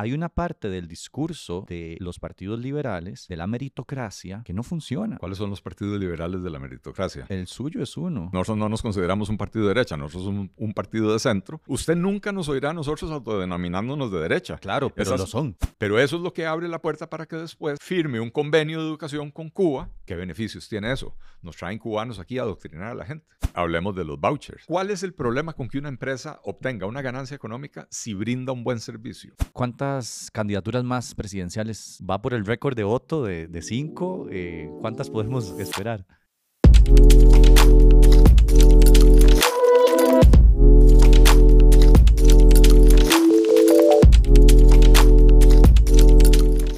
hay 0.00 0.14
una 0.14 0.30
parte 0.30 0.70
del 0.70 0.88
discurso 0.88 1.66
de 1.68 1.98
los 2.00 2.18
partidos 2.18 2.58
liberales, 2.58 3.28
de 3.28 3.36
la 3.36 3.46
meritocracia, 3.46 4.42
que 4.46 4.54
no 4.54 4.62
funciona. 4.62 5.18
¿Cuáles 5.18 5.36
son 5.36 5.50
los 5.50 5.60
partidos 5.60 6.00
liberales 6.00 6.42
de 6.42 6.48
la 6.48 6.58
meritocracia? 6.58 7.26
El 7.28 7.46
suyo 7.46 7.82
es 7.82 7.98
uno. 7.98 8.30
Nosotros 8.32 8.56
no 8.56 8.70
nos 8.70 8.80
consideramos 8.80 9.28
un 9.28 9.36
partido 9.36 9.66
de 9.66 9.74
derecha, 9.74 9.98
nosotros 9.98 10.24
somos 10.24 10.48
un, 10.56 10.72
partido 10.72 11.12
de 11.12 11.18
centro. 11.18 11.60
Usted 11.66 11.96
nunca 11.96 12.32
nos 12.32 12.48
oirá 12.48 12.70
a 12.70 12.72
nosotros 12.72 13.10
autodenominándonos 13.10 14.10
de 14.10 14.20
derecha. 14.20 14.56
Claro, 14.56 14.88
pero 14.88 15.18
lo 15.18 15.26
son. 15.26 15.54
Pero 15.76 15.98
eso 15.98 16.16
es 16.16 16.22
lo 16.22 16.32
que 16.32 16.46
abre 16.46 16.66
la 16.66 16.80
puerta 16.80 17.10
para 17.10 17.26
que 17.26 17.36
después 17.36 17.78
firme 17.78 18.20
un 18.20 18.30
convenio 18.30 18.80
de 18.80 18.88
educación 18.88 19.30
con 19.30 19.50
Cuba. 19.50 19.90
¿Qué 20.06 20.14
beneficios 20.14 20.66
tiene 20.66 20.92
eso? 20.92 21.14
Nos 21.42 21.56
traen 21.56 21.78
cubanos 21.78 22.18
aquí 22.18 22.38
a 22.38 22.42
adoctrinar 22.42 22.88
a 22.88 22.94
la 22.94 23.04
gente. 23.04 23.26
Hablemos 23.52 23.94
de 23.96 24.04
los 24.04 24.18
vouchers. 24.18 24.64
¿Cuál 24.66 24.90
es 24.90 25.02
el 25.02 25.12
problema 25.12 25.52
con 25.52 25.68
que 25.68 25.78
una 25.78 25.88
empresa 25.88 26.40
obtenga 26.44 26.86
una 26.86 27.02
ganancia 27.02 27.34
económica 27.34 27.86
si 27.90 28.14
brinda 28.14 28.52
un 28.52 28.64
buen 28.64 28.80
servicio? 28.80 29.34
¿Cuántas 29.52 29.89
candidaturas 30.32 30.84
más 30.84 31.14
presidenciales 31.14 31.98
va 32.08 32.22
por 32.22 32.34
el 32.34 32.44
récord 32.44 32.76
de 32.76 32.84
Otto 32.84 33.24
de, 33.24 33.62
cinco? 33.62 34.26
Eh, 34.30 34.70
¿Cuántas 34.80 35.10
podemos 35.10 35.58
esperar? 35.58 36.06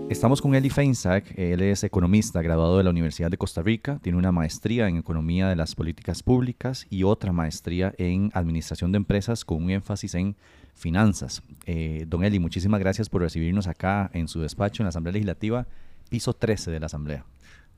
Estamos 0.09 0.41
con 0.41 0.55
Eli 0.55 0.71
Feinsack, 0.71 1.37
él 1.37 1.61
es 1.62 1.83
economista 1.83 2.41
graduado 2.41 2.79
de 2.79 2.85
la 2.85 2.91
Universidad 2.91 3.29
de 3.29 3.37
Costa 3.37 3.61
Rica, 3.61 3.99
tiene 4.03 4.17
una 4.17 4.31
maestría 4.31 4.89
en 4.89 4.98
Economía 4.98 5.48
de 5.48 5.57
las 5.57 5.75
Políticas 5.75 6.23
Públicas 6.23 6.87
y 6.91 7.03
otra 7.03 7.33
maestría 7.33 7.93
en 7.98 8.31
Administración 8.33 8.93
de 8.93 8.98
Empresas 8.98 9.45
con 9.45 9.65
un 9.65 9.71
énfasis 9.71 10.15
en 10.15 10.37
finanzas. 10.75 11.43
Eh, 11.67 12.05
don 12.07 12.23
Eli, 12.23 12.39
muchísimas 12.39 12.79
gracias 12.79 13.09
por 13.09 13.23
recibirnos 13.23 13.67
acá 13.67 14.09
en 14.13 14.29
su 14.29 14.41
despacho 14.41 14.83
en 14.83 14.85
la 14.85 14.91
Asamblea 14.91 15.15
Legislativa, 15.15 15.67
piso 16.09 16.33
13 16.35 16.70
de 16.70 16.81
la 16.81 16.87
Asamblea. 16.87 17.25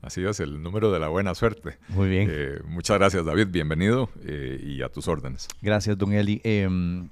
Así 0.01 0.23
es, 0.23 0.39
el 0.39 0.61
número 0.61 0.91
de 0.91 0.99
la 0.99 1.09
buena 1.09 1.33
suerte. 1.35 1.77
Muy 1.89 2.09
bien. 2.09 2.29
Eh, 2.31 2.59
muchas 2.65 2.99
gracias, 2.99 3.25
David. 3.25 3.47
Bienvenido 3.49 4.09
eh, 4.23 4.61
y 4.63 4.81
a 4.81 4.89
tus 4.89 5.07
órdenes. 5.07 5.47
Gracias, 5.61 5.97
don 5.97 6.13
Eli. 6.13 6.39
Em, 6.43 7.09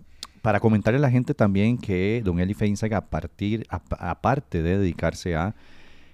para 0.48 0.62
comentarle 0.62 0.98
a 1.00 1.02
la 1.02 1.12
gente 1.12 1.34
también 1.34 1.78
que 1.78 2.22
don 2.24 2.40
Eli 2.40 2.54
Feinsack, 2.54 2.94
a 2.94 3.10
partir, 3.10 3.68
aparte 3.70 4.64
de 4.64 4.78
dedicarse 4.78 5.36
a 5.36 5.56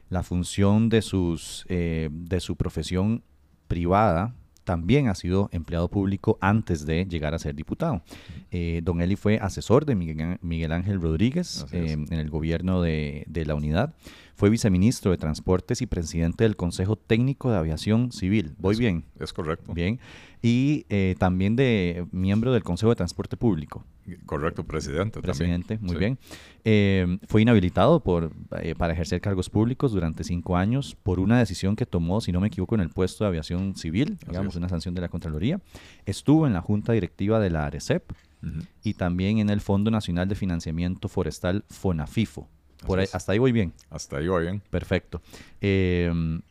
la 0.10 0.24
función 0.24 0.90
de, 0.90 1.04
sus, 1.04 1.68
eh, 1.70 2.10
de 2.12 2.40
su 2.40 2.56
profesión 2.56 3.22
privada, 3.68 4.34
también 4.64 5.08
ha 5.08 5.14
sido 5.14 5.50
empleado 5.52 5.88
público 5.88 6.40
antes 6.42 6.88
de 6.88 7.06
llegar 7.06 7.36
a 7.36 7.38
ser 7.38 7.54
diputado. 7.54 8.02
Eh, 8.50 8.82
don 8.84 9.02
Eli 9.02 9.18
fue 9.18 9.38
asesor 9.38 9.86
de 9.86 9.94
Miguel, 9.94 10.72
Ángel 10.72 11.00
Rodríguez 11.00 11.68
eh, 11.72 11.92
en 11.92 12.12
el 12.12 12.32
gobierno 12.32 12.82
de, 12.82 13.26
de, 13.28 13.46
la 13.46 13.54
unidad. 13.54 13.94
Fue 14.36 14.50
viceministro 14.50 15.12
de 15.12 15.18
Transportes 15.18 15.82
y 15.82 15.86
presidente 15.86 16.44
del 16.44 16.56
Consejo 16.56 16.96
Técnico 16.96 17.52
de 17.52 17.58
Aviación 17.58 18.12
Civil. 18.12 18.56
¿Voy 18.58 18.76
bien? 18.76 19.06
Es 19.20 19.32
correcto. 19.32 19.74
Bien. 19.74 20.00
Y 20.42 20.86
eh, 20.90 21.16
también 21.20 21.56
de 21.56 22.06
miembro 22.12 22.52
del 22.52 22.64
Consejo 22.64 22.90
de 22.90 22.96
Transporte 22.96 23.38
Público. 23.38 23.86
Correcto, 24.26 24.64
presidente. 24.64 25.22
Presidente, 25.22 25.78
muy 25.80 25.96
bien. 25.96 26.18
Eh, 26.66 27.20
fue 27.28 27.44
inhabilitado 27.44 28.02
por, 28.02 28.34
eh, 28.62 28.76
para 28.76 28.94
ejercer 28.94 29.22
cargos 29.22 29.50
públicos 29.50 29.92
durante 29.92 30.24
cinco 30.24 30.58
años 30.58 30.98
por 31.02 31.20
una 31.20 31.40
decisión 31.40 31.76
que 31.76 31.86
tomó, 31.86 32.20
si 32.20 32.32
no 32.32 32.42
me 32.42 32.48
equivoco, 32.48 32.76
en 32.76 32.82
el 32.82 32.90
puesto 32.90 33.24
de 33.24 33.30
aviación 33.30 33.76
civil, 33.76 34.18
digamos, 34.28 34.56
una 34.56 34.68
sanción 34.68 34.96
de 34.96 35.02
la 35.02 35.10
Contraloría. 35.10 35.62
Estuvo 36.06 36.48
en 36.48 36.54
la 36.54 36.62
Junta 36.62 36.92
Directiva 36.92 37.40
de 37.40 37.50
la 37.50 37.66
ARECEP 37.66 38.12
y 38.84 38.96
también 38.96 39.38
en 39.38 39.50
el 39.50 39.62
Fondo 39.62 39.90
Nacional 39.90 40.28
de 40.28 40.36
Financiamiento 40.36 41.08
Forestal, 41.08 41.64
FONAFIFO 41.70 42.50
hasta 43.12 43.32
ahí 43.32 43.40
voy 43.40 43.52
bien. 43.52 43.74
Hasta 43.90 44.18
ahí 44.18 44.28
voy 44.28 44.44
bien. 44.44 44.62
Perfecto. 44.70 45.22
Em, 45.62 46.42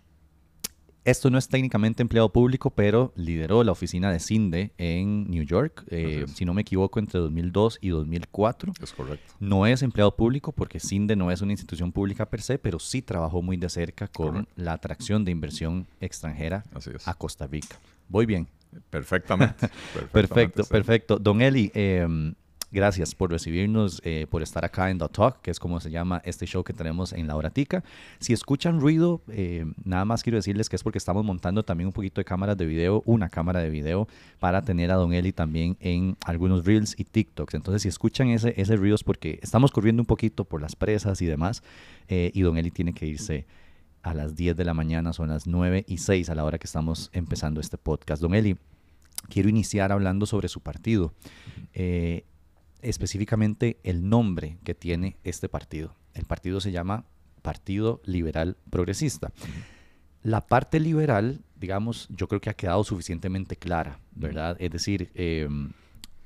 esto 1.04 1.30
no 1.30 1.38
es 1.38 1.48
técnicamente 1.48 2.00
empleado 2.00 2.32
público, 2.32 2.70
pero 2.70 3.12
lideró 3.16 3.64
la 3.64 3.72
oficina 3.72 4.12
de 4.12 4.20
CINDE 4.20 4.72
en 4.78 5.28
New 5.28 5.42
York, 5.42 5.84
eh, 5.88 6.26
si 6.32 6.44
no 6.44 6.54
me 6.54 6.62
equivoco, 6.62 7.00
entre 7.00 7.18
2002 7.18 7.78
y 7.80 7.88
2004. 7.88 8.72
Es 8.80 8.92
correcto. 8.92 9.34
No 9.40 9.66
es 9.66 9.82
empleado 9.82 10.14
público 10.14 10.52
porque 10.52 10.78
CINDE 10.78 11.16
no 11.16 11.32
es 11.32 11.40
una 11.40 11.52
institución 11.52 11.90
pública 11.90 12.26
per 12.26 12.40
se, 12.40 12.58
pero 12.58 12.78
sí 12.78 13.02
trabajó 13.02 13.42
muy 13.42 13.56
de 13.56 13.68
cerca 13.68 14.06
con 14.06 14.46
la 14.54 14.74
atracción 14.74 15.24
de 15.24 15.32
inversión 15.32 15.88
extranjera 16.00 16.62
a 17.04 17.14
Costa 17.14 17.48
Rica. 17.48 17.80
Voy 18.08 18.24
bien. 18.26 18.46
Perfectamente. 18.88 19.68
perfecto, 20.12 20.64
perfecto. 20.64 21.18
Don 21.18 21.42
Eli, 21.42 21.72
eh, 21.74 22.06
Gracias 22.72 23.14
por 23.14 23.30
recibirnos, 23.30 24.00
eh, 24.02 24.26
por 24.30 24.42
estar 24.42 24.64
acá 24.64 24.88
en 24.88 24.96
The 24.96 25.08
Talk, 25.08 25.42
que 25.42 25.50
es 25.50 25.60
como 25.60 25.78
se 25.78 25.90
llama 25.90 26.22
este 26.24 26.46
show 26.46 26.64
que 26.64 26.72
tenemos 26.72 27.12
en 27.12 27.26
la 27.26 27.36
Horatica. 27.36 27.84
Si 28.18 28.32
escuchan 28.32 28.80
ruido, 28.80 29.20
eh, 29.28 29.66
nada 29.84 30.06
más 30.06 30.22
quiero 30.22 30.36
decirles 30.36 30.70
que 30.70 30.76
es 30.76 30.82
porque 30.82 30.96
estamos 30.96 31.22
montando 31.22 31.62
también 31.64 31.88
un 31.88 31.92
poquito 31.92 32.22
de 32.22 32.24
cámaras 32.24 32.56
de 32.56 32.64
video, 32.64 33.02
una 33.04 33.28
cámara 33.28 33.60
de 33.60 33.68
video, 33.68 34.08
para 34.38 34.62
tener 34.62 34.90
a 34.90 34.94
Don 34.94 35.12
Eli 35.12 35.34
también 35.34 35.76
en 35.80 36.16
algunos 36.24 36.64
Reels 36.64 36.98
y 36.98 37.04
TikToks. 37.04 37.52
Entonces, 37.52 37.82
si 37.82 37.88
escuchan 37.88 38.28
ese, 38.28 38.54
ese 38.56 38.74
ruido 38.76 38.94
es 38.94 39.04
porque 39.04 39.38
estamos 39.42 39.70
corriendo 39.70 40.00
un 40.00 40.06
poquito 40.06 40.46
por 40.46 40.62
las 40.62 40.74
presas 40.74 41.20
y 41.20 41.26
demás, 41.26 41.62
eh, 42.08 42.30
y 42.32 42.40
Don 42.40 42.56
Eli 42.56 42.70
tiene 42.70 42.94
que 42.94 43.04
irse 43.06 43.46
a 44.02 44.14
las 44.14 44.34
10 44.34 44.56
de 44.56 44.64
la 44.64 44.72
mañana, 44.72 45.12
son 45.12 45.28
las 45.28 45.46
9 45.46 45.84
y 45.86 45.98
6 45.98 46.30
a 46.30 46.34
la 46.34 46.42
hora 46.42 46.58
que 46.58 46.66
estamos 46.66 47.10
empezando 47.12 47.60
este 47.60 47.76
podcast. 47.76 48.22
Don 48.22 48.34
Eli, 48.34 48.56
quiero 49.28 49.50
iniciar 49.50 49.92
hablando 49.92 50.24
sobre 50.24 50.48
su 50.48 50.60
partido 50.60 51.12
específicamente 52.82 53.78
el 53.84 54.08
nombre 54.08 54.58
que 54.64 54.74
tiene 54.74 55.16
este 55.24 55.48
partido. 55.48 55.94
El 56.14 56.24
partido 56.24 56.60
se 56.60 56.72
llama 56.72 57.04
Partido 57.40 58.00
Liberal 58.04 58.56
Progresista. 58.70 59.32
La 60.22 60.46
parte 60.46 60.78
liberal, 60.78 61.40
digamos, 61.58 62.08
yo 62.10 62.28
creo 62.28 62.40
que 62.40 62.50
ha 62.50 62.54
quedado 62.54 62.84
suficientemente 62.84 63.56
clara, 63.56 63.98
¿verdad? 64.14 64.56
Es 64.60 64.70
decir, 64.70 65.10
em, 65.14 65.72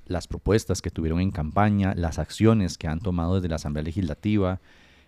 las 0.07 0.27
propuestas 0.27 0.83
que 0.83 0.91
tuvieron 0.91 1.21
en 1.21 1.31
campaña, 1.31 1.95
las 1.95 2.19
acciones 2.19 2.77
que 2.79 2.89
han 2.89 3.01
tomado 3.01 3.37
desde 3.37 3.49
la 3.49 3.57
Asamblea 3.57 3.85
Legislativa. 3.85 4.61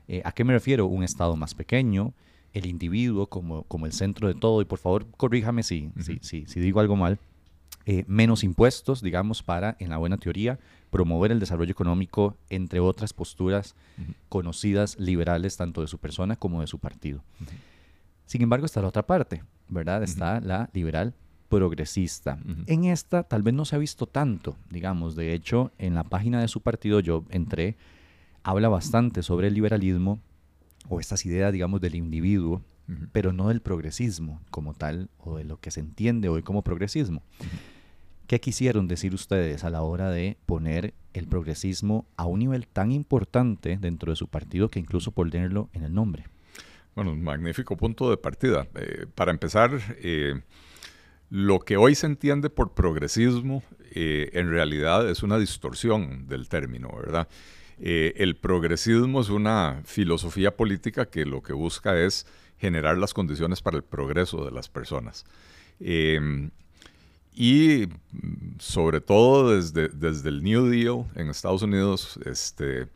Eh, 0.09 0.23
¿A 0.25 0.33
qué 0.33 0.45
me 0.45 0.55
refiero? 0.55 0.87
Un 0.87 1.05
Estado 1.05 1.37
más 1.37 1.55
pequeño, 1.55 2.15
el 2.53 2.67
individuo 2.67 3.29
como, 3.29 3.65
como 3.65 3.87
el 3.87 3.93
centro 3.93 4.27
de 4.29 4.35
todo, 4.35 4.63
y 4.63 4.65
por 4.65 4.79
favor 4.79 5.07
corríjame 5.17 5.63
si, 5.63 5.91
si, 6.23 6.47
si 6.47 6.61
digo 6.61 6.81
algo 6.81 6.97
mal, 6.97 7.19
eh, 7.91 8.05
menos 8.07 8.45
impuestos, 8.45 9.01
digamos, 9.01 9.43
para, 9.43 9.75
en 9.81 9.89
la 9.89 9.97
buena 9.97 10.19
teoría, 10.19 10.59
promover 10.91 11.33
el 11.33 11.41
desarrollo 11.41 11.71
económico, 11.71 12.37
entre 12.51 12.81
otras 12.81 13.13
posturas 13.13 13.75
conocidas 14.29 14.99
liberales 14.99 15.57
tanto 15.57 15.81
de 15.81 15.87
su 15.87 15.99
persona 15.99 16.37
como 16.37 16.61
de 16.61 16.67
su 16.67 16.79
partido. 16.79 17.23
Sin 18.27 18.43
embargo, 18.43 18.67
está 18.67 18.83
la 18.83 18.89
otra 18.89 19.07
parte, 19.07 19.43
¿verdad? 19.69 20.03
Está 20.03 20.41
la 20.41 20.69
liberal 20.73 21.15
progresista. 21.49 22.39
En 22.67 22.85
esta 22.85 23.23
tal 23.23 23.43
vez 23.43 23.55
no 23.55 23.65
se 23.65 23.77
ha 23.77 23.79
visto 23.79 24.07
tanto, 24.07 24.57
digamos, 24.71 25.17
de 25.17 25.33
hecho, 25.33 25.73
en 25.79 25.95
la 25.95 26.05
página 26.05 26.41
de 26.41 26.49
su 26.49 26.61
partido 26.61 27.01
yo 27.01 27.25
entré, 27.31 27.77
habla 28.43 28.69
bastante 28.69 29.23
sobre 29.23 29.49
el 29.49 29.55
liberalismo 29.55 30.21
o 30.89 31.01
estas 31.01 31.25
ideas, 31.27 31.53
digamos, 31.53 31.81
del 31.81 31.95
individuo, 31.95 32.63
pero 33.13 33.33
no 33.35 33.49
del 33.49 33.61
progresismo 33.61 34.41
como 34.51 34.73
tal 34.73 35.11
o 35.19 35.37
de 35.37 35.45
lo 35.45 35.61
que 35.61 35.71
se 35.71 35.81
entiende 35.81 36.31
hoy 36.31 36.43
como 36.43 36.63
progresismo. 36.63 37.23
¿Qué 38.29 38.41
quisieron 38.41 38.89
decir 38.89 39.15
ustedes 39.15 39.65
a 39.65 39.71
la 39.71 39.81
hora 39.81 40.11
de 40.11 40.37
poner 40.45 40.93
el 41.15 41.27
progresismo 41.27 42.07
a 42.19 42.27
un 42.27 42.41
nivel 42.41 42.69
tan 42.69 42.93
importante 42.93 43.79
dentro 43.81 44.13
de 44.13 44.17
su 44.17 44.29
partido 44.29 44.69
que 44.69 44.79
incluso 44.79 45.13
ponerlo 45.13 45.71
en 45.73 45.83
el 45.83 45.95
nombre? 45.95 46.27
Bueno, 46.95 47.13
un 47.13 47.23
magnífico 47.23 47.75
punto 47.79 48.11
de 48.11 48.19
partida. 48.19 48.69
Eh, 48.75 49.07
para 49.15 49.31
empezar, 49.31 49.71
eh, 50.03 50.43
lo 51.31 51.61
que 51.61 51.79
hoy 51.79 51.95
se 51.95 52.05
entiende 52.05 52.51
por 52.51 52.75
progresismo 52.75 53.63
eh, 53.93 54.29
en 54.35 54.51
realidad 54.51 55.09
es 55.09 55.23
una 55.23 55.39
distorsión 55.39 56.29
del 56.29 56.51
término, 56.51 56.95
¿verdad? 56.95 57.29
el 57.81 58.37
progresismo 58.37 59.21
es 59.21 59.31
una 59.31 59.83
filosofía 59.85 60.55
política 60.55 61.07
que 61.07 61.25
lo 61.25 61.43
que 61.43 61.53
busca 61.53 61.97
es 61.97 62.27
generar 62.59 62.99
las 62.99 63.15
condiciones 63.15 63.63
para 63.63 63.77
el 63.77 63.85
progreso 63.85 64.45
de 64.45 64.51
las 64.51 64.69
personas. 64.69 65.25
Y 67.41 67.87
mm, 67.87 68.59
sobre 68.59 69.01
todo 69.01 69.55
desde, 69.55 69.89
desde 69.91 70.29
el 70.29 70.43
New 70.43 70.67
Deal 70.67 71.05
en 71.15 71.31
Estados 71.31 71.63
Unidos, 71.63 72.19
este, 72.27 72.89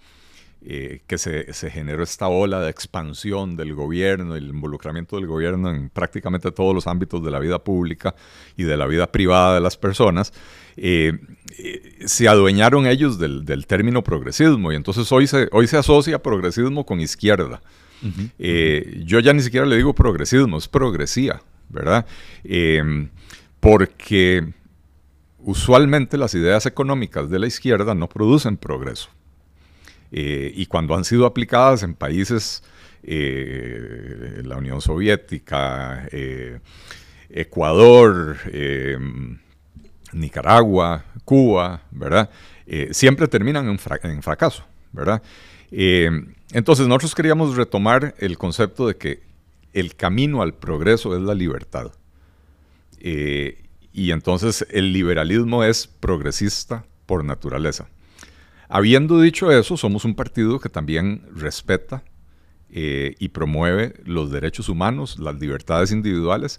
eh, 0.62 1.00
que 1.06 1.16
se, 1.16 1.52
se, 1.52 1.70
generó 1.70 2.02
esta 2.02 2.26
ola 2.26 2.60
de 2.60 2.68
expansión 2.68 3.56
del 3.56 3.72
gobierno, 3.72 4.34
el 4.34 4.48
involucramiento 4.48 5.14
del 5.14 5.28
gobierno 5.28 5.70
en 5.70 5.90
prácticamente 5.90 6.50
todos 6.50 6.74
los 6.74 6.88
ámbitos 6.88 7.24
de 7.24 7.30
la 7.30 7.38
vida 7.38 7.60
pública 7.62 8.16
y 8.56 8.64
de 8.64 8.76
la 8.76 8.88
vida 8.88 9.12
privada 9.12 9.54
de 9.54 9.60
las 9.60 9.76
personas, 9.76 10.32
eh, 10.76 11.20
eh, 11.56 11.98
se 12.06 12.26
adueñaron 12.26 12.88
ellos 12.88 13.20
del, 13.20 13.44
del, 13.44 13.68
término 13.68 14.02
progresismo 14.02 14.72
y 14.72 14.74
entonces 14.74 15.12
hoy 15.12 15.28
se, 15.28 15.48
hoy 15.52 15.68
se 15.68 15.76
asocia 15.76 16.20
progresismo 16.20 16.84
con 16.84 17.00
izquierda. 17.00 17.62
yo 18.40 19.20
ya 19.20 19.32
ni 19.32 19.42
siquiera 19.42 19.66
le 19.66 19.76
digo 19.76 19.94
progresismo, 19.94 20.58
es 20.58 20.66
progresía, 20.66 21.40
¿verdad? 21.68 22.04
Porque 23.62 24.54
usualmente 25.38 26.18
las 26.18 26.34
ideas 26.34 26.66
económicas 26.66 27.30
de 27.30 27.38
la 27.38 27.46
izquierda 27.46 27.94
no 27.94 28.08
producen 28.08 28.56
progreso. 28.56 29.08
Eh, 30.10 30.52
y 30.52 30.66
cuando 30.66 30.96
han 30.96 31.04
sido 31.04 31.26
aplicadas 31.26 31.84
en 31.84 31.94
países, 31.94 32.64
eh, 33.04 34.42
la 34.44 34.56
Unión 34.56 34.80
Soviética, 34.80 36.08
eh, 36.10 36.58
Ecuador, 37.30 38.36
Nicaragua, 40.12 41.04
Cuba, 41.24 41.82
¿verdad? 41.92 42.30
siempre 42.90 43.28
terminan 43.28 43.68
en, 43.68 43.78
fracaso, 43.78 44.64
¿verdad? 44.90 45.22
entonces 45.70 46.88
nosotros 46.88 47.14
queríamos 47.14 47.56
retomar 47.56 48.14
el 48.18 48.36
concepto 48.36 48.88
de 48.88 48.96
que 48.96 49.22
el 49.72 49.94
camino 49.94 50.42
al 50.42 50.54
progreso 50.54 51.16
es 51.16 51.22
la 51.22 51.34
libertad. 51.34 51.92
Y 53.04 54.10
entonces 54.10 54.66
el 54.70 54.92
liberalismo 54.92 55.64
es 55.64 55.86
progresista 55.86 56.84
por 57.06 57.24
naturaleza. 57.24 57.88
Habiendo 58.74 59.20
dicho 59.20 59.52
eso, 59.52 59.76
somos 59.76 60.06
un 60.06 60.14
partido 60.14 60.58
que 60.58 60.70
también 60.70 61.26
respeta 61.34 62.02
eh, 62.70 63.16
y 63.18 63.28
promueve 63.28 63.94
los 64.06 64.30
derechos 64.30 64.70
humanos, 64.70 65.18
las 65.18 65.38
libertades 65.38 65.92
individuales. 65.92 66.58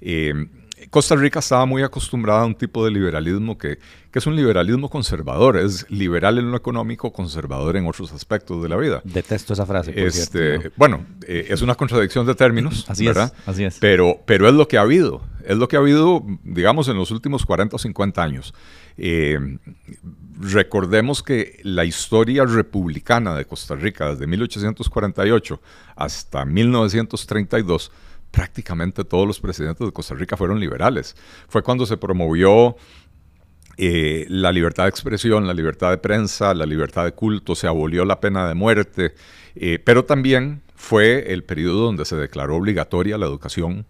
Eh, 0.00 0.48
Costa 0.90 1.16
Rica 1.16 1.38
estaba 1.40 1.66
muy 1.66 1.82
acostumbrada 1.82 2.42
a 2.42 2.44
un 2.46 2.54
tipo 2.54 2.84
de 2.84 2.90
liberalismo 2.90 3.58
que, 3.58 3.78
es 4.12 4.26
un 4.26 4.36
liberalismo 4.36 4.90
conservador, 4.90 5.56
es 5.56 5.90
liberal 5.90 6.38
en 6.38 6.50
lo 6.50 6.56
económico, 6.56 7.12
conservador 7.12 7.76
en 7.76 7.86
otros 7.86 8.12
aspectos 8.12 8.62
de 8.62 8.68
la 8.68 8.76
vida. 8.76 9.00
Detesto 9.04 9.54
esa 9.54 9.64
frase. 9.64 9.92
Por 9.92 10.02
este, 10.02 10.70
Bueno, 10.76 11.06
eh, 11.26 11.46
es 11.48 11.62
una 11.62 11.74
contradicción 11.74 12.26
de 12.26 12.34
términos, 12.34 12.84
así 12.88 13.06
¿verdad? 13.06 13.32
Es, 13.42 13.48
así 13.48 13.64
es. 13.64 13.78
Pero, 13.80 14.20
pero 14.26 14.48
es 14.48 14.54
lo 14.54 14.68
que 14.68 14.76
ha 14.78 14.82
habido, 14.82 15.22
es 15.46 15.56
lo 15.56 15.68
que 15.68 15.76
ha 15.76 15.80
habido, 15.80 16.24
digamos, 16.44 16.88
en 16.88 16.96
los 16.96 17.10
últimos 17.10 17.46
40 17.46 17.76
o 17.76 17.78
50 17.78 18.22
años. 18.22 18.54
Eh, 18.96 19.38
recordemos 20.38 21.22
que 21.22 21.60
la 21.62 21.84
historia 21.84 22.44
republicana 22.44 23.34
de 23.34 23.44
Costa 23.44 23.74
Rica, 23.74 24.10
desde 24.10 24.26
1848 24.26 25.60
hasta 25.96 26.44
1932, 26.44 27.92
prácticamente 28.32 29.04
todos 29.04 29.26
los 29.26 29.38
presidentes 29.38 29.86
de 29.86 29.92
Costa 29.92 30.16
Rica 30.16 30.36
fueron 30.36 30.58
liberales. 30.58 31.14
Fue 31.48 31.62
cuando 31.62 31.86
se 31.86 31.96
promovió 31.96 32.74
eh, 33.76 34.26
la 34.28 34.50
libertad 34.50 34.84
de 34.84 34.90
expresión, 34.90 35.46
la 35.46 35.54
libertad 35.54 35.90
de 35.90 35.98
prensa, 35.98 36.52
la 36.52 36.66
libertad 36.66 37.04
de 37.04 37.12
culto, 37.12 37.54
se 37.54 37.68
abolió 37.68 38.04
la 38.04 38.18
pena 38.18 38.48
de 38.48 38.54
muerte, 38.54 39.14
eh, 39.54 39.78
pero 39.78 40.04
también 40.04 40.62
fue 40.74 41.32
el 41.32 41.44
periodo 41.44 41.84
donde 41.84 42.04
se 42.04 42.16
declaró 42.16 42.56
obligatoria 42.56 43.16
la 43.16 43.26
educación 43.26 43.86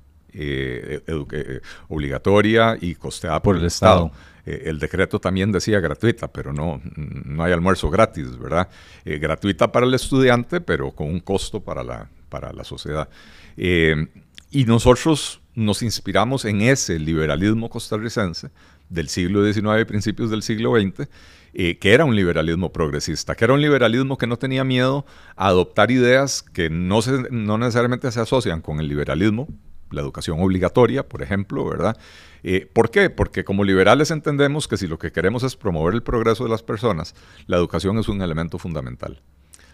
obligatoria 1.88 2.78
y 2.80 2.94
costeada 2.94 3.42
por, 3.42 3.56
el 3.56 3.66
Estado. 3.66 4.10
Eh, 4.44 4.64
el 4.66 4.78
decreto 4.78 5.20
también 5.20 5.52
decía 5.52 5.80
gratuita, 5.80 6.28
pero 6.28 6.52
no, 6.52 6.80
no 6.96 7.44
hay 7.44 7.52
almuerzo 7.52 7.90
gratis, 7.90 8.38
¿verdad? 8.38 8.68
Eh, 9.04 9.18
gratuita 9.18 9.70
para 9.70 9.86
el 9.86 9.94
estudiante, 9.94 10.60
pero 10.60 10.90
con 10.92 11.08
un 11.08 11.20
costo 11.20 11.60
para 11.60 11.82
la, 11.82 12.08
para 12.28 12.52
la 12.52 12.64
sociedad. 12.64 13.08
Eh, 14.52 14.58
y 14.60 14.64
nosotros 14.64 15.40
nos 15.54 15.82
inspiramos 15.82 16.44
en 16.44 16.62
ese 16.62 16.99
liberalismo 16.99 17.69
costarricense 17.69 18.50
del 18.88 19.08
siglo 19.08 19.50
XIX 19.50 19.81
y 19.81 19.84
principios 19.84 20.31
del 20.31 20.43
siglo 20.43 20.72
XX, 20.78 21.08
que 21.52 21.78
era 21.82 22.04
un 22.06 22.16
liberalismo 22.16 22.72
progresista, 22.72 23.34
que 23.34 23.44
era 23.44 23.52
un 23.52 23.60
liberalismo 23.60 24.16
que 24.16 24.26
no 24.26 24.38
tenía 24.38 24.64
miedo 24.64 25.04
a 25.37 25.49
adoptar 25.49 25.90
ideas 25.90 26.43
que 26.43 26.70
no, 26.70 27.02
se, 27.02 27.28
no 27.31 27.58
necesariamente 27.58 28.10
se 28.10 28.20
asocian 28.20 28.62
con 28.62 28.81
el 28.81 28.88
liberalismo, 28.88 29.49
la 29.93 30.00
educación 30.00 30.40
obligatoria, 30.40 31.08
por 31.08 31.22
ejemplo, 31.22 31.64
¿verdad? 31.64 31.96
Eh, 32.43 32.69
¿Por 32.72 32.90
qué? 32.90 33.10
Porque 33.10 33.44
como 33.44 33.64
liberales 33.64 34.10
entendemos 34.10 34.66
que 34.66 34.76
si 34.76 34.87
lo 34.87 34.99
que 34.99 35.12
queremos 35.12 35.43
es 35.43 35.56
promover 35.56 35.94
el 35.94 36.02
progreso 36.02 36.44
de 36.44 36.50
las 36.50 36.62
personas, 36.62 37.14
la 37.46 37.56
educación 37.56 37.99
es 37.99 38.08
un 38.08 38.22
elemento 38.22 38.58
fundamental. 38.58 39.20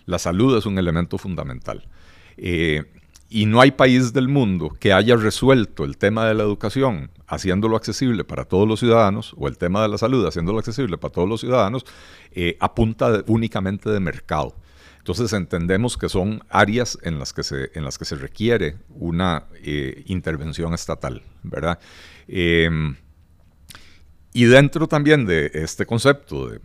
La 0.07 0.19
salud 0.19 0.57
es 0.57 0.67
un 0.67 0.79
elemento 0.79 1.19
fundamental. 1.19 1.89
Eh, 2.37 2.85
y 3.29 3.47
no 3.47 3.61
hay 3.61 3.73
país 3.73 4.13
del 4.13 4.29
mundo 4.29 4.77
que 4.81 4.93
haya 4.93 5.17
resuelto 5.17 5.85
el 5.85 5.99
tema 5.99 6.27
de 6.27 6.35
la 6.35 6.43
educación 6.43 7.11
haciéndolo 7.27 7.77
accesible 7.77 8.25
para 8.25 8.47
todos 8.47 8.67
los 8.67 8.81
ciudadanos, 8.81 9.35
o 9.37 9.49
el 9.49 9.59
tema 9.59 9.83
de 9.83 9.89
la 9.89 9.99
salud 9.99 10.27
haciéndolo 10.27 10.59
accesible 10.59 10.97
para 10.97 11.13
todos 11.13 11.29
los 11.29 11.41
ciudadanos, 11.41 11.85
eh, 12.33 12.59
únicamente 13.27 13.91
de 13.91 14.01
mercado. 14.01 14.57
Entonces 14.99 15.33
entendemos 15.33 15.97
que 15.97 16.09
son 16.09 16.43
áreas 16.49 16.99
en 17.03 17.19
las 17.19 17.33
que 17.33 17.43
se, 17.43 17.71
en 17.75 17.85
las 17.85 17.99
que 17.99 18.05
se 18.05 18.17
requiere 18.17 18.77
una 18.91 19.45
eh, 19.63 20.03
intervención 20.07 20.75
estatal, 20.75 21.23
¿verdad? 21.43 21.79
Em, 22.27 22.97
y 24.33 24.45
dentro 24.45 24.87
también 24.87 25.27
de 25.27 25.51
este 25.55 25.87
concepto 25.87 26.49
de 26.49 26.61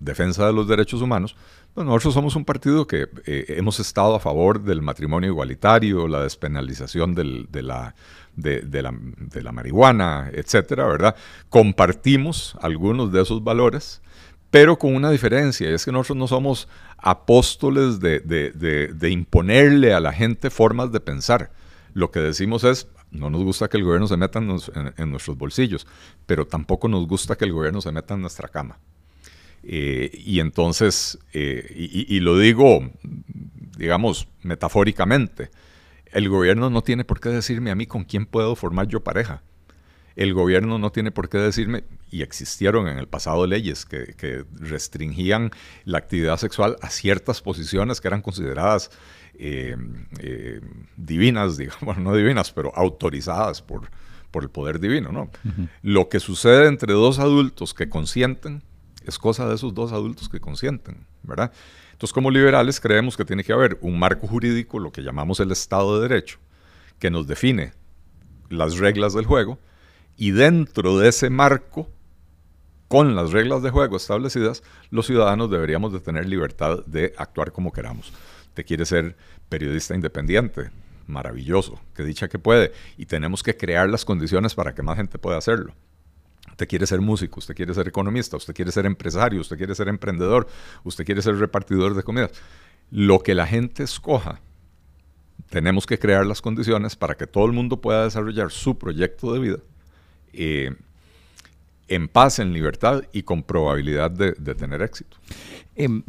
defensa 0.00 0.46
de 0.46 0.52
los 0.52 0.68
derechos 0.68 1.00
humanos, 1.02 1.36
pues 1.74 1.86
nosotros 1.86 2.14
somos 2.14 2.34
un 2.34 2.44
partido 2.44 2.86
que 2.86 3.08
eh, 3.26 3.44
hemos 3.56 3.78
estado 3.78 4.14
a 4.14 4.20
favor 4.20 4.62
del 4.62 4.82
matrimonio 4.82 5.30
igualitario, 5.30 6.08
la 6.08 6.22
despenalización 6.22 7.14
de, 7.14 7.24
la, 7.62 7.94
de, 8.34 8.82
la, 8.82 8.92
de 8.92 9.42
la 9.42 9.52
marihuana, 9.52 10.30
etcétera, 10.32 10.86
¿verdad? 10.86 11.14
Compartimos 11.48 12.56
algunos 12.60 13.12
de 13.12 13.22
esos 13.22 13.44
valores, 13.44 14.02
pero 14.50 14.78
con 14.78 14.94
una 14.94 15.10
diferencia, 15.10 15.70
y 15.70 15.74
es 15.74 15.84
que 15.84 15.92
nosotros 15.92 16.16
no 16.16 16.26
somos 16.26 16.68
apóstoles 16.96 18.00
de, 18.00 19.08
imponerle 19.10 19.92
a 19.92 20.00
la 20.00 20.12
gente 20.12 20.50
formas 20.50 20.90
de 20.90 21.00
pensar. 21.00 21.52
Lo 21.92 22.10
que 22.10 22.20
decimos 22.20 22.64
es, 22.64 22.88
no 23.10 23.30
nos 23.30 23.42
gusta 23.44 23.68
que 23.68 23.76
el 23.76 23.84
gobierno 23.84 24.06
se 24.06 24.16
meta 24.16 24.38
en, 24.38 25.10
nuestros 25.10 25.36
bolsillos, 25.36 25.86
pero 26.26 26.46
tampoco 26.46 26.88
nos 26.88 27.06
gusta 27.06 27.36
que 27.36 27.44
el 27.44 27.52
gobierno 27.52 27.80
se 27.80 27.92
meta 27.92 28.14
en 28.14 28.22
nuestra 28.22 28.48
cama. 28.48 28.78
Eh, 29.70 30.10
y 30.14 30.40
entonces, 30.40 31.18
eh, 31.34 31.62
y, 31.76 32.20
lo 32.20 32.38
digo, 32.38 32.90
digamos, 33.76 34.26
metafóricamente, 34.42 35.50
el 36.10 36.30
gobierno 36.30 36.70
no 36.70 36.80
tiene 36.80 37.04
por 37.04 37.20
qué 37.20 37.28
decirme 37.28 37.70
a 37.70 37.74
mí 37.74 37.86
con 37.86 38.04
quién 38.04 38.24
puedo 38.24 38.56
formar 38.56 38.88
yo 38.88 39.04
pareja 39.04 39.42
el 40.16 40.34
gobierno 40.34 40.80
no 40.80 40.90
tiene 40.90 41.12
por 41.12 41.28
qué 41.28 41.38
decirme, 41.38 41.84
y 42.10 42.22
existieron 42.22 42.88
en 42.88 42.98
el 42.98 43.06
pasado 43.06 43.46
leyes 43.46 43.86
que, 43.86 44.44
restringían 44.58 45.52
la 45.84 45.98
actividad 45.98 46.38
sexual 46.38 46.76
a 46.82 46.90
ciertas 46.90 47.40
posiciones 47.40 48.00
que 48.00 48.08
eran 48.08 48.20
consideradas 48.20 48.90
eh, 49.34 49.76
divinas, 50.96 51.56
digamos, 51.58 51.98
no 51.98 52.16
divinas, 52.16 52.50
pero 52.50 52.72
autorizadas 52.74 53.62
por, 53.62 53.90
por 54.32 54.42
el 54.42 54.50
poder 54.50 54.80
divino. 54.80 55.12
¿no? 55.12 55.30
Lo 55.82 56.08
que 56.08 56.18
sucede 56.18 56.66
entre 56.66 56.94
dos 56.94 57.20
adultos 57.20 57.72
que 57.72 57.88
consienten 57.88 58.64
es 59.08 59.18
cosa 59.18 59.48
de 59.48 59.54
esos 59.54 59.74
dos 59.74 59.92
adultos 59.92 60.28
que 60.28 60.40
consienten, 60.40 61.06
¿verdad? 61.22 61.52
Entonces, 61.92 62.12
como 62.12 62.30
liberales 62.30 62.80
creemos 62.80 63.16
que 63.16 63.24
tiene 63.24 63.42
que 63.42 63.52
haber 63.52 63.78
un 63.80 63.98
marco 63.98 64.26
jurídico, 64.26 64.78
lo 64.78 64.92
que 64.92 65.02
llamamos 65.02 65.40
el 65.40 65.50
Estado 65.50 65.96
de 66.00 66.08
Derecho, 66.08 66.38
que 66.98 67.10
nos 67.10 67.26
define 67.26 67.72
las 68.50 68.78
reglas 68.78 69.14
del 69.14 69.26
juego 69.26 69.58
y 70.16 70.32
dentro 70.32 70.98
de 70.98 71.08
ese 71.08 71.30
marco, 71.30 71.88
con 72.88 73.14
las 73.14 73.32
reglas 73.32 73.62
de 73.62 73.70
juego 73.70 73.96
establecidas, 73.96 74.62
los 74.90 75.06
ciudadanos 75.06 75.50
deberíamos 75.50 75.92
de 75.92 76.00
tener 76.00 76.26
libertad 76.26 76.84
de 76.86 77.14
actuar 77.18 77.52
como 77.52 77.72
queramos. 77.72 78.12
Te 78.54 78.64
quiere 78.64 78.86
ser 78.86 79.16
periodista 79.48 79.94
independiente, 79.94 80.70
maravilloso, 81.06 81.80
que 81.94 82.02
dicha 82.02 82.28
que 82.28 82.38
puede, 82.38 82.72
y 82.96 83.06
tenemos 83.06 83.42
que 83.42 83.56
crear 83.56 83.88
las 83.88 84.04
condiciones 84.04 84.54
para 84.54 84.74
que 84.74 84.82
más 84.82 84.96
gente 84.96 85.18
pueda 85.18 85.38
hacerlo. 85.38 85.74
Usted 86.58 86.66
quiere 86.66 86.88
ser 86.88 87.00
músico, 87.00 87.38
usted 87.38 87.54
quiere 87.54 87.72
ser 87.72 87.86
economista, 87.86 88.36
usted 88.36 88.52
quiere 88.52 88.72
ser 88.72 88.84
empresario, 88.84 89.40
usted 89.40 89.56
quiere 89.56 89.76
ser 89.76 89.86
emprendedor, 89.86 90.48
usted 90.82 91.04
quiere 91.04 91.22
ser 91.22 91.36
repartidor 91.36 91.94
de 91.94 92.02
comidas. 92.02 92.32
Lo 92.90 93.20
que 93.20 93.36
la 93.36 93.46
gente 93.46 93.84
escoja, 93.84 94.40
tenemos 95.50 95.86
que 95.86 96.00
crear 96.00 96.26
las 96.26 96.42
condiciones 96.42 96.96
para 96.96 97.16
que 97.16 97.28
todo 97.28 97.46
el 97.46 97.52
mundo 97.52 97.80
pueda 97.80 98.02
desarrollar 98.02 98.50
su 98.50 98.76
proyecto 98.76 99.32
de 99.32 99.38
vida 99.38 99.58
eh, 100.32 100.74
en 101.86 102.08
paz, 102.08 102.40
en 102.40 102.52
libertad 102.52 103.04
y 103.12 103.22
con 103.22 103.44
probabilidad 103.44 104.10
de, 104.10 104.32
tener 104.56 104.82
éxito. 104.82 105.16
Em, 105.76 106.02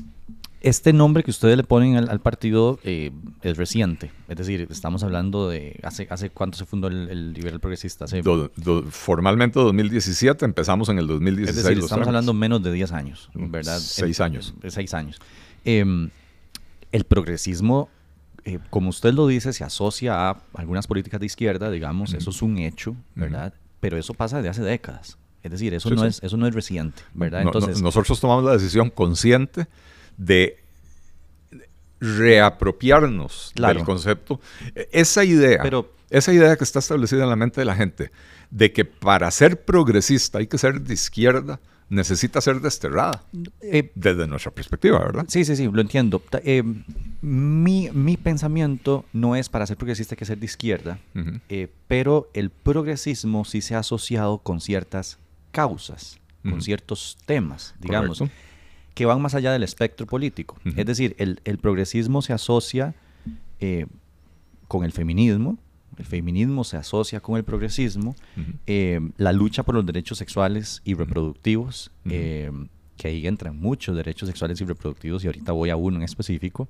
este 0.61 0.91
nombre 0.91 1.23
que 1.23 1.31
ustedes 1.31 1.55
le 1.55 1.63
ponen 1.63 1.95
al, 1.95 2.19
partido 2.19 2.79
eh, 2.83 3.11
es 3.41 3.55
reciente, 3.55 4.11
es 4.27 4.37
decir, 4.37 4.67
estamos 4.69 5.03
hablando 5.03 5.47
de 5.47 5.79
hace, 5.83 6.07
hace 6.09 6.29
cuánto 6.29 6.57
se 6.57 6.65
fundó 6.65 6.87
el, 6.87 7.33
Liberal 7.33 7.59
Progresista. 7.59 8.05
Hace, 8.05 8.21
formalmente 8.89 9.59
2017, 9.59 10.43
empezamos 10.45 10.89
en 10.89 10.99
el 10.99 11.07
2016. 11.07 11.57
Es 11.57 11.63
decir, 11.63 11.83
estamos 11.83 12.07
hablando 12.07 12.33
menos 12.33 12.61
de 12.61 12.73
10 12.73 12.91
años, 12.91 13.29
¿verdad? 13.33 13.79
Seis 13.79 14.19
años. 14.19 14.53
Seis 14.67 14.93
años. 14.93 15.19
Em, 15.63 16.09
El 16.91 17.03
progresismo, 17.05 17.89
eh, 18.43 18.59
como 18.69 18.89
usted 18.89 19.13
lo 19.13 19.27
dice, 19.27 19.53
se 19.53 19.63
asocia 19.63 20.29
a 20.29 20.41
algunas 20.55 20.87
políticas 20.87 21.19
de 21.19 21.27
izquierda, 21.27 21.71
digamos, 21.71 22.13
eso 22.13 22.31
es 22.31 22.41
un 22.41 22.57
hecho, 22.57 22.95
¿verdad? 23.15 23.53
Pero 23.79 23.97
eso 23.97 24.13
pasa 24.13 24.37
desde 24.37 24.49
hace 24.49 24.63
décadas. 24.63 25.17
Es 25.41 25.51
decir, 25.51 25.73
eso, 25.73 25.89
no, 25.91 26.03
Es, 26.03 26.21
eso 26.21 26.35
no 26.35 26.47
es 26.47 26.53
reciente, 26.53 27.01
¿verdad? 27.13 27.43
Entonces, 27.43 27.81
nosotros 27.81 28.19
tomamos 28.19 28.43
la 28.43 28.51
decisión 28.51 28.89
consciente 28.89 29.67
de 30.19 30.59
reapropiarnos 31.99 33.53
del 33.55 33.83
concepto. 33.83 34.39
Esa 34.91 35.23
idea, 35.23 35.63
pero, 35.63 35.91
esa 36.09 36.31
idea 36.33 36.55
que 36.55 36.63
está 36.63 36.79
establecida 36.79 37.23
en 37.23 37.29
la 37.29 37.35
mente 37.35 37.61
de 37.61 37.65
la 37.65 37.75
gente, 37.75 38.11
de 38.51 38.71
que 38.71 38.85
para 38.85 39.31
ser 39.31 39.63
progresista 39.63 40.37
hay 40.37 40.47
que 40.47 40.57
ser 40.57 40.81
de 40.81 40.93
izquierda, 40.93 41.59
necesita 41.89 42.39
ser 42.39 42.61
desterrada 42.61 43.23
eh, 43.61 43.91
desde 43.95 44.27
nuestra 44.27 44.51
perspectiva, 44.51 44.99
¿verdad? 44.99 45.25
Sí, 45.27 45.43
sí, 45.43 45.55
sí, 45.55 45.67
lo 45.71 45.81
entiendo. 45.81 46.21
Eh, 46.43 46.63
mi, 47.21 47.89
mi, 47.91 48.15
pensamiento 48.15 49.05
no 49.11 49.35
es 49.35 49.49
para 49.49 49.65
ser 49.65 49.77
progresista 49.77 50.13
hay 50.13 50.17
que 50.17 50.25
ser 50.25 50.37
de 50.37 50.45
izquierda, 50.45 50.99
eh, 51.49 51.67
pero 51.87 52.29
el 52.33 52.51
progresismo 52.51 53.43
sí 53.43 53.61
se 53.61 53.75
ha 53.75 53.79
asociado 53.79 54.37
con 54.37 54.61
ciertas 54.61 55.17
causas, 55.51 56.19
con 56.43 56.61
ciertos 56.61 57.17
temas, 57.25 57.73
digamos, 57.79 58.23
que 58.93 59.05
van 59.05 59.21
más 59.21 59.35
allá 59.35 59.51
del 59.51 59.63
espectro 59.63 60.05
político. 60.05 60.57
Es 60.75 60.85
decir, 60.85 61.15
el, 61.19 61.39
el, 61.45 61.57
progresismo 61.57 62.21
se 62.21 62.33
asocia 62.33 62.95
con 64.67 64.83
el 64.83 64.91
feminismo, 64.91 65.57
el 65.99 66.05
feminismo 66.05 66.63
se 66.63 66.77
asocia 66.77 67.19
con 67.19 67.35
el 67.35 67.43
progresismo, 67.43 68.15
eh, 68.65 69.01
la 69.17 69.33
lucha 69.33 69.63
por 69.63 69.75
los 69.75 69.85
derechos 69.85 70.17
sexuales 70.17 70.81
y 70.85 70.93
reproductivos, 70.93 71.91
eh, 72.05 72.49
que 72.95 73.09
ahí 73.09 73.27
entran 73.27 73.59
muchos 73.59 73.97
derechos 73.97 74.27
sexuales 74.27 74.61
y 74.61 74.65
reproductivos, 74.65 75.23
y 75.23 75.27
ahorita 75.27 75.51
voy 75.51 75.71
a 75.71 75.75
uno 75.75 75.97
en 75.97 76.03
específico, 76.03 76.69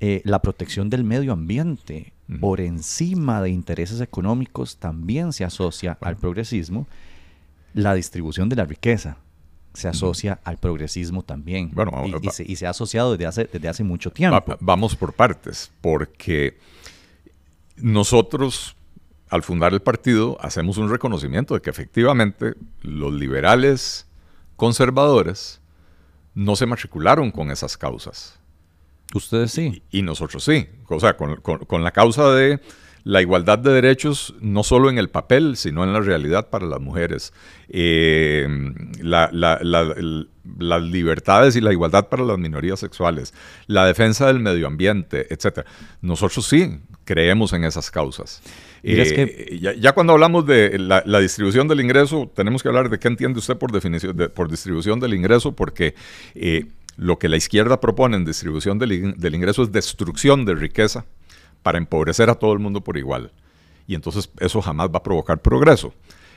eh, 0.00 0.22
la 0.24 0.40
protección 0.40 0.88
del 0.88 1.04
medio 1.04 1.32
ambiente 1.32 2.14
por 2.40 2.62
encima 2.62 3.42
de 3.42 3.50
intereses 3.50 4.00
económicos 4.00 4.78
también 4.78 5.34
se 5.34 5.44
asocia 5.44 5.98
al 6.00 6.16
progresismo, 6.16 6.88
la 7.74 7.94
distribución 7.94 8.48
de 8.48 8.56
la 8.56 8.64
riqueza 8.64 9.18
se 9.74 9.88
asocia 9.88 10.40
al 10.44 10.58
progresismo 10.58 11.22
también, 11.22 11.70
bueno, 11.72 11.92
y, 12.20 12.56
se, 12.56 12.66
ha 12.66 12.70
asociado 12.70 13.12
desde 13.12 13.26
hace, 13.26 13.44
desde 13.50 13.68
hace 13.68 13.84
mucho 13.84 14.10
tiempo. 14.10 14.56
vamos 14.60 14.94
por 14.96 15.14
partes, 15.14 15.70
porque 15.80 16.58
nosotros, 17.76 18.76
al 19.28 19.42
fundar 19.42 19.72
el 19.72 19.80
partido, 19.80 20.36
hacemos 20.40 20.76
un 20.76 20.90
reconocimiento 20.90 21.54
de 21.54 21.60
que 21.60 21.70
efectivamente 21.70 22.54
los 22.82 23.12
liberales 23.12 24.06
conservadores 24.56 25.60
no 26.34 26.56
se 26.56 26.66
matricularon 26.66 27.30
con 27.30 27.50
esas 27.50 27.76
causas. 27.76 28.38
Ustedes 29.14 29.52
sí. 29.52 29.82
Y, 29.90 30.02
nosotros 30.02 30.44
sí. 30.44 30.68
O 30.88 31.00
sea, 31.00 31.16
con, 31.16 31.84
la 31.84 31.90
causa 31.90 32.30
de 32.32 32.60
la 33.04 33.20
igualdad 33.20 33.58
de 33.58 33.72
derechos, 33.72 34.34
no 34.40 34.62
solo 34.62 34.88
en 34.88 34.98
el 34.98 35.08
papel, 35.08 35.56
sino 35.56 35.82
en 35.84 35.92
la 35.92 36.00
realidad 36.00 36.50
para 36.50 36.66
las 36.66 36.80
mujeres. 36.80 37.32
Eh, 37.68 38.46
las 39.02 40.82
libertades 40.82 41.56
y 41.56 41.60
la 41.60 41.72
igualdad 41.72 42.08
para 42.08 42.24
las 42.24 42.38
minorías 42.38 42.80
sexuales, 42.80 43.32
la 43.66 43.86
defensa 43.86 44.26
del 44.26 44.40
medio 44.40 44.66
ambiente, 44.66 45.26
etc. 45.32 45.66
Nosotros 46.00 46.46
sí 46.46 46.80
creemos 47.04 47.52
en 47.52 47.64
esas 47.64 47.90
causas. 47.90 48.42
Eh, 48.84 49.58
ya, 49.60 49.92
cuando 49.92 50.12
hablamos 50.12 50.44
de 50.46 50.78
la, 50.78 51.20
distribución 51.20 51.68
del 51.68 51.80
ingreso, 51.80 52.30
tenemos 52.34 52.62
que 52.62 52.68
hablar 52.68 52.90
de 52.90 52.98
qué 52.98 53.08
entiende 53.08 53.38
usted 53.38 53.56
por 53.56 53.70
definición 53.70 54.16
por 54.34 54.50
distribución 54.50 54.98
del 54.98 55.14
ingreso, 55.14 55.52
porque 55.52 55.94
eh, 56.34 56.66
lo 56.96 57.18
que 57.18 57.28
la 57.28 57.36
izquierda 57.36 57.80
propone 57.80 58.16
en 58.16 58.24
distribución 58.24 58.78
del, 58.78 59.14
del, 59.16 59.34
ingreso 59.34 59.62
es 59.62 59.72
destrucción 59.72 60.44
de 60.44 60.54
riqueza 60.56 61.04
para 61.62 61.78
empobrecer 61.78 62.30
a 62.30 62.34
todo 62.34 62.52
el 62.52 62.58
mundo 62.58 62.82
por 62.82 62.96
igual. 62.96 63.32
Y 63.86 63.94
entonces 63.94 64.30
eso 64.38 64.62
jamás 64.62 64.88
va 64.88 64.98
a 64.98 65.02
provocar 65.02 65.40
progreso. 65.40 65.94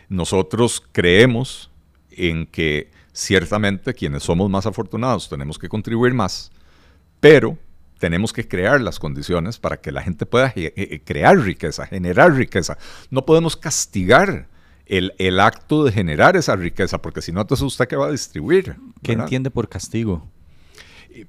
Nosotros 0.10 0.84
creemos 0.92 1.72
en 2.12 2.46
que 2.46 2.92
ciertamente 3.14 3.94
quienes 3.94 4.24
somos 4.24 4.50
más 4.50 4.66
afortunados 4.66 5.30
tenemos 5.30 5.58
que 5.58 5.70
contribuir 5.70 6.14
más, 6.14 6.52
pero 7.20 7.58
tenemos 8.00 8.34
que 8.34 8.48
crear 8.48 8.82
las 8.82 9.00
condiciones 9.00 9.58
para 9.58 9.78
que 9.78 9.92
la 9.92 10.02
gente 10.02 10.26
pueda 10.26 10.54
crear 11.06 11.38
riqueza, 11.38 11.88
generar 11.88 12.34
riqueza. 12.34 12.78
No 13.10 13.26
podemos 13.26 13.56
castigar 13.56 14.48
el, 14.86 15.40
acto 15.40 15.84
de 15.84 15.92
generar 15.92 16.36
esa 16.36 16.56
riqueza, 16.56 17.02
porque 17.02 17.22
si 17.22 17.32
no, 17.32 17.42
entonces 17.42 17.66
usted 17.66 17.88
que 17.88 17.96
va 17.96 18.08
a 18.08 18.12
distribuir. 18.12 18.76
¿Qué 19.02 19.14
entiende 19.14 19.50
por 19.50 19.70
castigo? 19.70 20.28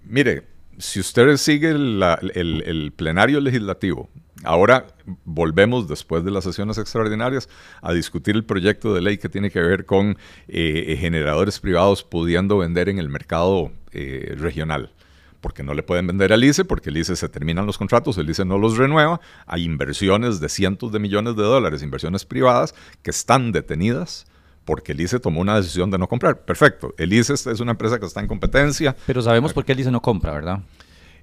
mire, 0.04 0.44
si 0.78 1.00
usted 1.00 1.36
sigue 1.36 1.70
el, 1.70 2.92
plenario 2.96 3.40
legislativo, 3.40 4.08
ahora 4.44 4.86
volvemos 5.24 5.88
después 5.88 6.24
de 6.24 6.30
las 6.30 6.44
sesiones 6.44 6.78
extraordinarias 6.78 7.48
a 7.80 7.92
discutir 7.92 8.36
el 8.36 8.44
proyecto 8.44 8.94
de 8.94 9.00
ley 9.00 9.18
que 9.18 9.28
tiene 9.28 9.50
que 9.50 9.60
ver 9.60 9.86
con 9.86 10.18
eh, 10.48 10.96
generadores 10.98 11.60
privados 11.60 12.02
pudiendo 12.02 12.58
vender 12.58 12.88
en 12.88 12.98
el 12.98 13.08
mercado 13.08 13.72
eh, 13.92 14.34
regional. 14.38 14.92
Porque 15.40 15.62
no 15.62 15.74
le 15.74 15.82
pueden 15.82 16.06
vender 16.06 16.32
al 16.32 16.42
ICE, 16.42 16.64
porque 16.64 16.90
el 16.90 16.96
ICE 16.96 17.14
se 17.14 17.28
terminan 17.28 17.66
los 17.66 17.78
contratos, 17.78 18.18
el 18.18 18.28
ICE 18.28 18.44
no 18.44 18.58
los 18.58 18.76
renueva, 18.76 19.20
hay 19.46 19.64
inversiones 19.64 20.40
de 20.40 20.48
cientos 20.48 20.92
de 20.92 20.98
millones 20.98 21.36
de 21.36 21.42
dólares, 21.42 21.82
inversiones 21.82 22.24
privadas 22.24 22.74
que 23.02 23.10
están 23.10 23.52
detenidas 23.52 24.26
porque 24.66 24.92
el 24.92 25.00
ICE 25.00 25.18
tomó 25.18 25.40
una 25.40 25.56
decisión 25.56 25.90
de 25.90 25.96
no 25.96 26.06
comprar. 26.06 26.44
Perfecto, 26.44 26.94
el 26.98 27.14
ICE 27.14 27.32
es 27.32 27.60
una 27.60 27.70
empresa 27.70 27.98
que 27.98 28.04
está 28.04 28.20
en 28.20 28.26
competencia. 28.26 28.94
Pero 29.06 29.22
sabemos 29.22 29.54
por 29.54 29.64
qué 29.64 29.72
el 29.72 29.80
ICE 29.80 29.90
no 29.90 30.02
compra, 30.02 30.32
¿verdad? 30.32 30.60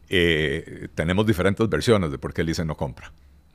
Eh, 0.10 0.88
tenemos 0.96 1.28
diferentes 1.28 1.70
versiones 1.70 2.10
de 2.10 2.18
por 2.18 2.34
qué 2.34 2.42
el 2.42 2.50
ICE 2.50 2.66
no 2.66 2.76
compra, 2.76 3.12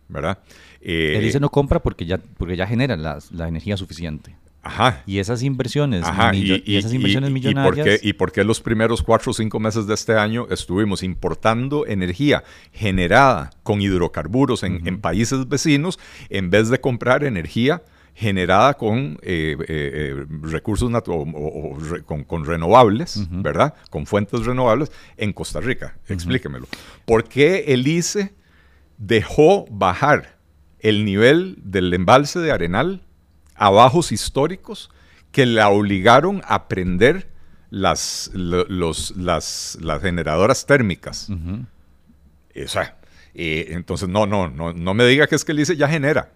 ¿verdad? 0.06 0.38
el 0.80 1.24
ICE 1.24 1.40
no 1.40 1.50
compra 1.50 1.80
porque 1.80 2.06
ya, 2.06 2.18
porque 2.18 2.56
ya 2.56 2.68
genera 2.68 2.96
la 2.96 3.48
energía 3.48 3.76
suficiente. 3.76 4.36
Ajá. 4.68 5.02
Y 5.06 5.18
esas 5.18 5.42
inversiones, 5.42 6.04
y, 6.32 6.76
esas 6.76 6.92
inversiones 6.92 7.30
millonarias. 7.30 8.00
¿Y 8.02 8.12
por, 8.12 8.32
qué, 8.32 8.44
los 8.44 8.60
primeros 8.60 9.02
cuatro 9.02 9.30
o 9.30 9.34
cinco 9.34 9.60
meses 9.60 9.86
de 9.86 9.94
este 9.94 10.14
año 10.14 10.46
estuvimos 10.50 11.02
importando 11.02 11.86
energía 11.86 12.42
generada 12.72 13.50
con 13.62 13.80
hidrocarburos 13.80 14.64
en, 14.64 15.00
países 15.00 15.48
vecinos 15.48 15.98
en 16.28 16.50
vez 16.50 16.68
de 16.68 16.80
comprar 16.80 17.24
energía 17.24 17.82
generada 18.18 18.74
con 18.74 19.16
eh, 19.22 19.56
eh, 19.60 19.64
eh, 19.68 20.26
recursos 20.42 20.90
naturales 20.90 21.32
o, 21.36 21.78
con, 22.26 22.44
renovables, 22.44 23.28
¿verdad? 23.30 23.74
Con 23.90 24.06
fuentes 24.06 24.44
renovables 24.44 24.90
en 25.16 25.32
Costa 25.32 25.60
Rica. 25.60 25.96
Explíquemelo. 26.08 26.66
¿Por 27.06 27.28
qué 27.28 27.66
el 27.68 27.86
ICE 27.86 28.34
dejó 28.96 29.66
bajar 29.70 30.36
el 30.80 31.04
nivel 31.04 31.58
del 31.62 31.94
embalse 31.94 32.40
de 32.40 32.50
Arenal 32.50 33.04
a 33.54 33.70
bajos 33.70 34.10
históricos 34.10 34.90
que 35.30 35.46
la 35.46 35.68
obligaron 35.68 36.42
a 36.44 36.66
prender 36.66 37.30
las, 37.70 38.32
los, 38.34 39.16
las, 39.16 39.78
las, 39.80 40.02
generadoras 40.02 40.66
térmicas. 40.66 41.28
o 41.30 42.68
sea, 42.68 42.98
eh, 43.34 43.68
entonces, 43.70 44.08
no, 44.08 44.26
no, 44.26 44.48
no, 44.48 44.72
no 44.72 44.94
me 44.94 45.04
diga 45.04 45.28
que 45.28 45.36
es 45.36 45.44
que 45.44 45.52
el 45.52 45.60
ICE 45.60 45.76
ya 45.76 45.86
genera. 45.86 46.32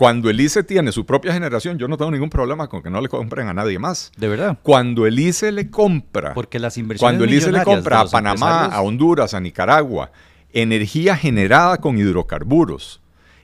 Cuando 0.00 0.30
el 0.30 0.40
ICE 0.40 0.62
tiene 0.62 0.92
su 0.92 1.04
propia 1.04 1.34
generación, 1.34 1.76
yo 1.76 1.86
no 1.86 1.98
tengo 1.98 2.10
ningún 2.10 2.30
problema 2.30 2.68
con 2.68 2.82
que 2.82 2.88
no 2.88 3.02
le 3.02 3.10
compren 3.10 3.48
a 3.48 3.52
nadie 3.52 3.78
más. 3.78 4.12
De 4.16 4.28
verdad. 4.28 4.58
Cuando 4.62 5.06
el 5.06 5.18
ICE 5.18 5.52
le 5.52 5.68
compra, 5.68 6.32
porque 6.32 6.58
las 6.58 6.78
inversiones 6.78 7.02
cuando 7.02 7.24
el 7.24 7.34
ICE 7.34 7.52
le 7.52 7.62
compra 7.62 8.00
a 8.00 8.06
Panamá, 8.06 8.64
a 8.64 8.80
Honduras, 8.80 9.34
a 9.34 9.40
Nicaragua, 9.40 10.10
energía 10.54 11.18
generada 11.18 11.76
con 11.82 11.98
hidrocarburos, 11.98 13.02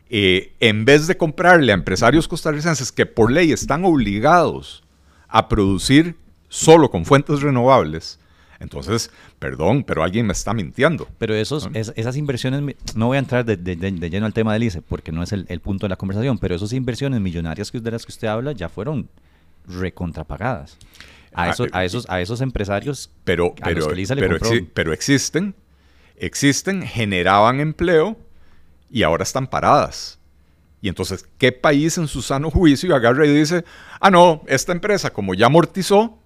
eh, 0.08 0.54
en 0.60 0.86
vez 0.86 1.06
de 1.06 1.18
comprarle 1.18 1.72
a 1.72 1.74
empresarios 1.74 2.26
costarricenses 2.26 2.90
que 2.90 3.04
por 3.04 3.30
ley 3.30 3.52
están 3.52 3.84
obligados 3.84 4.82
a 5.28 5.50
producir 5.50 6.16
solo 6.48 6.90
con 6.90 7.04
fuentes 7.04 7.42
renovables, 7.42 8.18
entonces, 8.58 9.10
perdón, 9.38 9.84
pero 9.84 10.02
alguien 10.02 10.26
me 10.26 10.32
está 10.32 10.54
mintiendo. 10.54 11.08
Pero 11.18 11.34
esos, 11.34 11.68
esas 11.74 12.16
inversiones, 12.16 12.76
no 12.94 13.06
voy 13.06 13.16
a 13.16 13.18
entrar 13.18 13.44
de, 13.44 13.56
lleno 14.10 14.26
al 14.26 14.32
tema 14.32 14.52
del 14.52 14.64
ICE, 14.64 14.82
porque 14.82 15.12
no 15.12 15.22
es 15.22 15.32
el, 15.32 15.60
punto 15.60 15.86
de 15.86 15.90
la 15.90 15.96
conversación, 15.96 16.38
pero 16.38 16.54
esas 16.54 16.72
inversiones 16.72 17.20
millonarias 17.20 17.70
que 17.70 17.80
de 17.80 17.90
las 17.90 18.06
que 18.06 18.12
usted 18.12 18.28
habla 18.28 18.52
ya 18.52 18.68
fueron 18.68 19.08
recontrapagadas. 19.66 20.78
A, 21.32 21.44
ah, 21.44 21.50
esos, 21.50 21.68
a, 21.72 21.82
eh, 21.82 21.86
esos, 21.86 22.08
a 22.08 22.20
esos 22.22 22.40
empresarios 22.40 23.10
pero, 23.24 23.54
pero, 23.54 23.88
pero 24.72 24.92
existen, 24.94 25.54
existen, 26.16 26.82
generaban 26.82 27.60
empleo, 27.60 28.16
y 28.90 29.02
ahora 29.02 29.24
están 29.24 29.46
paradas. 29.46 30.18
Y 30.80 30.88
entonces, 30.88 31.26
¿qué 31.38 31.52
país 31.52 31.98
en 31.98 32.06
su 32.06 32.22
sano 32.22 32.50
juicio 32.50 32.94
agarra 32.94 33.26
y 33.26 33.34
dice, 33.34 33.64
ah, 34.00 34.10
no, 34.10 34.42
esta 34.46 34.72
empresa 34.72 35.10
como 35.10 35.34
ya 35.34 35.46
amortizó, 35.46 36.18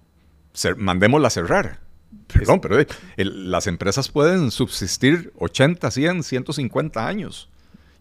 mandémosla 0.77 1.27
a 1.27 1.31
cerrar? 1.31 1.79
Perdón, 2.27 2.61
pero 2.61 2.79
eh, 2.79 2.87
las 3.17 3.67
empresas 3.67 4.09
pueden 4.09 4.51
subsistir 4.51 5.33
80, 5.37 5.91
100, 5.91 6.23
150 6.23 7.07
años 7.07 7.49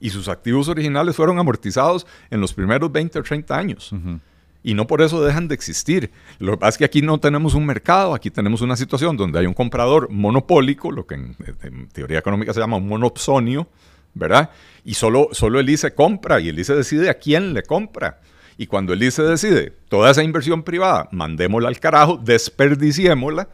y 0.00 0.10
sus 0.10 0.28
activos 0.28 0.68
originales 0.68 1.14
fueron 1.14 1.38
amortizados 1.38 2.06
en 2.30 2.40
los 2.40 2.54
primeros 2.54 2.90
20 2.90 3.18
o 3.18 3.22
30 3.22 3.56
años. 3.56 3.94
y 4.62 4.74
no 4.74 4.86
por 4.86 5.02
eso 5.02 5.22
dejan 5.22 5.48
de 5.48 5.54
existir. 5.54 6.10
Lo 6.38 6.52
que 6.52 6.58
pasa 6.58 6.70
es 6.70 6.78
que 6.78 6.84
aquí 6.84 7.02
no 7.02 7.18
tenemos 7.18 7.54
un 7.54 7.66
mercado, 7.66 8.14
aquí 8.14 8.30
tenemos 8.30 8.62
una 8.62 8.76
situación 8.76 9.16
donde 9.16 9.38
hay 9.38 9.46
un 9.46 9.54
comprador 9.54 10.10
monopólico, 10.10 10.90
lo 10.90 11.06
que 11.06 11.14
en, 11.14 11.88
teoría 11.92 12.18
económica 12.18 12.52
se 12.52 12.60
llama 12.60 12.78
un 12.78 12.88
monopsonio, 12.88 13.68
¿verdad? 14.14 14.50
Y 14.84 14.94
solo, 14.94 15.28
solo 15.32 15.60
el 15.60 15.68
ICE 15.68 15.94
compra 15.94 16.40
y 16.40 16.48
el 16.48 16.58
ICE 16.58 16.74
decide 16.74 17.10
a 17.10 17.14
quién 17.14 17.54
le 17.54 17.62
compra. 17.62 18.20
Y 18.58 18.66
cuando 18.66 18.92
el 18.92 19.02
ICE 19.02 19.22
decide 19.22 19.72
toda 19.88 20.10
esa 20.10 20.22
inversión 20.22 20.62
privada, 20.62 21.08
mandémosla 21.12 21.68
al 21.68 21.80
carajo, 21.80 22.20
desperdiciémosla, 22.22 23.48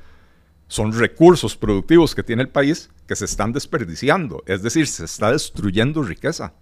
son 0.68 0.92
recursos 0.92 1.56
productivos 1.56 2.14
que 2.14 2.22
tiene 2.22 2.42
el 2.42 2.48
país 2.48 2.90
que 3.06 3.16
se 3.16 3.24
están 3.24 3.52
desperdiciando. 3.52 4.42
Es 4.46 4.62
decir, 4.62 4.86
se 4.86 5.04
está 5.04 5.32
destruyendo 5.32 6.02
riqueza. 6.02 6.52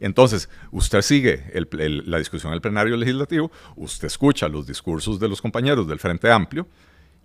Entonces, 0.00 0.48
usted 0.70 1.02
sigue 1.02 1.44
la 2.06 2.18
discusión 2.18 2.52
del 2.52 2.62
plenario 2.62 2.96
legislativo, 2.96 3.50
usted 3.76 4.06
escucha 4.06 4.48
los 4.48 4.66
discursos 4.66 5.20
de 5.20 5.28
los 5.28 5.42
compañeros 5.42 5.86
del 5.86 5.98
Frente 5.98 6.30
Amplio 6.30 6.66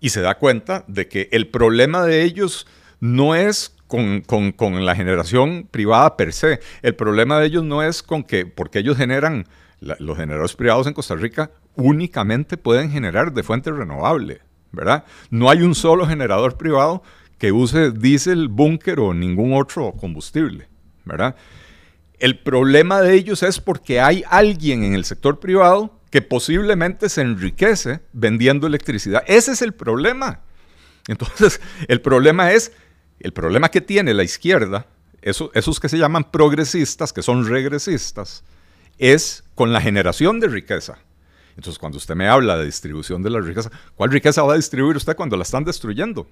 y 0.00 0.10
se 0.10 0.20
da 0.20 0.36
cuenta 0.36 0.84
de 0.86 1.08
que 1.08 1.28
el 1.32 1.48
problema 1.48 2.04
de 2.04 2.22
ellos 2.22 2.66
no 3.00 3.34
es 3.34 3.74
con, 3.86 4.84
la 4.84 4.94
generación 4.94 5.68
privada 5.70 6.16
per 6.16 6.32
se, 6.32 6.60
el 6.82 6.94
problema 6.94 7.38
de 7.38 7.46
ellos 7.46 7.64
no 7.64 7.82
es 7.82 8.02
con 8.02 8.24
que, 8.24 8.44
porque 8.44 8.80
ellos 8.80 8.96
generan, 8.96 9.46
los 9.80 10.16
generadores 10.16 10.54
privados 10.54 10.86
en 10.86 10.94
Costa 10.94 11.14
Rica 11.14 11.50
únicamente 11.76 12.56
pueden 12.56 12.90
generar 12.90 13.32
de 13.32 13.42
fuente 13.42 13.70
renovable, 13.70 14.40
No 15.30 15.50
hay 15.50 15.62
un 15.62 15.74
solo 15.74 16.06
generador 16.06 16.56
privado 16.56 17.02
que 17.38 17.52
use 17.52 17.90
diésel, 17.90 18.48
búnker 18.48 19.00
o 19.00 19.14
ningún 19.14 19.54
otro 19.54 19.92
combustible. 19.92 20.68
El 22.18 22.38
problema 22.38 23.00
de 23.00 23.14
ellos 23.14 23.42
es 23.42 23.60
porque 23.60 24.00
hay 24.00 24.24
alguien 24.28 24.84
en 24.84 24.94
el 24.94 25.04
sector 25.04 25.38
privado 25.38 25.98
que 26.10 26.22
posiblemente 26.22 27.08
se 27.08 27.20
enriquece 27.20 28.00
vendiendo 28.12 28.66
electricidad. 28.66 29.22
Ese 29.26 29.52
es 29.52 29.62
el 29.62 29.74
problema. 29.74 30.40
Entonces, 31.08 31.60
el 31.88 32.00
problema 32.00 32.52
es, 32.52 32.72
el 33.20 33.32
problema 33.32 33.68
que 33.68 33.80
tiene 33.80 34.14
la 34.14 34.24
izquierda, 34.24 34.86
esos 35.22 35.80
que 35.80 35.88
se 35.88 35.98
llaman 35.98 36.30
progresistas, 36.30 37.12
que 37.12 37.22
son 37.22 37.46
regresistas, 37.46 38.44
es 38.98 39.44
con 39.54 39.72
la 39.72 39.80
generación 39.80 40.40
de 40.40 40.48
riqueza. 40.48 40.98
Entonces, 41.56 41.78
cuando 41.78 41.98
usted 41.98 42.14
me 42.14 42.28
habla 42.28 42.56
de 42.56 42.66
distribución 42.66 43.22
de 43.22 43.30
la 43.30 43.40
riqueza, 43.40 43.70
¿cuál 43.94 44.10
riqueza 44.10 44.42
va 44.42 44.52
a 44.52 44.56
distribuir 44.56 44.96
usted 44.96 45.16
cuando 45.16 45.36
la 45.36 45.42
están 45.42 45.64
destruyendo? 45.64 46.26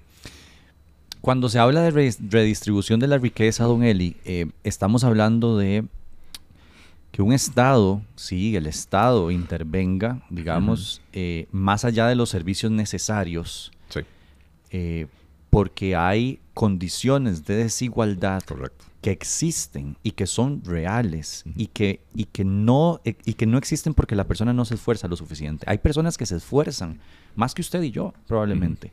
Cuando 1.21 1.49
se 1.49 1.59
habla 1.59 1.81
de 1.81 1.91
redistribución 1.91 3.01
de 3.01 3.07
la 3.07 3.17
riqueza, 3.17 3.65
don 3.65 3.83
Eli, 3.83 4.17
eh, 4.27 4.51
estamos 4.63 5.05
hablando 5.05 5.57
de 5.57 5.87
que 7.11 7.23
un 7.23 7.33
Estado, 7.33 8.03
sí, 8.17 8.57
el 8.57 8.67
Estado 8.67 9.31
intervenga, 9.31 10.21
digamos, 10.29 11.01
eh, 11.13 11.47
más 11.53 11.85
allá 11.85 12.09
de 12.09 12.17
los 12.17 12.29
servicios 12.29 12.73
necesarios, 12.73 13.73
eh, 14.71 15.07
porque 15.49 15.95
hay 15.95 16.41
condiciones 16.53 17.47
de 17.47 17.55
desigualdad 17.55 18.43
que 19.05 19.11
existen 19.11 19.99
y 20.03 20.13
que 20.13 20.27
son 20.27 20.63
reales 20.65 21.45
y, 21.57 21.67
que, 21.67 22.01
y, 22.15 22.25
que 22.25 22.43
no, 22.43 23.03
y 23.05 23.35
que 23.35 23.45
no 23.45 23.59
existen 23.59 23.93
porque 23.93 24.15
la 24.15 24.25
persona 24.25 24.55
no 24.55 24.65
se 24.65 24.77
esfuerza 24.77 25.09
lo 25.09 25.17
suficiente. 25.17 25.67
Hay 25.69 25.77
personas 25.77 26.17
que 26.17 26.25
se 26.25 26.37
esfuerzan 26.37 27.01
más 27.37 27.53
que 27.53 27.61
usted 27.61 27.83
y 27.83 27.91
yo, 27.91 28.15
probablemente 28.27 28.93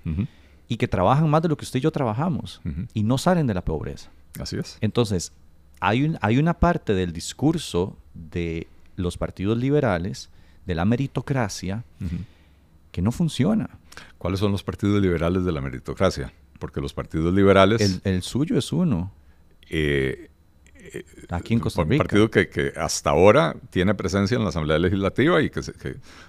y 0.68 0.76
que 0.76 0.90
trabajan 0.90 1.30
más 1.30 1.42
de 1.42 1.48
lo 1.48 1.56
que 1.56 1.64
usted 1.64 1.80
y 1.80 1.84
yo 1.84 1.92
trabajamos 1.92 2.60
y 2.94 3.04
no 3.04 3.18
salen 3.18 3.48
de 3.48 3.54
la 3.54 3.64
pobreza. 3.64 4.12
Así 4.38 4.58
es. 4.58 4.78
Entonces, 4.82 5.32
hay, 5.80 6.04
un, 6.04 6.18
hay 6.20 6.40
una 6.40 6.56
parte 6.56 6.94
del 6.94 7.14
discurso 7.14 7.96
de 8.14 8.68
los 8.98 9.18
partidos 9.18 9.58
liberales, 9.58 10.30
de 10.66 10.76
la 10.76 10.84
meritocracia, 10.84 11.86
que 12.92 13.02
no 13.02 13.14
funciona. 13.14 13.70
¿Cuáles 14.18 14.42
son 14.42 14.52
los 14.52 14.62
partidos 14.62 15.02
liberales 15.02 15.46
de 15.46 15.54
la 15.54 15.62
meritocracia? 15.62 16.34
Porque 16.60 16.82
los 16.82 16.94
partidos 16.94 17.34
liberales... 17.34 18.02
El, 18.04 18.22
suyo 18.24 18.58
es 18.58 18.74
uno. 18.74 19.14
Eh, 19.74 20.30
eh, 20.76 21.06
Aquí 21.30 21.54
en 21.54 21.62
Costa 21.62 21.84
Rica. 21.84 21.94
Un 21.94 21.98
partido 22.00 22.30
que, 22.30 22.74
hasta 22.76 23.12
ahora 23.12 23.56
tiene 23.70 23.96
presencia 23.96 24.36
en 24.36 24.44
la 24.44 24.50
Asamblea 24.50 24.78
Legislativa 24.78 25.42
y 25.42 25.50
que, 25.50 25.62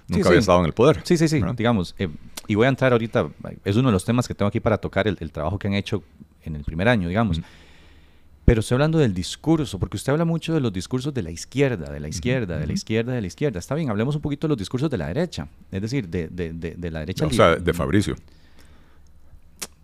nunca 0.07 0.29
había 0.29 0.39
estado 0.39 0.59
en 0.59 0.65
el 0.65 0.73
poder. 0.73 1.01
Sí, 1.03 1.17
sí, 1.17 1.27
sí. 1.27 1.41
Digamos, 1.57 1.93
eh, 1.99 2.07
y 2.47 2.55
voy 2.55 2.67
a 2.67 2.69
entrar 2.69 2.93
ahorita, 2.93 3.27
es 3.65 3.75
uno 3.75 3.89
de 3.89 3.91
los 3.91 4.05
temas 4.05 4.29
que 4.29 4.33
tengo 4.33 4.47
aquí 4.47 4.61
para 4.61 4.77
tocar, 4.77 5.09
el, 5.09 5.31
trabajo 5.31 5.59
que 5.59 5.67
han 5.67 5.73
hecho 5.73 6.03
en 6.43 6.55
el 6.55 6.63
primer 6.63 6.87
año, 6.87 7.09
digamos. 7.09 7.41
Pero 8.45 8.61
estoy 8.61 8.75
hablando 8.75 8.97
del 8.97 9.13
discurso, 9.13 9.77
porque 9.77 9.97
usted 9.97 10.13
habla 10.13 10.25
mucho 10.25 10.53
de 10.53 10.61
los 10.61 10.71
discursos 10.71 11.13
de 11.13 11.23
la 11.23 11.31
izquierda, 11.31 11.91
de 11.91 11.99
la 11.99 12.07
izquierda, 12.07 12.57
de 12.57 12.67
la 12.67 12.73
izquierda, 12.73 13.13
de 13.13 13.21
la 13.21 13.27
izquierda. 13.27 13.59
Está 13.59 13.75
bien, 13.75 13.89
hablemos 13.89 14.15
un 14.15 14.21
poquito 14.21 14.47
de 14.47 14.49
los 14.49 14.57
discursos 14.57 14.89
de 14.89 14.97
la 14.97 15.07
derecha, 15.07 15.49
es 15.69 15.81
decir, 15.81 16.07
de, 16.07 16.29
de 16.29 16.91
la 16.91 16.99
derecha. 16.99 17.25
O 17.25 17.29
sea, 17.29 17.57
de 17.57 17.73
Fabricio 17.73 18.15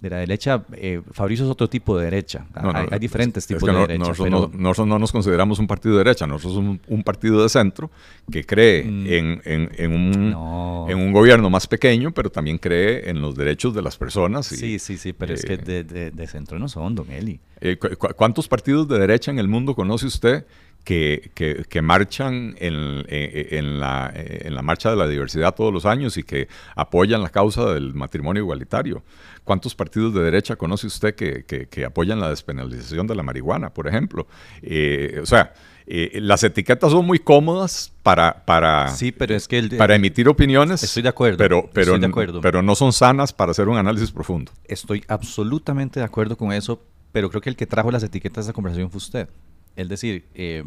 de 0.02 0.10
la 0.10 0.18
derecha, 0.18 0.64
eh, 0.74 1.02
Fabricio 1.12 1.46
es 1.46 1.52
otro 1.52 1.68
tipo 1.68 1.98
de 1.98 2.06
derecha. 2.06 2.46
hay, 2.54 3.00
diferentes 3.00 3.46
tipos 3.46 3.64
de 3.64 3.74
derecha. 3.74 4.14
Nosotros, 4.58 4.88
no, 4.88 5.00
nos 5.00 5.12
consideramos 5.12 5.60
un 5.60 5.68
partido 5.68 5.96
de 5.98 6.04
derecha, 6.06 6.26
nosotros 6.26 6.54
somos 6.54 6.78
un, 6.88 7.04
partido 7.04 7.44
de 7.44 7.50
centro 7.50 7.92
que 8.32 8.46
cree 8.46 8.84
mm. 8.84 9.42
en, 9.44 10.94
un, 10.94 11.12
gobierno 11.12 11.50
más 11.50 11.68
pequeño, 11.68 12.12
pero 12.12 12.30
también 12.30 12.58
cree 12.58 13.10
en 13.10 13.22
los 13.22 13.36
derechos 13.36 13.74
de 13.74 13.82
las 13.82 13.98
personas. 13.98 14.46
sí, 14.46 14.80
sí, 14.80 14.98
sí, 14.98 15.14
pero 15.14 15.34
es 15.34 15.44
que 15.44 15.54
eh, 15.54 16.12
de, 16.14 16.28
centro 16.28 16.60
no 16.60 16.70
son, 16.70 16.96
don 16.96 17.12
Eli. 17.12 17.40
Eh, 17.62 17.78
¿Cuántos 17.78 18.48
partidos 18.48 18.88
de 18.88 19.00
derecha 19.00 19.32
en 19.32 19.40
el 19.40 19.48
mundo 19.48 19.76
conoce 19.76 20.06
usted 20.06 20.46
que, 20.90 21.66
que, 21.70 21.82
marchan 21.84 22.56
en, 22.58 23.06
en, 23.08 23.80
la, 23.80 24.12
en, 24.16 24.56
la, 24.56 24.62
marcha 24.64 24.90
de 24.90 24.96
la 24.96 25.08
diversidad 25.08 25.54
todos 25.54 25.72
los 25.72 25.86
años 25.86 26.18
y 26.18 26.24
que 26.24 26.48
apoyan 26.76 27.22
la 27.22 27.30
causa 27.30 27.72
del 27.74 27.94
matrimonio 27.94 28.42
igualitario. 28.42 29.04
¿Cuántos 29.44 29.76
partidos 29.76 30.16
de 30.16 30.24
derecha 30.24 30.56
conoce 30.56 30.88
usted 30.88 31.14
que, 31.14 31.46
que 31.46 31.86
apoyan 31.86 32.20
la 32.20 32.30
despenalización 32.30 33.06
de 33.06 33.14
la 33.14 33.22
marihuana, 33.22 33.70
por 33.72 33.88
ejemplo? 33.88 34.26
Eh, 34.64 35.20
o 35.22 35.28
sea, 35.28 35.54
eh, 35.86 36.18
las 36.22 36.44
etiquetas 36.44 36.92
son 36.92 37.06
muy 37.06 37.20
cómodas 37.20 37.94
para, 38.02 38.44
para, 38.46 38.88
sí, 38.88 39.12
pero 39.12 39.36
es 39.36 39.48
que 39.48 39.62
para 39.78 39.94
emitir 39.94 40.28
opiniones. 40.28 40.82
Estoy 40.82 41.04
de 41.04 41.10
acuerdo. 41.10 41.38
Pero, 41.38 41.70
pero, 41.72 42.00
de 42.00 42.08
acuerdo. 42.08 42.42
pero 42.42 42.64
no 42.64 42.74
son 42.74 42.94
sanas 42.94 43.32
para 43.32 43.52
hacer 43.52 43.70
un 43.70 43.78
análisis 43.78 44.12
profundo. 44.12 44.52
Estoy 44.66 45.04
absolutamente 45.08 46.00
de 46.00 46.06
acuerdo 46.08 46.36
con 46.36 46.52
eso, 46.52 46.82
pero 47.12 47.30
creo 47.30 47.42
que 47.42 47.50
el 47.52 47.56
que 47.56 47.68
trajo 47.68 47.92
las 47.92 48.02
etiquetas 48.02 48.46
de 48.46 48.50
esa 48.50 48.54
conversación 48.54 48.90
fue 48.90 48.98
usted. 48.98 49.30
Es 49.76 49.88
decir, 49.88 50.26
eh, 50.34 50.64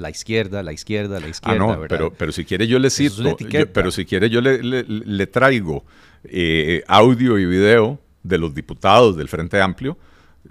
la 0.00 0.10
izquierda, 0.10 0.62
la 0.62 0.72
izquierda, 0.72 1.20
la 1.20 1.26
ah, 1.26 1.30
izquierda. 1.30 1.64
Ah, 1.64 1.76
no, 1.76 1.86
pero, 1.88 2.12
pero 2.12 2.32
si 2.32 2.44
quiere 2.44 2.66
yo 2.66 2.78
le 2.78 2.90
cito, 2.90 3.36
pero 3.72 3.90
si 3.90 4.04
quiere 4.04 4.30
yo 4.30 4.40
le, 4.40 5.26
traigo 5.26 5.84
eh, 6.24 6.82
audio 6.88 7.38
y 7.38 7.44
video 7.44 8.00
de 8.22 8.38
los 8.38 8.54
diputados 8.54 9.16
del 9.16 9.28
Frente 9.28 9.60
Amplio 9.60 9.98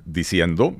diciendo, 0.05 0.75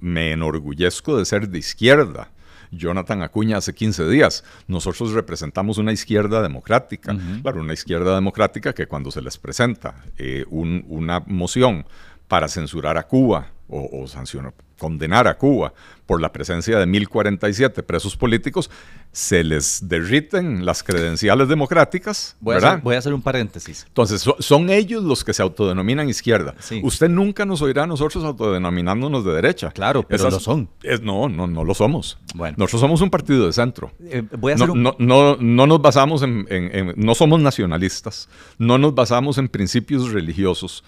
me 0.00 0.32
enorgullezco 0.32 1.18
de 1.18 1.24
ser 1.24 1.48
de 1.48 1.58
izquierda. 1.58 2.30
Jonathan 2.70 3.22
Acuña 3.22 3.58
hace 3.58 3.72
15 3.72 4.08
días. 4.08 4.42
Nosotros 4.66 5.12
representamos 5.12 5.78
una 5.78 5.92
izquierda 5.92 6.42
democrática. 6.42 7.16
Claro, 7.42 7.60
una 7.60 7.72
izquierda 7.72 8.16
democrática 8.16 8.72
que 8.72 8.86
cuando 8.86 9.12
se 9.12 9.22
les 9.22 9.38
presenta 9.38 10.04
eh, 10.18 10.44
una 10.48 11.20
moción 11.20 11.86
para 12.26 12.48
censurar 12.48 12.98
a 12.98 13.04
Cuba 13.04 13.53
o, 13.68 14.02
o 14.02 14.06
sancionar, 14.06 14.52
condenar 14.78 15.26
a 15.28 15.38
Cuba 15.38 15.72
por 16.06 16.20
la 16.20 16.32
presencia 16.32 16.78
de 16.78 16.86
1047 16.86 17.82
presos 17.82 18.16
políticos, 18.16 18.70
se 19.12 19.42
les 19.42 19.88
derriten 19.88 20.66
las 20.66 20.82
credenciales 20.82 21.48
democráticas. 21.48 22.36
Voy, 22.40 22.56
A, 22.56 22.98
hacer, 22.98 23.14
un 23.14 23.22
paréntesis. 23.22 23.84
Entonces, 23.88 24.22
son 24.38 24.68
ellos 24.68 25.02
los 25.02 25.24
que 25.24 25.32
se 25.32 25.40
autodenominan 25.40 26.08
izquierda. 26.08 26.54
Usted 26.82 27.08
nunca 27.08 27.46
nos 27.46 27.62
oirá 27.62 27.84
a 27.84 27.86
nosotros 27.86 28.24
autodenominándonos 28.24 29.24
de 29.24 29.32
derecha. 29.32 29.70
Claro, 29.70 30.02
pero 30.02 30.28
lo 30.28 30.40
son. 30.40 30.68
no, 31.02 31.28
no, 31.28 31.46
no 31.46 31.64
lo 31.64 31.74
somos. 31.74 32.18
Bueno. 32.34 32.56
Nosotros 32.58 32.82
somos 32.82 33.00
un 33.00 33.10
partido 33.10 33.46
de 33.46 33.52
centro. 33.52 33.92
Eh, 34.02 34.22
voy 34.36 34.52
a 34.52 34.54
hacer 34.56 34.68
no, 34.68 34.96
no, 34.98 35.36
no, 35.36 35.66
nos 35.66 35.80
basamos 35.80 36.22
en, 36.22 36.92
No 36.96 37.14
somos 37.14 37.40
nacionalistas. 37.40 38.28
No 38.58 38.76
nos 38.76 38.94
basamos 38.94 39.38
en 39.38 39.48
principios 39.48 40.12
religiosos. 40.12 40.84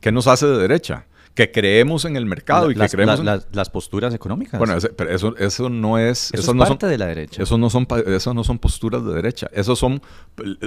¿Qué 0.00 0.12
nos 0.12 0.26
hace 0.26 0.46
de 0.46 0.58
derecha? 0.58 1.06
Que 1.34 1.50
creemos 1.50 2.04
en 2.04 2.16
el 2.16 2.26
mercado 2.26 2.70
y 2.70 2.74
que 2.74 2.88
creemos 2.88 3.20
las 3.22 3.70
posturas 3.70 4.14
económicas. 4.14 4.58
Bueno, 4.58 4.76
pero 4.96 5.10
eso, 5.10 5.36
eso 5.36 5.68
no 5.68 5.98
es... 5.98 6.32
Eso, 6.32 6.52
es 6.52 6.56
no 6.56 6.64
parte 6.64 6.86
de 6.86 6.96
la 6.96 7.06
derecha. 7.06 7.42
Eso 7.42 7.58
no, 7.58 7.70
son, 7.70 7.86
eso 8.06 8.34
no 8.34 8.44
son 8.44 8.58
posturas 8.58 9.04
de 9.04 9.12
derecha. 9.12 9.50
Eso 9.52 9.74
son, 9.74 10.00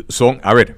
son... 0.10 0.40
A 0.44 0.54
ver, 0.54 0.76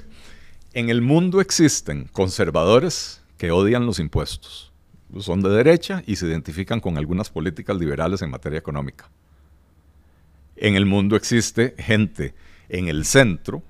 en 0.73 0.89
el 0.89 1.01
mundo 1.01 1.41
existen 1.41 2.07
conservadores 2.11 3.23
que 3.37 3.51
odian 3.51 3.87
los 3.87 3.99
impuestos. 3.99 4.71
Son 5.19 5.41
de 5.41 5.49
derecha 5.49 6.03
y 6.05 6.17
se 6.17 6.27
identifican 6.27 6.79
con 6.81 6.99
algunas 6.99 7.31
políticas 7.31 7.75
liberales 7.77 8.21
en 8.21 8.29
materia 8.29 8.59
económica. 8.59 9.09
En 10.55 10.75
el 10.75 10.85
mundo 10.85 11.15
existe 11.15 11.73
gente 11.79 12.35
en 12.67 12.89
el 12.89 13.05
centro 13.05 13.63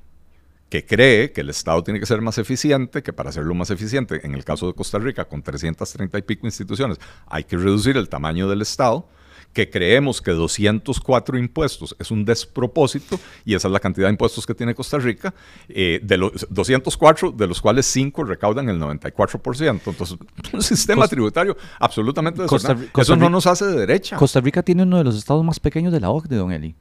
que 0.69 0.85
cree 0.85 1.31
que 1.31 1.41
el 1.41 1.49
Estado 1.49 1.83
tiene 1.83 1.99
que 1.99 2.05
ser 2.05 2.21
más 2.21 2.37
eficiente, 2.37 3.01
que 3.01 3.11
para 3.11 3.29
hacerlo 3.29 3.53
más 3.55 3.71
eficiente, 3.71 4.21
en 4.23 4.35
el 4.35 4.43
caso 4.43 4.67
de 4.67 4.73
Costa 4.73 4.99
Rica, 4.99 5.25
con 5.25 5.41
330 5.41 6.17
y 6.17 6.21
pico 6.21 6.45
instituciones, 6.45 6.99
hay 7.27 7.43
que 7.43 7.57
reducir 7.57 7.97
el 7.97 8.07
tamaño 8.07 8.47
del 8.47 8.61
Estado, 8.61 9.07
que 9.51 9.67
creemos 9.67 10.21
que 10.21 10.29
204 10.29 11.39
impuestos 11.39 11.95
es 11.97 12.11
un 12.11 12.23
despropósito 12.23 13.19
y 13.43 13.55
esa 13.55 13.67
es 13.67 13.71
la 13.71 13.79
cantidad 13.79 14.05
de 14.05 14.11
impuestos 14.11 14.45
que 14.45 14.53
tiene 14.53 14.75
Costa 14.75 14.99
Rica, 14.99 15.33
eh, 15.67 15.99
de 16.03 16.17
los 16.17 16.47
204 16.51 17.31
de 17.31 17.47
los 17.47 17.59
cuales 17.59 17.87
5 17.87 18.23
recaudan 18.25 18.69
el 18.69 18.79
94%. 18.79 19.69
Entonces, 19.87 20.17
un 20.53 20.61
sistema 20.61 21.07
tributario 21.07 21.57
absolutamente 21.79 22.43
desordenado. 22.43 22.85
Eso 22.95 23.15
no 23.15 23.29
nos 23.29 23.47
hace 23.47 23.65
de 23.65 23.75
derecha. 23.75 24.17
Costa 24.17 24.39
Rica 24.39 24.61
tiene 24.61 24.83
uno 24.83 24.99
de 24.99 25.03
los 25.03 25.17
estados 25.17 25.43
más 25.43 25.59
pequeños 25.59 25.91
de 25.91 25.99
la 25.99 26.11
OCDE, 26.11 26.35
don 26.35 26.51
Eli. 26.51 26.75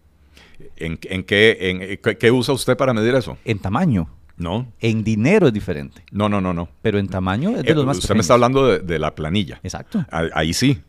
¿En, 0.81 0.97
qué, 1.25 1.59
en, 1.61 2.17
qué 2.17 2.31
usa 2.31 2.55
usted 2.55 2.77
para 2.77 2.95
medir 2.95 3.15
eso? 3.15 3.37
En 3.45 3.59
tamaño. 3.59 4.09
No. 4.37 4.73
En 4.81 5.03
dinero 5.03 5.49
es 5.49 5.53
diferente. 5.53 6.05
No, 6.13 6.29
no, 6.29 6.41
no, 6.41 6.55
no. 6.55 6.69
Pero 6.81 6.99
en 6.99 7.09
tamaño 7.09 7.57
es 7.57 7.65
de 7.65 7.75
los 7.75 7.83
eh, 7.83 7.87
más 7.87 7.99
Usted 7.99 8.15
me 8.15 8.21
está 8.21 8.35
hablando 8.35 8.79
de, 8.79 8.99
la 8.99 9.15
planilla. 9.15 9.61
Exacto. 9.63 10.05
Ahí, 10.11 10.55
sí. 10.55 10.81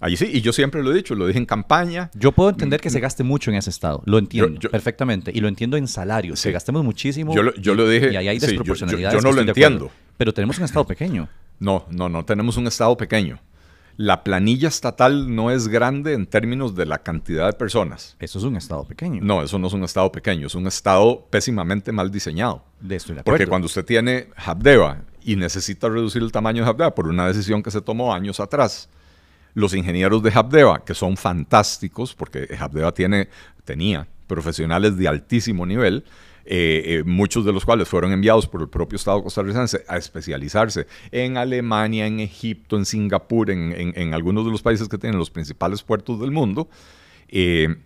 Ahí 0.00 0.16
sí, 0.16 0.30
y 0.32 0.40
yo 0.40 0.52
siempre 0.52 0.82
lo 0.82 0.92
he 0.92 0.94
dicho, 0.94 1.14
lo 1.14 1.26
dije 1.26 1.38
en 1.38 1.46
campaña. 1.46 2.10
Yo 2.14 2.32
puedo 2.32 2.50
entender 2.50 2.80
que 2.80 2.90
se 2.90 3.00
gaste 3.00 3.22
mucho 3.22 3.50
en 3.50 3.56
ese 3.56 3.68
estado, 3.68 4.02
lo 4.06 4.18
entiendo 4.18 4.70
perfectamente, 4.70 5.30
y 5.34 5.40
lo 5.40 5.48
entiendo 5.48 5.76
en 5.76 5.86
salarios, 5.88 6.42
que 6.42 6.52
gastemos 6.52 6.82
muchísimo. 6.84 7.34
Yo 7.34 7.42
lo, 7.42 7.54
yo 7.56 7.74
lo 7.74 7.86
dije. 7.86 8.10
Y 8.12 8.16
ahí 8.16 8.28
hay 8.28 8.38
desproporcionalidades. 8.38 9.22
yo, 9.22 9.28
no 9.28 9.34
lo 9.34 9.42
entiendo. 9.42 9.90
Pero 10.16 10.32
tenemos 10.32 10.58
un 10.58 10.64
estado 10.64 10.86
pequeño. 10.86 11.28
No, 11.58 11.86
no, 11.90 12.08
no 12.08 12.24
tenemos 12.24 12.56
un 12.56 12.66
estado 12.66 12.96
pequeño 12.96 13.40
la 14.00 14.24
planilla 14.24 14.68
estatal 14.68 15.34
no 15.34 15.50
es 15.50 15.68
grande 15.68 16.14
en 16.14 16.26
términos 16.26 16.74
de 16.74 16.86
la 16.86 17.02
cantidad 17.02 17.44
de 17.44 17.52
personas. 17.52 18.16
Eso 18.18 18.38
es 18.38 18.46
un 18.46 18.56
estado 18.56 18.84
pequeño. 18.84 19.20
No, 19.22 19.42
eso 19.42 19.58
no 19.58 19.66
es 19.66 19.74
un 19.74 19.84
estado 19.84 20.10
pequeño, 20.10 20.46
es 20.46 20.54
un 20.54 20.66
estado 20.66 21.26
pésimamente 21.28 21.92
mal 21.92 22.10
diseñado. 22.10 22.64
De 22.80 22.98
Porque 23.22 23.46
cuando 23.46 23.66
usted 23.66 23.84
tiene 23.84 24.28
Habdeba 24.36 25.02
y 25.22 25.36
necesita 25.36 25.90
reducir 25.90 26.22
el 26.22 26.32
tamaño 26.32 26.64
de 26.64 26.70
Habdeba 26.70 26.94
por 26.94 27.08
una 27.08 27.26
decisión 27.26 27.62
que 27.62 27.70
se 27.70 27.82
tomó 27.82 28.14
años 28.14 28.40
atrás, 28.40 28.88
los 29.52 29.74
ingenieros 29.74 30.22
de 30.22 30.32
Habdeba, 30.34 30.82
que 30.82 30.94
son 30.94 31.18
fantásticos, 31.18 32.14
porque 32.14 32.48
Habdeba 32.58 32.92
tiene, 32.92 33.28
tenía 33.66 34.08
profesionales 34.26 34.96
de 34.96 35.08
altísimo 35.08 35.66
nivel, 35.66 36.04
eh, 36.52 36.98
eh, 36.98 37.02
muchos 37.04 37.44
de 37.44 37.52
los 37.52 37.64
cuales 37.64 37.86
fueron 37.86 38.10
enviados 38.10 38.48
por 38.48 38.60
el 38.60 38.68
propio 38.68 38.96
Estado 38.96 39.22
costarricense 39.22 39.84
a 39.86 39.96
especializarse 39.96 40.88
en 41.12 41.36
Alemania, 41.36 42.08
en 42.08 42.18
Egipto, 42.18 42.76
en 42.76 42.86
Singapur, 42.86 43.52
en, 43.52 44.14
algunos 44.14 44.44
de 44.44 44.50
los 44.50 44.60
países 44.60 44.88
que 44.88 44.98
tienen 44.98 45.16
los 45.16 45.30
principales 45.30 45.84
puertos 45.84 46.18
del 46.18 46.32
mundo. 46.32 46.68
Eh, 47.28 47.76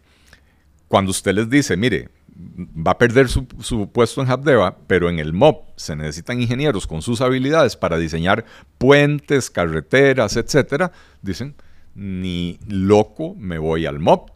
cuando 0.89 1.11
usted 1.11 1.35
les 1.35 1.51
dice, 1.51 1.77
mire, 1.77 2.09
va 2.35 2.93
a 2.93 2.99
perder 2.99 3.29
su, 3.29 3.47
puesto 3.93 4.23
en 4.23 4.31
Habdeba, 4.31 4.79
pero 4.87 5.11
en 5.11 5.19
el 5.19 5.35
MOP 5.35 5.67
se 5.77 5.95
necesitan 5.95 6.41
ingenieros 6.41 6.87
con 6.87 7.03
sus 7.03 7.21
habilidades 7.21 7.77
para 7.77 7.99
diseñar 7.99 8.47
puentes, 8.79 9.51
carreteras, 9.51 10.39
etcétera, 10.39 10.91
dicen, 11.21 11.55
ni 11.95 12.59
loco 12.67 13.35
me 13.35 13.59
voy 13.59 13.85
al 13.85 13.99
MOP 13.99 14.34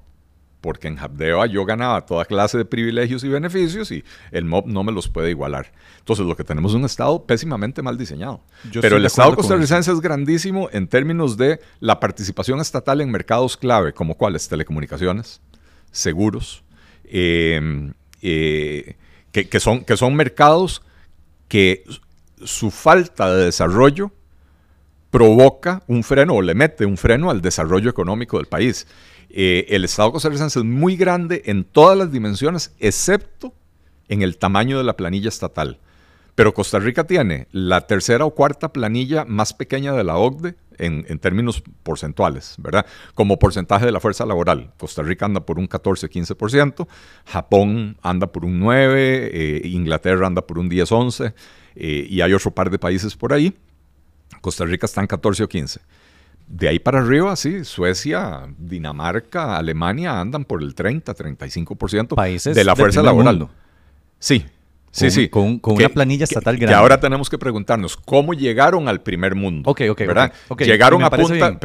porque 0.60 0.88
en 0.88 0.98
Habdeba 0.98 1.46
yo 1.46 1.64
ganaba 1.64 2.04
toda 2.04 2.24
clase 2.24 2.58
de 2.58 2.64
privilegios 2.64 3.22
y 3.24 3.28
beneficios 3.28 3.90
y 3.90 4.04
el 4.32 4.44
MOB 4.44 4.66
no 4.66 4.82
me 4.82 4.92
los 4.92 5.08
puede 5.08 5.30
igualar. 5.30 5.72
Entonces 5.98 6.26
lo 6.26 6.36
que 6.36 6.44
tenemos 6.44 6.72
es 6.72 6.76
un 6.76 6.84
Estado 6.84 7.24
pésimamente 7.24 7.82
mal 7.82 7.96
diseñado. 7.96 8.40
Pero 8.80 8.96
el 8.96 9.04
Estado 9.04 9.34
costarricense 9.36 9.92
es 9.92 10.00
grandísimo 10.00 10.68
en 10.72 10.88
términos 10.88 11.36
de 11.36 11.60
la 11.80 12.00
participación 12.00 12.60
estatal 12.60 13.00
en 13.00 13.10
mercados 13.10 13.56
clave, 13.56 13.92
como 13.92 14.16
cuáles, 14.16 14.48
telecomunicaciones, 14.48 15.40
seguros, 15.90 16.64
em, 17.04 17.92
eh, 18.22 18.96
que, 19.30 19.60
son, 19.60 19.84
que 19.84 19.96
son 19.96 20.14
mercados 20.14 20.82
que 21.46 21.84
su 22.44 22.70
falta 22.70 23.34
de 23.34 23.44
desarrollo 23.46 24.12
provoca 25.10 25.82
un 25.86 26.02
freno 26.04 26.34
o 26.34 26.42
le 26.42 26.54
mete 26.54 26.84
un 26.84 26.96
freno 26.96 27.30
al 27.30 27.40
desarrollo 27.40 27.90
económico 27.90 28.36
del 28.38 28.46
país. 28.46 28.86
Eh, 29.30 29.66
el 29.68 29.84
Estado 29.84 30.12
costarricense 30.12 30.60
es 30.60 30.64
muy 30.64 30.96
grande 30.96 31.42
en 31.46 31.64
todas 31.64 31.96
las 31.96 32.10
dimensiones, 32.10 32.74
excepto 32.78 33.54
en 34.08 34.22
el 34.22 34.38
tamaño 34.38 34.78
de 34.78 34.84
la 34.84 34.96
planilla 34.96 35.28
estatal. 35.28 35.78
Pero 36.34 36.54
Costa 36.54 36.78
Rica 36.78 37.04
tiene 37.04 37.48
la 37.50 37.88
tercera 37.88 38.24
o 38.24 38.30
cuarta 38.30 38.72
planilla 38.72 39.24
más 39.24 39.52
pequeña 39.52 39.92
de 39.92 40.04
la 40.04 40.16
OCDE 40.18 40.54
en, 40.78 41.18
términos 41.18 41.64
porcentuales, 41.82 42.54
¿verdad? 42.58 42.86
Como 43.14 43.40
porcentaje 43.40 43.84
de 43.84 43.90
la 43.90 43.98
fuerza 43.98 44.24
laboral. 44.24 44.72
Costa 44.76 45.02
Rica 45.02 45.26
anda 45.26 45.44
por 45.44 45.58
un 45.58 45.68
14-15%, 45.68 46.86
Japón 47.26 47.98
anda 48.02 48.28
por 48.28 48.44
un 48.44 48.60
9%, 48.60 48.92
eh, 48.94 49.62
Inglaterra 49.64 50.28
anda 50.28 50.42
por 50.42 50.60
un 50.60 50.70
10-11%, 50.70 51.34
eh, 51.74 52.06
y 52.08 52.20
hay 52.20 52.32
otro 52.32 52.52
par 52.52 52.70
de 52.70 52.78
países 52.78 53.16
por 53.16 53.32
ahí. 53.32 53.52
Costa 54.40 54.64
Rica 54.64 54.86
está 54.86 55.00
en 55.00 55.08
14 55.08 55.42
o 55.42 55.48
15 55.48 55.80
de 56.48 56.68
ahí 56.68 56.78
para 56.78 57.00
arriba, 57.00 57.36
sí, 57.36 57.64
Suecia, 57.64 58.48
Dinamarca, 58.56 59.56
Alemania 59.56 60.18
andan 60.18 60.44
por 60.44 60.62
el 60.62 60.74
30, 60.74 61.14
35% 61.14 62.14
Países 62.14 62.56
de 62.56 62.64
la 62.64 62.74
fuerza 62.74 63.02
laboral. 63.02 63.48
Sí, 64.18 64.44
Sí, 64.90 65.10
sí. 65.10 65.28
Con, 65.28 65.60
una 65.62 65.88
planilla 65.88 66.24
estatal 66.24 66.56
grande. 66.56 66.72
Que 66.72 66.78
ahora 66.78 66.98
tenemos 67.00 67.28
que 67.28 67.38
preguntarnos 67.38 67.96
cómo 67.96 68.34
llegaron 68.34 68.88
al 68.88 69.00
primer 69.00 69.34
mundo. 69.34 69.70
Ok, 69.70 69.82
ok. 69.90 69.98
¿verdad? 70.00 70.32
llegaron, 70.58 71.02
a 71.02 71.10
punta, 71.10 71.58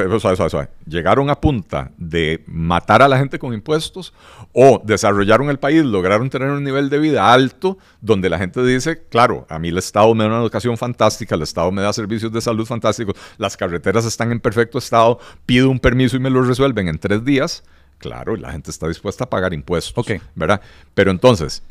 llegaron 0.86 1.30
a 1.30 1.40
punta 1.40 1.92
de 1.98 2.44
matar 2.48 3.02
a 3.02 3.08
la 3.08 3.18
gente 3.18 3.40
con 3.40 3.54
impuestos 3.54 4.14
o 4.52 4.82
desarrollaron 4.84 5.50
el 5.50 5.58
país, 5.58 5.84
lograron 5.84 6.30
tener 6.30 6.50
un 6.50 6.64
nivel 6.64 6.90
de 6.90 7.00
vida 7.00 7.34
alto 7.34 7.78
donde 8.02 8.30
la 8.30 8.38
gente 8.38 8.64
dice, 8.64 9.04
claro, 9.10 9.46
a 9.50 9.60
mí 9.60 9.70
el 9.70 9.78
Estado 9.78 10.14
me 10.14 10.24
da 10.24 10.30
una 10.30 10.40
educación 10.40 10.78
fantástica, 10.78 11.36
el 11.36 11.42
Estado 11.42 11.72
me 11.72 11.82
da 11.82 11.94
servicios 11.94 12.32
de 12.32 12.42
salud 12.42 12.66
fantásticos, 12.66 13.16
las 13.38 13.58
carreteras 13.58 14.06
están 14.06 14.32
en 14.32 14.40
perfecto 14.40 14.78
estado, 14.78 15.20
pido 15.46 15.70
un 15.70 15.80
permiso 15.80 16.18
y 16.18 16.20
me 16.20 16.30
lo 16.30 16.44
resuelven 16.44 16.88
en 16.88 17.00
tres 17.00 17.24
días. 17.24 17.64
Claro, 17.98 18.36
la 18.36 18.52
gente 18.52 18.70
está 18.70 18.88
dispuesta 18.88 19.24
a 19.24 19.30
pagar 19.30 19.54
impuestos. 19.54 19.94
Ok. 19.96 20.22
¿Verdad? 20.36 20.60
Pero 20.94 21.10
entonces, 21.10 21.64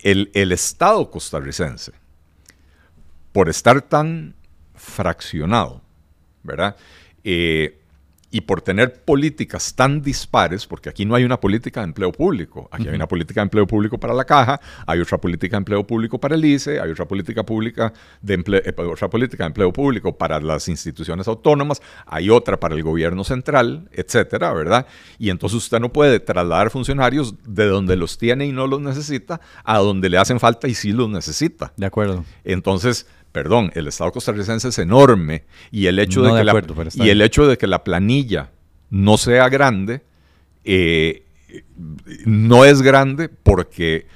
el, 0.00 0.52
Estado 0.52 1.10
costarricense, 1.10 1.92
por 3.32 3.48
estar 3.48 3.82
tan 3.82 4.34
fraccionado, 4.74 5.82
¿verdad? 6.42 6.76
Eh, 7.24 7.80
y 8.30 8.42
por 8.42 8.60
tener 8.60 9.02
políticas 9.04 9.74
tan 9.74 10.02
dispares, 10.02 10.66
porque 10.66 10.90
aquí 10.90 11.04
no 11.04 11.14
hay 11.14 11.24
una 11.24 11.40
política 11.40 11.80
de 11.80 11.86
empleo 11.86 12.12
público, 12.12 12.68
aquí 12.70 12.88
hay 12.88 12.94
una 12.94 13.08
política 13.08 13.40
de 13.40 13.44
empleo 13.44 13.66
público 13.66 13.98
para 13.98 14.12
la 14.12 14.24
caja, 14.24 14.60
hay 14.86 15.00
otra 15.00 15.18
política 15.18 15.56
de 15.56 15.58
empleo 15.58 15.86
público 15.86 16.18
para 16.18 16.34
el 16.34 16.44
ICE, 16.44 16.80
hay 16.80 16.90
otra 16.90 17.06
política 17.06 17.42
pública 17.42 17.92
de 18.20 18.34
empleo, 18.34 18.60
eh, 18.64 18.74
otra 18.76 19.08
política 19.08 19.44
de 19.44 19.48
empleo 19.48 19.72
público 19.72 20.16
para 20.16 20.40
las 20.40 20.68
instituciones 20.68 21.26
autónomas, 21.26 21.80
hay 22.06 22.28
otra 22.28 22.60
para 22.60 22.74
el 22.74 22.82
gobierno 22.82 23.24
central, 23.24 23.88
etcétera, 23.92 24.52
¿verdad? 24.52 24.86
Y 25.18 25.30
entonces 25.30 25.56
usted 25.56 25.80
no 25.80 25.90
puede 25.90 26.20
trasladar 26.20 26.70
funcionarios 26.70 27.34
de 27.46 27.66
donde 27.66 27.96
los 27.96 28.18
tiene 28.18 28.46
y 28.46 28.52
no 28.52 28.66
los 28.66 28.80
necesita 28.80 29.40
a 29.64 29.78
donde 29.78 30.10
le 30.10 30.18
hacen 30.18 30.38
falta 30.38 30.68
y 30.68 30.74
sí 30.74 30.92
los 30.92 31.08
necesita. 31.08 31.72
De 31.76 31.86
acuerdo. 31.86 32.24
Entonces, 32.44 33.06
perdón, 33.32 33.70
el 33.74 33.86
Estado 33.86 34.12
costarricense 34.12 34.68
es 34.68 34.78
enorme 34.78 35.44
y 35.70 35.86
el 35.86 35.98
hecho, 35.98 36.22
de, 36.22 36.38
que 36.38 36.44
la, 36.44 36.64
y 36.94 37.10
el 37.10 37.22
hecho 37.22 37.46
de 37.46 37.58
que 37.58 37.66
la 37.66 37.84
planilla 37.84 38.50
no 38.90 39.18
sea 39.18 39.48
grande, 39.48 40.02
eh, 40.64 41.24
no 42.24 42.64
es 42.64 42.82
grande 42.82 43.28
porque 43.28 44.06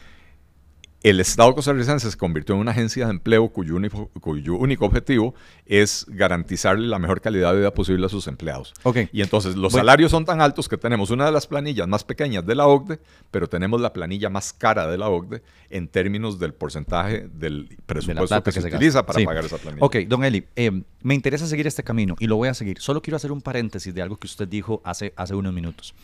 el 1.02 1.20
Estado 1.20 1.54
costarricense 1.54 2.10
se 2.10 2.16
convirtió 2.16 2.54
en 2.54 2.60
una 2.60 2.70
agencia 2.70 3.06
de 3.06 3.10
empleo 3.10 3.48
cuyo 3.48 3.74
único, 3.74 4.08
cuyo 4.20 4.54
único 4.54 4.86
objetivo 4.86 5.34
es 5.66 6.06
garantizarle 6.08 6.86
la 6.86 6.98
mejor 6.98 7.20
calidad 7.20 7.52
de 7.52 7.58
vida 7.58 7.74
posible 7.74 8.06
a 8.06 8.08
sus 8.08 8.28
empleados. 8.28 8.72
Y 9.12 9.22
entonces 9.22 9.56
los 9.56 9.72
salarios 9.72 10.10
son 10.10 10.24
tan 10.24 10.40
altos 10.40 10.68
que 10.68 10.76
tenemos 10.76 11.10
una 11.10 11.26
de 11.26 11.32
las 11.32 11.46
planillas 11.46 11.88
más 11.88 12.04
pequeñas 12.04 12.46
de 12.46 12.54
la 12.54 12.66
OCDE, 12.66 13.00
pero 13.30 13.48
tenemos 13.48 13.80
la 13.80 13.92
planilla 13.92 14.30
más 14.30 14.52
cara 14.52 14.86
de 14.86 14.98
la 14.98 15.08
OCDE 15.08 15.42
en 15.70 15.88
términos 15.88 16.38
del 16.38 16.54
porcentaje 16.54 17.28
del 17.32 17.76
presupuesto 17.86 18.42
que, 18.42 18.52
se, 18.52 18.60
utiliza 18.60 19.04
para 19.04 19.24
pagar 19.24 19.44
esa 19.44 19.58
planilla. 19.58 19.84
Ok, 19.84 19.96
don 20.06 20.24
Eli, 20.24 20.44
eh, 20.54 20.70
me 21.02 21.14
interesa 21.14 21.46
seguir 21.46 21.66
este 21.66 21.82
camino 21.82 22.14
y 22.20 22.26
lo 22.26 22.36
voy 22.36 22.48
a 22.48 22.54
seguir. 22.54 22.78
Solo 22.80 23.02
quiero 23.02 23.16
hacer 23.16 23.32
un 23.32 23.42
paréntesis 23.42 23.92
de 23.92 24.02
algo 24.02 24.16
que 24.16 24.26
usted 24.26 24.46
dijo 24.46 24.80
hace, 24.84 25.12
hace 25.16 25.34
unos 25.34 25.52
minutos. 25.52 25.94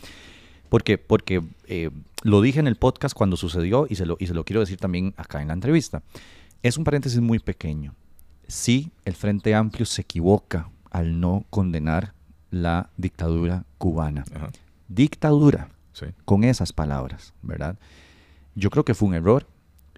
Porque, 0.68 0.98
porque 0.98 1.42
eh, 1.66 1.90
lo 2.22 2.40
dije 2.40 2.60
en 2.60 2.66
el 2.66 2.76
podcast 2.76 3.14
cuando 3.14 3.36
sucedió 3.36 3.86
y 3.88 3.96
se, 3.96 4.06
lo, 4.06 4.16
y 4.18 4.26
se 4.26 4.34
lo 4.34 4.44
quiero 4.44 4.60
decir 4.60 4.78
también 4.78 5.14
acá 5.16 5.40
en 5.40 5.48
la 5.48 5.54
entrevista. 5.54 6.02
Es 6.62 6.76
un 6.76 6.84
paréntesis 6.84 7.20
muy 7.20 7.38
pequeño. 7.38 7.94
Sí, 8.46 8.90
el 9.04 9.14
Frente 9.14 9.54
Amplio 9.54 9.86
se 9.86 10.02
equivoca 10.02 10.70
al 10.90 11.20
no 11.20 11.44
condenar 11.50 12.14
la 12.50 12.90
dictadura 12.96 13.64
cubana. 13.76 14.24
Dictadura, 14.88 15.68
con 16.24 16.44
esas 16.44 16.72
palabras, 16.72 17.34
¿verdad? 17.42 17.78
Yo 18.54 18.70
creo 18.70 18.84
que 18.84 18.94
fue 18.94 19.08
un 19.08 19.14
error, 19.14 19.46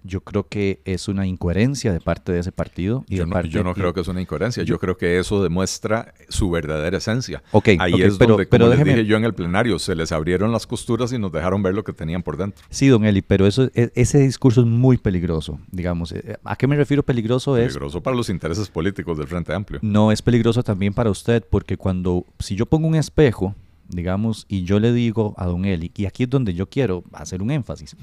yo 0.03 0.21
creo 0.21 0.47
que 0.47 0.81
es 0.85 1.07
una 1.07 1.27
incoherencia 1.27 1.93
de 1.93 1.99
parte 1.99 2.31
de 2.31 2.39
ese 2.39 2.51
partido. 2.51 3.05
Y 3.07 3.17
yo, 3.17 3.25
no, 3.25 3.41
yo 3.43 3.63
no 3.63 3.73
creo 3.73 3.93
que 3.93 4.01
es 4.01 4.07
una 4.07 4.21
incoherencia, 4.21 4.63
yo, 4.63 4.79
creo 4.79 4.97
que 4.97 5.19
eso 5.19 5.43
demuestra 5.43 6.13
su 6.29 6.49
verdadera 6.49 6.97
esencia. 6.97 7.43
Okay, 7.51 7.77
Ahí 7.79 8.01
es 8.01 8.17
donde, 8.17 8.47
como 8.47 8.67
les 8.67 8.83
dije 8.83 9.05
yo 9.05 9.17
en 9.17 9.25
el 9.25 9.33
plenario, 9.33 9.79
se 9.79 9.95
les 9.95 10.11
abrieron 10.11 10.51
las 10.51 10.67
costuras 10.67 11.13
y 11.13 11.19
nos 11.19 11.31
dejaron 11.31 11.61
ver 11.63 11.73
lo 11.73 11.83
que 11.83 11.93
tenían 11.93 12.23
por 12.23 12.37
dentro. 12.37 12.63
Sí, 12.69 12.87
don 12.87 13.05
Eli, 13.05 13.21
pero 13.21 13.47
eso, 13.47 13.69
e, 13.73 13.91
ese 13.95 14.19
discurso 14.19 14.61
es 14.61 14.67
muy 14.67 14.97
peligroso, 14.97 15.59
digamos. 15.71 16.11
Eh, 16.11 16.37
¿A 16.43 16.55
qué 16.55 16.67
me 16.67 16.75
refiero 16.75 17.03
peligroso? 17.03 17.57
Es, 17.57 17.67
peligroso 17.67 18.01
para 18.01 18.15
los 18.15 18.29
intereses 18.29 18.69
políticos 18.69 19.17
del 19.17 19.27
Frente 19.27 19.53
Amplio. 19.53 19.79
No, 19.81 20.11
es 20.11 20.21
peligroso 20.21 20.63
también 20.63 20.93
para 20.93 21.09
usted, 21.09 21.43
porque 21.49 21.77
cuando, 21.77 22.25
si 22.39 22.55
yo 22.55 22.65
pongo 22.65 22.87
un 22.87 22.95
espejo 22.95 23.55
digamos, 23.93 24.45
y 24.47 24.63
yo 24.63 24.79
le 24.79 24.93
digo 24.93 25.33
a 25.37 25.45
don 25.45 25.65
Eli, 25.65 25.91
y 25.95 26.05
aquí 26.05 26.23
es 26.23 26.29
donde 26.29 26.53
yo 26.53 26.69
quiero 26.69 27.03
hacer 27.13 27.41
un 27.41 27.51
énfasis, 27.51 27.95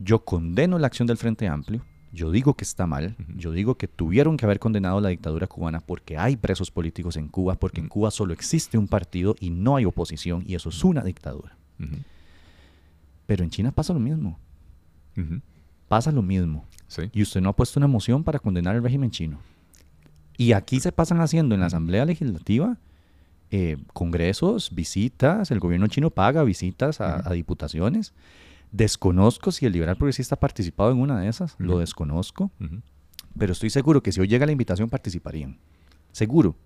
yo 0.00 0.24
condeno 0.24 0.78
la 0.78 0.88
acción 0.88 1.06
del 1.06 1.18
Frente 1.18 1.46
Amplio, 1.46 1.84
yo 2.12 2.32
digo 2.32 2.54
que 2.54 2.64
está 2.64 2.86
mal, 2.86 3.14
yo 3.36 3.52
digo 3.52 3.76
que 3.76 3.86
tuvieron 3.86 4.36
que 4.36 4.44
haber 4.44 4.58
condenado 4.58 5.00
la 5.00 5.10
dictadura 5.10 5.46
cubana 5.46 5.78
porque 5.78 6.18
hay 6.18 6.36
presos 6.36 6.72
políticos 6.72 7.16
en 7.16 7.28
Cuba, 7.28 7.54
porque 7.54 7.80
en 7.80 7.88
Cuba 7.88 8.10
solo 8.10 8.32
existe 8.32 8.76
un 8.76 8.88
partido 8.88 9.36
y 9.38 9.50
no 9.50 9.76
hay 9.76 9.84
oposición, 9.84 10.42
y 10.44 10.56
eso 10.56 10.70
es 10.70 10.82
una 10.82 11.04
dictadura. 11.04 11.56
Pero 13.26 13.44
en 13.44 13.50
China 13.50 13.70
pasa 13.70 13.92
lo 13.92 14.00
mismo. 14.00 14.40
Pasa 15.86 16.10
lo 16.10 16.22
mismo. 16.22 16.64
Y 17.12 17.22
usted 17.22 17.40
no 17.40 17.50
ha 17.50 17.56
puesto 17.56 17.78
una 17.78 17.86
moción 17.86 18.24
para 18.24 18.40
condenar 18.40 18.74
el 18.74 18.82
régimen 18.82 19.12
chino. 19.12 19.38
Y 20.36 20.52
aquí 20.52 20.80
se 20.80 20.90
pasan 20.90 21.20
haciendo 21.20 21.54
en 21.54 21.60
la 21.60 21.66
Asamblea 21.66 22.04
Legislativa 22.04 22.78
eh, 23.52 23.76
congresos, 23.92 24.72
visitas, 24.72 25.50
el 25.50 25.58
gobierno 25.58 25.88
chino 25.88 26.10
paga 26.10 26.44
visitas 26.44 27.00
a, 27.00 27.32
diputaciones. 27.32 28.14
Desconozco 28.72 29.50
si 29.50 29.66
el 29.66 29.72
liberal 29.72 29.96
progresista 29.96 30.36
ha 30.36 30.40
participado 30.40 30.92
en 30.92 30.98
una 30.98 31.20
de 31.20 31.28
esas, 31.28 31.56
lo 31.58 31.78
desconozco, 31.78 32.50
pero 33.38 33.52
estoy 33.52 33.70
seguro 33.70 34.02
que 34.02 34.12
si 34.12 34.20
hoy 34.20 34.28
llega 34.28 34.46
la 34.46 34.52
invitación 34.52 34.88
participarían. 34.88 35.58
Seguro 36.12 36.56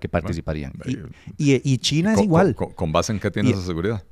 que 0.00 0.08
participarían. 0.08 0.72
y, 1.36 1.78
China 1.78 2.14
es 2.14 2.22
igual. 2.22 2.54
Con, 2.54 2.92
base 2.92 3.12
en 3.12 3.20
qué 3.20 3.30
tiene 3.30 3.50
esa 3.50 3.62
seguridad? 3.62 4.02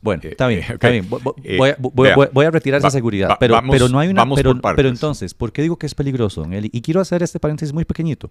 Bueno, 0.00 0.22
eh, 0.24 0.28
está 0.28 0.48
bien, 0.48 0.60
eh, 0.60 0.66
está 0.68 0.90
bien. 0.90 1.08
Voy, 1.08 2.44
a, 2.44 2.50
retirar 2.50 2.78
esa 2.78 2.90
seguridad. 2.90 3.38
Pero, 3.40 3.58
pero 3.70 3.88
no 3.88 3.98
hay 3.98 4.08
una. 4.08 4.28
Pero, 4.34 4.60
pero, 4.60 4.88
entonces, 4.90 5.32
¿por 5.32 5.50
qué 5.50 5.62
digo 5.62 5.78
que 5.78 5.86
es 5.86 5.94
peligroso, 5.94 6.42
don 6.42 6.52
Eli? 6.52 6.68
Y 6.72 6.82
quiero 6.82 7.00
hacer 7.00 7.22
este 7.22 7.40
paréntesis 7.40 7.72
muy 7.72 7.86
pequeñito. 7.86 8.30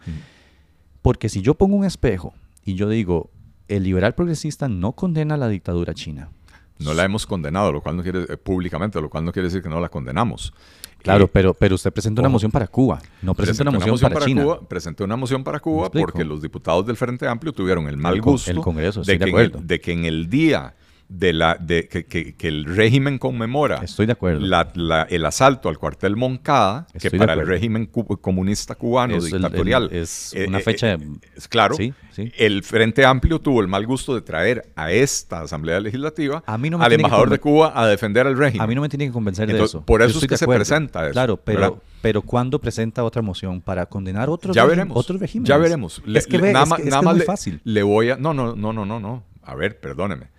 Porque 1.01 1.29
si 1.29 1.41
yo 1.41 1.55
pongo 1.55 1.75
un 1.75 1.83
espejo 1.83 2.33
y 2.63 2.75
yo 2.75 2.87
digo, 2.89 3.31
el 3.67 3.83
liberal 3.83 4.13
progresista 4.13 4.69
no 4.69 4.91
condena 4.93 5.35
la 5.35 5.49
dictadura 5.49 5.93
china. 5.93 6.29
No 6.83 6.93
la 6.93 7.03
hemos 7.03 7.25
condenado, 7.25 7.71
lo 7.71 7.81
cual 7.81 7.97
no 7.97 8.03
quiere, 8.03 8.23
eh, 8.23 8.37
públicamente, 8.37 8.99
lo 9.01 9.09
cual 9.09 9.25
no 9.25 9.31
quiere 9.31 9.47
decir 9.47 9.61
que 9.61 9.69
no 9.69 9.79
la 9.79 9.89
condenamos. 9.89 10.53
Claro, 11.03 11.27
pero, 11.27 11.53
pero 11.53 11.75
usted 11.75 11.91
presenta 11.91 12.21
una 12.21 12.29
moción 12.29 12.49
para 12.49 12.65
Cuba, 12.67 13.01
no 13.21 13.33
presenta 13.33 13.63
una 13.63 13.71
moción, 13.71 13.99
para, 13.99 14.25
China. 14.25 14.43
Cuba, 14.43 14.61
presenté 14.61 15.03
una 15.03 15.17
moción 15.17 15.43
para 15.43 15.59
Cuba 15.59 15.91
porque 15.91 16.23
los 16.23 16.41
diputados 16.41 16.85
del 16.85 16.95
Frente 16.95 17.27
Amplio 17.27 17.51
tuvieron 17.51 17.87
el 17.87 17.97
mal 17.97 18.21
gusto 18.21 18.49
el 18.49 18.61
Congreso, 18.61 19.01
de, 19.01 19.19
que 19.19 19.51
de 19.61 19.81
que 19.81 19.91
en 19.91 20.05
el 20.05 20.29
día 20.29 20.75
de 21.13 21.31
la, 21.31 21.57
de, 21.59 21.87
que, 21.87 22.05
que, 22.05 22.47
el 22.47 22.65
régimen 22.65 23.19
conmemora 23.19 23.81
Estoy 23.83 24.07
de 24.07 24.13
acuerdo. 24.13 24.43
el 25.09 25.25
asalto 25.25 25.69
al 25.69 25.77
cuartel 25.77 26.15
Moncada, 26.15 26.87
que 26.99 27.11
para 27.11 27.33
el 27.33 27.45
régimen 27.45 27.85
comunista 27.85 28.73
cubano 28.75 29.21
dictatorial 29.21 29.89
es 29.91 30.33
una 30.47 30.57
eh, 30.57 30.61
eh, 30.61 30.63
fecha. 30.63 30.97
es 31.35 31.47
claro, 31.47 31.75
el 32.17 32.63
Frente 32.63 33.05
Amplio 33.05 33.39
tuvo 33.39 33.61
el 33.61 33.67
mal 33.67 33.85
gusto 33.85 34.15
de 34.15 34.21
traer 34.21 34.71
a 34.75 34.91
esta 34.91 35.41
Asamblea 35.41 35.79
Legislativa 35.79 36.43
al 36.47 36.93
embajador 36.93 37.29
de 37.29 37.39
Cuba 37.39 37.71
a 37.75 37.87
defender 37.87 38.25
al 38.25 38.35
régimen. 38.35 38.63
A 38.63 38.67
mí 38.67 38.73
no 38.73 38.81
me 38.81 38.89
tiene 38.89 39.05
que 39.05 39.11
convencer 39.11 39.47
de 39.51 39.63
eso. 39.63 39.81
Por 39.85 40.01
eso 40.01 40.17
es 40.17 40.27
que 40.27 40.37
se 40.37 40.47
presenta 40.47 41.03
eso. 41.05 41.13
Claro, 41.13 41.37
pero, 41.37 41.79
pero 42.01 42.23
¿cuándo 42.23 42.59
presenta 42.59 43.03
otra 43.03 43.21
moción 43.21 43.61
para 43.61 43.85
condenar 43.85 44.29
otros, 44.29 44.55
ya 44.55 44.65
veremos, 44.65 44.97
otros 44.97 45.19
regímenes? 45.19 45.47
Ya 45.47 45.57
veremos. 45.57 46.01
es 46.07 46.25
que, 46.25 46.39
nada, 46.39 46.65
más 46.65 47.23
fácil. 47.23 47.61
Le 47.63 47.83
voy 47.83 48.09
a. 48.09 48.17
No, 48.17 48.33
no, 48.33 48.55
no, 48.55 48.73
no, 48.73 48.85
no, 48.85 48.99
no. 48.99 49.23
A 49.43 49.53
ver, 49.55 49.79
perdóneme. 49.79 50.33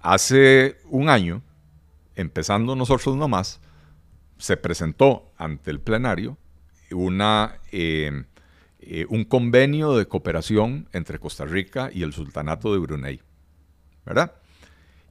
Hace 0.00 0.78
un 0.84 1.08
año, 1.08 1.42
empezando 2.14 2.74
nosotros 2.74 3.16
nomás, 3.16 3.60
se 4.38 4.56
presentó 4.56 5.30
ante 5.36 5.70
el 5.70 5.80
plenario 5.80 6.38
una, 6.90 7.60
eh, 7.70 8.24
eh, 8.80 9.06
un 9.10 9.24
convenio 9.24 9.96
de 9.96 10.06
cooperación 10.06 10.88
entre 10.92 11.18
Costa 11.18 11.44
Rica 11.44 11.90
y 11.92 12.02
el 12.02 12.12
Sultanato 12.12 12.72
de 12.72 12.78
Brunei. 12.78 13.20
¿Verdad? 14.06 14.32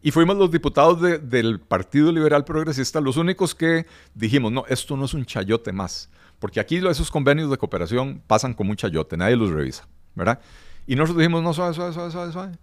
Y 0.01 0.11
fuimos 0.11 0.37
los 0.37 0.49
diputados 0.49 1.01
del 1.01 1.59
Partido 1.59 2.11
Liberal 2.11 2.45
Progresista 2.45 3.01
los 3.01 3.17
únicos 3.17 3.53
que 3.53 3.85
dijimos, 4.15 4.51
no, 4.51 4.65
esto 4.67 4.95
no 4.95 5.05
es 5.05 5.13
un 5.13 5.25
chayote 5.25 5.73
más, 5.73 6.09
porque 6.39 6.59
aquí 6.59 6.77
esos 6.77 7.11
convenios 7.11 7.51
de 7.51 7.57
cooperación 7.57 8.23
pasan 8.25 8.53
como 8.53 8.71
un 8.71 8.77
chayote, 8.77 9.17
nadie 9.17 9.35
los 9.35 9.51
revisa, 9.51 9.87
¿verdad? 10.15 10.39
Y 10.87 10.95
nosotros 10.95 11.17
dijimos, 11.17 11.43
no, 11.43 11.53
suave, 11.53 11.73
suave, 11.73 11.93
suave, 11.93 12.31
suave. 12.31 12.57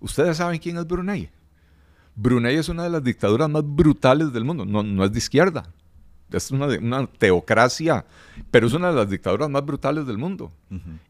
Ustedes 0.00 0.36
saben 0.36 0.58
quién 0.58 0.76
es 0.76 0.86
Brunei. 0.86 1.30
Brunei 2.14 2.56
es 2.56 2.68
una 2.68 2.84
de 2.84 2.90
las 2.90 3.02
dictaduras 3.02 3.48
más 3.48 3.62
brutales 3.64 4.32
del 4.32 4.44
mundo. 4.44 4.64
No, 4.64 5.04
es 5.04 5.12
de 5.12 5.18
izquierda. 5.18 5.72
Es 6.30 6.50
una, 6.50 7.06
teocracia, 7.06 8.04
pero 8.50 8.66
es 8.68 8.72
una 8.72 8.90
de 8.90 8.94
las 8.94 9.10
dictaduras 9.10 9.50
más 9.50 9.64
brutales 9.64 10.06
del 10.06 10.18
mundo. 10.18 10.52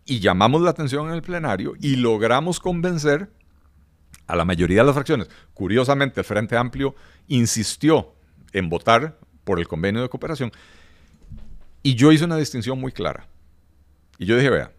Y 0.04 0.20
llamamos 0.20 0.62
la 0.62 0.70
atención 0.70 1.08
en 1.08 1.14
el 1.14 1.22
plenario 1.22 1.74
y 1.80 1.96
logramos 1.96 2.58
convencer 2.58 3.30
a 4.26 4.36
la 4.36 4.44
mayoría 4.44 4.78
de 4.78 4.86
las 4.86 4.94
fracciones. 4.94 5.28
Curiosamente, 5.52 6.20
el 6.20 6.24
Frente 6.24 6.56
Amplio 6.56 6.94
insistió 7.28 8.14
en 8.52 8.68
votar 8.68 9.18
por 9.44 9.58
el 9.58 9.68
convenio 9.68 10.00
de 10.00 10.08
cooperación. 10.08 10.52
Y 11.82 11.94
yo 11.96 12.12
hice 12.12 12.24
una 12.24 12.36
distinción 12.36 12.78
muy 12.80 12.92
clara. 12.92 13.26
Y 14.18 14.26
yo 14.26 14.36
dije, 14.36 14.50
vea, 14.50 14.72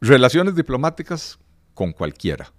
relaciones 0.00 0.54
diplomáticas 0.54 1.38
con 1.74 1.92
cualquiera. 1.92 2.52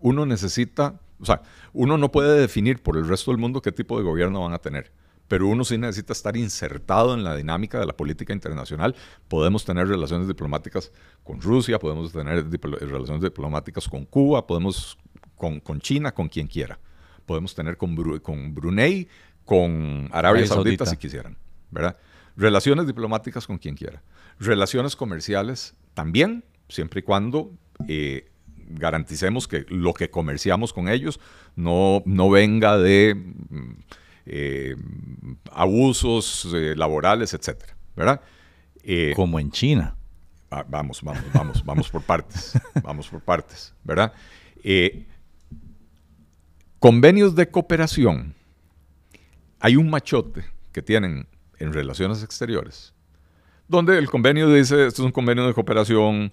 Uno 0.00 0.26
necesita 0.26 1.00
o 1.20 1.24
sea, 1.24 1.42
uno 1.72 1.98
no 1.98 2.10
puede 2.12 2.40
definir 2.40 2.82
por 2.82 2.96
el 2.96 3.08
resto 3.08 3.30
del 3.30 3.38
mundo 3.38 3.62
qué 3.62 3.72
tipo 3.72 3.98
de 3.98 4.04
gobierno 4.04 4.42
van 4.42 4.52
a 4.52 4.58
tener, 4.58 4.92
pero 5.28 5.48
uno 5.48 5.64
sí 5.64 5.78
necesita 5.78 6.12
estar 6.12 6.36
insertado 6.36 7.14
en 7.14 7.24
la 7.24 7.34
dinámica 7.34 7.80
de 7.80 7.86
la 7.86 7.96
política 7.96 8.32
internacional. 8.32 8.94
Podemos 9.28 9.64
tener 9.64 9.88
relaciones 9.88 10.28
diplomáticas 10.28 10.92
con 11.24 11.40
Rusia, 11.40 11.78
podemos 11.78 12.12
tener 12.12 12.48
relaciones 12.48 13.22
diplomáticas 13.22 13.88
con 13.88 14.04
Cuba, 14.04 14.46
podemos 14.46 14.98
con, 15.36 15.80
China, 15.80 16.12
con 16.12 16.28
quien 16.28 16.46
quiera. 16.46 16.78
Podemos 17.26 17.54
tener 17.54 17.76
con, 17.76 17.96
con 18.20 18.54
Brunei, 18.54 19.08
con 19.44 20.08
Arabia 20.12 20.46
Saudita, 20.46 20.86
si 20.86 20.96
quisieran, 20.96 21.36
¿verdad? 21.70 21.96
Relaciones 22.36 22.86
diplomáticas 22.86 23.46
con 23.46 23.58
quien 23.58 23.74
quiera. 23.74 24.02
Relaciones 24.38 24.94
comerciales 24.94 25.74
también, 25.94 26.44
siempre 26.68 27.00
y 27.00 27.02
cuando 27.02 27.52
eh, 27.88 28.28
garanticemos 28.68 29.48
que 29.48 29.64
lo 29.68 29.94
que 29.94 30.10
comerciamos 30.10 30.72
con 30.72 30.88
ellos 30.88 31.20
no, 31.54 32.02
no 32.04 32.30
venga 32.30 32.78
de 32.78 33.14
mm, 33.14 33.72
eh, 34.26 34.76
abusos 35.52 36.48
eh, 36.52 36.74
laborales, 36.76 37.32
etcétera, 37.32 37.76
¿verdad? 37.94 38.20
Eh, 38.82 39.12
Como 39.14 39.38
en 39.38 39.50
China. 39.50 39.96
vamos, 40.68 41.02
vamos, 41.02 41.22
vamos, 41.32 41.64
vamos 41.64 41.88
por 41.88 42.02
partes, 42.02 42.52
vamos 42.82 43.08
por 43.08 43.20
partes, 43.20 43.74
¿verdad? 43.84 44.12
convenios 46.80 47.36
de 47.36 47.48
cooperación. 47.48 48.34
Hay 49.60 49.76
un 49.76 49.88
machote 49.88 50.44
que 50.72 50.82
tienen 50.82 51.28
en 51.60 51.72
relaciones 51.72 52.24
exteriores, 52.24 52.94
donde 53.68 53.96
el 53.96 54.10
convenio 54.10 54.48
dice, 54.50 54.86
esto 54.86 55.02
es 55.02 55.06
un 55.06 55.12
convenio 55.12 55.46
de 55.46 55.54
cooperación 55.54 56.32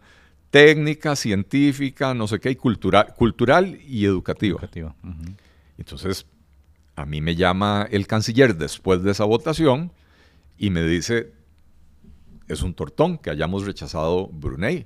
técnica, 0.54 1.16
científica, 1.16 2.14
no 2.14 2.28
sé 2.28 2.40
qué, 2.40 2.52
y 2.52 2.56
cultural, 2.56 3.16
cultural 3.16 3.80
y 3.88 4.06
educativa. 4.06 4.62
Entonces, 5.80 6.28
a 6.96 7.08
mí 7.08 7.22
me 7.22 7.36
llama 7.36 7.88
el 7.90 8.06
canciller 8.06 8.56
después 8.56 9.02
de 9.02 9.10
esa 9.10 9.24
votación 9.24 9.92
y 10.60 10.70
me 10.70 10.84
dice, 10.84 11.34
es 12.48 12.62
un 12.62 12.76
tortón 12.76 13.18
que 13.18 13.32
hayamos 13.32 13.66
rechazado 13.66 14.28
Brunei. 14.28 14.86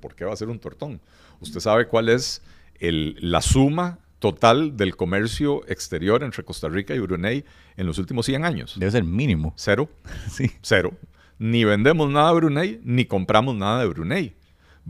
¿Por 0.00 0.14
qué 0.14 0.24
va 0.24 0.34
a 0.34 0.36
ser 0.36 0.48
un 0.48 0.60
tortón? 0.60 1.00
¿Usted 1.40 1.58
sabe 1.58 1.88
cuál 1.88 2.08
es 2.08 2.40
la 2.78 3.42
suma 3.42 3.98
total 4.20 4.76
del 4.76 4.94
comercio 4.94 5.66
exterior 5.66 6.22
entre 6.22 6.44
Costa 6.44 6.68
Rica 6.68 6.94
y 6.94 7.00
Brunei 7.00 7.44
en 7.76 7.86
los 7.88 7.98
últimos 7.98 8.24
100 8.24 8.44
años? 8.44 8.76
Debe 8.78 8.92
ser 8.92 9.02
mínimo. 9.02 9.52
Cero. 9.56 9.88
Sí. 10.30 10.52
Cero. 10.62 10.92
Ni 11.40 11.64
vendemos 11.64 12.08
nada 12.08 12.28
de 12.28 12.34
Brunei, 12.36 12.80
ni 12.84 13.04
compramos 13.06 13.56
nada 13.56 13.80
de 13.80 13.88
Brunei. 13.88 14.36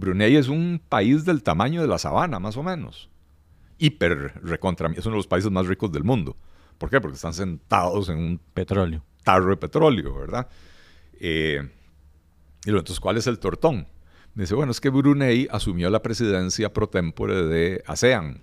Brunei 0.00 0.34
es 0.36 0.48
un 0.48 0.80
país 0.88 1.26
del 1.26 1.42
tamaño 1.42 1.82
de 1.82 1.86
la 1.86 1.98
sabana, 1.98 2.40
más 2.40 2.56
o 2.56 2.62
menos. 2.62 3.10
Hiper 3.78 4.40
recontra, 4.42 4.90
es 4.96 5.04
uno 5.04 5.14
de 5.14 5.18
los 5.18 5.26
países 5.26 5.50
más 5.50 5.66
ricos 5.66 5.92
del 5.92 6.04
mundo. 6.04 6.36
¿Por 6.78 6.88
qué? 6.88 7.02
Porque 7.02 7.16
están 7.16 7.34
sentados 7.34 8.08
en 8.08 8.16
un 8.16 8.40
petróleo. 8.54 9.04
tarro 9.22 9.50
de 9.50 9.58
petróleo, 9.58 10.14
¿verdad? 10.14 10.48
Eh, 11.20 11.68
y 12.64 12.70
entonces, 12.70 12.98
¿cuál 12.98 13.18
es 13.18 13.26
el 13.26 13.38
tortón? 13.38 13.86
Me 14.34 14.44
dice, 14.44 14.54
bueno, 14.54 14.72
es 14.72 14.80
que 14.80 14.88
Brunei 14.88 15.46
asumió 15.50 15.90
la 15.90 16.00
presidencia 16.00 16.72
pro 16.72 16.88
tempore 16.88 17.42
de 17.46 17.82
ASEAN, 17.86 18.40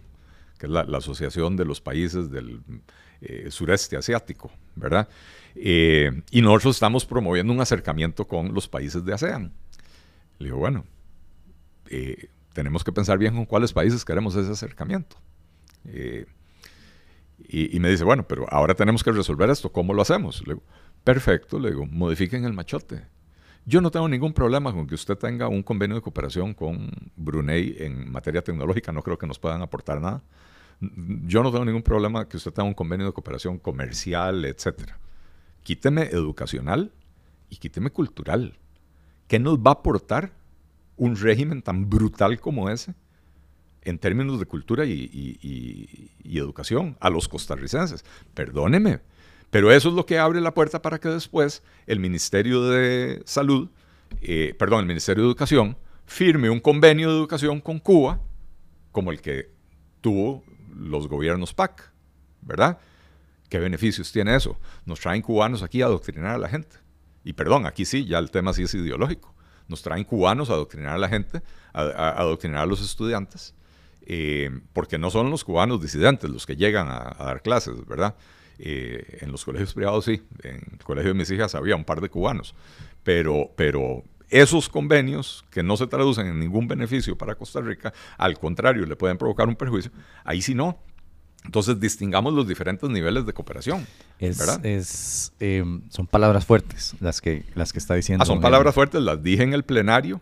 que 0.59 0.67
es 0.67 0.71
la, 0.71 0.81
Asociación 0.81 1.55
de 1.55 1.65
los 1.65 1.81
Países 1.81 2.29
del 2.29 2.61
eh, 3.21 3.47
Sureste 3.49 3.97
Asiático, 3.97 4.51
¿verdad? 4.75 5.09
Eh, 5.55 6.21
y 6.29 6.41
nosotros 6.41 6.75
estamos 6.75 7.03
promoviendo 7.03 7.51
un 7.51 7.61
acercamiento 7.61 8.25
con 8.25 8.53
los 8.53 8.67
países 8.67 9.03
de 9.03 9.13
ASEAN. 9.13 9.51
Le 10.37 10.45
digo, 10.45 10.57
bueno, 10.57 10.85
eh, 11.89 12.29
tenemos 12.53 12.83
que 12.83 12.91
pensar 12.91 13.17
bien 13.17 13.35
con 13.35 13.45
cuáles 13.45 13.73
países 13.73 14.03
queremos 14.03 14.35
ese 14.35 14.51
acercamiento. 14.51 15.17
Eh, 15.85 16.25
y, 17.47 17.79
me 17.79 17.89
dice, 17.89 18.03
bueno, 18.03 18.27
pero 18.27 18.45
ahora 18.49 18.73
tenemos 18.73 19.03
que 19.03 19.11
resolver 19.11 19.49
esto, 19.49 19.71
¿cómo 19.71 19.93
lo 19.93 20.01
hacemos? 20.01 20.45
Le 20.47 20.55
digo, 20.55 20.65
perfecto, 21.03 21.59
le 21.59 21.69
digo, 21.69 21.85
modifiquen 21.85 22.45
el 22.45 22.53
machote. 22.53 23.05
Yo 23.65 23.79
no 23.79 23.91
tengo 23.91 24.07
ningún 24.09 24.33
problema 24.33 24.73
con 24.73 24.87
que 24.87 24.95
usted 24.95 25.17
tenga 25.17 25.47
un 25.47 25.61
convenio 25.61 25.95
de 25.97 26.01
cooperación 26.01 26.53
con 26.53 26.89
Brunei 27.15 27.75
en 27.79 28.11
materia 28.11 28.41
tecnológica, 28.41 28.91
no 28.91 29.03
creo 29.03 29.17
que 29.17 29.27
nos 29.27 29.39
puedan 29.39 29.61
aportar 29.61 30.01
nada. 30.01 30.23
Yo 30.79 31.43
no 31.43 31.51
tengo 31.51 31.65
ningún 31.65 31.83
problema 31.83 32.27
que 32.27 32.37
usted 32.37 32.51
tenga 32.51 32.67
un 32.67 32.73
convenio 32.73 33.05
de 33.05 33.13
cooperación 33.13 33.59
comercial, 33.59 34.45
etc. 34.45 34.93
Quíteme 35.63 36.03
educacional 36.03 36.91
y 37.49 37.57
quíteme 37.57 37.91
cultural. 37.91 38.57
¿Qué 39.27 39.37
nos 39.37 39.59
va 39.59 39.71
a 39.71 39.73
aportar 39.73 40.31
un 40.97 41.15
régimen 41.15 41.61
tan 41.61 41.89
brutal 41.89 42.39
como 42.39 42.69
ese 42.69 42.93
en 43.83 43.99
términos 43.99 44.39
de 44.39 44.45
cultura 44.45 44.83
y, 44.85 46.11
educación 46.25 46.97
a 46.99 47.09
los 47.09 47.27
costarricenses? 47.27 48.03
Perdóneme, 48.33 48.99
pero 49.49 49.71
eso 49.71 49.89
es 49.89 49.95
lo 49.95 50.05
que 50.05 50.19
abre 50.19 50.41
la 50.41 50.53
puerta 50.53 50.81
para 50.81 50.99
que 50.99 51.09
después 51.09 51.63
el 51.85 51.99
Ministerio 51.99 52.63
de 52.63 53.21
Salud, 53.25 53.69
eh, 54.21 54.55
perdón, 54.59 54.81
el 54.81 54.87
Ministerio 54.87 55.23
de 55.23 55.29
Educación, 55.29 55.77
firme 56.05 56.49
un 56.49 56.59
convenio 56.59 57.09
de 57.09 57.17
educación 57.17 57.61
con 57.61 57.79
Cuba, 57.79 58.19
como 58.91 59.11
el 59.11 59.21
que 59.21 59.51
tuvo 60.01 60.43
los 60.75 61.07
gobiernos 61.07 61.53
PAC, 61.53 61.91
¿verdad? 62.41 62.79
¿Qué 63.49 63.59
beneficios 63.59 64.11
tiene 64.11 64.35
eso? 64.35 64.59
Nos 64.85 64.99
traen 64.99 65.21
cubanos 65.21 65.63
aquí 65.63 65.81
a 65.81 65.85
adoctrinar 65.85 66.35
a 66.35 66.37
la 66.37 66.49
gente. 66.49 66.77
Y 67.23 67.33
perdón, 67.33 67.65
aquí 67.65 67.85
sí, 67.85 68.05
ya 68.05 68.19
el 68.19 68.31
tema 68.31 68.53
sí 68.53 68.63
es 68.63 68.73
ideológico. 68.73 69.33
Nos 69.67 69.81
traen 69.81 70.03
cubanos 70.03 70.49
a 70.49 70.53
adoctrinar 70.53 70.93
a 70.93 70.97
la 70.97 71.09
gente, 71.09 71.41
a, 71.73 71.81
adoctrinar 72.19 72.61
a 72.61 72.65
los 72.65 72.81
estudiantes, 72.81 73.53
eh, 74.05 74.49
porque 74.73 74.97
no 74.97 75.09
son 75.09 75.29
los 75.29 75.43
cubanos 75.43 75.81
disidentes 75.81 76.29
los 76.29 76.45
que 76.45 76.55
llegan 76.55 76.87
a, 76.89 77.15
dar 77.19 77.41
clases, 77.41 77.85
¿verdad? 77.85 78.15
Eh, 78.59 79.19
en 79.21 79.31
los 79.31 79.45
colegios 79.45 79.73
privados 79.73 80.05
sí, 80.05 80.23
en 80.43 80.61
el 80.73 80.83
colegio 80.83 81.11
de 81.11 81.17
mis 81.19 81.29
hijas 81.29 81.53
había 81.53 81.75
un 81.75 81.85
par 81.85 82.01
de 82.01 82.09
cubanos, 82.09 82.55
pero, 83.03 83.51
pero 83.55 84.03
esos 84.29 84.67
convenios 84.69 85.45
que 85.51 85.63
no 85.63 85.77
se 85.77 85.87
traducen 85.87 86.27
en 86.27 86.39
ningún 86.39 86.67
beneficio 86.67 87.17
para 87.17 87.35
Costa 87.35 87.61
Rica, 87.61 87.93
al 88.17 88.37
contrario, 88.39 88.85
le 88.85 88.95
pueden 88.95 89.17
provocar 89.17 89.47
un 89.47 89.55
perjuicio, 89.55 89.91
ahí 90.23 90.41
sí 90.41 90.55
no. 90.55 90.79
Entonces 91.45 91.79
distingamos 91.79 92.33
los 92.33 92.47
diferentes 92.47 92.89
niveles 92.89 93.25
de 93.25 93.33
cooperación. 93.33 93.87
Es, 94.19 95.33
eh, 95.39 95.63
son 95.89 96.07
palabras 96.07 96.45
fuertes 96.45 96.95
las 96.99 97.21
que, 97.21 97.45
las 97.55 97.71
que 97.71 97.79
está 97.79 97.95
diciendo. 97.95 98.23
Ah, 98.23 98.25
son 98.25 98.41
palabras 98.41 98.75
fuertes, 98.75 99.01
las 99.01 99.23
dije 99.23 99.43
en 99.43 99.53
el 99.53 99.63
plenario 99.63 100.19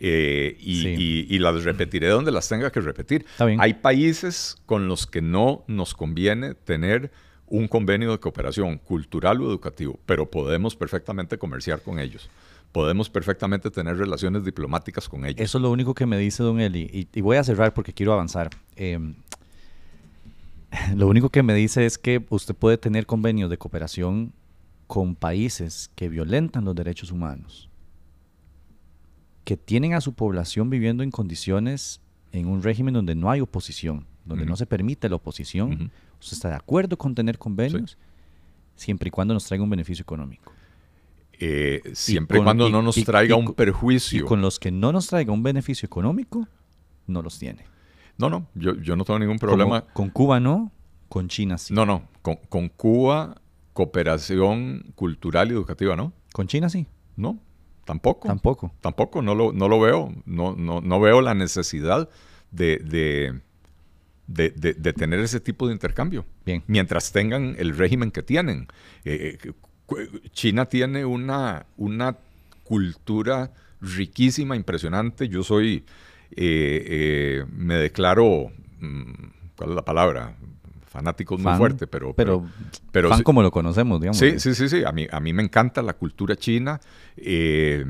eh, 0.00 0.56
y, 0.60 1.38
las 1.38 1.64
repetiré 1.64 2.08
donde 2.08 2.30
las 2.30 2.48
tenga 2.48 2.70
que 2.70 2.80
repetir. 2.80 3.24
Hay 3.58 3.74
países 3.74 4.56
con 4.66 4.88
los 4.88 5.06
que 5.06 5.22
no 5.22 5.64
nos 5.66 5.94
conviene 5.94 6.54
tener 6.54 7.10
un 7.46 7.66
convenio 7.66 8.10
de 8.10 8.18
cooperación 8.18 8.78
cultural 8.78 9.40
o 9.40 9.46
educativo, 9.46 9.98
pero 10.06 10.30
podemos 10.30 10.76
perfectamente 10.76 11.38
comerciar 11.38 11.80
con 11.80 11.98
ellos. 11.98 12.28
Podemos 12.72 13.08
perfectamente 13.08 13.70
tener 13.70 13.96
relaciones 13.96 14.44
diplomáticas 14.44 15.08
con 15.08 15.24
ellos. 15.24 15.40
Eso 15.40 15.56
es 15.56 15.62
lo 15.62 15.70
único 15.70 15.94
que 15.94 16.04
me 16.04 16.18
dice 16.18 16.42
don 16.42 16.60
Eli. 16.60 17.08
Y, 17.12 17.20
voy 17.22 17.38
a 17.38 17.44
cerrar 17.44 17.72
porque 17.72 17.94
quiero 17.94 18.12
avanzar. 18.12 18.50
Em, 18.76 19.14
lo 20.96 21.08
único 21.08 21.30
que 21.30 21.42
me 21.42 21.54
dice 21.54 21.86
es 21.86 21.98
que 21.98 22.24
usted 22.30 22.54
puede 22.54 22.78
tener 22.78 23.06
convenios 23.06 23.50
de 23.50 23.58
cooperación 23.58 24.32
con 24.86 25.14
países 25.14 25.90
que 25.94 26.08
violentan 26.08 26.64
los 26.64 26.74
derechos 26.74 27.12
humanos, 27.12 27.68
que 29.44 29.56
tienen 29.56 29.94
a 29.94 30.00
su 30.00 30.14
población 30.14 30.70
viviendo 30.70 31.02
en 31.02 31.10
condiciones, 31.10 32.00
en 32.32 32.46
un 32.46 32.62
régimen 32.62 32.94
donde 32.94 33.14
no 33.14 33.30
hay 33.30 33.40
oposición, 33.40 34.06
donde 34.24 34.46
no 34.46 34.56
se 34.56 34.66
permite 34.66 35.08
la 35.08 35.16
oposición. 35.16 35.90
¿Usted 36.20 36.34
está 36.34 36.48
de 36.48 36.56
acuerdo 36.56 36.96
con 36.98 37.14
tener 37.14 37.38
convenios? 37.38 37.96
Siempre 38.76 39.08
y 39.08 39.10
cuando 39.10 39.34
nos 39.34 39.44
traiga 39.44 39.64
un 39.64 39.70
beneficio 39.70 40.02
económico. 40.02 40.52
Eh, 41.40 41.82
siempre 41.94 42.40
y, 42.40 42.42
cuando 42.42 42.68
no 42.68 42.82
nos 42.82 42.96
traiga 43.04 43.36
un 43.36 43.54
perjuicio. 43.54 44.20
Y 44.20 44.24
con 44.24 44.40
los 44.40 44.58
que 44.58 44.70
no 44.70 44.92
nos 44.92 45.06
traiga 45.06 45.32
un 45.32 45.42
beneficio 45.42 45.86
económico, 45.86 46.46
no 47.06 47.22
los 47.22 47.38
tiene. 47.38 47.64
No, 48.18 48.28
no, 48.28 48.48
yo, 48.54 48.74
yo 48.76 48.96
no 48.96 49.04
tengo 49.04 49.18
ningún 49.20 49.38
problema. 49.38 49.82
con 49.92 50.10
Cuba 50.10 50.40
no, 50.40 50.72
con 51.08 51.28
China 51.28 51.56
sí. 51.56 51.72
No, 51.72 51.86
no, 51.86 52.08
con, 52.22 52.68
Cuba 52.68 53.40
cooperación 53.72 54.92
cultural 54.96 55.50
y 55.50 55.54
educativa, 55.54 55.94
¿no? 55.94 56.12
Con 56.32 56.48
China 56.48 56.68
sí. 56.68 56.86
No, 57.16 57.38
tampoco. 57.84 58.26
Tampoco. 58.26 58.72
Tampoco, 58.80 59.22
no 59.22 59.36
lo, 59.36 59.52
no 59.52 59.68
lo 59.68 59.78
veo. 59.80 60.12
No, 60.26 60.56
no, 60.56 60.80
no 60.80 61.00
veo 61.00 61.20
la 61.20 61.34
necesidad 61.34 62.08
de, 62.50 62.78
de, 64.26 64.50
de, 64.50 64.92
tener 64.92 65.20
ese 65.20 65.38
tipo 65.38 65.68
de 65.68 65.72
intercambio. 65.72 66.26
Bien. 66.44 66.64
Mientras 66.66 67.12
tengan 67.12 67.54
el 67.56 67.76
régimen 67.76 68.10
que 68.10 68.22
tienen. 68.22 68.66
Eh, 69.04 69.38
eh, 69.44 69.52
China 70.32 70.66
tiene 70.66 71.04
una, 71.04 71.66
una 71.76 72.16
cultura 72.64 73.52
riquísima, 73.80 74.56
impresionante. 74.56 75.28
Yo 75.28 75.44
soy 75.44 75.84
eh, 76.30 76.84
eh, 76.86 77.44
me 77.56 77.74
declaro, 77.74 78.50
mm, 78.80 79.12
¿cuál 79.56 79.70
es 79.70 79.76
la 79.76 79.84
palabra? 79.84 80.34
Fanático 80.86 81.36
muy 81.36 81.54
fuerte, 81.56 81.86
pero... 81.86 82.14
Pero, 82.14 82.46
pero, 82.90 83.10
fan 83.10 83.22
como 83.22 83.42
lo 83.42 83.50
conocemos, 83.50 84.00
digamos. 84.00 84.18
Sí, 84.18 84.40
sí, 84.40 84.54
sí, 84.54 84.68
sí. 84.68 84.84
A 84.84 84.92
mí, 84.92 85.06
a 85.10 85.20
mí 85.20 85.32
me 85.32 85.42
encanta 85.42 85.82
la 85.82 85.92
cultura 85.92 86.34
china, 86.34 86.80
eh, 87.16 87.84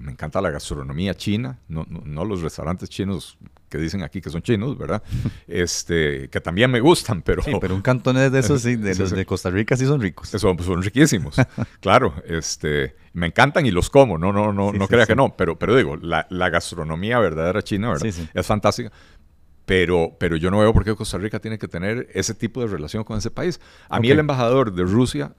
me 0.00 0.10
encanta 0.12 0.40
la 0.40 0.50
gastronomía 0.50 1.14
china, 1.14 1.58
no, 1.68 1.86
no, 1.88 2.24
los 2.24 2.42
restaurantes 2.42 2.88
chinos 2.90 3.38
que 3.74 3.82
dicen 3.82 4.04
aquí 4.04 4.20
que 4.20 4.30
son 4.30 4.40
chinos, 4.40 4.78
¿verdad? 4.78 5.02
este, 5.48 6.28
que 6.28 6.40
también 6.40 6.70
me 6.70 6.78
gustan, 6.78 7.22
pero... 7.22 7.42
Sí, 7.42 7.50
pero 7.60 7.74
un 7.74 7.82
cantonés 7.82 8.30
de 8.30 8.38
esos, 8.38 8.62
sí, 8.62 8.76
de 8.76 8.94
los 8.94 9.10
de 9.10 9.26
Costa 9.26 9.50
Rica 9.50 9.76
sí 9.76 9.84
son 9.84 10.00
ricos. 10.00 10.28
Son, 10.28 10.56
son 10.62 10.80
riquísimos, 10.80 11.34
claro. 11.80 12.14
Este, 12.24 12.94
me 13.14 13.26
encantan 13.26 13.66
y 13.66 13.72
los 13.72 13.90
como, 13.90 14.16
no, 14.16 14.32
no, 14.32 14.52
no, 14.52 14.72
no 14.72 14.86
crea 14.86 15.06
que 15.06 15.16
no, 15.16 15.36
pero, 15.36 15.58
pero 15.58 15.74
digo, 15.74 15.96
la, 15.96 16.24
la 16.30 16.50
gastronomía 16.50 17.18
verdadera 17.18 17.62
china, 17.62 17.90
¿verdad? 17.90 18.06
Es 18.32 18.46
fantástica. 18.46 18.92
Pero, 19.66 20.14
pero 20.20 20.36
yo 20.36 20.52
no 20.52 20.60
veo 20.60 20.72
por 20.72 20.84
qué 20.84 20.94
Costa 20.94 21.18
Rica 21.18 21.40
tiene 21.40 21.58
que 21.58 21.66
tener 21.66 22.08
ese 22.12 22.34
tipo 22.34 22.60
de 22.60 22.68
relación 22.68 23.02
con 23.02 23.18
ese 23.18 23.32
país. 23.32 23.60
A 23.88 23.98
mí 23.98 24.08
el 24.10 24.20
embajador 24.20 24.72
de 24.72 24.84
Rusia 24.84 25.34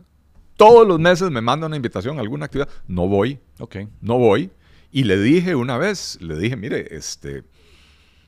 todos 0.57 0.87
los 0.87 0.99
meses 0.99 1.31
me 1.31 1.41
manda 1.41 1.67
una 1.67 1.75
invitación 1.75 2.17
a 2.17 2.21
alguna 2.21 2.45
actividad. 2.45 2.69
No 2.87 3.07
voy. 3.07 3.39
Ok. 3.59 3.77
No 4.01 4.17
voy. 4.17 4.51
Y 4.91 5.03
le 5.03 5.19
dije 5.19 5.55
una 5.55 5.77
vez, 5.77 6.17
le 6.21 6.37
dije, 6.37 6.55
mire, 6.55 6.95
este, 6.95 7.43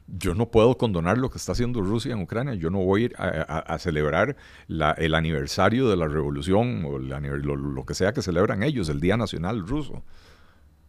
yo 0.08 0.34
no 0.34 0.50
puedo 0.50 0.78
condonar 0.78 1.18
lo 1.18 1.30
que 1.30 1.38
está 1.38 1.52
haciendo 1.52 1.82
Rusia 1.82 2.14
en 2.14 2.22
Ucrania. 2.22 2.54
Yo 2.54 2.70
no 2.70 2.80
voy 2.80 3.12
a 3.18 3.78
celebrar 3.78 4.36
el 4.68 5.16
aniversario 5.16 5.90
de 5.90 5.98
la 5.98 6.08
revolución 6.08 6.86
o 6.86 6.98
lo, 6.98 7.86
que 7.86 7.94
sea 7.94 8.14
que 8.14 8.22
celebran 8.22 8.64
ellos, 8.64 8.90
el 8.90 9.00
Día 9.00 9.18
Nacional 9.18 9.68
Ruso. 9.68 10.04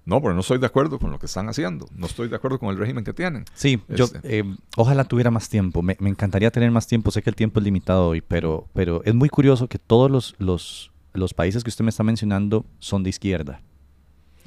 No, 0.05 0.23
porque 0.23 0.35
no 0.35 0.41
estoy 0.41 0.59
de 0.59 0.65
acuerdo 0.65 0.99
con 0.99 1.11
lo 1.11 1.19
que 1.19 1.27
están 1.27 1.51
haciendo. 1.51 1.87
No 1.95 2.07
estoy 2.07 2.29
de 2.29 2.37
acuerdo 2.37 2.59
con 2.59 2.71
el 2.71 2.79
régimen 2.79 3.05
que 3.05 3.13
tienen. 3.13 3.45
Sí, 3.53 3.83
yo 3.89 4.07
este. 4.07 4.39
eh, 4.39 4.45
ojalá 4.77 5.05
tuviera 5.05 5.31
más 5.31 5.51
tiempo. 5.51 5.83
Me, 5.83 5.97
encantaría 6.01 6.51
tener 6.51 6.71
más 6.71 6.87
tiempo. 6.87 7.11
Sé 7.11 7.21
que 7.21 7.29
el 7.29 7.37
tiempo 7.37 7.61
es 7.61 7.65
limitado 7.65 8.09
hoy, 8.09 8.23
pero, 8.23 8.69
pero 8.73 9.03
es 9.05 9.15
muy 9.15 9.29
curioso 9.29 9.69
que 9.69 9.79
todos 9.79 10.11
los, 10.11 10.35
los, 10.39 10.93
los 11.13 11.35
países 11.35 11.63
que 11.63 11.69
usted 11.69 11.85
me 11.85 11.91
está 11.91 12.05
mencionando 12.05 12.65
son 12.79 13.03
de 13.03 13.11
izquierda. 13.11 13.61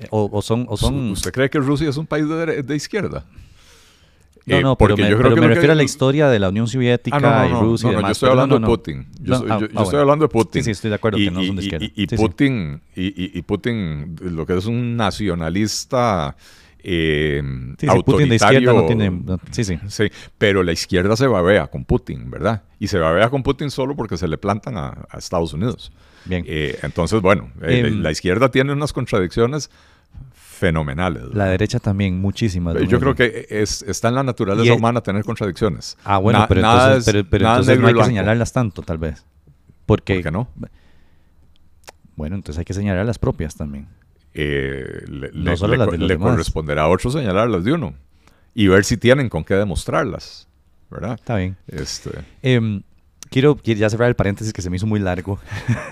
O, 0.10 0.42
son, 0.42 0.66
o 0.68 0.78
son... 0.78 1.12
¿Usted 1.12 1.32
cree 1.32 1.48
que 1.48 1.60
Rusia 1.60 1.88
es 1.88 1.98
un 1.98 2.08
país 2.08 2.28
de 2.28 2.76
izquierda? 2.76 3.24
No, 4.46 4.62
no, 4.62 4.78
pero 4.78 4.98
me, 4.98 5.10
yo 5.10 5.18
creo 5.18 5.36
que 5.36 5.42
me 5.42 5.48
refiero 5.48 5.74
a 5.74 5.76
la 5.76 5.84
historia 5.84 6.28
de 6.28 6.40
la 6.40 6.50
Unión 6.50 6.68
Soviética 6.68 7.20
ah, 7.22 7.48
y 7.48 7.54
Rusia 7.54 7.90
y 7.90 7.96
demás. 7.96 8.10
yo 8.10 8.12
estoy 8.14 8.30
hablando 8.30 8.60
de 8.60 8.66
Putin. 8.66 9.08
Yo, 9.22 9.36
ah, 9.48 9.60
ah, 9.76 9.84
estoy 9.84 10.00
hablando 10.00 10.26
de 10.26 10.30
Putin. 10.30 10.64
Sí, 10.64 10.66
sí, 10.66 10.72
estoy 10.72 10.90
de 10.90 10.96
acuerdo 10.96 11.20
y, 11.20 11.26
que 11.26 11.32
no 11.32 11.44
son 11.44 11.56
de 11.56 11.64
izquierda. 11.64 11.88
Y, 11.96 12.08
Putin, 12.08 12.82
y, 12.96 13.42
Putin, 13.44 14.16
lo 14.22 14.46
que 14.46 14.58
es 14.58 14.66
un 14.66 14.98
nacionalista 14.98 16.36
eh, 16.84 17.42
sí, 17.78 17.88
autoritario. 17.88 18.04
Putin 18.04 18.30
de 18.30 18.36
izquierda 18.36 18.74
no 18.74 18.86
tiene... 18.88 19.22
sí, 19.52 19.64
sí. 19.64 19.80
Sí, 19.88 20.06
pero 20.38 20.64
la 20.64 20.72
izquierda 20.72 21.16
se 21.16 21.28
babea 21.28 21.68
con 21.68 21.86
Putin, 21.86 22.32
¿verdad? 22.32 22.64
Y 22.80 22.88
se 22.88 22.98
babea 22.98 23.30
con 23.30 23.44
Putin 23.44 23.70
solo 23.70 23.96
porque 23.96 24.18
se 24.18 24.28
le 24.28 24.38
plantan 24.38 24.78
a, 24.78 25.08
Estados 25.18 25.54
Unidos. 25.54 25.92
Bien. 26.26 26.44
Eh, 26.48 26.80
entonces, 26.82 27.22
bueno, 27.22 27.52
eh, 27.62 27.84
em, 27.86 28.02
la 28.02 28.12
izquierda 28.12 28.50
tiene 28.50 28.74
unas 28.74 28.94
contradicciones 28.94 29.70
fenomenales. 30.62 31.24
La 31.34 31.46
derecha 31.46 31.80
también, 31.80 32.22
muchísimas. 32.22 32.78
Yo 32.88 33.00
creo 33.00 33.16
que 33.16 33.48
es, 33.50 33.82
está 33.82 34.10
en 34.10 34.16
la 34.16 34.22
naturaleza 34.22 34.74
humana 34.76 35.02
tener 35.02 35.24
contradicciones. 35.26 35.98
Ah, 36.04 36.20
bueno, 36.20 36.46
pero, 36.48 36.62
entonces, 36.62 37.26
pero, 37.28 37.48
entonces 37.48 37.80
no 37.80 37.88
hay 37.88 37.96
que 37.96 38.04
señalarlas 38.04 38.54
tanto, 38.54 38.84
tal 38.84 39.00
vez. 39.00 39.26
Porque, 39.88 40.14
¿Por 40.14 40.24
qué 40.24 40.32
no? 40.32 40.48
Bueno, 42.16 42.36
entonces 42.36 42.60
hay 42.60 42.66
que 42.66 42.76
señalar 42.76 43.08
las 43.08 43.18
propias 43.18 43.56
también. 43.56 43.88
Eh, 44.36 45.04
le, 45.08 45.32
no 45.34 45.58
solo 45.58 45.76
las 45.76 45.90
de 45.90 45.98
los 45.98 46.08
le 46.08 46.18
corresponderá 46.20 46.84
a 46.84 46.90
otro 46.90 47.10
señalarlas 47.10 47.64
de 47.64 47.74
uno 47.74 47.96
y 48.54 48.68
ver 48.68 48.86
si 48.86 48.98
tienen 48.98 49.30
con 49.30 49.44
qué 49.44 49.56
demostrarlas, 49.56 50.48
¿verdad? 50.92 51.16
Está 51.16 51.38
bien. 51.38 51.58
Este... 51.68 52.12
Eh, 52.44 52.82
quiero, 53.32 53.58
ya 53.64 53.90
cerrar 53.90 54.10
el 54.10 54.16
paréntesis 54.16 54.54
que 54.54 54.62
se 54.62 54.70
me 54.70 54.76
hizo 54.76 54.86
muy 54.86 55.00
largo, 55.00 55.40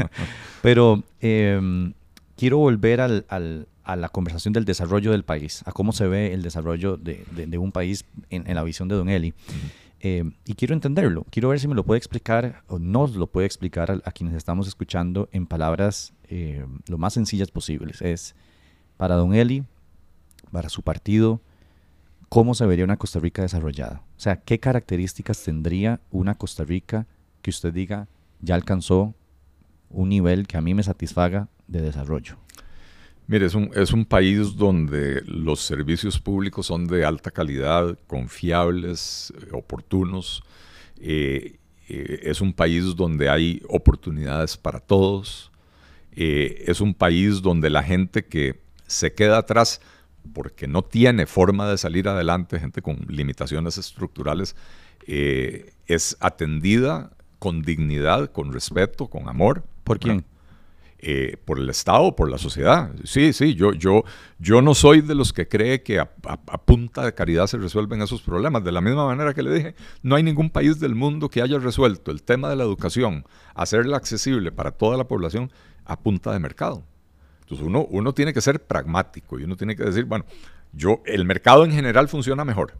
pero 0.61 1.03
eh, 1.21 1.91
quiero 2.37 2.59
volver 2.59 3.01
al, 3.01 3.67
a 3.89 3.95
la 3.95 4.09
conversación 4.09 4.53
del 4.53 4.65
desarrollo 4.65 5.11
del 5.11 5.23
país, 5.23 5.63
a 5.65 5.71
cómo 5.71 5.93
se 5.93 6.07
ve 6.07 6.31
el 6.31 6.43
desarrollo 6.43 6.95
de, 6.95 7.57
un 7.57 7.71
país 7.71 8.05
en, 8.29 8.53
la 8.53 8.63
visión 8.63 8.87
de 8.87 8.95
Don 8.95 9.09
Eli. 9.09 9.33
Eh, 10.01 10.31
y 10.45 10.53
quiero 10.53 10.75
entenderlo, 10.75 11.25
quiero 11.31 11.49
ver 11.49 11.59
si 11.59 11.67
me 11.67 11.73
lo 11.73 11.83
puede 11.83 11.97
explicar 11.97 12.63
o 12.67 12.77
nos 12.77 13.15
lo 13.15 13.25
puede 13.25 13.47
explicar 13.47 13.99
a, 14.05 14.11
quienes 14.11 14.35
estamos 14.35 14.67
escuchando 14.67 15.27
en 15.31 15.47
palabras 15.47 16.13
eh, 16.29 16.63
lo 16.87 16.99
más 16.99 17.13
sencillas 17.13 17.49
posibles. 17.49 18.03
Es, 18.03 18.35
para 18.95 19.15
don 19.15 19.33
Eli, 19.33 19.63
para 20.51 20.69
su 20.69 20.83
partido, 20.83 21.41
¿cómo 22.29 22.53
se 22.53 22.67
vería 22.67 22.85
una 22.85 22.97
Costa 22.97 23.19
Rica 23.19 23.41
desarrollada? 23.41 24.03
O 24.17 24.19
sea, 24.19 24.35
¿qué 24.39 24.59
características 24.59 25.43
tendría 25.43 25.99
una 26.11 26.35
Costa 26.35 26.63
Rica 26.63 27.07
que 27.41 27.49
usted 27.49 27.73
diga 27.73 28.07
ya 28.39 28.53
alcanzó 28.53 29.15
un 29.89 30.09
nivel 30.09 30.45
que 30.45 30.57
a 30.57 30.61
mí 30.61 30.75
me 30.75 30.83
satisfaga 30.83 31.47
de 31.67 31.81
desarrollo? 31.81 32.37
Mire, 33.29 33.45
es 33.45 33.53
un, 33.53 33.69
es 33.75 33.93
un 33.93 34.05
país 34.05 34.55
donde 34.55 35.21
los 35.27 35.59
servicios 35.59 36.19
públicos 36.19 36.65
son 36.65 36.87
de 36.87 37.05
alta 37.05 37.29
calidad, 37.29 37.95
confiables, 38.07 39.31
eh, 39.39 39.49
oportunos. 39.51 40.41
Eh, 40.99 41.57
eh, 41.89 42.21
es 42.23 42.41
un 42.41 42.53
país 42.53 42.95
donde 42.95 43.29
hay 43.29 43.61
oportunidades 43.69 44.57
para 44.57 44.79
todos. 44.79 45.51
es 46.11 46.81
un 46.81 46.95
país 46.95 47.43
donde 47.43 47.69
la 47.69 47.83
gente 47.83 48.25
que 48.25 48.59
se 48.87 49.13
queda 49.13 49.37
atrás 49.37 49.79
porque 50.33 50.67
no 50.67 50.81
tiene 50.81 51.27
forma 51.27 51.69
de 51.69 51.77
salir 51.77 52.07
adelante, 52.07 52.59
gente 52.59 52.81
con 52.81 52.97
limitaciones 53.07 53.77
estructurales, 53.77 54.55
es 55.05 56.17
atendida 56.19 57.11
con 57.37 57.61
dignidad, 57.61 58.31
con 58.31 58.51
respeto, 58.51 59.05
con 59.05 59.29
amor. 59.29 59.63
¿Por 59.83 59.99
quién? 59.99 60.25
Eh, 61.01 61.37
por 61.45 61.59
el 61.59 61.69
Estado, 61.69 62.13
por 62.13 62.29
la 62.29 62.37
sociedad. 62.37 62.91
Sí, 63.05 63.31
sí, 63.31 63.55
yo, 63.55 63.71
yo, 63.71 64.03
yo 64.37 64.61
no 64.61 64.75
soy 64.75 64.99
de 64.99 65.15
los 65.15 65.31
que 65.31 65.47
cree 65.47 65.81
que 65.81 65.97
a, 65.97 66.05
punta 66.65 67.05
de 67.05 67.13
caridad 67.13 67.47
se 67.47 67.57
resuelven 67.57 68.01
esos 68.01 68.21
problemas. 68.21 68.65
De 68.65 68.73
la 68.73 68.81
misma 68.81 69.05
manera 69.05 69.33
que 69.33 69.41
le 69.41 69.53
dije, 69.53 69.75
no 70.03 70.17
hay 70.17 70.23
ningún 70.23 70.49
país 70.49 70.77
del 70.81 70.95
mundo 70.95 71.29
que 71.29 71.41
haya 71.41 71.57
resuelto 71.57 72.11
el 72.11 72.21
tema 72.21 72.49
de 72.49 72.57
la 72.57 72.65
educación, 72.65 73.25
hacerla 73.55 73.95
accesible 73.95 74.51
para 74.51 74.71
toda 74.71 74.97
la 74.97 75.05
población 75.05 75.49
a 75.85 75.97
punta 75.97 76.33
de 76.33 76.39
mercado. 76.39 76.83
Entonces 77.43 77.65
uno, 77.65 77.87
uno 77.89 78.13
tiene 78.13 78.33
que 78.33 78.41
ser 78.41 78.61
pragmático 78.61 79.39
y 79.39 79.45
uno 79.45 79.55
tiene 79.55 79.77
que 79.77 79.85
decir, 79.85 80.03
bueno, 80.03 80.25
yo, 80.73 81.01
el 81.05 81.23
mercado 81.23 81.63
en 81.63 81.71
general 81.71 82.09
funciona 82.09 82.43
mejor, 82.43 82.73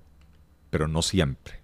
pero 0.70 0.90
no 0.90 1.02
siempre. 1.02 1.62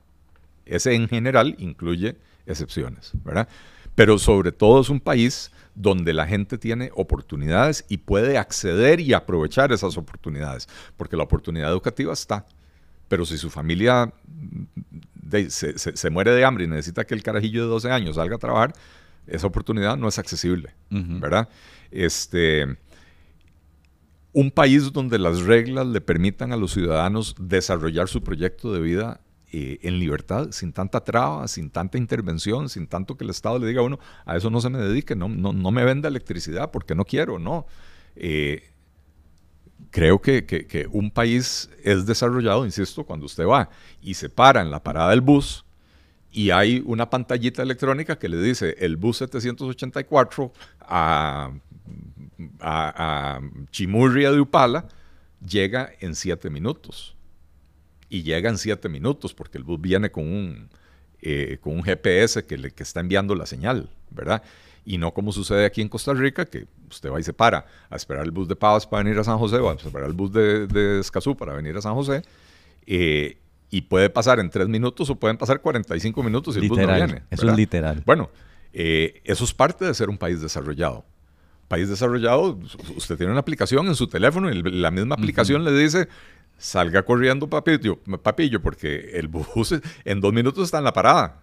Ese 0.66 0.96
en 0.96 1.10
general 1.10 1.58
incluye 1.60 2.16
excepciones, 2.46 3.12
¿verdad? 3.26 3.50
Pero 3.94 4.18
sobre 4.20 4.54
todo 4.54 4.80
es 4.80 4.90
un 4.90 5.02
país 5.02 5.52
donde 5.76 6.14
la 6.14 6.26
gente 6.26 6.58
tiene 6.58 6.90
oportunidades 6.96 7.86
y 7.90 7.98
puede 7.98 8.38
acceder 8.38 9.00
y 9.00 9.14
aprovechar 9.14 9.72
esas 9.72 9.98
oportunidades, 9.98 10.68
porque 10.98 11.18
la 11.18 11.24
oportunidad 11.24 11.70
educativa 11.70 12.14
está. 12.14 12.46
Pero 13.08 13.26
si 13.26 13.38
su 13.38 13.50
familia 13.50 14.12
mm, 14.26 15.38
se, 15.50 16.10
muere 16.10 16.32
de 16.32 16.46
hambre 16.46 16.64
y 16.64 16.68
necesita 16.68 17.06
que 17.06 17.14
el 17.14 17.24
carajillo 17.24 17.64
de 17.64 17.70
12 17.70 17.92
años 17.92 18.16
salga 18.16 18.38
a 18.38 18.40
trabajar, 18.40 18.74
esa 19.28 19.48
oportunidad 19.48 19.98
no 19.98 20.08
es 20.08 20.20
accesible, 20.20 20.76
¿verdad? 20.90 21.50
Este, 21.92 22.78
un 24.34 24.52
país 24.52 24.92
donde 24.92 25.18
las 25.18 25.42
reglas 25.42 25.88
le 25.88 26.00
permitan 26.00 26.52
a 26.52 26.58
los 26.58 26.74
ciudadanos 26.74 27.36
desarrollar 27.40 28.08
su 28.08 28.22
proyecto 28.22 28.72
de 28.72 28.82
vida 28.82 29.22
eh, 29.52 29.80
en 29.84 30.00
libertad, 30.00 30.48
sin 30.52 30.74
tanta 30.74 31.04
traba, 31.04 31.48
sin 31.48 31.70
tanta 31.70 31.98
intervención, 31.98 32.68
sin 32.70 32.88
tanto 32.88 33.16
que 33.16 33.24
el 33.24 33.30
Estado 33.30 33.60
le 33.60 33.68
diga 33.68 33.82
a 33.82 33.84
uno, 33.84 34.00
a 34.26 34.36
eso 34.36 34.50
no 34.50 34.60
se 34.60 34.70
me 34.70 34.80
dedique, 34.80 35.16
no, 35.16 35.30
no, 35.30 35.54
no 35.54 35.72
me 35.72 35.86
venda 35.86 36.10
electricidad 36.10 36.72
porque 36.72 36.96
no 36.96 37.06
quiero, 37.06 37.40
no. 37.40 37.66
Eh, 38.16 38.64
creo 39.92 40.20
que, 40.20 40.46
que, 40.46 40.88
un 40.92 41.12
país 41.12 41.70
es 41.84 42.06
desarrollado, 42.06 42.66
insisto, 42.66 43.04
cuando 43.04 43.26
usted 43.26 43.46
va 43.46 43.70
y 44.02 44.16
se 44.16 44.30
para 44.30 44.62
en 44.62 44.72
la 44.72 44.84
parada 44.84 45.12
del 45.12 45.22
bus 45.22 45.66
y 46.32 46.52
hay 46.52 46.84
una 46.86 47.10
pantallita 47.10 47.62
electrónica 47.62 48.18
que 48.18 48.28
le 48.28 48.42
dice 48.42 48.76
el 48.80 48.98
bus 48.98 49.18
784 49.20 50.52
a, 50.82 51.52
a, 52.60 53.40
Chimurria 53.72 54.32
de 54.32 54.42
Upala 54.42 54.86
llega 55.48 55.92
en 56.02 56.16
siete 56.16 56.50
minutos 56.50 57.16
y 58.16 58.24
llega 58.24 58.50
en 58.50 58.58
siete 58.58 58.88
minutos 58.88 59.34
porque 59.34 59.58
el 59.58 59.66
bus 59.66 59.82
viene 59.82 60.10
con 60.10 60.26
un, 60.26 60.70
eh, 61.22 61.58
con 61.60 61.74
un 61.74 61.84
GPS 61.84 62.46
que, 62.46 62.58
le, 62.58 62.72
que 62.72 62.84
está 62.84 63.02
enviando 63.02 63.36
la 63.36 63.46
señal, 63.46 63.90
¿verdad? 64.10 64.42
Y 64.86 64.98
no 64.98 65.14
como 65.14 65.34
sucede 65.34 65.66
aquí 65.66 65.82
en 65.82 65.90
Costa 65.90 66.14
Rica, 66.14 66.46
que 66.46 66.66
usted 66.90 67.12
va 67.12 67.20
y 67.20 67.24
se 67.24 67.34
para 67.34 67.66
a 67.90 67.96
esperar 67.98 68.24
el 68.24 68.32
bus 68.32 68.48
de 68.48 68.56
Pavas 68.56 68.88
para 68.88 69.04
venir 69.04 69.20
a 69.20 69.26
San 69.26 69.38
José 69.38 69.58
o 69.58 69.70
a 69.70 69.74
esperar 69.74 70.08
el 70.08 70.14
bus 70.14 70.32
de, 70.32 70.66
de 70.68 71.02
Escazú 71.02 71.36
para 71.36 71.54
venir 71.54 71.76
a 71.76 71.82
San 71.82 71.94
José. 71.94 72.22
Eh, 72.86 73.38
y 73.70 73.82
puede 73.82 74.10
pasar 74.10 74.40
en 74.40 74.50
tres 74.50 74.70
minutos 74.70 75.10
o 75.10 75.16
pueden 75.16 75.38
pasar 75.38 75.60
45 75.60 76.24
minutos 76.24 76.56
y 76.56 76.60
el 76.60 76.70
bus 76.70 76.78
no 76.78 76.96
viene. 76.96 77.24
Eso 77.30 77.50
es 77.50 77.58
literal. 77.58 78.02
Bueno, 78.06 78.30
eh, 78.72 79.22
eso 79.26 79.44
es 79.44 79.54
parte 79.54 79.84
de 79.84 79.94
ser 79.94 80.10
un 80.10 80.18
país 80.18 80.42
desarrollado. 80.42 81.04
País 81.68 81.90
desarrollado, 81.90 82.58
usted 82.96 83.18
tiene 83.18 83.32
una 83.34 83.42
aplicación 83.42 83.88
en 83.88 83.96
su 83.96 84.08
teléfono 84.08 84.50
y 84.50 84.62
la 84.62 84.92
misma 84.92 85.16
aplicación 85.16 85.66
le 85.66 85.74
dice, 85.74 86.08
salga 86.58 87.04
corriendo 87.04 87.50
papillo, 87.50 88.00
papillo, 88.22 88.62
porque 88.62 89.12
el 89.14 89.28
bus 89.28 89.76
en 90.06 90.22
dos 90.22 90.34
minutos 90.34 90.66
está 90.66 90.78
en 90.80 90.84
la 90.84 90.94
parada. 90.94 91.42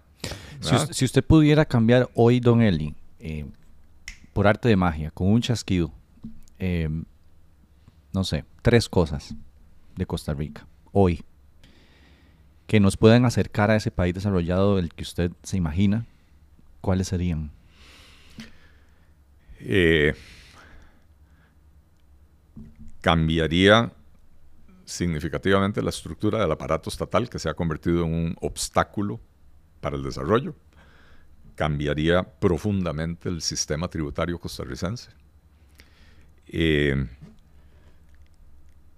Si, 0.93 1.05
usted 1.05 1.25
pudiera 1.25 1.65
cambiar 1.65 2.09
hoy, 2.15 2.39
don 2.39 2.63
Eli, 2.63 2.95
eh, 3.19 3.47
por 4.33 4.47
arte 4.47 4.69
de 4.69 4.77
magia, 4.77 5.11
con 5.11 5.29
un 5.29 5.41
chasquido, 5.41 5.93
eh, 6.59 6.89
no 8.13 8.25
sé, 8.25 8.45
tres 8.63 8.89
cosas 8.89 9.35
de 9.97 10.07
Costa 10.07 10.35
Rica, 10.35 10.67
hoy, 10.93 11.25
que 12.67 12.79
nos 12.79 12.97
puedan 12.97 13.25
acercar 13.25 13.71
a 13.71 13.77
ese 13.77 13.91
país 13.91 14.15
desarrollado 14.15 14.77
del 14.77 14.95
que 14.95 15.03
usted 15.03 15.33
se 15.43 15.57
imagina, 15.57 16.07
¿cuáles 16.81 17.09
serían? 17.09 17.51
Eh, 19.59 20.15
cambiaría 23.01 23.93
significativamente 24.93 25.83
la 25.83 25.91
estructura 25.91 26.41
del 26.41 26.53
aparato 26.53 26.91
estatal 26.91 27.29
que 27.29 27.39
se 27.39 27.49
ha 27.49 27.55
convertido 27.55 28.05
en 28.05 28.15
un 28.15 28.37
obstáculo 28.41 29.21
para 29.81 29.97
el 29.97 30.03
desarrollo. 30.03 30.55
Cambiaría 31.55 32.23
profundamente 32.23 33.29
el 33.29 33.43
sistema 33.43 33.89
tributario 33.89 34.39
costarricense. 34.39 35.11
Eh, 36.47 37.07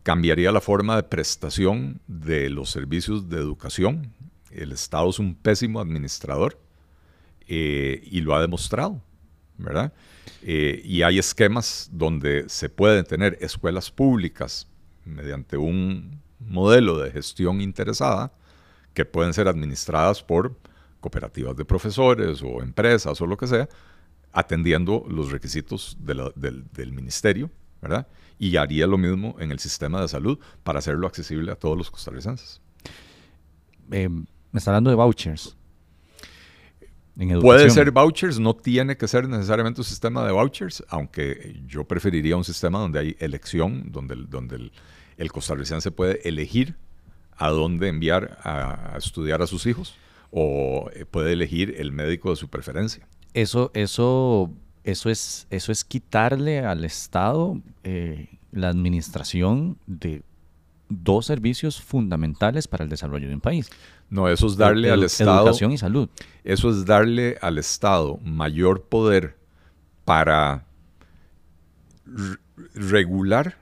cambiaría 0.02 0.52
la 0.52 0.60
forma 0.60 0.96
de 0.96 1.02
prestación 1.04 2.00
de 2.06 2.50
los 2.50 2.70
servicios 2.70 3.28
de 3.28 3.38
educación. 3.38 4.12
El 4.50 4.72
Estado 4.72 5.08
es 5.10 5.18
un 5.18 5.34
pésimo 5.34 5.80
administrador 5.80 6.60
eh, 7.46 8.02
y 8.04 8.20
lo 8.20 8.34
ha 8.34 8.40
demostrado, 8.40 9.00
¿verdad? 9.56 9.92
Eh, 10.42 10.82
y 10.84 11.02
hay 11.02 11.18
esquemas 11.18 11.88
donde 11.92 12.48
se 12.48 12.68
pueden 12.68 13.04
tener 13.04 13.38
escuelas 13.40 13.90
públicas 13.90 14.68
mediante 15.04 15.56
un 15.56 16.20
modelo 16.40 16.98
de 16.98 17.10
gestión 17.10 17.60
interesada 17.60 18.32
que 18.92 19.04
pueden 19.04 19.32
ser 19.32 19.48
administradas 19.48 20.22
por 20.22 20.56
cooperativas 21.00 21.56
de 21.56 21.64
profesores 21.64 22.42
o 22.42 22.62
empresas 22.62 23.20
o 23.20 23.26
lo 23.26 23.36
que 23.36 23.46
sea, 23.46 23.68
atendiendo 24.32 25.04
los 25.08 25.30
requisitos 25.30 25.96
del, 26.00 26.92
ministerio, 26.92 27.50
¿verdad? 27.82 28.06
Y 28.38 28.56
haría 28.56 28.86
lo 28.86 28.98
mismo 28.98 29.36
en 29.38 29.52
el 29.52 29.58
sistema 29.58 30.00
de 30.00 30.08
salud 30.08 30.38
para 30.62 30.78
hacerlo 30.78 31.06
accesible 31.06 31.52
a 31.52 31.56
todos 31.56 31.76
los 31.76 31.90
costarricenses. 31.90 32.60
Eh, 33.90 34.08
me 34.08 34.58
está 34.58 34.70
hablando 34.70 34.90
de 34.90 34.96
vouchers. 34.96 35.56
Puede 37.40 37.70
ser 37.70 37.92
vouchers, 37.92 38.40
no 38.40 38.54
tiene 38.54 38.96
que 38.96 39.06
ser 39.06 39.28
necesariamente 39.28 39.80
un 39.80 39.84
sistema 39.84 40.24
de 40.24 40.32
vouchers, 40.32 40.82
aunque 40.88 41.62
yo 41.64 41.84
preferiría 41.84 42.36
un 42.36 42.42
sistema 42.42 42.80
donde 42.80 42.98
hay 42.98 43.16
elección, 43.20 43.92
donde, 43.92 44.16
donde 44.28 44.56
el, 44.56 44.72
costarricense 45.30 45.90
puede 45.90 46.26
elegir 46.28 46.76
a 47.36 47.50
dónde 47.50 47.88
enviar 47.88 48.38
a, 48.42 48.94
estudiar 48.96 49.42
a 49.42 49.46
sus 49.46 49.66
hijos 49.66 49.94
o 50.30 50.90
eh, 50.94 51.04
puede 51.04 51.32
elegir 51.32 51.74
el 51.78 51.92
médico 51.92 52.30
de 52.30 52.36
su 52.36 52.48
preferencia. 52.48 53.06
Eso, 53.34 53.70
eso, 53.74 54.50
eso, 54.84 55.10
es, 55.10 55.46
eso 55.50 55.72
es 55.72 55.84
quitarle 55.84 56.60
al 56.60 56.84
Estado 56.84 57.60
eh, 57.82 58.38
la 58.52 58.68
administración 58.68 59.78
de 59.86 60.22
dos 60.88 61.26
servicios 61.26 61.80
fundamentales 61.80 62.68
para 62.68 62.84
el 62.84 62.90
desarrollo 62.90 63.28
de 63.28 63.34
un 63.34 63.40
país. 63.40 63.70
No, 64.10 64.28
eso 64.28 64.46
es 64.46 64.56
darle 64.56 64.90
al 64.90 65.02
Estado. 65.02 65.40
Educación 65.40 65.72
y 65.72 65.78
salud. 65.78 66.08
Eso 66.44 66.70
es 66.70 66.84
darle 66.84 67.36
al 67.40 67.58
Estado 67.58 68.18
mayor 68.22 68.82
poder 68.82 69.36
para 70.04 70.66
regular 72.74 73.56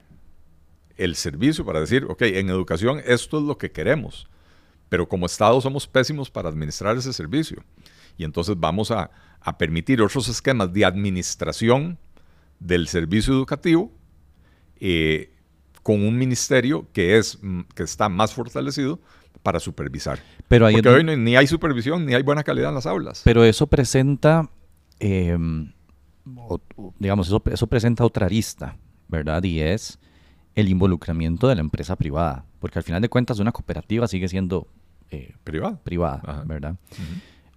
el 0.97 1.17
servicio, 1.17 1.65
para 1.65 1.81
decir, 1.81 2.05
ok, 2.09 2.23
en 2.23 2.51
educación 2.51 3.01
esto 3.05 3.39
es 3.39 3.45
lo 3.45 3.59
que 3.59 3.71
queremos, 3.71 4.29
pero 4.89 5.09
como 5.09 5.27
Estado 5.27 5.61
somos 5.61 5.87
pésimos 5.87 6.31
para 6.31 6.49
administrar 6.49 6.97
ese 6.97 7.13
servicio. 7.13 7.63
Y 8.17 8.25
entonces 8.25 8.57
vamos 8.59 8.91
a, 8.91 9.11
permitir 9.59 10.01
otros 10.01 10.29
esquemas 10.29 10.73
de 10.73 10.85
administración 10.85 11.99
del 12.61 12.87
servicio 12.87 13.33
educativo 13.35 13.91
eh, 14.79 15.33
con 15.83 16.07
un 16.07 16.17
ministerio 16.17 16.87
que, 16.93 17.19
es, 17.19 17.39
que 17.75 17.83
está 17.83 18.09
más 18.09 18.33
fortalecido 18.33 19.01
para 19.43 19.59
supervisar. 19.61 20.21
Pero 20.49 20.69
Porque 20.71 20.89
hoy 20.89 21.05
ni 21.05 21.37
hay 21.37 21.47
supervisión 21.47 22.07
ni 22.07 22.15
hay 22.15 22.23
buena 22.23 22.43
calidad 22.43 22.69
en 22.69 22.77
las 22.77 22.87
aulas. 22.87 23.23
Pero 23.25 23.45
eso 23.45 23.67
presenta, 23.67 24.49
em, 24.99 25.73
digamos, 26.99 27.27
eso, 27.27 27.67
presenta 27.67 28.05
otra 28.05 28.27
arista, 28.27 28.77
¿verdad? 29.09 29.43
Y 29.43 29.61
es 29.61 29.99
el 30.55 30.69
involucramiento 30.69 31.49
de 31.49 31.55
la 31.55 31.61
empresa 31.61 31.97
privada, 31.97 32.45
porque 32.59 32.79
al 32.79 32.85
final 32.85 33.01
de 33.01 33.09
cuentas 33.09 33.39
una 33.39 33.53
cooperativa 33.53 34.07
sigue 34.07 34.29
siendo 34.29 34.67
eh, 35.11 35.35
privada, 35.45 35.79
privada 35.83 36.43
¿verdad? 36.47 36.77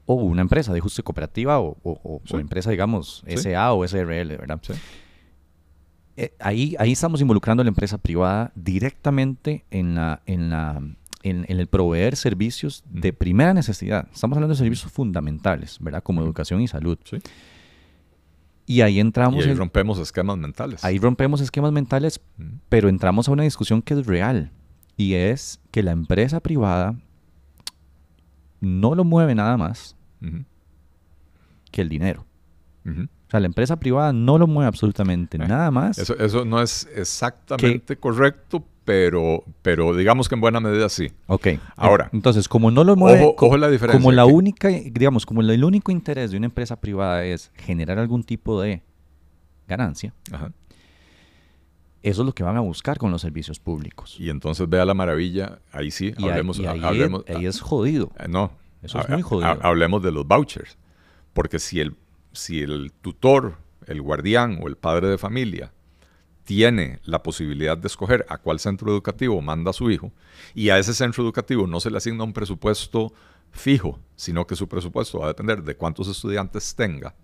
O 0.06 0.16
una 0.16 0.42
empresa 0.42 0.72
de 0.72 0.80
ajuste 0.80 1.04
cooperativa 1.04 1.60
o, 1.60 1.78
o, 1.84 2.22
empresa, 2.40 2.70
digamos, 2.70 3.24
SA 3.28 3.74
o 3.74 3.88
SRL, 3.88 4.38
¿verdad? 4.38 4.60
Eh, 6.18 6.34
ahí, 6.40 6.76
ahí 6.80 6.94
estamos 6.94 7.20
involucrando 7.20 7.62
a 7.62 7.66
la 7.66 7.70
empresa 7.70 7.98
privada 7.98 8.52
directamente 8.56 9.66
en, 9.70 9.96
la, 9.96 10.22
en, 10.26 10.50
la, 10.50 10.82
en, 11.24 11.46
el 11.48 11.68
proveer 11.68 12.16
servicios 12.16 12.84
de 12.90 13.12
primera 13.12 13.54
necesidad. 13.54 14.08
Estamos 14.14 14.38
hablando 14.38 14.54
de 14.54 14.60
servicios 14.60 14.92
fundamentales, 14.92 15.78
¿verdad? 15.82 16.04
Como 16.04 16.22
educación 16.22 16.62
y 16.62 16.68
salud. 16.68 16.98
Y 18.66 18.82
ahí 18.82 19.00
entramos. 19.00 19.46
Y 19.46 19.50
ahí 19.50 19.56
rompemos 19.56 20.00
esquemas 20.00 20.38
mentales. 20.38 20.84
Ahí 20.84 20.98
rompemos 20.98 21.42
esquemas 21.42 21.72
mentales, 21.72 22.20
pero 22.70 22.90
entramos 22.90 23.30
a 23.30 23.32
una 23.32 23.44
discusión 23.44 23.82
que 23.82 23.94
es 23.94 24.06
real. 24.06 24.52
Y 24.98 25.14
es 25.14 25.60
que 25.72 25.84
la 25.84 25.92
empresa 25.92 26.40
privada 26.40 26.96
no 28.62 28.96
lo 28.96 29.04
mueve 29.04 29.36
nada 29.36 29.58
más 29.58 29.96
que 31.72 31.82
el 31.82 31.90
dinero. 31.90 32.26
O 32.86 33.30
sea, 33.30 33.40
la 33.40 33.48
empresa 33.48 33.78
privada 33.78 34.14
no 34.14 34.38
lo 34.38 34.48
mueve 34.48 34.68
absolutamente 34.68 35.38
eh, 35.38 35.48
nada 35.48 35.72
más. 35.72 35.98
Eso, 35.98 36.18
eso 36.18 36.46
no 36.46 36.62
es 36.62 36.88
exactamente 36.96 37.98
correcto, 37.98 38.64
pero, 38.86 39.44
pero 39.64 39.96
digamos 39.96 40.30
que 40.30 40.36
en 40.36 40.42
buena 40.42 40.60
medida 40.60 40.88
sí. 40.90 41.12
Ok. 41.26 41.48
Ahora. 41.76 42.10
Entonces, 42.14 42.48
como 42.48 42.70
no 42.72 42.84
lo 42.84 42.96
mueve. 42.96 43.34
Ojo, 43.36 43.58
la 43.58 43.68
diferencia. 43.68 44.00
Como 44.00 44.12
la 44.12 44.26
única, 44.26 44.70
digamos, 44.70 45.26
como 45.26 45.42
el 45.42 45.64
único 45.64 45.92
interés 45.92 46.32
de 46.32 46.38
una 46.38 46.46
empresa 46.46 46.80
privada 46.80 47.26
es 47.26 47.52
generar 47.56 47.98
algún 47.98 48.24
tipo 48.24 48.62
de 48.62 48.84
ganancia. 49.68 50.14
Eso 52.04 52.22
es 52.22 52.26
lo 52.26 52.34
que 52.34 52.44
van 52.44 52.56
a 52.56 52.60
buscar 52.60 53.00
con 53.00 53.10
los 53.10 53.22
servicios 53.22 53.60
públicos. 53.60 54.16
Y 54.20 54.30
entonces 54.30 54.70
vea 54.70 54.86
la 54.86 54.94
maravilla, 54.94 55.60
ahí 55.72 55.90
sí, 55.90 56.14
hablemos, 56.18 56.60
ahí, 56.60 56.82
ahí, 57.28 57.46
es 57.48 57.60
jodido. 57.60 58.12
Eh, 58.20 58.28
no. 58.30 58.52
Eso 58.84 59.00
es 59.00 59.10
muy 59.10 59.24
jodido. 59.24 59.58
Hablemos 59.62 60.04
de 60.04 60.12
los 60.12 60.28
vouchers. 60.28 60.78
Porque 61.34 61.58
si 61.58 61.80
el, 61.80 61.96
si 62.34 62.62
el 62.62 62.94
tutor, 63.02 63.58
el 63.88 64.02
guardián 64.04 64.60
o 64.62 64.68
el 64.68 64.78
padre 64.78 65.08
de 65.08 65.18
familia 65.18 65.74
tiene 66.46 67.00
la 67.04 67.22
posibilidad 67.24 67.78
de 67.78 67.88
escoger 67.88 68.26
a 68.30 68.38
cuál 68.38 68.60
centro 68.60 68.90
educativo 68.92 69.42
manda 69.42 69.72
a 69.72 69.74
su 69.74 69.92
hijo 69.92 70.14
y 70.54 70.70
a 70.70 70.80
ese 70.80 70.94
centro 70.94 71.24
educativo 71.24 71.68
no 71.68 71.80
se 71.80 71.90
le 71.90 71.98
asigna 71.98 72.24
un 72.24 72.34
presupuesto 72.34 73.12
fijo, 73.52 74.00
sino 74.16 74.46
que 74.48 74.56
su 74.56 74.68
presupuesto 74.68 75.20
va 75.20 75.26
a 75.26 75.30
depender 75.30 75.64
de 75.64 75.76
cuántos 75.76 76.08
estudiantes 76.08 76.76
tenga, 76.76 77.16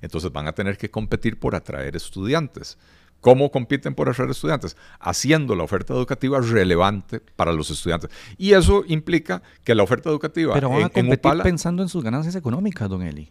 entonces 0.00 0.32
van 0.32 0.48
a 0.48 0.52
tener 0.52 0.76
que 0.76 0.90
competir 0.90 1.38
por 1.38 1.54
atraer 1.54 1.94
estudiantes. 1.94 2.78
¿Cómo 3.20 3.52
compiten 3.52 3.94
por 3.94 4.08
atraer 4.08 4.30
estudiantes? 4.30 4.76
Haciendo 4.98 5.54
la 5.54 5.62
oferta 5.62 5.94
educativa 5.94 6.40
relevante 6.40 7.20
para 7.20 7.52
los 7.52 7.70
estudiantes. 7.70 8.10
Y 8.36 8.52
eso 8.52 8.82
implica 8.88 9.42
que 9.62 9.76
la 9.76 9.84
oferta 9.84 10.10
educativa... 10.10 10.54
Pero 10.54 10.70
van 10.70 10.84
a 10.84 10.88
competir 10.88 11.32
pensando 11.44 11.84
en 11.84 11.88
sus 11.88 12.02
ganancias 12.02 12.34
económicas, 12.34 12.88
don 12.88 13.02
Eli. 13.02 13.30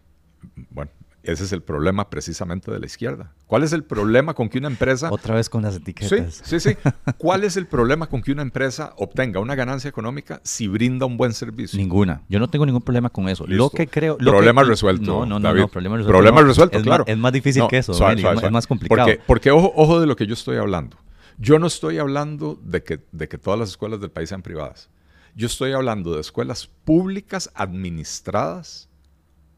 Bueno, 0.69 0.91
ese 1.23 1.43
es 1.43 1.51
el 1.53 1.61
problema 1.61 2.09
precisamente 2.09 2.71
de 2.71 2.79
la 2.79 2.85
izquierda. 2.85 3.33
¿Cuál 3.45 3.63
es 3.63 3.73
el 3.73 3.83
problema 3.83 4.33
con 4.33 4.49
que 4.49 4.57
una 4.57 4.67
empresa... 4.67 5.11
Otra 5.11 5.35
vez 5.35 5.49
con 5.49 5.61
las 5.61 5.75
etiquetas. 5.75 6.41
Sí, 6.43 6.59
sí, 6.59 6.69
sí. 6.71 6.77
¿Cuál 7.17 7.43
es 7.43 7.57
el 7.57 7.67
problema 7.67 8.07
con 8.07 8.21
que 8.21 8.31
una 8.31 8.41
empresa 8.41 8.93
obtenga 8.97 9.39
una 9.39 9.53
ganancia 9.53 9.87
económica 9.87 10.41
si 10.43 10.67
brinda 10.67 11.05
un 11.05 11.17
buen 11.17 11.33
servicio? 11.33 11.77
Ninguna. 11.77 12.23
Yo 12.27 12.39
no 12.39 12.49
tengo 12.49 12.65
ningún 12.65 12.81
problema 12.81 13.09
con 13.09 13.29
eso. 13.29 13.45
Lo 13.47 13.69
que 13.69 13.87
creo... 13.87 14.17
problema 14.17 14.63
resuelto, 14.63 15.05
No, 15.05 15.25
no, 15.25 15.39
no, 15.39 15.53
no, 15.53 15.67
problema 15.67 15.97
resuelto. 15.97 16.17
Problema 16.17 16.41
resuelto, 16.41 16.77
es 16.77 16.83
claro. 16.83 17.03
Más, 17.03 17.13
es 17.13 17.17
más 17.17 17.33
difícil 17.33 17.67
que 17.69 17.77
eso, 17.77 17.91
es, 17.91 18.51
más 18.51 18.65
complicado. 18.65 19.05
Porque, 19.05 19.21
porque 19.27 19.51
ojo, 19.51 19.71
ojo 19.75 19.99
de 19.99 20.07
lo 20.07 20.15
que 20.15 20.25
yo 20.25 20.33
estoy 20.33 20.57
hablando. 20.57 20.97
Yo 21.37 21.59
no 21.59 21.67
estoy 21.67 21.99
hablando 21.99 22.59
de 22.63 22.83
que, 22.83 22.99
de 23.11 23.27
que 23.27 23.37
todas 23.37 23.59
las 23.59 23.69
escuelas 23.69 23.99
del 23.99 24.11
país 24.11 24.29
sean 24.29 24.41
privadas. 24.41 24.89
Yo 25.35 25.47
estoy 25.47 25.71
hablando 25.73 26.13
de 26.15 26.21
escuelas 26.21 26.67
públicas 26.67 27.51
administradas 27.53 28.89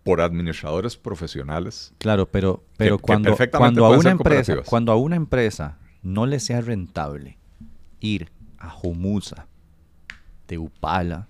por 0.03 0.21
administradores 0.21 0.97
profesionales. 0.97 1.93
Claro, 1.97 2.29
pero, 2.29 2.63
pero 2.77 2.99
cuando, 2.99 3.35
cuando, 3.51 3.85
a 3.85 3.97
una 3.97 4.11
empresa, 4.11 4.57
cuando 4.65 4.91
a 4.91 4.95
una 4.95 5.15
empresa 5.15 5.77
no 6.01 6.25
le 6.25 6.39
sea 6.39 6.61
rentable 6.61 7.37
ir 7.99 8.31
a 8.57 8.69
Jomusa, 8.69 9.47
de 10.47 10.57
Upala, 10.57 11.27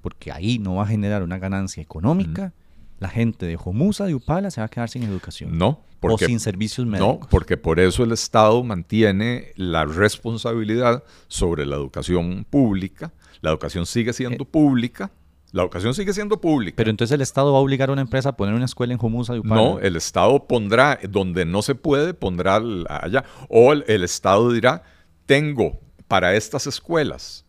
porque 0.00 0.32
ahí 0.32 0.58
no 0.58 0.76
va 0.76 0.82
a 0.82 0.86
generar 0.86 1.22
una 1.22 1.38
ganancia 1.38 1.82
económica, 1.82 2.52
la 2.98 3.08
gente 3.08 3.46
de 3.46 3.56
Jomusa, 3.56 4.06
de 4.06 4.14
Upala, 4.14 4.50
se 4.50 4.60
va 4.60 4.66
a 4.66 4.68
quedar 4.68 4.88
sin 4.88 5.02
educación. 5.04 5.56
No, 5.56 5.80
porque, 6.00 6.24
o 6.24 6.28
sin 6.28 6.40
servicios 6.40 6.86
médicos. 6.86 7.20
No, 7.20 7.28
porque 7.28 7.56
por 7.56 7.80
eso 7.80 8.02
el 8.04 8.12
Estado 8.12 8.62
mantiene 8.62 9.52
la 9.56 9.84
responsabilidad 9.84 11.04
sobre 11.28 11.64
la 11.64 11.76
educación 11.76 12.44
pública. 12.48 13.12
La 13.40 13.50
educación 13.50 13.86
sigue 13.86 14.12
siendo 14.12 14.44
eh, 14.44 14.48
pública 14.50 15.10
la 15.54 15.62
educación 15.62 15.94
sigue 15.94 16.12
siendo 16.12 16.40
pública. 16.40 16.74
Pero 16.74 16.90
entonces 16.90 17.14
el 17.14 17.20
Estado 17.20 17.52
va 17.52 17.58
a 17.58 17.62
obligar 17.62 17.88
a 17.88 17.92
una 17.92 18.02
empresa 18.02 18.30
a 18.30 18.36
poner 18.36 18.56
una 18.56 18.64
escuela 18.64 18.92
en 18.92 18.98
Jomusa 18.98 19.34
No, 19.44 19.78
el 19.78 19.94
Estado 19.94 20.48
pondrá, 20.48 20.98
donde 21.08 21.44
no 21.44 21.62
se 21.62 21.76
puede, 21.76 22.12
pondrá 22.12 22.60
allá. 22.88 23.24
O 23.48 23.72
el, 23.72 24.02
Estado 24.02 24.50
dirá, 24.50 24.82
tengo 25.26 25.78
para 26.08 26.34
estas 26.34 26.66
escuelas, 26.66 27.46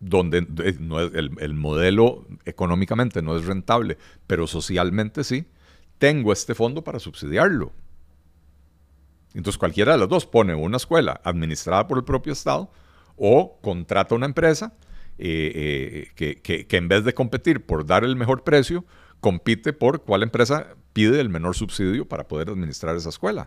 donde 0.00 0.38
eh, 0.38 0.76
no 0.80 0.98
el, 0.98 1.52
modelo 1.52 2.26
económicamente 2.46 3.20
no 3.20 3.36
es 3.36 3.44
rentable, 3.44 3.98
pero 4.26 4.46
socialmente 4.46 5.22
sí, 5.22 5.44
tengo 5.98 6.32
este 6.32 6.54
fondo 6.54 6.82
para 6.82 7.00
subsidiarlo. 7.00 7.74
Entonces 9.34 9.58
cualquiera 9.58 9.92
de 9.92 9.98
las 9.98 10.08
dos 10.08 10.24
pone 10.24 10.54
una 10.54 10.78
escuela 10.78 11.20
administrada 11.22 11.86
por 11.86 11.98
el 11.98 12.04
propio 12.04 12.32
Estado 12.32 12.70
o 13.18 13.58
contrata 13.60 14.14
una 14.14 14.24
empresa 14.24 14.72
eh, 15.18 16.10
eh, 16.16 16.40
que, 16.42 16.76
en 16.76 16.88
vez 16.88 17.04
de 17.04 17.14
competir 17.14 17.64
por 17.64 17.86
dar 17.86 18.04
el 18.04 18.16
mejor 18.16 18.44
precio, 18.44 18.84
compite 19.20 19.72
por 19.72 20.02
cuál 20.02 20.22
empresa 20.22 20.74
pide 20.92 21.20
el 21.20 21.28
menor 21.28 21.54
subsidio 21.54 22.06
para 22.06 22.26
poder 22.26 22.50
administrar 22.50 22.96
esa 22.96 23.08
escuela. 23.08 23.46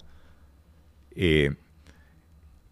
Eh, 1.15 1.55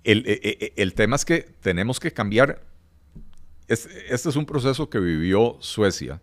el, 0.03 0.93
tema 0.93 1.15
es 1.15 1.25
que 1.25 1.41
tenemos 1.61 1.99
que 1.99 2.11
cambiar. 2.11 2.61
Este, 3.67 4.13
es 4.13 4.35
un 4.35 4.45
proceso 4.45 4.89
que 4.89 4.99
vivió 4.99 5.57
Suecia 5.59 6.21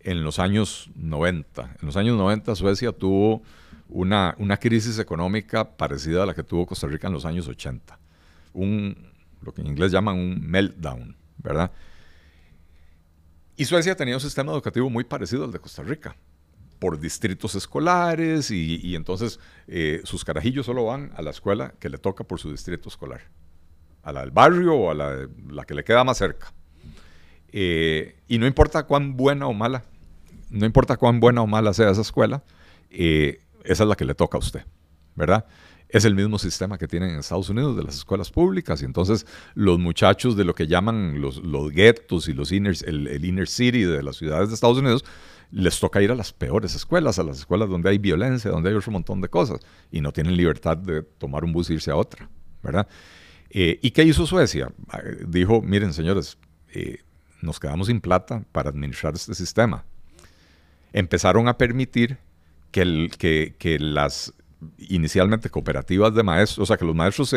en 0.00 0.24
los 0.24 0.38
años 0.38 0.90
90. 0.96 1.76
En 1.80 1.86
los 1.86 1.96
años 1.96 2.16
90 2.16 2.54
Suecia 2.56 2.92
tuvo 2.92 3.42
una, 3.88 4.34
una 4.38 4.56
crisis 4.56 4.98
económica 4.98 5.76
parecida 5.76 6.22
a 6.22 6.26
la 6.26 6.34
que 6.34 6.42
tuvo 6.42 6.66
Costa 6.66 6.86
Rica 6.86 7.06
en 7.06 7.14
los 7.14 7.24
años 7.24 7.48
80. 7.48 7.98
Un, 8.52 8.96
lo 9.42 9.52
que 9.52 9.60
en 9.60 9.68
inglés 9.68 9.92
llaman 9.92 10.16
un 10.16 10.40
meltdown. 10.40 11.16
¿Verdad? 11.42 11.70
Y 13.56 13.64
Suecia 13.66 13.96
tenía 13.96 14.14
un 14.14 14.20
sistema 14.20 14.52
educativo 14.52 14.88
muy 14.88 15.04
parecido 15.04 15.44
al 15.44 15.52
de 15.52 15.58
Costa 15.58 15.82
Rica, 15.82 16.16
por 16.80 16.98
distritos 16.98 17.54
escolares 17.54 18.50
y, 18.50 18.96
entonces 18.96 19.38
eh, 19.68 20.00
sus 20.04 20.24
carajillos 20.24 20.66
solo 20.66 20.86
van 20.86 21.12
a 21.14 21.22
la 21.22 21.30
escuela 21.30 21.74
que 21.78 21.90
le 21.90 21.98
toca 21.98 22.24
por 22.24 22.40
su 22.40 22.50
distrito 22.50 22.88
escolar, 22.88 23.20
a 24.02 24.12
la 24.12 24.20
del 24.20 24.30
barrio 24.30 24.74
o 24.74 24.90
a 24.90 24.94
la, 24.94 25.64
que 25.66 25.74
le 25.74 25.84
queda 25.84 26.02
más 26.02 26.16
cerca. 26.16 26.52
Eh, 27.52 28.16
y 28.28 28.38
no 28.38 28.46
importa 28.46 28.84
cuán 28.84 29.16
buena 29.16 29.46
o 29.46 29.52
mala, 29.52 29.84
no 30.48 30.64
importa 30.64 30.96
cuán 30.96 31.20
buena 31.20 31.42
o 31.42 31.46
mala 31.46 31.74
sea 31.74 31.90
esa 31.90 32.00
escuela, 32.00 32.42
eh, 32.90 33.42
esa 33.64 33.82
es 33.82 33.88
la 33.88 33.94
que 33.94 34.06
le 34.06 34.14
toca 34.14 34.38
a 34.38 34.40
usted, 34.40 34.64
¿verdad? 35.14 35.44
Es 35.92 36.04
el 36.04 36.14
mismo 36.14 36.38
sistema 36.38 36.78
que 36.78 36.86
tienen 36.86 37.10
en 37.10 37.18
Estados 37.18 37.48
Unidos 37.48 37.76
de 37.76 37.82
las 37.82 37.96
escuelas 37.96 38.30
públicas. 38.30 38.82
Y 38.82 38.84
entonces 38.84 39.26
los 39.54 39.78
muchachos 39.78 40.36
de 40.36 40.44
lo 40.44 40.54
que 40.54 40.66
llaman 40.66 41.20
los, 41.20 41.38
los 41.38 41.70
guetos 41.70 42.28
y 42.28 42.32
los 42.32 42.52
inner, 42.52 42.76
el, 42.86 43.24
inner 43.24 43.48
city 43.48 43.82
de 43.82 44.02
las 44.02 44.16
ciudades 44.16 44.48
de 44.48 44.54
Estados 44.54 44.78
Unidos, 44.78 45.04
les 45.50 45.80
toca 45.80 46.00
ir 46.00 46.12
a 46.12 46.14
las 46.14 46.32
peores 46.32 46.74
escuelas, 46.74 47.18
a 47.18 47.24
las 47.24 47.38
escuelas 47.38 47.68
donde 47.68 47.90
hay 47.90 47.98
violencia, 47.98 48.50
donde 48.50 48.70
hay 48.70 48.76
otro 48.76 48.92
montón 48.92 49.20
de 49.20 49.28
cosas, 49.28 49.60
y 49.90 50.00
no 50.00 50.12
tienen 50.12 50.36
libertad 50.36 50.76
de 50.76 51.02
tomar 51.02 51.44
un 51.44 51.52
bus 51.52 51.70
e 51.70 51.74
irse 51.74 51.90
a 51.90 51.96
otra, 51.96 52.30
¿verdad? 52.62 52.86
Eh, 53.50 53.80
¿Y 53.82 53.90
qué 53.90 54.04
hizo 54.04 54.26
Suecia? 54.26 54.72
Ah, 54.88 55.00
dijo, 55.26 55.60
miren 55.60 55.92
señores, 55.92 56.38
eh, 56.72 56.98
nos 57.42 57.58
quedamos 57.58 57.88
sin 57.88 58.00
plata 58.00 58.44
para 58.52 58.70
administrar 58.70 59.14
este 59.14 59.34
sistema. 59.34 59.84
Empezaron 60.92 61.48
a 61.48 61.58
permitir 61.58 62.18
que, 62.70 63.10
que, 63.18 63.56
que 63.58 63.80
las 63.80 64.32
inicialmente 64.78 65.50
cooperativas 65.50 66.14
de 66.14 66.22
maestros, 66.22 66.58
o 66.58 66.66
sea, 66.66 66.76
que 66.76 66.84
los 66.84 66.94
maestros, 66.94 67.34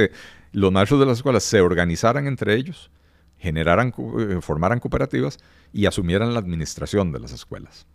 los 0.51 0.71
maestros 0.71 0.99
de 0.99 1.05
las 1.05 1.17
escuelas 1.17 1.43
se 1.43 1.61
organizaran 1.61 2.27
entre 2.27 2.55
ellos, 2.55 2.91
generaran, 3.37 3.93
eh, 4.19 4.39
formaran 4.41 4.79
cooperativas 4.79 5.37
y 5.71 5.85
asumieran 5.85 6.33
la 6.33 6.39
administración 6.39 7.11
de 7.11 7.19
las 7.19 7.31
escuelas. 7.31 7.85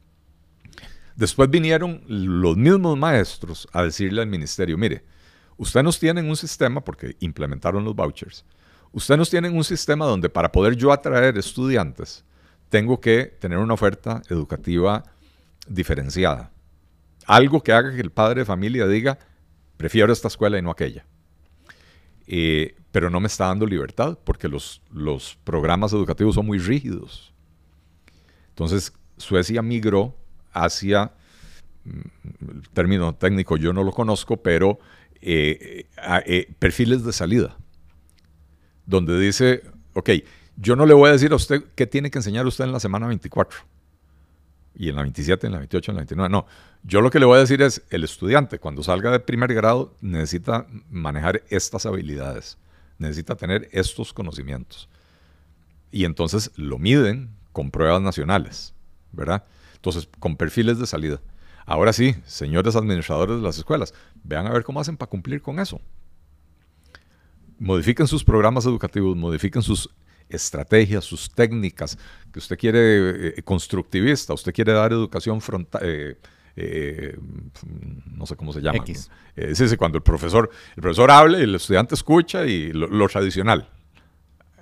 Después 1.17 1.51
vinieron 1.51 2.03
los 2.07 2.57
mismos 2.57 2.97
maestros 2.97 3.67
a 3.73 3.83
decirle 3.83 4.23
al 4.23 4.29
ministerio, 4.29 4.79
mire, 4.79 5.05
usted 5.57 5.83
nos 5.83 5.99
tienen 5.99 6.29
un 6.29 6.37
sistema, 6.37 6.83
porque 6.83 7.17
implementaron 7.21 7.85
los 7.85 7.95
vouchers, 7.95 8.45
usted 8.93 9.17
nos 9.17 9.29
tienen 9.29 9.57
un 9.57 9.65
sistema 9.65 10.07
donde 10.07 10.29
para 10.29 10.53
poder 10.53 10.77
yo 10.77 10.93
atraer 10.93 11.37
estudiantes, 11.37 12.25
tengo 12.69 13.01
que 13.01 13.25
tener 13.25 13.59
una 13.59 13.75
oferta 13.75 14.23
educativa 14.29 15.03
diferenciada 15.67 16.53
algo 17.29 17.63
que 17.63 17.73
haga 17.73 17.95
que 17.95 18.01
el 18.03 18.11
padre 18.13 18.41
de 18.43 18.47
familia 18.47 18.89
diga, 18.89 19.21
prefiero 19.77 20.13
esta 20.13 20.29
escuela 20.29 20.59
y 20.59 20.63
no 20.63 20.73
aquella. 20.73 21.07
eh, 22.27 22.77
pero 22.93 23.11
no 23.11 23.21
me 23.21 23.27
está 23.29 23.47
dando 23.47 23.67
libertad 23.67 24.19
porque 24.25 24.49
los, 24.49 24.83
los 24.93 25.39
programas 25.45 25.93
educativos 25.93 26.35
son 26.35 26.47
muy 26.47 26.59
rígidos. 26.59 27.33
Entonces, 28.51 28.93
Suecia 29.17 29.63
migró 29.63 30.17
hacia, 30.53 31.13
mm, 31.85 32.01
el 32.59 32.69
término 32.71 33.15
técnico 33.15 33.57
yo 33.57 33.73
no 33.73 33.85
lo 33.85 33.93
conozco, 33.93 34.39
pero 34.43 34.79
eh, 35.21 35.87
eh, 36.27 36.55
perfiles 36.59 37.05
de 37.05 37.13
salida, 37.13 37.57
donde 38.87 39.19
dice, 39.21 39.63
ok, 39.95 40.11
yo 40.57 40.77
no 40.77 40.87
le 40.87 40.95
voy 40.95 41.09
a 41.11 41.13
decir 41.13 41.33
a 41.33 41.37
usted 41.37 41.65
qué 41.75 41.87
tiene 41.87 42.11
que 42.11 42.19
enseñar 42.19 42.47
usted 42.47 42.65
en 42.65 42.73
la 42.73 42.81
semana 42.81 43.07
24 43.07 43.59
y 44.79 44.89
en 44.89 44.95
la 44.95 45.03
27, 45.03 45.47
en 45.47 45.53
la 45.53 45.59
28, 45.59 45.91
en 45.91 45.97
la 45.97 46.01
29. 46.01 46.29
No, 46.31 46.47
yo 46.85 47.01
lo 47.01 47.11
que 47.11 47.19
le 47.19 47.27
voy 47.27 47.37
a 47.37 47.41
decir 47.41 47.61
es, 47.61 47.83
el 47.91 48.05
estudiante 48.05 48.61
cuando 48.61 48.85
salga 48.85 49.11
de 49.11 49.19
primer 49.19 49.53
grado 49.53 49.97
necesita 50.01 50.67
manejar 50.89 51.43
estas 51.51 51.85
habilidades, 51.85 52.57
necesita 52.97 53.35
tener 53.35 53.69
estos 53.73 54.13
conocimientos. 54.13 54.89
Y 55.91 56.05
entonces 56.05 56.53
lo 56.55 56.79
miden 56.79 57.31
con 57.53 57.73
pruebas 57.73 58.01
nacionales, 58.01 58.73
¿verdad? 59.11 59.45
Entonces, 59.75 60.09
con 60.21 60.37
perfiles 60.37 60.79
de 60.79 60.87
salida. 60.87 61.21
Ahora 61.67 61.93
sí, 61.93 62.15
señores 62.25 62.77
administradores 62.77 63.37
de 63.37 63.43
las 63.43 63.59
escuelas, 63.59 63.93
vean 64.23 64.47
a 64.47 64.51
ver 64.51 64.63
cómo 64.63 64.81
hacen 64.81 64.97
para 64.97 65.11
cumplir 65.11 65.43
con 65.43 65.59
eso. 65.59 65.81
Modifiquen 67.59 68.07
sus 68.07 68.23
programas 68.23 68.65
educativos, 68.65 69.17
modifiquen 69.17 69.63
sus 69.63 69.91
estrategias, 70.29 71.05
sus 71.05 71.31
técnicas, 71.31 71.99
que 72.33 72.39
usted 72.39 72.59
quiere 72.59 73.29
eh, 73.39 73.43
constructivista, 73.43 74.33
usted 74.35 74.53
quiere 74.53 74.73
dar 74.73 74.93
educación 74.93 75.41
frontal. 75.41 75.81
Eh, 75.85 76.17
eh, 76.61 77.17
no 78.17 78.27
sé 78.27 78.37
cómo 78.37 78.53
se 78.53 78.61
llama. 78.61 78.79
X. 78.79 79.11
sí, 79.55 79.69
sí, 79.69 79.77
cuando 79.77 79.99
el 79.99 80.03
profesor, 80.03 80.51
el 80.77 80.83
profesor 80.83 81.11
habla 81.11 81.39
y 81.39 81.43
el 81.43 81.55
estudiante 81.55 81.95
escucha 81.95 82.47
y 82.47 82.73
lo, 82.73 83.09
tradicional. 83.09 83.69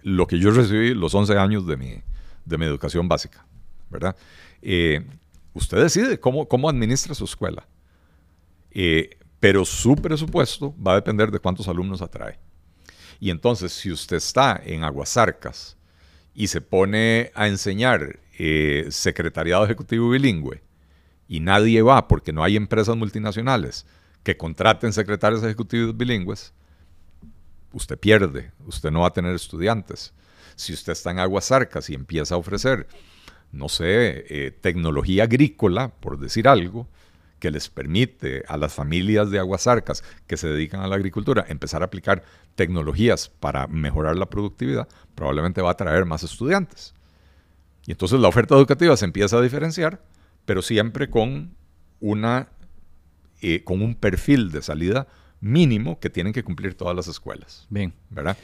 Lo 0.03 0.27
que 0.27 0.39
yo 0.39 0.51
recibí 0.51 0.95
los 0.95 1.14
11 1.14 1.39
años 1.39 1.67
de 1.67 1.77
mi, 1.77 2.03
de 2.45 2.59
mi 2.59 2.67
educación 2.67 3.09
básica, 3.09 3.47
¿verdad? 3.91 4.14
usted 5.55 5.79
decide 5.81 6.21
cómo, 6.21 6.47
cómo 6.47 6.69
administra 6.69 7.14
su 7.14 7.25
escuela. 7.25 7.67
pero 9.41 9.64
su 9.64 9.97
presupuesto 9.97 10.75
va 10.81 10.93
a 10.93 10.97
depender 10.97 11.31
de 11.31 11.39
cuántos 11.39 11.67
alumnos 11.67 12.03
atrae. 12.03 12.39
Y 13.21 13.31
entonces, 13.31 13.73
si 13.73 13.91
usted 13.91 14.17
está 14.17 14.61
en 14.64 14.85
Aguasarcas 14.85 15.77
y 16.35 16.49
se 16.49 16.61
pone 16.61 17.31
a 17.35 17.49
enseñar 17.49 18.21
eh, 18.39 18.87
secretariado 18.91 19.64
ejecutivo 19.64 20.11
bilingüe 20.11 20.62
y 21.29 21.41
nadie 21.41 21.83
va 21.83 22.09
porque 22.09 22.33
no 22.33 22.45
hay 22.45 22.57
empresas 22.57 22.97
multinacionales 22.97 23.87
que 24.23 24.37
contraten 24.37 24.93
secretarios 24.93 25.43
ejecutivos 25.43 25.97
bilingües, 25.97 26.53
usted 27.73 27.99
pierde, 27.99 28.53
usted 28.67 28.91
no 28.91 29.01
va 29.01 29.09
a 29.09 29.12
tener 29.12 29.35
estudiantes. 29.35 30.12
Si 30.57 30.73
usted 30.73 30.93
está 30.93 31.11
en 31.11 31.19
Aguasarcas 31.19 31.89
y 31.91 31.95
empieza 31.95 32.35
a 32.35 32.39
ofrecer, 32.39 32.87
no 33.53 33.69
sé, 33.69 34.25
eh, 34.29 34.51
tecnología 34.51 35.25
agrícola, 35.25 35.89
por 35.89 36.19
decir 36.19 36.49
algo, 36.49 36.89
que 37.39 37.51
les 37.51 37.68
permite 37.68 38.45
a 38.49 38.57
las 38.57 38.72
familias 38.72 39.30
de 39.30 39.39
aguasarcas 39.39 40.03
que 40.26 40.37
se 40.37 40.49
dedican 40.49 40.80
a 40.80 40.89
la 40.89 40.97
agricultura 40.97 41.45
empezar 41.49 41.82
a 41.82 41.87
aplicar 41.87 42.22
tecnologías 42.55 43.28
para 43.28 43.66
mejorar 43.66 44.16
la 44.16 44.26
productividad, 44.26 44.89
probablemente 45.14 45.62
va 45.62 45.70
a 45.70 45.72
atraer 45.72 46.07
más 46.07 46.22
estudiantes. 46.22 46.95
Y 47.87 47.93
entonces 47.93 48.18
la 48.18 48.28
oferta 48.28 48.55
educativa 48.55 48.97
se 48.97 49.05
empieza 49.05 49.39
a 49.39 49.43
diferenciar, 49.43 50.03
pero 50.45 50.62
siempre 50.62 51.09
con, 51.11 51.55
una, 52.01 52.49
eh, 53.43 53.62
con 53.64 53.82
un 53.82 53.95
perfil 53.95 54.51
de 54.51 54.62
salida 54.62 55.07
mínimo 55.41 56.01
que 56.01 56.11
tienen 56.11 56.32
que 56.32 56.43
cumplir 56.43 56.74
todas 56.74 56.97
las 56.97 57.07
escuelas. 57.07 57.66
Bien. 57.68 57.93
¿Verdad? 58.11 58.37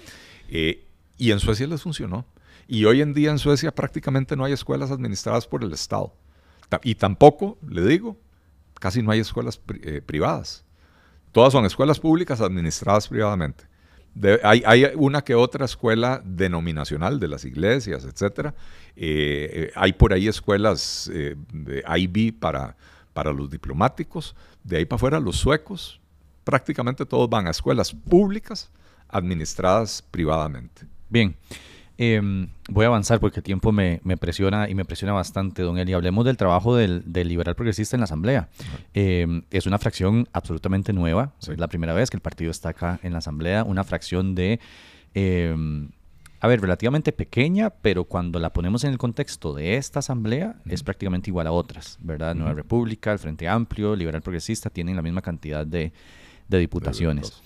Eh, 0.49 0.87
y 1.17 1.31
en 1.31 1.41
Suecia 1.41 1.67
les 1.67 1.83
funcionó. 1.83 2.27
Y 2.69 2.85
hoy 2.85 3.01
en 3.01 3.15
día 3.15 3.31
en 3.31 3.39
Suecia 3.39 3.75
prácticamente 3.75 4.37
no 4.37 4.45
hay 4.45 4.53
escuelas 4.53 4.91
administradas 4.91 5.47
por 5.47 5.65
el 5.65 5.73
Estado. 5.73 6.15
Y 6.83 6.95
tampoco, 6.95 7.59
le 7.69 7.85
digo, 7.87 8.17
casi 8.83 9.01
no 9.01 9.13
hay 9.13 9.21
escuelas 9.21 9.61
eh, 9.85 10.03
privadas. 10.05 10.65
Todas 11.31 11.53
son 11.53 11.65
escuelas 11.65 12.01
públicas 12.01 12.41
administradas 12.41 13.07
privadamente. 13.07 13.63
hay, 14.43 14.91
una 14.97 15.23
que 15.23 15.37
otra 15.37 15.67
escuela 15.67 16.21
denominacional 16.25 17.21
de 17.21 17.29
las 17.29 17.45
iglesias, 17.45 18.05
etc. 18.05 18.49
Eh, 18.49 18.53
eh, 18.97 19.73
hay 19.77 19.93
por 19.93 20.13
ahí 20.13 20.27
escuelas 20.27 21.09
de 21.09 21.85
IB 21.97 22.41
para, 22.41 22.77
para 23.13 23.33
los 23.33 23.49
diplomáticos. 23.49 24.35
De 24.65 24.79
ahí 24.79 24.85
para 24.85 24.97
afuera, 24.97 25.21
los 25.21 25.37
suecos, 25.37 26.01
prácticamente 26.43 27.07
todos 27.07 27.31
van 27.31 27.47
a 27.47 27.51
escuelas 27.51 27.93
públicas 27.93 28.69
administradas 29.09 30.03
privadamente. 30.11 30.89
Bien. 31.09 31.37
Em, 32.05 32.49
voy 32.69 32.85
a 32.85 32.89
avanzar 32.89 33.21
porque 33.21 33.39
el 33.39 33.45
tiempo 33.45 33.71
me, 33.71 34.01
presiona 34.19 34.69
y 34.69 34.75
me 34.75 34.85
presiona 34.85 35.13
bastante, 35.13 35.63
don 35.63 35.79
Eli. 35.79 35.93
Hablemos 35.93 36.25
del 36.25 36.37
trabajo 36.37 36.75
del, 36.75 37.05
liberal 37.15 37.55
progresista 37.55 37.95
en 37.95 38.01
la 38.01 38.07
Asamblea. 38.07 38.49
Em, 38.93 39.43
es 39.53 39.67
una 39.67 39.79
fracción 39.79 40.29
absolutamente 40.33 40.93
nueva. 40.93 41.33
Es 41.41 41.57
la 41.61 41.69
primera 41.69 41.95
vez 41.95 42.11
que 42.11 42.17
el 42.17 42.21
partido 42.21 42.51
está 42.51 42.71
acá 42.71 42.99
en 43.05 43.13
la 43.13 43.19
Asamblea. 43.19 43.63
Una 43.63 43.85
fracción 43.85 44.35
de, 44.35 44.59
em, 45.15 45.91
a 46.41 46.49
ver, 46.49 46.61
relativamente 46.61 47.13
pequeña, 47.13 47.71
pero 47.71 48.03
cuando 48.03 48.41
la 48.41 48.53
ponemos 48.53 48.83
en 48.83 48.91
el 48.91 48.99
contexto 48.99 49.55
de 49.55 49.77
esta 49.77 50.01
Asamblea, 50.01 50.57
es 50.67 50.83
prácticamente 50.83 51.31
igual 51.31 51.47
a 51.47 51.53
otras, 51.53 51.99
¿verdad? 52.01 52.35
Nueva 52.35 52.55
República, 52.55 53.13
el 53.13 53.21
Frente 53.21 53.47
Amplio, 53.47 53.95
Liberal 53.95 54.23
Progresista 54.23 54.71
tienen 54.71 54.97
la 54.97 55.03
misma 55.03 55.23
cantidad 55.23 55.65
de, 55.65 55.93
diputaciones. 56.49 57.41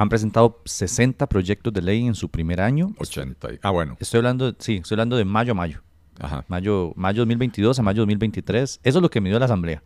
Han 0.00 0.08
presentado 0.08 0.62
60 0.64 1.26
proyectos 1.28 1.74
de 1.74 1.82
ley 1.82 2.06
en 2.06 2.14
su 2.14 2.30
primer 2.30 2.62
año. 2.62 2.94
80. 2.96 3.48
Ah, 3.60 3.70
bueno. 3.70 3.98
Estoy 4.00 4.16
hablando, 4.16 4.56
sí, 4.58 4.76
estoy 4.76 4.94
hablando 4.94 5.14
de 5.18 5.26
mayo 5.26 5.52
a 5.52 5.54
mayo. 5.54 5.82
Ajá. 6.18 6.42
Mayo, 6.48 6.94
mayo 6.96 7.20
2022 7.20 7.78
a 7.78 7.82
mayo 7.82 8.00
2023. 8.00 8.80
Eso 8.82 8.98
es 8.98 9.02
lo 9.02 9.10
que 9.10 9.20
midió 9.20 9.38
la 9.38 9.44
Asamblea. 9.44 9.82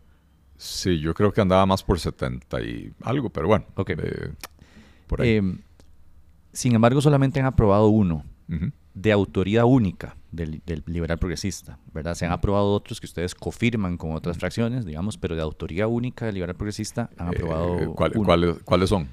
Sí, 0.55 1.01
yo 1.01 1.13
creo 1.13 1.33
que 1.33 1.41
andaba 1.41 1.65
más 1.65 1.83
por 1.83 1.99
70 1.99 2.61
y 2.61 2.93
algo, 3.01 3.29
pero 3.29 3.47
bueno. 3.47 3.65
Ok. 3.75 3.89
Eh, 3.89 4.31
por 5.07 5.21
ahí. 5.21 5.35
Em, 5.35 5.59
sin 6.53 6.75
embargo, 6.75 7.01
solamente 7.01 7.41
han 7.41 7.47
aprobado 7.47 7.89
uno 7.89 8.23
de 8.93 9.11
autoría 9.11 9.65
única 9.65 10.15
del, 10.31 10.61
liberal 10.85 11.17
progresista, 11.17 11.77
¿verdad? 11.93 12.13
Se 12.13 12.25
han 12.25 12.31
aprobado 12.31 12.71
otros 12.71 13.01
que 13.01 13.05
ustedes 13.05 13.35
confirman 13.35 13.97
con 13.97 14.13
otras 14.13 14.37
fracciones, 14.37 14.85
digamos, 14.85 15.17
pero 15.17 15.35
de 15.35 15.41
autoría 15.41 15.87
única 15.87 16.25
del 16.25 16.35
liberal 16.35 16.55
progresista 16.55 17.09
han 17.17 17.27
eh, 17.27 17.31
aprobado. 17.35 17.95
¿cuáles, 17.95 18.63
¿Cuáles 18.63 18.87
son? 18.87 19.09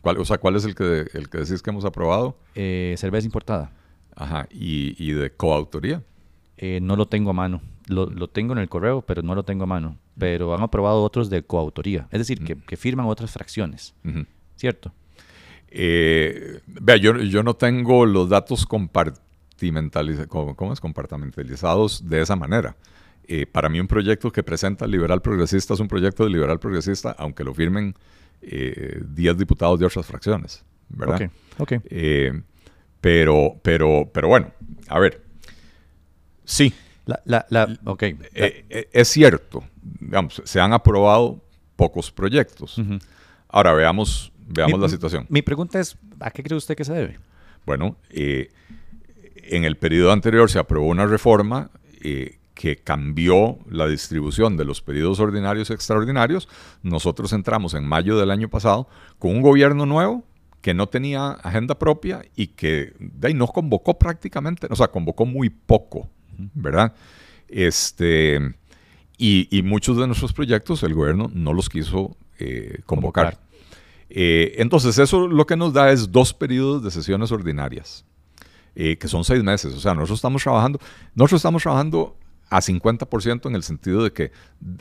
¿Cuál, 0.00 0.18
o 0.18 0.24
sea, 0.24 0.38
¿cuál 0.38 0.56
es 0.56 0.64
el 0.64 0.74
que, 0.74 1.06
el 1.12 1.28
que 1.28 1.38
decís 1.38 1.62
que 1.62 1.70
hemos 1.70 1.84
aprobado? 1.84 2.36
Eh, 2.54 2.94
cerveza 2.96 3.26
importada. 3.26 3.70
Ajá, 4.16 4.48
¿y, 4.50 5.12
de 5.12 5.30
coautoría? 5.30 6.02
Eh, 6.56 6.80
no 6.82 6.96
lo 6.96 7.06
tengo 7.06 7.30
a 7.30 7.32
mano. 7.32 7.60
Lo, 7.86 8.28
tengo 8.28 8.52
en 8.52 8.58
el 8.58 8.68
correo, 8.68 9.02
pero 9.02 9.22
no 9.22 9.34
lo 9.34 9.42
tengo 9.44 9.64
a 9.64 9.66
mano. 9.66 9.96
Pero 10.18 10.54
han 10.54 10.62
aprobado 10.62 11.02
otros 11.02 11.28
de 11.28 11.42
coautoría. 11.42 12.06
Es 12.10 12.20
decir, 12.20 12.42
que, 12.44 12.76
firman 12.76 13.06
otras 13.06 13.32
fracciones. 13.32 13.94
¿Cierto? 14.56 14.92
Eh, 15.68 16.60
vea, 16.66 16.96
yo, 16.96 17.16
yo 17.16 17.42
no 17.42 17.54
tengo 17.54 18.06
los 18.06 18.28
datos 18.28 18.66
compartimentalizados, 18.66 20.28
¿cómo, 20.28 20.72
es? 20.72 20.80
compartimentalizados 20.80 22.08
de 22.08 22.22
esa 22.22 22.36
manera. 22.36 22.76
para 23.52 23.68
mí 23.68 23.80
un 23.80 23.86
proyecto 23.86 24.30
que 24.30 24.42
presenta 24.42 24.86
liberal 24.86 25.20
progresista 25.22 25.74
es 25.74 25.80
un 25.80 25.88
proyecto 25.88 26.24
de 26.24 26.30
liberal 26.30 26.58
progresista, 26.58 27.14
aunque 27.18 27.44
lo 27.44 27.54
firmen 27.54 27.94
10 28.40 28.52
eh, 28.52 29.34
diputados 29.36 29.78
de 29.78 29.86
otras 29.86 30.06
fracciones, 30.06 30.64
¿verdad? 30.88 31.30
Ok, 31.58 31.72
eh, 31.84 32.42
pero, 33.00 33.56
pero, 33.62 34.10
pero 34.12 34.28
bueno, 34.28 34.52
a 34.88 34.98
ver, 34.98 35.22
sí. 36.44 36.72
La, 37.24 37.44
la, 37.48 37.78
okay. 37.86 38.16
Eh, 38.34 38.88
es 38.92 39.08
cierto, 39.08 39.64
digamos, 39.82 40.40
se 40.44 40.60
han 40.60 40.72
aprobado 40.72 41.42
pocos 41.74 42.12
proyectos. 42.12 42.80
Ahora 43.48 43.72
veamos, 43.72 44.32
veamos 44.46 44.78
la 44.78 44.88
situación. 44.88 45.26
Mi 45.28 45.42
pregunta 45.42 45.80
es, 45.80 45.96
¿a 46.20 46.30
qué 46.30 46.42
cree 46.42 46.56
usted 46.56 46.76
que 46.76 46.84
se 46.84 46.92
debe? 46.92 47.18
Bueno, 47.66 47.96
en 48.10 49.64
el 49.64 49.76
periodo 49.76 50.12
anterior 50.12 50.48
se 50.48 50.60
aprobó 50.60 50.86
una 50.86 51.06
reforma 51.06 51.70
que 52.60 52.76
cambió 52.76 53.58
la 53.70 53.86
distribución 53.86 54.58
de 54.58 54.66
los 54.66 54.82
periodos 54.82 55.18
ordinarios 55.18 55.70
y 55.70 55.72
extraordinarios. 55.72 56.46
Nosotros 56.82 57.32
entramos 57.32 57.72
en 57.72 57.86
mayo 57.86 58.18
del 58.18 58.30
año 58.30 58.50
pasado 58.50 58.86
con 59.18 59.30
un 59.30 59.40
gobierno 59.40 59.86
nuevo 59.86 60.24
que 60.60 60.74
no 60.74 60.86
tenía 60.86 61.30
agenda 61.30 61.78
propia 61.78 62.20
y 62.36 62.48
que 62.48 62.92
de 62.98 63.28
ahí 63.28 63.32
no 63.32 63.46
convocó 63.46 63.98
prácticamente, 63.98 64.66
o 64.68 64.76
sea, 64.76 64.88
convocó 64.88 65.24
muy 65.24 65.48
poco, 65.48 66.10
¿verdad? 66.52 66.92
Este, 67.48 68.54
y, 69.16 69.62
muchos 69.64 69.96
de 69.96 70.06
nuestros 70.06 70.34
proyectos 70.34 70.82
el 70.82 70.92
gobierno 70.92 71.30
no 71.32 71.54
los 71.54 71.70
quiso 71.70 72.14
eh, 72.38 72.82
convocar. 72.84 73.38
Eh, 74.10 74.56
entonces, 74.58 74.98
eso 74.98 75.28
lo 75.28 75.46
que 75.46 75.56
nos 75.56 75.72
da 75.72 75.90
es 75.92 76.12
dos 76.12 76.34
periodos 76.34 76.84
de 76.84 76.90
sesiones 76.90 77.32
ordinarias, 77.32 78.04
eh, 78.74 78.98
que 78.98 79.08
son 79.08 79.24
seis 79.24 79.42
meses. 79.42 79.72
O 79.72 79.80
sea, 79.80 79.94
nosotros 79.94 80.18
estamos 80.18 80.42
trabajando, 80.42 80.78
nosotros 81.14 81.38
estamos 81.38 81.62
trabajando 81.62 82.19
a 82.50 82.60
50% 82.60 83.46
en 83.46 83.54
el 83.54 83.62
sentido 83.62 84.02
de 84.02 84.12
que 84.12 84.32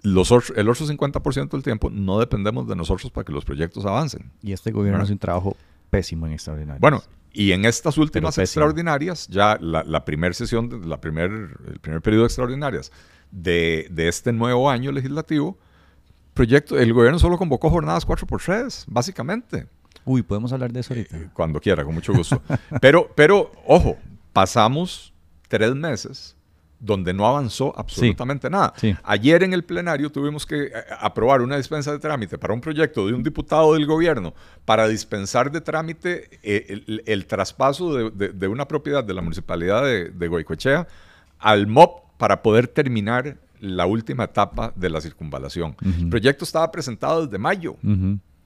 los, 0.02 0.32
el 0.56 0.70
otro 0.70 0.86
50% 0.88 1.50
del 1.50 1.64
tiempo 1.64 1.90
no 1.90 2.20
dependemos 2.20 2.68
de 2.68 2.76
nosotros 2.76 3.12
para 3.12 3.26
que 3.26 3.32
los 3.32 3.46
proyectos 3.46 3.86
avancen. 3.86 4.32
Y 4.42 4.54
este 4.54 4.72
gobierno 4.72 5.04
hace 5.04 5.14
un 5.14 5.20
trabajo 5.20 5.56
pésimo 5.90 6.26
en 6.26 6.34
extraordinarias. 6.34 6.82
Bueno, 6.82 7.04
y 7.32 7.52
en 7.52 7.66
estas 7.66 7.98
últimas 8.00 8.38
extraordinarias, 8.40 9.28
ya 9.28 9.58
la, 9.62 10.04
primera 10.04 10.34
sesión, 10.34 10.90
la 10.90 11.00
primer, 11.00 11.32
el 11.68 11.80
primer 11.80 12.02
periodo 12.02 12.24
de 12.24 12.28
extraordinarias 12.28 12.92
de, 13.32 13.88
de 13.92 14.08
este 14.08 14.34
nuevo 14.34 14.70
año 14.70 14.92
legislativo, 14.92 15.58
proyecto, 16.34 16.78
el 16.80 16.92
gobierno 16.92 17.20
solo 17.20 17.38
convocó 17.38 17.70
jornadas 17.70 18.08
4x3, 18.08 18.86
básicamente. 18.88 19.68
Uy, 20.06 20.24
podemos 20.24 20.52
hablar 20.54 20.72
de 20.74 20.80
eso 20.80 20.94
ahorita. 20.96 21.18
Eh, 21.18 21.30
cuando 21.34 21.60
quiera, 21.60 21.84
con 21.84 21.94
mucho 21.94 22.14
gusto. 22.14 22.42
pero, 22.82 23.12
pero, 23.16 23.52
ojo, 23.68 23.96
pasamos 24.34 25.14
tres 25.48 25.76
meses 25.76 26.36
donde 26.80 27.14
no 27.14 27.28
avanzó 27.28 27.78
absolutamente 27.78 28.50
nada. 28.50 28.74
Ayer 29.04 29.44
en 29.44 29.54
el 29.54 29.64
plenario 29.64 30.10
tuvimos 30.10 30.46
que 30.46 30.64
eh, 30.64 30.72
aprobar 31.00 31.42
una 31.42 31.58
dispensa 31.58 31.92
de 31.92 32.00
trámite 32.00 32.38
para 32.38 32.54
un 32.54 32.62
proyecto 32.62 33.06
de 33.06 33.14
un 33.14 33.24
diputado 33.24 33.74
del 33.74 33.86
gobierno 33.86 34.34
para 34.66 34.88
dispensar 34.88 35.52
de 35.52 35.62
trámite 35.62 36.40
eh, 36.42 37.02
el, 37.06 37.26
traspaso 37.26 38.10
de, 38.12 38.48
una 38.48 38.68
propiedad 38.68 39.04
de 39.04 39.14
la 39.14 39.22
municipalidad 39.22 39.84
de, 39.84 40.10
de 40.10 40.28
Goicoechea 40.28 40.88
al 41.40 41.68
MOP 41.68 42.10
para 42.18 42.42
poder 42.42 42.68
terminar 42.68 43.38
la 43.60 43.86
última 43.86 44.26
etapa 44.26 44.74
de 44.76 44.90
la 44.90 45.02
circunvalación. 45.02 45.76
El 45.82 46.10
proyecto 46.10 46.46
estaba 46.46 46.72
presentado 46.72 47.26
desde 47.26 47.38
mayo, 47.38 47.76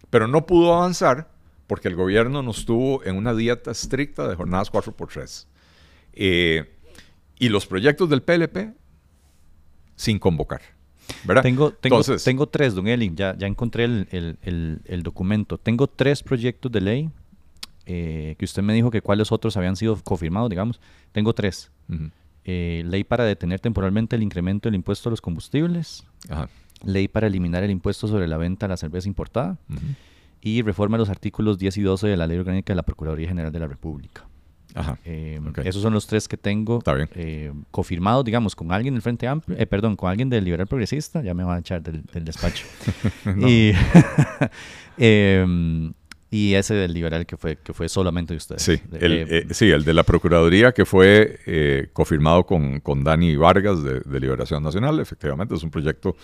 pero 0.10 0.28
no 0.28 0.46
pudo 0.46 0.74
avanzar 0.74 1.28
porque 1.68 1.88
el 1.88 1.96
gobierno 1.96 2.42
nos 2.42 2.66
tuvo 2.66 3.04
en 3.04 3.16
una 3.16 3.34
dieta 3.34 3.72
estricta 3.72 4.28
de 4.28 4.36
jornadas 4.36 4.72
4x3. 4.72 5.46
Eh, 6.14 6.73
y 7.44 7.50
los 7.50 7.66
proyectos 7.66 8.10
del 8.10 8.22
PLP 8.22 8.74
sin 9.98 10.18
convocar. 10.18 10.62
¿verdad? 11.26 11.44
Tengo, 11.44 11.72
tengo, 11.72 12.02
tengo 12.02 12.48
tres, 12.48 12.74
don 12.74 12.88
Eli, 12.88 13.12
ya, 13.14 13.36
ya 13.38 13.48
encontré 13.48 13.84
el, 13.84 15.02
documento. 15.04 15.58
Tengo 15.58 15.88
tres 15.88 16.24
proyectos 16.24 16.72
de 16.72 16.80
ley 16.80 17.10
eh, 17.86 18.36
que 18.40 18.46
usted 18.46 18.64
me 18.64 18.74
dijo 18.74 18.90
que 18.90 19.02
cuáles 19.02 19.34
otros 19.34 19.58
habían 19.58 19.76
sido 19.76 20.00
confirmados, 20.04 20.50
digamos. 20.50 20.80
Tengo 21.12 21.34
tres. 21.34 21.70
Eh, 22.46 22.84
ley 22.86 23.04
para 23.04 23.26
detener 23.26 23.60
temporalmente 23.60 24.16
el 24.16 24.24
incremento 24.24 24.70
del 24.70 24.76
impuesto 24.76 25.10
a 25.10 25.12
los 25.12 25.20
combustibles, 25.20 26.06
ley 26.86 27.10
para 27.10 27.28
eliminar 27.28 27.64
el 27.64 27.72
impuesto 27.72 28.08
sobre 28.08 28.26
la 28.26 28.38
venta 28.38 28.68
de 28.68 28.70
la 28.70 28.78
cerveza 28.78 29.10
importada 29.10 29.58
y 30.42 30.62
reforma 30.62 30.96
de 30.96 31.00
los 31.00 31.10
artículos 31.10 31.58
10 31.58 31.78
y 31.78 31.82
12 31.82 32.08
de 32.08 32.16
la 32.16 32.26
Ley 32.26 32.38
Orgánica 32.38 32.72
de 32.72 32.76
la 32.76 32.84
Procuraduría 32.84 33.28
General 33.28 33.52
de 33.52 33.60
la 33.60 33.68
República. 33.68 34.28
Eh, 35.06 35.40
esos 35.64 35.82
son 35.82 35.94
los 35.94 36.08
tres 36.08 36.28
que 36.28 36.38
tengo 36.38 36.82
eh, 37.16 37.52
confirmados, 37.72 38.26
digamos, 38.26 38.56
con 38.56 38.72
alguien 38.72 38.94
del 38.96 39.02
Frente 39.02 39.28
Amplio, 39.28 39.58
perdón, 39.68 39.96
con 39.96 40.10
alguien 40.10 40.30
del 40.30 40.44
Liberal 40.44 40.68
Progresista, 40.68 41.22
ya 41.22 41.34
me 41.34 41.44
van 41.44 41.58
a 41.58 41.60
echar 41.60 41.82
del, 41.82 42.04
despacho. 42.26 42.66
y, 43.48 43.72
em, 44.98 45.94
y 46.34 46.56
ese 46.56 46.74
del 46.74 46.94
liberal 46.94 47.28
que 47.28 47.38
fue, 47.38 47.58
que 47.58 47.74
fue 47.74 47.88
solamente 47.88 48.34
de 48.34 48.38
ustedes. 48.38 48.64
Sí, 48.64 48.82
el, 48.94 49.12
eh, 49.30 49.48
sí, 49.52 49.70
el 49.70 49.84
de 49.84 49.94
la 49.94 50.02
Procuraduría 50.02 50.72
que 50.72 50.84
fue 50.84 51.40
eh, 51.46 51.90
confirmado 51.94 52.44
con, 52.48 52.80
con 52.80 53.04
Dani 53.04 53.36
Vargas 53.36 53.84
de, 53.84 54.20
Liberación 54.20 54.64
Nacional, 54.64 55.00
efectivamente 55.00 55.54
es 55.54 55.62
un 55.62 55.70
proyecto 55.70 56.16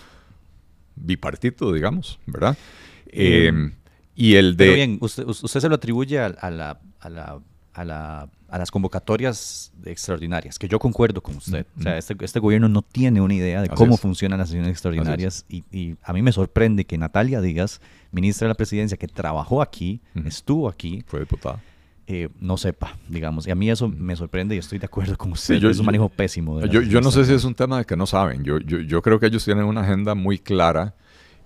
bipartito, 0.96 1.72
digamos, 1.72 2.18
¿verdad? 2.26 2.58
Eh, 3.06 3.70
y 4.16 4.34
el 4.34 4.56
de... 4.56 4.64
Pero 4.64 4.74
bien, 4.74 4.98
usted, 5.00 5.24
usted 5.28 5.60
se 5.60 5.68
lo 5.68 5.76
atribuye 5.76 6.18
a, 6.18 6.50
la, 6.50 6.80
a 6.98 7.08
la 7.08 7.40
a, 7.74 7.84
la, 7.84 8.28
a, 8.50 8.58
las 8.58 8.70
convocatorias 8.70 9.72
extraordinarias, 9.84 10.58
que 10.58 10.68
yo 10.68 10.78
concuerdo 10.78 11.20
con 11.20 11.36
usted. 11.36 11.66
O 11.78 11.82
sea, 11.82 11.98
este, 11.98 12.14
este, 12.20 12.40
gobierno 12.40 12.68
no 12.68 12.82
tiene 12.82 13.20
una 13.20 13.34
idea 13.34 13.62
de 13.62 13.68
cómo 13.68 13.96
funcionan 13.96 14.38
las 14.38 14.48
sesiones 14.48 14.70
extraordinarias 14.70 15.44
y, 15.48 15.96
a 16.02 16.12
mí 16.12 16.22
me 16.22 16.32
sorprende 16.32 16.84
que 16.84 16.98
Natalia 16.98 17.40
Díaz, 17.40 17.80
ministra 18.12 18.46
de 18.46 18.50
la 18.50 18.54
presidencia, 18.54 18.96
que 18.96 19.08
trabajó 19.08 19.62
aquí, 19.62 20.00
estuvo 20.24 20.68
aquí. 20.68 21.02
Fue 21.06 21.20
diputada. 21.20 21.60
Eh, 22.06 22.28
no 22.40 22.56
sepa, 22.56 22.98
digamos. 23.08 23.46
Y 23.46 23.52
a 23.52 23.54
mí 23.54 23.70
eso 23.70 23.88
me 23.88 24.16
sorprende 24.16 24.56
y 24.56 24.58
estoy 24.58 24.80
de 24.80 24.86
acuerdo 24.86 25.16
con 25.16 25.30
usted. 25.30 25.62
es 25.62 25.78
un 25.78 25.86
manejo 25.86 26.08
pésimo. 26.08 26.60
yo, 26.66 26.82
yo 26.82 27.00
no 27.00 27.12
sé 27.12 27.24
si 27.24 27.32
es 27.32 27.44
un 27.44 27.54
tema 27.54 27.78
de 27.78 27.84
que 27.84 27.96
no 27.96 28.04
saben. 28.04 28.42
Yo, 28.42 28.58
yo, 28.58 28.80
yo 28.80 29.00
creo 29.00 29.20
que 29.20 29.26
ellos 29.26 29.44
tienen 29.44 29.64
una 29.64 29.82
agenda 29.82 30.16
muy 30.16 30.38
clara. 30.38 30.94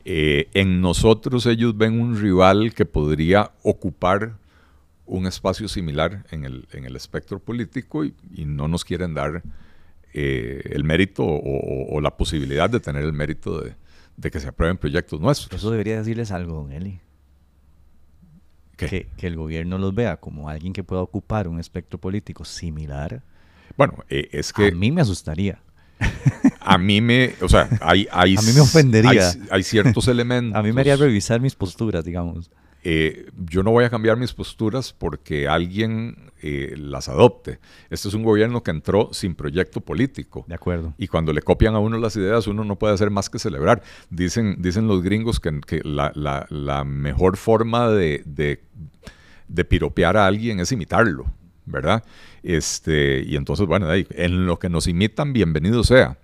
Eh, 0.06 0.48
en 0.54 0.80
nosotros 0.80 1.46
ellos 1.46 1.76
ven 1.76 2.00
un 2.00 2.18
rival 2.18 2.74
que 2.74 2.86
podría 2.86 3.50
ocupar 3.62 4.36
un 5.06 5.26
espacio 5.26 5.68
similar 5.68 6.24
en 6.30 6.44
el, 6.44 6.66
en 6.72 6.84
el 6.84 6.96
espectro 6.96 7.38
político 7.38 8.04
y, 8.04 8.14
no 8.44 8.68
nos 8.68 8.84
quieren 8.84 9.14
dar 9.14 9.42
eh, 10.12 10.62
el 10.70 10.84
mérito 10.84 11.24
o, 11.24 12.00
la 12.00 12.16
posibilidad 12.16 12.70
de 12.70 12.80
tener 12.80 13.04
el 13.04 13.12
mérito 13.12 13.60
de, 13.60 14.30
que 14.30 14.40
se 14.40 14.48
aprueben 14.48 14.76
proyectos 14.76 15.20
nuestros. 15.20 15.52
Eso 15.52 15.70
debería 15.70 15.98
decirles 15.98 16.30
algo, 16.30 16.54
don 16.54 16.72
Eli. 16.72 17.00
Que, 18.76 19.08
que, 19.16 19.26
el 19.26 19.36
gobierno 19.36 19.78
los 19.78 19.94
vea 19.94 20.16
como 20.16 20.48
alguien 20.48 20.72
que 20.72 20.82
pueda 20.82 21.02
ocupar 21.02 21.46
un 21.46 21.60
espectro 21.60 21.98
político 21.98 22.44
similar. 22.44 23.22
Bueno, 23.76 24.04
eh, 24.08 24.28
es 24.32 24.52
que... 24.52 24.68
A 24.68 24.70
mí 24.72 24.90
me 24.90 25.00
asustaría. 25.00 25.60
A 26.60 26.78
mí 26.78 27.00
me, 27.00 27.34
o 27.40 27.48
sea, 27.48 27.68
hay... 27.80 28.08
hay 28.10 28.36
a 28.38 28.42
mí 28.42 28.52
me 28.52 28.60
ofendería. 28.60 29.30
Hay, 29.30 29.46
hay 29.50 29.62
ciertos 29.62 30.08
elementos... 30.08 30.58
a 30.58 30.62
mí 30.62 30.72
me 30.72 30.80
haría 30.80 30.96
revisar 30.96 31.40
mis 31.40 31.54
posturas, 31.54 32.04
digamos. 32.04 32.50
Eh, 32.86 33.30
yo 33.50 33.62
no 33.62 33.70
voy 33.70 33.84
a 33.84 33.90
cambiar 33.90 34.18
mis 34.18 34.34
posturas 34.34 34.92
porque 34.92 35.48
alguien 35.48 36.30
eh, 36.42 36.74
las 36.76 37.08
adopte. 37.08 37.58
Este 37.88 38.08
es 38.08 38.14
un 38.14 38.22
gobierno 38.22 38.62
que 38.62 38.70
entró 38.70 39.08
sin 39.12 39.34
proyecto 39.34 39.80
político. 39.80 40.44
De 40.46 40.54
acuerdo. 40.54 40.92
Y 40.98 41.08
cuando 41.08 41.32
le 41.32 41.40
copian 41.40 41.74
a 41.74 41.78
uno 41.78 41.96
las 41.96 42.14
ideas, 42.16 42.46
uno 42.46 42.62
no 42.62 42.76
puede 42.76 42.92
hacer 42.92 43.08
más 43.08 43.30
que 43.30 43.38
celebrar. 43.38 43.82
Dicen, 44.10 44.56
dicen 44.58 44.86
los 44.86 45.02
gringos 45.02 45.40
que, 45.40 45.80
la, 45.82 46.84
mejor 46.84 47.38
forma 47.38 47.88
de, 47.88 48.22
de, 48.26 49.64
piropear 49.64 50.18
a 50.18 50.26
alguien 50.26 50.60
es 50.60 50.70
imitarlo, 50.70 51.24
¿verdad? 51.64 52.04
Este, 52.42 53.24
y 53.26 53.36
entonces, 53.36 53.66
bueno, 53.66 53.88
en 53.90 54.44
lo 54.44 54.58
que 54.58 54.68
nos 54.68 54.86
imitan, 54.86 55.32
bienvenido 55.32 55.84
sea. 55.84 56.18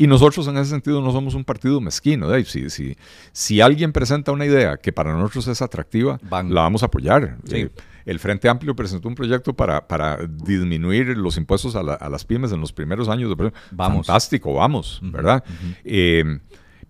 Y 0.00 0.06
nosotros 0.06 0.48
en 0.48 0.56
ese 0.56 0.70
sentido 0.70 1.02
no 1.02 1.12
somos 1.12 1.34
un 1.34 1.44
partido 1.44 1.78
mezquino. 1.78 2.26
Dave. 2.26 2.46
Si, 2.46 2.70
si, 2.70 2.96
si 3.32 3.60
alguien 3.60 3.92
presenta 3.92 4.32
una 4.32 4.46
idea 4.46 4.78
que 4.78 4.94
para 4.94 5.12
nosotros 5.12 5.46
es 5.48 5.60
atractiva, 5.60 6.18
la 6.30 6.62
vamos 6.62 6.82
a 6.82 6.86
apoyar. 6.86 7.36
Eh, 7.50 7.68
el 8.06 8.18
Frente 8.18 8.48
Amplio 8.48 8.74
presentó 8.74 9.08
un 9.08 9.14
proyecto 9.14 9.52
para, 9.52 9.86
para 9.86 10.16
disminuir 10.26 11.08
los 11.18 11.36
impuestos 11.36 11.76
a, 11.76 11.82
las 11.82 12.24
pymes 12.24 12.50
en 12.50 12.62
los 12.62 12.72
primeros 12.72 13.10
años 13.10 13.28
de 13.36 13.52
Vamos. 13.72 14.06
Fantástico, 14.06 14.54
vamos, 14.54 15.00
¿verdad? 15.02 15.44
Eh, 15.84 16.24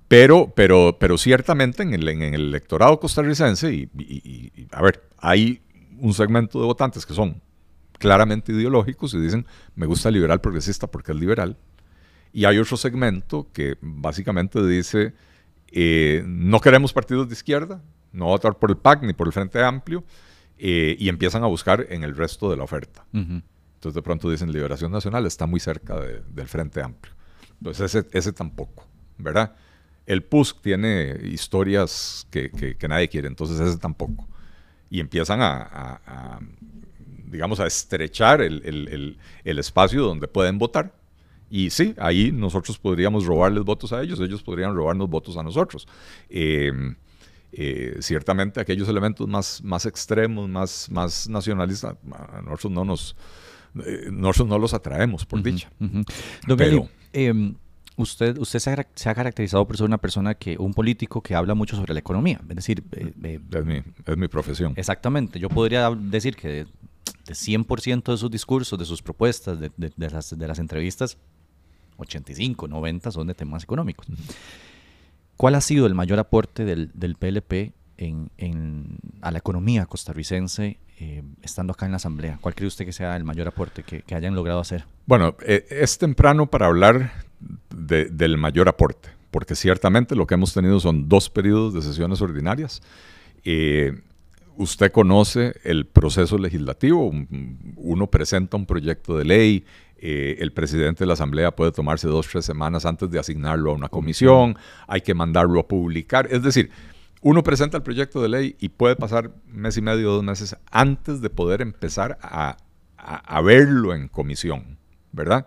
pero, 0.06 0.52
pero, 0.54 0.96
pero 1.00 1.18
ciertamente 1.18 1.82
en 1.82 1.94
el, 1.94 2.06
en 2.06 2.22
el 2.22 2.42
electorado 2.42 3.00
costarricense, 3.00 3.74
y, 3.74 4.52
a 4.70 4.82
ver, 4.82 5.02
hay 5.18 5.61
un 5.98 6.14
segmento 6.14 6.61
de 6.61 6.66
votantes 6.66 7.04
que 7.04 7.14
son 7.14 7.42
claramente 7.98 8.52
ideológicos 8.52 9.14
y 9.14 9.18
dicen, 9.18 9.46
me 9.74 9.86
gusta 9.86 10.12
liberal 10.12 10.40
progresista 10.40 10.86
porque 10.86 11.11
es 11.11 11.18
liberal, 11.18 11.56
y 12.32 12.44
hay 12.44 12.58
otro 12.58 12.76
segmento 12.76 13.48
que 13.52 13.76
básicamente 13.80 14.64
dice, 14.66 15.14
eh, 15.72 16.22
no 16.26 16.60
queremos 16.60 16.92
partidos 16.92 17.28
de 17.28 17.34
izquierda, 17.34 17.82
no 18.12 18.26
votar 18.26 18.58
por 18.58 18.70
el 18.70 18.76
PAC 18.76 19.02
ni 19.02 19.12
por 19.12 19.26
el 19.26 19.32
Frente 19.32 19.62
Amplio, 19.62 20.04
eh, 20.58 20.96
y 20.98 21.08
empiezan 21.08 21.42
a 21.42 21.46
buscar 21.46 21.86
en 21.88 22.04
el 22.04 22.16
resto 22.16 22.50
de 22.50 22.56
la 22.56 22.64
oferta. 22.64 23.04
Entonces 23.12 23.94
de 23.94 24.02
pronto 24.02 24.30
dicen, 24.30 24.52
Liberación 24.52 24.92
Nacional 24.92 25.26
está 25.26 25.46
muy 25.46 25.58
cerca 25.58 25.98
del 25.98 26.48
Frente 26.48 26.82
Amplio. 26.82 27.14
Entonces 27.58 27.94
ese, 27.94 28.08
ese 28.12 28.32
tampoco, 28.32 28.86
¿verdad? 29.18 29.54
El 30.06 30.22
PUSC 30.22 30.60
tiene 30.60 31.18
historias 31.24 32.26
que, 32.30 32.50
que, 32.50 32.88
nadie 32.88 33.08
quiere, 33.08 33.28
entonces 33.28 33.60
ese 33.60 33.78
tampoco. 33.78 34.28
Y 34.90 34.98
empiezan 35.00 35.40
a, 35.40 36.40
digamos, 37.26 37.60
a 37.60 37.66
estrechar 37.66 38.40
el, 38.40 38.62
el, 38.64 39.18
el, 39.44 39.58
espacio 39.58 40.02
donde 40.02 40.26
pueden 40.26 40.58
votar 40.58 40.99
y 41.51 41.68
sí, 41.70 41.94
ahí 41.98 42.30
nosotros 42.30 42.78
podríamos 42.78 43.26
robarles 43.26 43.64
votos 43.64 43.92
a 43.92 44.01
ellos, 44.03 44.20
ellos 44.20 44.40
podrían 44.42 44.72
robarnos 44.72 45.11
votos 45.11 45.36
a 45.36 45.42
nosotros. 45.42 45.86
Em, 46.28 46.94
eh, 47.53 47.96
ciertamente 47.98 48.61
aquellos 48.61 48.88
elementos 48.88 49.26
más, 49.26 49.61
más 49.64 49.84
extremos, 49.84 50.48
más, 50.48 50.88
más 50.92 51.28
nacionalistas, 51.28 51.96
a 52.12 52.40
nosotros 52.42 52.72
no 52.72 52.84
nos... 52.84 53.16
Eh, 53.84 54.09
nosotros 54.12 54.48
no 54.48 54.59
los 54.59 54.74
atraemos, 54.74 55.26
por 55.26 55.42
dicha. 55.42 55.70
Pero, 56.57 56.88
em, 57.12 57.55
usted, 57.96 58.38
usted 58.38 58.61
se 58.94 59.09
ha, 59.11 59.14
caracterizado 59.14 59.66
por 59.66 59.76
ser 59.76 59.86
una 59.86 59.98
persona 59.98 60.34
que, 60.34 60.57
un 60.57 60.72
político 60.72 61.20
que 61.20 61.34
habla 61.34 61.55
mucho 61.55 61.74
sobre 61.74 61.94
la 61.94 62.01
economía. 62.01 62.40
Es 62.48 62.57
decir, 62.57 62.84
eh, 62.92 63.12
es, 63.12 63.64
mi, 63.66 63.82
es, 64.07 64.16
mi, 64.16 64.28
profesión. 64.28 64.72
Exactamente. 64.76 65.40
Yo 65.40 65.48
podría 65.48 65.90
decir 65.90 66.36
que 66.36 66.48
de, 66.48 66.66
100% 67.26 68.12
de 68.12 68.16
sus 68.16 68.30
discursos, 68.30 68.78
de 68.78 68.84
sus 68.84 69.03
propuestas, 69.03 69.59
de, 69.59 69.70
de, 69.76 70.11
las, 70.11 70.36
de 70.36 70.48
las 70.48 70.59
entrevistas, 70.61 71.18
85, 72.03 72.68
90 72.68 73.11
son 73.11 73.26
de 73.26 73.34
temas 73.34 73.64
económicos. 73.64 74.07
¿Cuál 75.36 75.55
ha 75.55 75.61
sido 75.61 75.86
el 75.86 75.94
mayor 75.94 76.18
aporte 76.18 76.64
del, 76.64 77.16
PLP 77.18 77.72
en, 77.96 78.98
a 79.22 79.30
la 79.30 79.38
economía 79.38 79.86
costarricense 79.86 80.78
eh, 80.98 81.22
estando 81.42 81.72
acá 81.72 81.86
en 81.86 81.92
la 81.92 81.96
Asamblea? 81.96 82.38
¿Cuál 82.42 82.55
cree 82.55 82.68
usted 82.68 82.84
que 82.84 82.92
sea 82.92 83.16
el 83.16 83.24
mayor 83.24 83.48
aporte 83.48 83.82
que, 83.82 84.14
hayan 84.14 84.34
logrado 84.34 84.61
hacer? 84.61 84.84
Bueno, 85.07 85.36
eh, 85.46 85.66
es 85.70 85.96
temprano 85.96 86.51
para 86.51 86.66
hablar 86.66 87.12
del 87.70 88.36
mayor 88.36 88.68
aporte, 88.68 89.09
porque 89.30 89.55
ciertamente 89.55 90.14
lo 90.14 90.26
que 90.26 90.34
hemos 90.34 90.53
tenido 90.53 90.78
son 90.78 91.09
dos 91.09 91.30
periodos 91.30 91.72
de 91.72 91.80
sesiones 91.80 92.20
ordinarias. 92.20 92.82
Eh, 93.44 93.98
usted 94.57 94.92
conoce 94.92 95.55
el 95.64 95.86
proceso 95.86 96.36
legislativo, 96.36 97.11
uno 97.76 98.07
presenta 98.09 98.59
un 98.59 98.66
proyecto 98.66 99.16
de 99.16 99.24
ley, 99.24 99.64
eh, 100.03 100.36
el 100.40 100.53
presidente 100.53 101.01
de 101.01 101.07
la 101.07 101.12
Asamblea 101.12 101.55
puede 101.55 101.72
tomarse 101.72 102.09
dos, 102.09 102.26
tres 102.26 102.44
semanas 102.44 102.86
antes 102.86 103.11
de 103.11 103.18
asignarlo 103.18 103.70
a 103.70 103.74
una 103.74 103.88
comisión, 103.88 104.57
hay 104.88 105.03
que 105.03 105.12
mandarlo 105.12 105.61
a 105.61 105.68
publicar, 105.68 106.26
es 106.30 106.42
decir, 106.42 106.70
uno 107.20 107.42
presenta 107.42 107.76
el 107.76 107.82
proyecto 107.82 108.22
de 108.22 108.30
ley 108.30 108.57
y 108.61 108.70
puede 108.70 108.96
pasar 108.96 109.30
mes 109.46 109.76
y 109.76 109.82
medio, 109.82 110.12
dos 110.12 110.24
meses 110.24 110.57
antes 110.70 111.20
de 111.20 111.28
poder 111.28 111.61
empezar 111.61 112.18
a, 112.22 112.57
a 112.96 113.40
verlo 113.42 113.94
en 113.94 114.09
comisión, 114.09 114.78
¿verdad? 115.12 115.46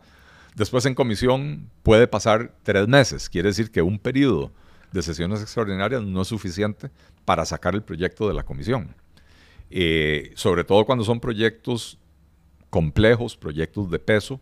Después 0.56 0.86
en 0.86 0.94
comisión 0.94 1.72
puede 1.82 2.08
pasar 2.08 2.54
tres 2.62 2.88
meses, 2.88 3.30
quiere 3.30 3.50
decir 3.50 3.72
que 3.72 3.82
un 3.82 3.98
periodo 3.98 4.52
de 4.92 5.02
sesiones 5.02 5.42
extraordinarias 5.42 6.04
no 6.04 6.22
es 6.22 6.28
suficiente 6.28 6.92
para 7.26 7.44
sacar 7.46 7.74
el 7.74 7.82
proyecto 7.82 8.28
de 8.28 8.36
la 8.36 8.44
comisión. 8.44 8.96
Eh, 9.72 10.32
sobre 10.36 10.64
todo 10.64 10.86
cuando 10.86 11.04
son 11.04 11.20
proyectos 11.20 11.98
complejos, 12.74 13.38
proyectos 13.38 13.92
de 13.92 14.00
peso, 14.00 14.42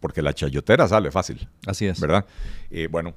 porque 0.00 0.22
la 0.22 0.32
chayotera 0.32 0.88
sale 0.88 1.10
fácil. 1.10 1.46
Así 1.66 1.84
es. 1.84 2.00
¿Verdad? 2.00 2.24
Eh, 2.70 2.88
bueno, 2.90 3.14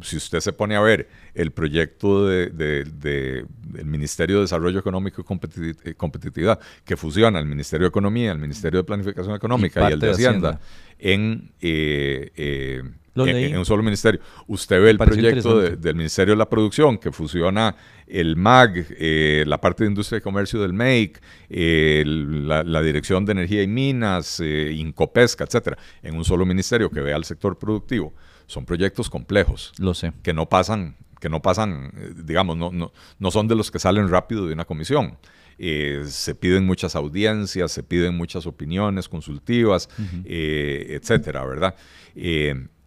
si 0.00 0.16
usted 0.16 0.40
se 0.40 0.52
pone 0.52 0.74
a 0.74 0.80
ver 0.80 1.08
el 1.34 1.52
proyecto 1.52 2.26
de, 2.26 2.50
del 2.50 3.86
Ministerio 3.86 4.38
de 4.38 4.42
Desarrollo 4.42 4.80
Económico 4.80 5.24
y 5.24 5.70
eh, 5.84 5.94
Competitividad, 5.94 6.58
que 6.84 6.96
fusiona 6.96 7.38
el 7.38 7.46
Ministerio 7.46 7.84
de 7.84 7.90
Economía, 7.90 8.32
el 8.32 8.40
Ministerio 8.40 8.80
de 8.80 8.84
Planificación 8.84 9.36
Económica 9.36 9.88
y, 9.88 9.92
el 9.92 10.00
de, 10.00 10.10
Hacienda, 10.10 10.58
en, 10.98 11.52
eh, 11.60 12.82
en, 13.16 13.56
un 13.56 13.64
solo 13.64 13.82
ministerio. 13.82 14.20
Usted 14.46 14.80
ve 14.82 14.90
el 14.90 14.98
proyecto 14.98 15.60
del 15.60 15.94
Ministerio 15.94 16.34
de 16.34 16.38
la 16.38 16.48
Producción, 16.48 16.98
que 16.98 17.12
fusiona 17.12 17.76
el 18.06 18.36
MAG, 18.36 18.86
eh, 18.98 19.44
la 19.46 19.60
parte 19.60 19.84
de 19.84 19.90
Industria 19.90 20.18
y 20.18 20.20
Comercio 20.20 20.60
del 20.60 20.72
MEIC, 20.72 21.20
la, 21.48 22.82
Dirección 22.82 23.24
de 23.24 23.32
Energía 23.32 23.62
y 23.62 23.66
Minas, 23.66 24.40
Incopesca, 24.40 25.44
etcétera, 25.44 25.78
en 26.02 26.16
un 26.16 26.24
solo 26.24 26.44
ministerio 26.44 26.90
que 26.90 27.00
vea 27.00 27.16
al 27.16 27.24
sector 27.24 27.58
productivo 27.58 28.12
son 28.46 28.64
proyectos 28.64 29.10
complejos. 29.10 29.72
Lo 29.78 29.94
sé. 29.94 30.12
Que 30.22 30.32
no 30.32 30.48
pasan, 30.48 30.96
que 31.20 31.28
no 31.28 31.42
pasan, 31.42 31.92
eh, 31.96 32.12
digamos, 32.24 32.56
no, 32.56 32.70
no, 32.72 32.92
no 33.18 33.30
son 33.30 33.48
de 33.48 33.54
los 33.54 33.70
que 33.70 33.78
salen 33.78 34.08
rápido 34.08 34.46
de 34.46 34.52
una 34.52 34.64
comisión. 34.64 35.18
Eh, 35.58 36.04
se 36.06 36.34
piden 36.34 36.66
muchas 36.66 36.96
audiencias, 36.96 37.70
se 37.70 37.84
piden 37.84 38.16
muchas 38.16 38.44
opiniones 38.46 39.08
consultivas, 39.08 39.88
eh, 40.24 40.98
etcétera, 41.00 41.44
¿verdad? 41.44 41.76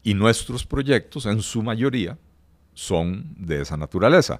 Y 0.08 0.14
nuestros 0.14 0.66
proyectos, 0.66 1.26
en 1.26 1.42
su 1.42 1.62
mayoría, 1.62 2.18
son 2.74 3.36
de 3.38 3.64
esa 3.64 3.76
naturaleza. 3.76 4.40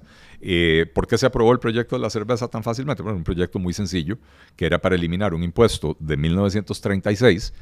¿Por 0.94 1.06
qué 1.06 1.18
se 1.18 1.26
aprobó 1.26 1.52
el 1.52 1.58
proyecto 1.58 1.94
de 1.94 2.00
la 2.00 2.08
cerveza 2.08 2.48
tan 2.48 2.62
fácilmente? 2.62 3.02
Bueno, 3.02 3.18
un 3.18 3.22
proyecto 3.22 3.58
muy 3.58 3.74
sencillo, 3.74 4.16
que 4.56 4.64
era 4.64 4.78
para 4.78 4.94
eliminar 4.94 5.34
un 5.34 5.42
impuesto 5.42 5.94
de 6.00 6.16
1936 6.16 7.52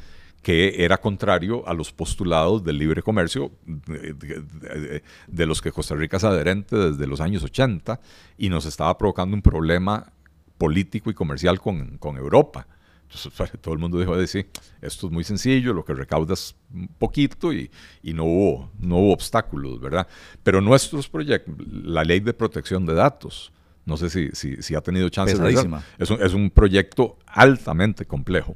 que 0.40 0.84
era 0.84 0.98
contrario 0.98 1.66
a 1.66 1.74
los 1.74 1.90
postulados 1.90 2.62
del 2.62 2.78
libre 2.78 3.02
comercio 3.02 3.50
de, 3.66 5.46
los 5.46 5.60
que 5.60 5.72
Costa 5.72 5.96
Rica 5.96 6.18
es 6.18 6.24
adherente 6.24 6.76
desde 6.76 7.08
los 7.08 7.20
años 7.20 7.42
80 7.42 7.98
y 8.38 8.48
nos 8.48 8.66
estaba 8.66 8.96
provocando 8.96 9.34
un 9.34 9.42
problema 9.42 10.12
político 10.58 11.10
y 11.10 11.14
comercial 11.14 11.58
con, 11.58 11.98
Europa. 12.16 12.68
Entonces 13.06 13.32
todo 13.60 13.74
el 13.74 13.80
mundo 13.80 13.98
dijo 13.98 14.16
de 14.16 14.26
sí, 14.26 14.46
esto 14.80 15.06
es 15.06 15.12
muy 15.12 15.24
sencillo, 15.24 15.72
lo 15.72 15.84
que 15.84 15.94
recauda 15.94 16.34
es 16.34 16.54
un 16.72 16.88
poquito 16.88 17.52
y, 17.52 17.70
no, 18.02 18.24
hubo, 18.24 18.70
no 18.78 18.96
hubo 18.96 19.12
obstáculos, 19.12 19.80
¿verdad? 19.80 20.06
Pero 20.42 20.60
nuestros 20.60 21.08
proyectos, 21.08 21.54
la 21.66 22.04
ley 22.04 22.20
de 22.20 22.34
protección 22.34 22.84
de 22.86 22.94
datos, 22.94 23.52
no 23.84 23.96
sé 23.96 24.10
si, 24.10 24.30
si, 24.32 24.74
ha 24.74 24.80
tenido 24.80 25.08
chance 25.08 25.36
de 25.36 25.40
ver, 25.40 25.54
es 25.98 26.10
un, 26.10 26.22
es 26.22 26.34
un 26.34 26.50
proyecto 26.50 27.18
altamente 27.26 28.04
complejo. 28.04 28.54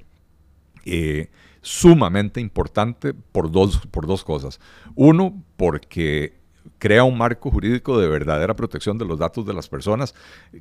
Eh, 0.84 1.30
sumamente 1.62 2.40
importante 2.40 3.14
por 3.14 3.50
dos, 3.50 3.86
por 3.90 4.06
dos 4.06 4.24
cosas. 4.24 4.60
Uno, 4.94 5.44
porque 5.56 6.40
crea 6.78 7.04
un 7.04 7.16
marco 7.16 7.50
jurídico 7.50 7.98
de 8.00 8.08
verdadera 8.08 8.56
protección 8.56 8.98
de 8.98 9.04
los 9.04 9.18
datos 9.18 9.46
de 9.46 9.52
las 9.54 9.68
personas 9.68 10.14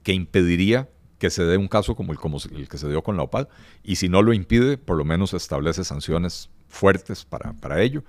que 0.04 0.14
impediría 0.14 0.90
que 1.20 1.30
se 1.30 1.44
dé 1.44 1.58
un 1.58 1.68
caso 1.68 1.96
como 1.96 2.12
el, 2.12 2.18
como 2.18 2.38
el 2.56 2.68
que 2.68 2.78
se 2.78 2.88
dio 2.88 3.04
con 3.04 3.18
la 3.18 3.24
OPAD, 3.24 3.48
y 3.84 3.98
si 3.98 4.10
no 4.10 4.22
lo 4.22 4.34
impide, 4.34 4.78
por 4.78 4.98
lo 4.98 5.06
menos 5.06 5.34
establece 5.34 5.84
sanciones 5.84 6.50
fuertes 6.68 7.26
para, 7.26 7.54
para 7.54 7.82
ello. 7.82 8.04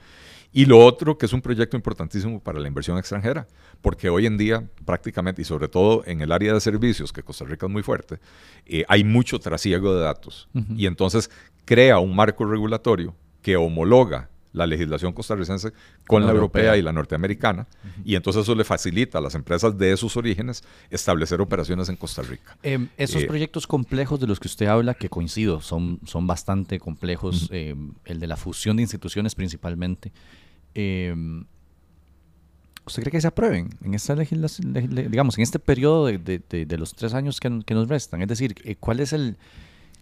Y 0.53 0.65
lo 0.65 0.79
otro, 0.85 1.17
que 1.17 1.27
es 1.27 1.33
un 1.33 1.43
proyecto 1.43 1.77
importantísimo 1.77 2.41
para 2.41 2.59
la 2.59 2.67
inversión 2.67 2.99
extranjera, 2.99 3.47
porque 3.83 4.09
hoy 4.09 4.27
en 4.27 4.37
día 4.37 4.69
prácticamente, 4.85 5.43
y 5.43 5.45
sobre 5.45 5.69
todo 5.69 6.03
en 6.07 6.21
el 6.23 6.33
área 6.33 6.53
de 6.53 6.61
servicios, 6.61 7.13
que 7.13 7.23
Costa 7.23 7.45
Rica 7.45 7.67
es 7.67 7.73
muy 7.73 7.83
fuerte, 7.83 8.19
eh, 8.67 8.85
hay 8.89 9.05
mucho 9.05 9.39
trasiego 9.39 9.95
de 9.95 10.01
datos. 10.01 10.49
Y 10.77 10.87
entonces 10.87 11.31
crea 11.65 11.99
un 11.99 12.17
marco 12.17 12.45
regulatorio 12.45 13.15
que 13.43 13.57
homologa 13.57 14.30
la 14.53 14.67
legislación 14.67 15.13
costarricense 15.13 15.73
con 16.07 16.27
la, 16.27 16.33
europea. 16.33 16.77
y 16.77 16.83
la 16.83 16.93
norteamericana, 16.93 17.67
y 18.05 18.15
entonces 18.15 18.43
eso 18.43 18.55
le 18.55 18.65
facilita 18.65 19.19
a 19.19 19.21
las 19.21 19.35
empresas 19.35 19.77
de 19.79 19.93
esos 19.93 20.17
orígenes 20.17 20.63
establecer 20.91 21.41
operaciones 21.41 21.89
en 21.89 21.97
Costa 21.97 22.23
Rica. 22.23 22.57
Em, 22.63 22.89
esos 22.97 23.23
eh, 23.23 23.27
proyectos 23.27 23.67
complejos 23.67 24.19
de 24.19 24.27
los 24.27 24.41
que 24.41 24.49
usted 24.49 24.67
habla, 24.67 24.95
que 24.95 25.09
coincido, 25.09 25.61
son, 25.61 26.01
son 26.05 26.27
bastante 26.27 26.79
complejos, 26.79 27.49
em, 27.53 27.93
el 28.05 28.21
de 28.21 28.27
la 28.27 28.37
fusión 28.37 28.77
de 28.77 28.83
instituciones 28.83 29.35
principalmente, 29.35 30.13
¿usted 32.87 33.03
cree 33.03 33.13
que 33.13 33.21
se 33.21 33.29
aprueben 33.29 33.71
en 33.85 33.95
esta 33.95 34.15
legislación, 34.15 34.73
digamos, 34.73 35.39
en 35.39 35.43
este 35.43 35.59
periodo 35.59 36.07
de, 36.07 36.77
los 36.79 36.95
tres 36.95 37.15
años 37.15 37.39
que, 37.41 37.63
que, 37.65 37.75
nos 37.75 37.89
restan? 37.89 38.23
Es 38.23 38.29
decir, 38.29 38.55
eh, 38.65 38.77
¿cuál 38.77 39.01
es 39.01 39.13
el 39.13 39.37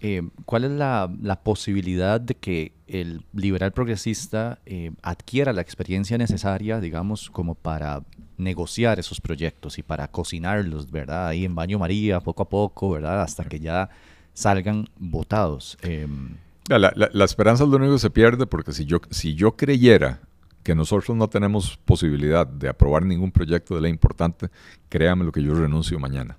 eh, 0.01 0.22
¿cuál 0.44 0.64
es 0.64 0.70
la, 0.70 1.40
posibilidad 1.42 2.20
de 2.20 2.34
que 2.34 2.72
el 2.86 3.22
liberal 3.34 3.72
progresista 3.72 4.59
eh, 4.66 4.92
adquiera 5.03 5.53
la 5.53 5.61
experiencia 5.61 6.16
necesaria, 6.18 6.80
digamos, 6.80 7.30
como 7.30 7.55
para 7.55 8.03
negociar 8.36 8.99
esos 8.99 9.20
proyectos 9.20 9.78
y 9.78 9.82
para 9.82 10.09
cocinarlos, 10.09 10.90
¿verdad? 10.90 11.28
Ahí 11.28 11.44
en 11.44 11.55
baño 11.55 11.78
María, 11.78 12.20
poco 12.20 12.44
a 12.44 12.49
poco, 12.49 12.90
¿verdad? 12.90 13.22
Hasta 13.22 13.44
que 13.44 13.59
ya 13.59 13.90
salgan 14.32 14.88
votados. 14.99 15.76
Em, 15.82 16.36
la, 16.68 17.24
esperanza 17.24 17.64
es 17.64 17.70
lo 17.70 17.76
único 17.76 17.94
que 17.94 17.99
se 17.99 18.11
pierde 18.11 18.46
porque 18.46 18.72
si 18.72 18.84
yo, 18.84 19.01
si 19.11 19.34
yo 19.34 19.57
creyera 19.57 20.20
que 20.62 20.74
nosotros 20.74 21.16
no 21.16 21.28
tenemos 21.28 21.76
posibilidad 21.84 22.46
de 22.46 22.68
aprobar 22.68 23.05
ningún 23.05 23.32
proyecto 23.32 23.74
de 23.74 23.80
ley 23.80 23.90
importante, 23.90 24.49
créame 24.88 25.24
lo 25.24 25.32
que 25.32 25.42
yo 25.42 25.55
renuncio 25.55 25.99
mañana. 25.99 26.36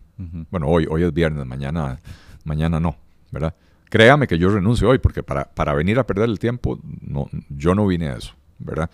Bueno, 0.50 0.68
hoy, 0.68 0.86
hoy 0.90 1.04
es 1.04 1.14
viernes, 1.14 1.46
mañana, 1.46 2.00
mañana 2.44 2.80
no. 2.80 2.98
¿Verdad? 3.32 3.56
Créame 3.90 4.28
que 4.28 4.38
yo 4.38 4.50
renuncio 4.50 4.90
hoy, 4.90 5.00
porque 5.00 5.24
para, 5.24 5.46
para 5.46 5.74
venir 5.74 5.98
a 6.00 6.06
perder 6.06 6.30
el 6.30 6.38
tiempo, 6.38 6.80
no, 7.02 7.30
yo 7.50 7.74
no 7.74 7.88
vine 7.88 8.10
a 8.10 8.18
eso, 8.18 8.36
¿verdad? 8.60 8.90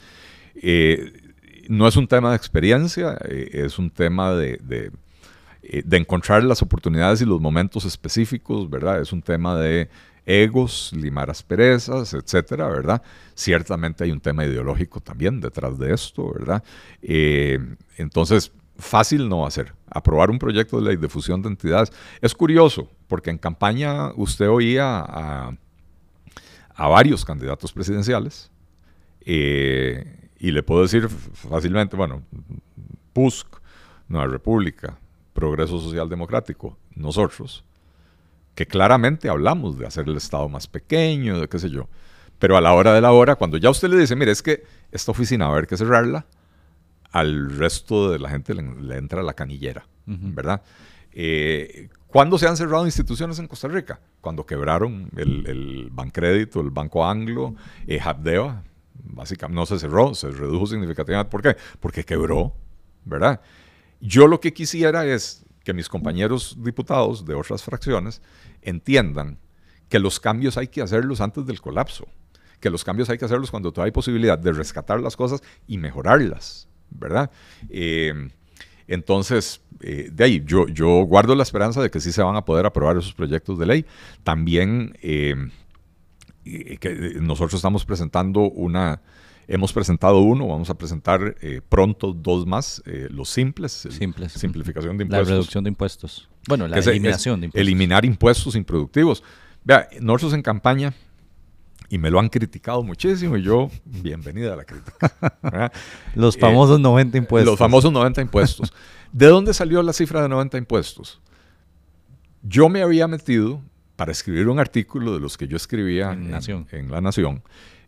Eh, 0.55 1.11
no 1.67 1.87
es 1.87 1.97
un 1.97 2.07
tema 2.07 2.29
de 2.29 2.37
experiencia, 2.37 3.17
eh, 3.25 3.49
es 3.51 3.77
un 3.77 3.89
tema 3.89 4.33
de, 4.33 4.61
eh, 5.63 5.81
de, 5.83 5.97
encontrar 5.97 6.43
las 6.43 6.61
oportunidades 6.61 7.21
y 7.21 7.25
los 7.25 7.41
momentos 7.41 7.83
específicos, 7.85 8.69
¿verdad? 8.69 9.01
Es 9.01 9.11
un 9.11 9.21
tema 9.21 9.57
de 9.57 9.89
egos, 10.25 10.91
limar 10.95 11.29
asperezas, 11.29 12.13
etcétera, 12.13 12.67
¿verdad? 12.69 13.01
Ciertamente 13.33 14.05
hay 14.05 14.11
un 14.11 14.21
tema 14.21 14.45
ideológico 14.45 15.01
también 15.01 15.41
detrás 15.41 15.77
de 15.77 15.93
esto, 15.93 16.33
¿verdad? 16.33 16.63
entonces, 17.97 18.51
fácil 18.77 19.29
no 19.29 19.39
va 19.39 19.47
a 19.47 19.51
ser. 19.51 19.73
Aprobar 19.89 20.29
un 20.29 20.39
proyecto 20.39 20.79
de 20.79 20.83
ley 20.89 20.95
de 20.97 21.09
fusión 21.09 21.41
de 21.41 21.49
entidades. 21.49 21.91
Es 22.21 22.33
curioso, 22.33 22.89
porque 23.07 23.29
en 23.29 23.37
campaña 23.37 24.11
usted 24.15 24.49
oía 24.49 25.03
a, 25.07 25.57
varios 26.77 27.23
candidatos 27.23 27.71
presidenciales 27.71 28.51
eh, 29.21 30.29
y 30.39 30.51
le 30.51 30.61
puedo 30.63 30.81
decir 30.81 31.07
fácilmente, 31.09 31.95
bueno, 31.95 32.21
PUSC, 33.13 33.47
Nueva 34.07 34.27
República, 34.27 34.99
Progreso 35.33 35.79
Social 35.79 36.09
Democrático, 36.09 36.77
nosotros, 36.93 37.63
que 38.55 38.65
claramente 38.65 39.29
hablamos 39.29 39.77
de 39.77 39.85
hacer 39.85 40.07
el 40.07 40.17
Estado 40.17 40.47
más 40.49 40.67
pequeño, 40.67 41.39
de 41.39 41.47
qué 41.47 41.59
sé 41.59 41.69
yo. 41.69 41.87
Pero 42.39 42.57
a 42.57 42.61
la 42.61 42.73
hora 42.73 42.93
de 42.93 43.01
la 43.01 43.11
hora, 43.11 43.35
cuando 43.35 43.57
ya 43.57 43.69
usted 43.69 43.89
le 43.89 43.97
dice, 43.97 44.15
mire, 44.15 44.31
es 44.31 44.41
que 44.41 44.63
esta 44.91 45.11
oficina 45.11 45.45
va 45.45 45.51
a 45.51 45.53
haber 45.55 45.67
que 45.67 45.77
cerrarla, 45.77 46.25
al 47.15 47.49
resto 47.49 48.11
de 48.11 48.19
la 48.19 48.29
gente 48.29 48.53
le, 48.53 48.97
entra 48.97 49.23
la 49.23 49.33
canillera, 49.33 49.87
¿verdad? 50.05 50.61
Eh, 51.13 51.87
¿Cuándo 52.07 52.37
se 52.37 52.45
han 52.45 52.57
cerrado 52.57 52.85
instituciones 52.85 53.39
en 53.39 53.47
Costa 53.47 53.69
Rica? 53.69 54.01
Cuando 54.19 54.45
quebraron 54.45 55.09
el, 55.15 55.47
el 55.47 55.89
Bancrédito, 55.93 56.59
el 56.59 56.71
Banco 56.71 57.05
Anglo, 57.05 57.55
eh, 57.87 58.01
Habdeba, 58.03 58.63
básicamente 58.93 59.55
no 59.55 59.65
se 59.65 59.79
cerró, 59.79 60.13
se 60.13 60.29
redujo 60.29 60.67
significativamente. 60.67 61.31
¿Por 61.31 61.41
qué? 61.41 61.55
Porque 61.79 62.03
quebró, 62.03 62.53
¿verdad? 63.05 63.39
Yo 64.01 64.27
lo 64.27 64.41
que 64.41 64.53
quisiera 64.53 65.05
es 65.05 65.45
que 65.63 65.73
mis 65.73 65.87
compañeros 65.87 66.57
diputados 66.59 67.25
de 67.25 67.33
otras 67.33 67.63
fracciones 67.63 68.21
entiendan 68.61 69.39
que 69.87 69.99
los 69.99 70.19
cambios 70.19 70.57
hay 70.57 70.67
que 70.67 70.81
hacerlos 70.81 71.21
antes 71.21 71.45
del 71.45 71.61
colapso 71.61 72.09
que 72.59 72.69
los 72.69 72.83
cambios 72.83 73.09
hay 73.09 73.17
que 73.17 73.25
hacerlos 73.25 73.51
cuando 73.51 73.71
todavía 73.71 73.89
hay 73.89 73.91
posibilidad 73.91 74.39
de 74.39 74.51
rescatar 74.51 74.99
las 74.99 75.15
cosas 75.15 75.43
y 75.67 75.77
mejorarlas, 75.77 76.67
¿verdad? 76.89 77.31
Eh, 77.69 78.29
entonces, 78.87 79.61
eh, 79.81 80.09
de 80.11 80.23
ahí, 80.23 80.43
yo, 80.45 80.67
yo 80.67 81.01
guardo 81.03 81.35
la 81.35 81.43
esperanza 81.43 81.81
de 81.81 81.89
que 81.89 81.99
sí 81.99 82.11
se 82.11 82.21
van 82.21 82.35
a 82.35 82.45
poder 82.45 82.65
aprobar 82.65 82.97
esos 82.97 83.13
proyectos 83.13 83.57
de 83.57 83.65
ley. 83.65 83.85
También 84.23 84.97
eh, 85.01 85.35
que 86.43 87.15
nosotros 87.19 87.55
estamos 87.55 87.85
presentando 87.85 88.41
una, 88.41 89.01
hemos 89.47 89.73
presentado 89.73 90.19
uno, 90.19 90.47
vamos 90.47 90.69
a 90.69 90.75
presentar 90.75 91.35
pronto 91.69 92.13
dos 92.13 92.45
más, 92.45 92.83
los 93.09 93.29
simples, 93.29 93.87
simples. 93.89 94.33
simplificación 94.33 94.97
de 94.97 95.05
impuestos. 95.05 95.27
La 95.27 95.33
reducción 95.33 95.63
de 95.63 95.69
impuestos. 95.69 96.29
Bueno, 96.47 96.67
la 96.67 96.77
eliminación 96.77 97.41
de 97.41 97.45
impuestos. 97.47 97.67
Eliminar 97.67 98.05
impuestos 98.05 98.55
improductivos. 98.55 99.23
Vea, 99.63 99.89
nosotros 99.99 100.33
en 100.33 100.43
campaña 100.43 100.93
y 101.89 101.97
me 101.97 102.09
lo 102.09 102.19
han 102.19 102.29
criticado 102.29 102.83
muchísimo 102.83 103.37
y 103.37 103.43
yo, 103.43 103.69
bienvenida 103.85 104.53
a 104.53 104.55
la 104.57 104.65
crítica. 104.65 105.71
los 106.15 106.37
famosos 106.37 106.79
90 106.79 107.17
impuestos. 107.17 107.51
Los 107.51 107.59
famosos 107.59 107.91
90 107.91 108.21
impuestos. 108.21 108.73
¿De 109.11 109.27
dónde 109.27 109.53
salió 109.53 109.81
la 109.81 109.93
cifra 109.93 110.21
de 110.21 110.29
90 110.29 110.57
impuestos? 110.57 111.21
Yo 112.43 112.69
me 112.69 112.81
había 112.81 113.07
metido 113.07 113.61
para 113.95 114.11
escribir 114.11 114.47
un 114.49 114.59
artículo 114.59 115.13
de 115.13 115.19
los 115.19 115.37
que 115.37 115.47
yo 115.47 115.57
escribía 115.57 116.11
en, 116.11 116.29
Nación. 116.29 116.67
en 116.71 116.91
La 116.91 117.01
Nación. 117.01 117.41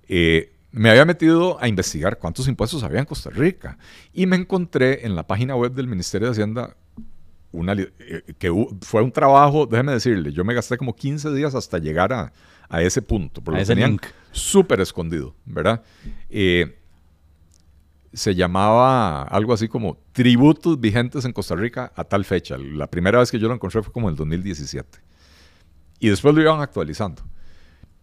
Eh, 0.07 0.53
me 0.71 0.89
había 0.89 1.05
metido 1.05 1.61
a 1.61 1.67
investigar 1.67 2.17
cuántos 2.17 2.47
impuestos 2.47 2.83
había 2.83 2.99
en 2.99 3.05
Costa 3.05 3.29
Rica 3.29 3.77
y 4.13 4.25
me 4.25 4.35
encontré 4.35 5.05
en 5.05 5.15
la 5.15 5.25
página 5.25 5.55
web 5.55 5.73
del 5.73 5.87
Ministerio 5.87 6.27
de 6.27 6.31
Hacienda 6.31 6.75
una, 7.51 7.73
eh, 7.73 7.87
que 8.37 8.51
fue 8.81 9.01
un 9.01 9.11
trabajo, 9.11 9.65
déjeme 9.65 9.93
decirle, 9.93 10.31
yo 10.31 10.43
me 10.43 10.53
gasté 10.53 10.77
como 10.77 10.95
15 10.95 11.33
días 11.33 11.55
hasta 11.55 11.79
llegar 11.79 12.13
a, 12.13 12.31
a 12.69 12.81
ese 12.81 13.01
punto, 13.01 13.41
porque 13.41 13.61
lo 13.61 13.65
tenían 13.65 13.99
súper 14.31 14.81
escondido, 14.81 15.35
¿verdad? 15.45 15.83
Eh, 16.29 16.77
se 18.13 18.35
llamaba 18.35 19.23
algo 19.23 19.53
así 19.53 19.67
como 19.67 19.97
tributos 20.11 20.79
vigentes 20.79 21.25
en 21.25 21.33
Costa 21.33 21.55
Rica 21.55 21.91
a 21.95 22.03
tal 22.03 22.25
fecha. 22.25 22.57
La 22.57 22.87
primera 22.87 23.19
vez 23.19 23.31
que 23.31 23.39
yo 23.39 23.47
lo 23.47 23.53
encontré 23.53 23.81
fue 23.83 23.93
como 23.93 24.07
en 24.07 24.13
el 24.13 24.17
2017. 24.17 24.99
Y 25.99 26.09
después 26.09 26.33
lo 26.33 26.41
iban 26.41 26.61
actualizando. 26.61 27.23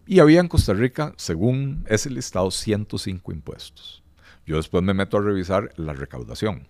Y 0.07 0.19
había 0.19 0.39
en 0.39 0.47
Costa 0.47 0.73
Rica, 0.73 1.13
según 1.17 1.83
ese 1.87 2.09
listado, 2.09 2.51
105 2.51 3.31
impuestos. 3.31 4.03
Yo 4.45 4.57
después 4.57 4.83
me 4.83 4.93
meto 4.93 5.17
a 5.17 5.21
revisar 5.21 5.71
la 5.77 5.93
recaudación. 5.93 6.67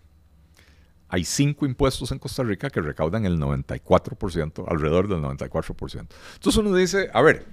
Hay 1.10 1.24
cinco 1.26 1.66
impuestos 1.66 2.12
en 2.12 2.20
Costa 2.20 2.44
Rica 2.44 2.70
que 2.70 2.82
recaudan 2.82 3.26
el 3.26 3.38
94%, 3.40 4.66
alrededor 4.68 5.08
del 5.08 5.20
94%. 5.20 6.08
Entonces 6.36 6.58
uno 6.58 6.74
dice, 6.74 7.10
a 7.14 7.22
ver, 7.22 7.46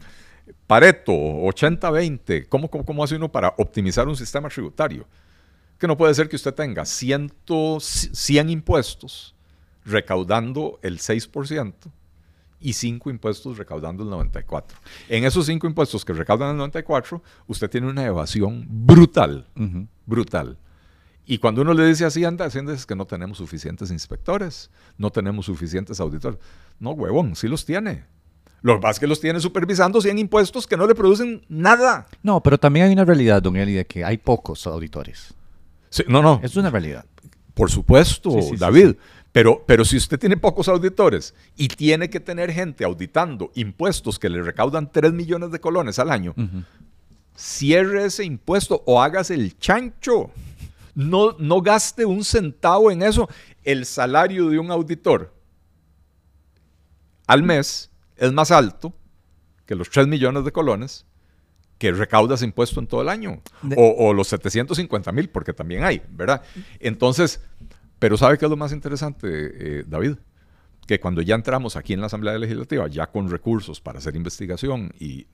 Pareto, 0.66 1.12
80-20, 1.12 2.48
¿cómo, 2.48 2.68
cómo, 2.68 3.04
hace 3.04 3.16
uno 3.16 3.30
para 3.30 3.54
optimizar 3.58 4.08
un 4.08 4.16
sistema 4.16 4.48
tributario? 4.48 5.06
Que 5.78 5.86
no 5.86 5.96
puede 5.96 6.14
ser 6.14 6.28
que 6.28 6.36
usted 6.36 6.54
tenga 6.54 6.84
100, 6.84 7.32
100 7.78 8.50
impuestos 8.50 9.34
recaudando 9.84 10.78
el 10.82 10.98
6% 10.98 11.74
y 12.60 12.72
5 12.72 13.10
impuestos 13.10 13.58
recaudando 13.58 14.04
el 14.04 14.30
94%. 14.30 14.64
En 15.08 15.24
esos 15.24 15.46
5 15.46 15.66
impuestos 15.66 16.04
que 16.04 16.12
recaudan 16.12 16.58
el 16.58 16.70
94%, 16.70 17.20
usted 17.48 17.68
tiene 17.68 17.88
una 17.88 18.06
evasión 18.06 18.66
brutal, 18.68 19.46
brutal. 20.06 20.56
Y 21.24 21.38
cuando 21.38 21.62
uno 21.62 21.74
le 21.74 21.86
dice 21.86 22.04
a 22.04 22.08
Hacienda, 22.08 22.44
Hacienda 22.44 22.72
es 22.72 22.86
que 22.86 22.96
no 22.96 23.06
tenemos 23.06 23.38
suficientes 23.38 23.90
inspectores, 23.90 24.70
no 24.98 25.10
tenemos 25.10 25.46
suficientes 25.46 26.00
auditores. 26.00 26.38
No, 26.78 26.90
huevón, 26.92 27.36
sí 27.36 27.48
los 27.48 27.64
tiene. 27.64 28.04
Lo 28.62 28.80
que 28.80 29.00
que 29.00 29.06
los 29.08 29.20
tiene 29.20 29.40
supervisando 29.40 30.00
100 30.00 30.18
impuestos 30.18 30.66
que 30.66 30.76
no 30.76 30.86
le 30.86 30.94
producen 30.94 31.44
nada. 31.48 32.06
No, 32.22 32.42
pero 32.42 32.58
también 32.58 32.86
hay 32.86 32.92
una 32.92 33.04
realidad, 33.04 33.42
don 33.42 33.56
Eli, 33.56 33.72
de 33.72 33.86
que 33.86 34.04
hay 34.04 34.18
pocos 34.18 34.66
auditores. 34.66 35.34
no, 36.06 36.22
no. 36.22 36.40
Es 36.42 36.56
una 36.56 36.70
realidad. 36.70 37.04
Por 37.54 37.70
supuesto, 37.70 38.30
David. 38.58 38.94
Pero, 39.32 39.64
pero 39.66 39.84
si 39.84 39.96
usted 39.96 40.18
tiene 40.18 40.36
pocos 40.36 40.68
auditores 40.68 41.34
y 41.56 41.68
tiene 41.68 42.10
que 42.10 42.20
tener 42.20 42.52
gente 42.52 42.84
auditando 42.84 43.50
impuestos 43.54 44.18
que 44.18 44.28
le 44.28 44.42
recaudan 44.42 44.92
3 44.92 45.12
millones 45.12 45.50
de 45.50 45.58
colones 45.58 45.98
al 45.98 46.10
año, 46.10 46.34
cierre 47.34 48.04
ese 48.04 48.24
impuesto 48.24 48.82
o 48.86 49.00
hágase 49.02 49.34
el 49.34 49.58
chancho. 49.58 50.30
No, 50.94 51.34
no 51.38 51.62
gaste 51.62 52.04
un 52.04 52.22
centavo 52.22 52.90
en 52.90 53.02
eso. 53.02 53.28
El 53.64 53.86
salario 53.86 54.50
de 54.50 54.58
un 54.58 54.70
auditor 54.70 55.32
al 57.26 57.42
mes 57.42 57.91
es 58.22 58.32
más 58.32 58.52
alto 58.52 58.94
que 59.66 59.74
los 59.74 59.90
3 59.90 60.06
millones 60.06 60.44
de 60.44 60.52
colones 60.52 61.06
que 61.78 61.90
recaudas 61.90 62.42
impuesto 62.42 62.78
en 62.78 62.86
todo 62.86 63.02
el 63.02 63.08
año. 63.08 63.42
O, 63.76 64.12
los 64.12 64.28
750 64.28 65.10
mil, 65.10 65.28
porque 65.28 65.52
también 65.52 65.82
hay, 65.82 66.00
¿verdad? 66.10 66.42
Entonces, 66.78 67.40
pero 67.98 68.16
¿sabe 68.16 68.38
qué 68.38 68.44
es 68.44 68.50
lo 68.50 68.56
más 68.56 68.72
interesante, 68.72 69.26
eh, 69.28 69.84
David? 69.88 70.14
Que 70.86 71.00
cuando 71.00 71.20
ya 71.22 71.34
entramos 71.34 71.74
aquí 71.74 71.94
en 71.94 72.00
la 72.00 72.06
Asamblea 72.06 72.38
Legislativa, 72.38 72.86
ya 72.86 73.08
con 73.08 73.28
recursos 73.28 73.80
para 73.80 73.98
hacer 73.98 74.14
investigación 74.14 74.92
y, 75.00 75.26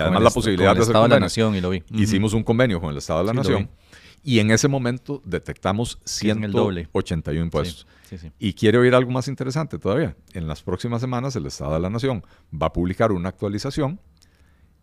además 0.00 0.22
la 0.22 0.30
posibilidad 0.30 0.74
de 0.74 0.80
hacer 0.80 0.90
Estado 0.90 1.04
de 1.04 1.10
la 1.10 1.20
Nación, 1.20 1.54
y 1.54 1.60
lo 1.60 1.70
vi. 1.70 1.84
Hicimos 1.90 2.32
un 2.32 2.42
convenio 2.42 2.80
con 2.80 2.90
el 2.90 2.96
Estado 2.96 3.20
de 3.20 3.26
la 3.26 3.34
Nación 3.34 3.68
y 4.26 4.40
en 4.40 4.50
ese 4.50 4.66
momento 4.66 5.22
detectamos 5.24 6.00
181 6.04 7.44
impuestos. 7.44 7.86
Y 8.40 8.54
quiero 8.54 8.80
oír 8.80 8.92
algo 8.92 9.12
más 9.12 9.28
interesante 9.28 9.78
todavía. 9.78 10.16
En 10.32 10.48
las 10.48 10.64
próximas 10.64 11.00
semanas 11.00 11.36
el 11.36 11.46
Estado 11.46 11.74
de 11.74 11.80
la 11.80 11.90
Nación 11.90 12.24
va 12.52 12.66
a 12.66 12.72
publicar 12.72 13.12
una 13.12 13.28
actualización 13.28 14.00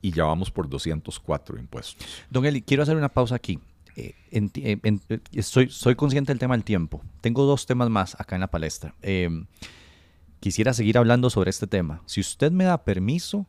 y 0.02 0.12
ya 0.12 0.24
vamos 0.24 0.50
por 0.50 0.70
204 0.70 1.60
impuestos. 1.60 2.08
Don 2.30 2.46
Eli, 2.46 2.62
quiero 2.62 2.84
hacer 2.84 2.96
una 2.96 3.10
pausa 3.10 3.36
aquí. 3.36 3.60
Eh, 3.98 4.16
eh, 4.32 5.42
soy, 5.42 5.96
consciente 5.96 6.32
del 6.32 6.40
tema 6.40 6.56
del 6.56 6.64
tiempo. 6.64 7.02
Tengo 7.20 7.44
dos 7.44 7.66
temas 7.66 7.90
más 7.90 8.16
acá 8.22 8.38
en 8.38 8.42
la 8.42 8.50
palestra. 8.50 8.96
Eh, 9.02 9.30
quisiera 10.40 10.74
seguir 10.74 10.98
hablando 10.98 11.30
sobre 11.30 11.50
este 11.50 11.68
tema. 11.68 12.02
Si 12.06 12.22
usted 12.22 12.54
me 12.54 12.64
da 12.64 12.86
permiso, 12.86 13.46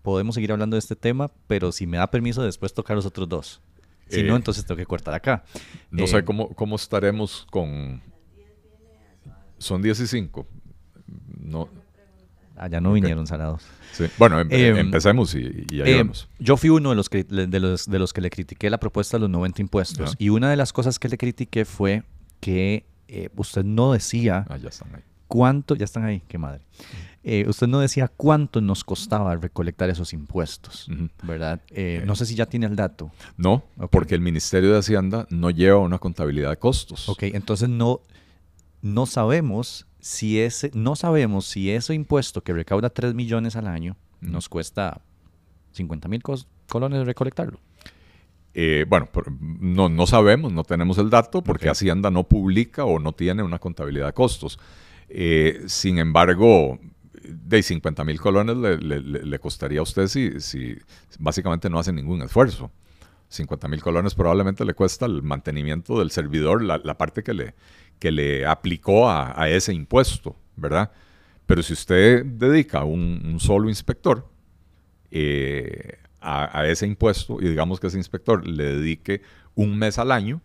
podemos 0.00 0.34
seguir 0.34 0.50
hablando 0.50 0.76
de 0.76 0.78
este 0.78 0.96
tema, 0.96 1.30
pero 1.46 1.72
si 1.72 1.86
me 1.86 1.98
da 1.98 2.10
permiso, 2.10 2.42
después 2.42 2.72
tocar 2.72 2.96
los 2.96 3.04
otros 3.04 3.28
dos. 3.28 3.60
Si 4.08 4.22
no, 4.22 4.36
entonces 4.36 4.64
tengo 4.64 4.76
que 4.78 4.86
cortar 4.86 5.14
acá. 5.14 5.44
No 5.90 6.06
sé 6.06 6.24
cómo, 6.24 6.48
cómo 6.54 6.76
estaremos 6.76 7.46
con 7.50 8.02
son 9.58 9.82
10 9.82 10.00
y 10.00 10.06
5. 10.06 10.46
No. 11.40 11.68
Ah, 12.56 12.68
no 12.68 12.92
vinieron 12.92 13.26
salados. 13.26 13.62
Bueno, 14.18 14.40
em, 14.40 14.48
em, 14.50 14.76
empecemos 14.78 15.34
y, 15.34 15.64
y 15.70 15.80
ahí 15.80 15.92
em, 15.92 16.12
Yo 16.38 16.56
fui 16.56 16.70
uno 16.70 16.90
de 16.90 16.96
los, 16.96 17.08
que, 17.08 17.22
de, 17.22 17.60
los, 17.60 17.86
de 17.86 17.98
los 17.98 18.12
que 18.12 18.20
le 18.20 18.30
critiqué 18.30 18.68
la 18.68 18.78
propuesta 18.78 19.16
de 19.16 19.22
los 19.22 19.30
90 19.30 19.62
impuestos. 19.62 20.16
Y 20.18 20.30
una 20.30 20.50
de 20.50 20.56
las 20.56 20.72
cosas 20.72 20.98
que 20.98 21.08
le 21.08 21.18
critiqué 21.18 21.64
fue 21.64 22.02
que 22.40 22.84
eh, 23.06 23.28
usted 23.36 23.64
no 23.64 23.92
decía 23.92 24.44
ah, 24.48 24.56
ya 24.56 24.68
están 24.68 24.94
ahí. 24.94 25.02
Cuánto, 25.28 25.76
ya 25.76 25.84
están 25.84 26.04
ahí, 26.04 26.22
qué 26.26 26.38
madre. 26.38 26.62
Eh, 27.22 27.44
usted 27.46 27.66
no 27.66 27.80
decía 27.80 28.08
cuánto 28.08 28.60
nos 28.60 28.84
costaba 28.84 29.36
recolectar 29.36 29.90
esos 29.90 30.12
impuestos, 30.12 30.88
¿verdad? 31.22 31.60
Eh, 31.70 32.02
no 32.06 32.16
sé 32.16 32.26
si 32.26 32.34
ya 32.34 32.46
tiene 32.46 32.66
el 32.66 32.74
dato. 32.74 33.12
No, 33.36 33.64
porque 33.90 34.14
el 34.14 34.20
Ministerio 34.20 34.72
de 34.72 34.78
Hacienda 34.78 35.26
no 35.30 35.50
lleva 35.50 35.78
una 35.78 35.98
contabilidad 35.98 36.50
de 36.50 36.56
costos. 36.56 37.08
Ok, 37.08 37.24
entonces 37.24 37.68
no, 37.68 38.00
no 38.82 39.06
sabemos 39.06 39.86
si 40.00 40.40
ese, 40.40 40.70
no 40.74 40.96
sabemos 40.96 41.46
si 41.46 41.70
ese 41.70 41.94
impuesto 41.94 42.42
que 42.42 42.52
recauda 42.52 42.88
3 42.88 43.14
millones 43.14 43.56
al 43.56 43.66
año 43.66 43.96
nos 44.20 44.48
cuesta 44.48 45.02
50 45.72 46.08
mil 46.08 46.22
colones 46.68 47.04
recolectarlo. 47.04 47.60
Eh, 48.54 48.86
bueno, 48.88 49.08
no, 49.60 49.88
no 49.88 50.06
sabemos, 50.06 50.52
no 50.52 50.64
tenemos 50.64 50.98
el 50.98 51.10
dato 51.10 51.42
porque 51.42 51.68
Hacienda 51.68 52.10
no 52.10 52.24
publica 52.24 52.84
o 52.84 52.98
no 52.98 53.12
tiene 53.12 53.42
una 53.42 53.58
contabilidad 53.58 54.06
de 54.06 54.12
costos. 54.12 54.58
Eh, 55.08 55.62
sin 55.66 55.98
embargo, 55.98 56.78
de 57.22 57.62
50 57.62 58.04
mil 58.04 58.20
colones 58.20 58.56
le, 58.56 59.38
costaría 59.38 59.80
a 59.80 59.82
usted 59.82 60.06
si, 60.06 60.40
si 60.40 60.76
básicamente 61.18 61.68
no 61.70 61.78
hace 61.78 61.92
ningún 61.92 62.22
esfuerzo. 62.22 62.70
50 63.28 63.68
mil 63.68 63.82
colones 63.82 64.14
probablemente 64.14 64.64
le 64.64 64.74
cuesta 64.74 65.06
el 65.06 65.22
mantenimiento 65.22 65.98
del 65.98 66.10
servidor, 66.10 66.62
la, 66.62 66.98
parte 66.98 67.22
que 67.22 67.34
le, 67.34 67.54
que 67.98 68.10
le 68.10 68.46
aplicó 68.46 69.10
a, 69.10 69.48
ese 69.48 69.74
impuesto, 69.74 70.36
¿verdad? 70.56 70.90
Pero 71.46 71.62
si 71.62 71.74
usted 71.74 72.24
dedica 72.24 72.84
un, 72.84 73.38
solo 73.38 73.68
inspector 73.68 74.26
eh, 75.10 75.98
a, 76.20 76.66
ese 76.66 76.86
impuesto 76.86 77.38
y 77.40 77.48
digamos 77.48 77.80
que 77.80 77.88
ese 77.88 77.98
inspector 77.98 78.46
le 78.46 78.76
dedique 78.76 79.22
un 79.54 79.78
mes 79.78 79.98
al 79.98 80.10
año, 80.10 80.40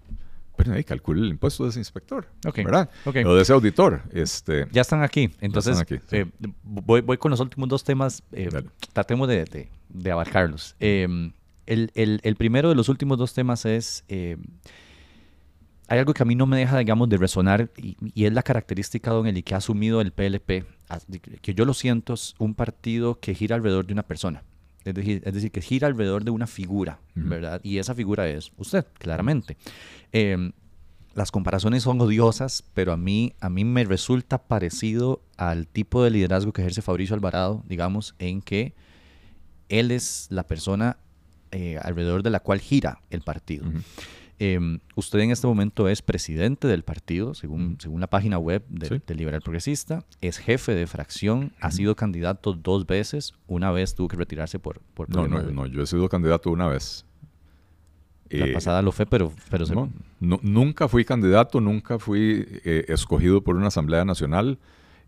pues 0.64 0.78
ahí 0.78 0.84
calcule 0.84 1.22
el 1.22 1.30
impuesto 1.30 1.64
de 1.64 1.70
ese 1.70 1.80
inspector, 1.80 2.28
¿verdad? 2.55 2.89
O 3.05 3.36
de 3.36 3.41
ese 3.41 3.53
auditor. 3.53 4.01
Este, 4.11 4.68
ya 4.72 4.82
están 4.82 5.03
aquí. 5.03 5.32
Entonces, 5.41 5.84
eh, 6.11 6.26
voy, 6.64 7.18
con 7.18 7.32
los 7.32 7.39
últimos 7.39 7.70
dos 7.70 7.84
temas. 7.84 8.24
Eh, 8.32 8.49
tratemos 8.93 9.28
de, 9.28 9.70
abarcarlos. 10.11 10.76
el, 10.80 11.34
el, 11.66 12.36
primero 12.36 12.70
de 12.70 12.76
los 12.76 12.89
últimos 12.89 13.18
dos 13.18 13.34
temas 13.34 13.66
es 13.66 14.03
hay 15.88 15.99
algo 15.99 16.14
que 16.14 16.24
a 16.24 16.26
mí 16.26 16.36
no 16.36 16.45
me 16.45 16.57
deja, 16.57 16.78
digamos, 16.78 17.09
de 17.09 17.18
resonar 17.18 17.70
y, 17.78 18.26
es 18.26 18.34
la 18.34 18.43
característica, 18.43 19.11
don 19.11 19.28
Eli, 19.28 19.43
que 19.43 19.53
ha 19.53 19.57
asumido 19.57 20.01
el 20.01 20.11
PLP, 20.11 20.66
que 21.41 21.53
yo 21.53 21.66
lo 21.66 21.74
siento, 21.74 22.14
es 22.14 22.36
un 22.39 22.55
partido 22.55 23.20
que 23.20 23.36
gira 23.36 23.55
alrededor 23.55 23.86
de 23.86 23.93
una 23.93 24.03
persona. 24.03 24.43
Es 24.86 24.93
decir, 24.93 25.21
es 25.25 25.34
decir, 25.34 25.51
que 25.51 25.61
gira 25.61 25.88
alrededor 25.88 26.23
de 26.23 26.31
una 26.31 26.47
figura, 26.47 26.99
¿verdad? 27.15 27.61
Y 27.63 27.77
esa 27.77 27.95
figura 27.95 28.27
es 28.27 28.51
usted, 28.57 28.86
claramente. 28.97 29.57
Em, 30.11 30.51
las 31.13 31.31
comparaciones 31.31 31.84
son 31.84 32.01
odiosas, 32.01 32.63
pero 32.73 32.91
a 32.91 32.97
mí, 32.97 33.34
a 33.39 33.49
mí 33.49 33.63
me 33.63 33.84
resulta 33.84 34.39
parecido 34.39 35.21
al 35.38 35.67
tipo 35.67 36.03
de 36.03 36.09
liderazgo 36.09 36.53
que 36.53 36.61
ejerce 36.61 36.81
Fabricio 36.81 37.15
Alvarado, 37.15 37.63
digamos, 37.67 38.15
en 38.19 38.41
que 38.41 38.73
él 39.69 39.91
es 39.91 40.27
la 40.29 40.47
persona 40.47 40.97
eh, 41.51 41.77
alrededor 41.81 42.23
de 42.23 42.31
la 42.31 42.39
cual 42.39 42.59
gira 42.59 42.99
el 43.11 43.21
partido. 43.21 43.65
Em, 44.39 44.79
usted 44.95 45.19
en 45.19 45.31
este 45.31 45.45
momento 45.45 45.88
es 45.88 46.01
presidente 46.01 46.67
del 46.67 46.84
partido, 46.84 47.34
según, 47.34 47.77
según 47.79 48.01
la 48.01 48.07
página 48.07 48.38
web 48.39 48.65
del 48.67 49.01
Liberal 49.15 49.41
Progresista, 49.41 50.03
es 50.21 50.38
jefe 50.38 50.73
de 50.73 50.88
fracción, 50.88 51.53
ha 51.59 51.71
sido 51.71 51.95
candidato 51.95 52.53
dos 52.53 52.88
veces, 52.88 53.34
una 53.47 53.71
vez 53.71 53.95
tuvo 53.95 54.07
que 54.07 54.17
retirarse 54.17 54.59
por... 54.59 54.81
por 54.93 55.09
no, 55.09 55.27
no, 55.27 55.41
no, 55.43 55.65
yo 55.67 55.84
he 55.84 55.86
sido 55.86 56.09
candidato 56.09 56.49
una 56.49 56.67
vez. 56.67 57.05
La 58.29 58.47
eh, 58.47 58.53
pasada 58.53 58.81
lo 58.81 58.91
fue, 58.91 59.05
pero... 59.05 59.31
pero 59.49 59.65
nunca 60.19 60.88
fui 60.88 61.05
candidato, 61.05 61.61
nunca 61.61 61.99
fui 61.99 62.45
eh, 62.65 62.86
escogido 62.88 63.43
por 63.43 63.55
una 63.55 63.67
Asamblea 63.67 64.03
Nacional. 64.03 64.57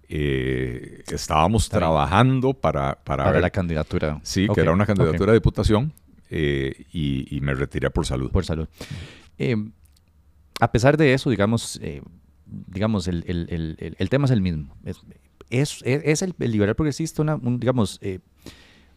Eh, 0.08 1.04
estábamos 1.08 1.68
trabajando 1.68 2.54
para... 2.54 3.04
Para, 3.04 3.40
la 3.40 3.50
candidatura. 3.50 4.20
Sí, 4.22 4.48
que 4.54 4.62
era 4.62 4.72
una 4.72 4.86
candidatura 4.86 5.32
de 5.32 5.40
diputación 5.40 5.94
y, 6.30 7.40
me 7.42 7.54
retiré 7.54 7.90
por 7.90 8.06
salud. 8.06 8.32
Por 8.32 8.46
salud. 8.46 8.68
a 10.60 10.72
pesar 10.72 10.98
de 10.98 11.14
eso, 11.14 11.30
digamos, 11.30 11.80
digamos 12.46 13.08
el, 13.08 14.08
tema 14.10 14.26
es 14.26 14.32
el 14.32 14.42
mismo. 14.42 14.76
Es, 15.50 15.82
es, 15.86 16.22
el, 16.22 16.36
liberal 16.40 16.76
progresista, 16.76 17.22
una, 17.22 17.40
digamos 17.42 18.00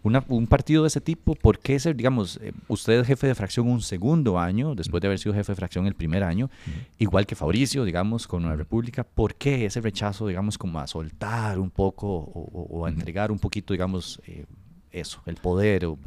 un 0.03 0.47
partido 0.47 0.83
de 0.83 0.89
ese 0.89 1.01
tipo, 1.01 1.35
¿por 1.35 1.59
qué 1.59 1.79
ser, 1.79 1.97
digamos, 1.97 2.39
eh, 2.43 2.53
usted 2.69 3.01
es 3.01 3.07
jefe 3.07 3.27
de 3.27 3.35
fracción 3.35 3.69
un 3.69 3.81
segundo 3.81 4.39
año, 4.39 4.75
después 4.75 5.01
de 5.01 5.09
haber 5.09 5.19
sido 5.19 5.35
jefe 5.35 5.53
de 5.53 5.57
fracción 5.57 5.87
el 5.87 5.95
primer 5.95 6.23
año, 6.23 6.51
igual 6.99 7.27
que 7.27 7.35
Fabricio, 7.35 7.85
digamos, 7.85 8.27
con 8.27 8.45
la 8.45 8.57
República, 8.57 9.05
¿por 9.05 9.35
qué 9.35 9.67
ese 9.67 9.81
rechazo, 9.81 10.27
digamos, 10.27 10.57
como 10.57 10.79
a 10.79 10.87
soltar 10.87 11.59
un 11.59 11.71
poco 11.71 12.07
o, 12.09 12.87
a 12.87 12.89
entregar 12.89 13.31
un 13.33 13.39
poquito, 13.39 13.75
digamos, 13.75 14.21
eh, 14.27 14.47
eso, 14.91 15.23
el 15.27 15.37
poder? 15.37 15.87
O, 15.87 15.99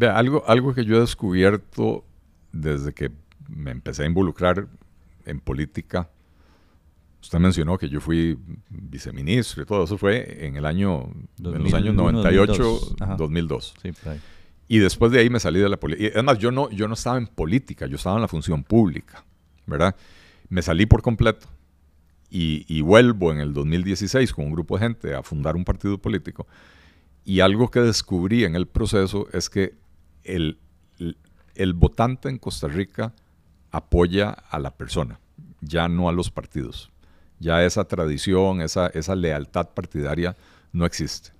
Vea, 0.00 0.16
algo, 0.16 0.42
algo 0.46 0.72
que 0.72 0.84
yo 0.86 0.96
he 0.96 1.00
descubierto 1.00 2.06
desde 2.52 2.94
que 2.94 3.10
me 3.48 3.70
empecé 3.70 4.04
a 4.04 4.06
involucrar 4.06 4.66
en 5.26 5.40
política, 5.40 6.08
Usted 7.22 7.38
mencionó 7.38 7.76
que 7.76 7.90
yo 7.90 8.00
fui 8.00 8.38
viceministro 8.70 9.62
y 9.62 9.66
todo 9.66 9.84
eso 9.84 9.98
fue 9.98 10.46
en 10.46 10.56
el 10.56 10.64
año, 10.64 11.10
en 11.38 11.64
los 11.64 11.74
años 11.74 11.94
98, 11.94 12.96
2002. 13.18 13.74
y 14.68 14.78
después 14.78 15.12
de 15.12 15.20
ahí 15.20 15.28
me 15.28 15.38
salí 15.38 15.60
de 15.60 15.68
la 15.68 15.78
política. 15.78 16.18
Es 16.18 16.24
más, 16.24 16.38
yo 16.38 16.50
no, 16.50 16.70
yo 16.70 16.88
no 16.88 16.94
estaba 16.94 17.18
en 17.18 17.26
política, 17.26 17.86
yo 17.86 17.96
estaba 17.96 18.16
en 18.16 18.22
la 18.22 18.28
función 18.28 18.64
pública, 18.64 19.22
¿verdad? 19.66 19.94
Me 20.48 20.62
salí 20.62 20.86
por 20.86 21.02
completo 21.02 21.46
y, 22.30 22.64
y 22.74 22.80
vuelvo 22.80 23.32
en 23.32 23.40
el 23.40 23.52
2016 23.52 24.32
con 24.32 24.46
un 24.46 24.52
grupo 24.52 24.78
de 24.78 24.84
gente 24.84 25.14
a 25.14 25.22
fundar 25.22 25.56
un 25.56 25.64
partido 25.66 25.98
político. 25.98 26.46
Y 27.26 27.40
algo 27.40 27.70
que 27.70 27.80
descubrí 27.80 28.44
en 28.44 28.56
el 28.56 28.66
proceso 28.66 29.28
es 29.34 29.50
que 29.50 29.74
el, 30.34 31.74
votante 31.74 32.28
en 32.28 32.38
Costa 32.38 32.68
Rica 32.68 33.12
apoya 33.70 34.30
a 34.30 34.58
la 34.58 34.70
persona, 34.70 35.20
ya 35.60 35.88
no 35.88 36.08
a 36.08 36.12
los 36.12 36.30
partidos. 36.30 36.90
Ya 37.38 37.64
esa 37.64 37.84
tradición, 37.84 38.60
esa, 38.60 38.88
esa 38.88 39.14
lealtad 39.14 39.70
partidaria 39.70 40.36
no 40.72 40.84
existe. 40.84 41.30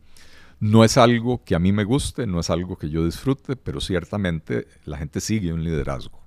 No 0.58 0.84
es 0.84 0.96
algo 0.96 1.42
que 1.44 1.54
a 1.54 1.58
mí 1.58 1.72
me 1.72 1.84
guste, 1.84 2.26
no 2.26 2.40
es 2.40 2.50
algo 2.50 2.76
que 2.76 2.90
yo 2.90 3.04
disfrute, 3.04 3.56
pero 3.56 3.80
ciertamente 3.80 4.66
la 4.84 4.98
gente 4.98 5.20
sigue 5.20 5.52
un 5.52 5.64
liderazgo. 5.64 6.20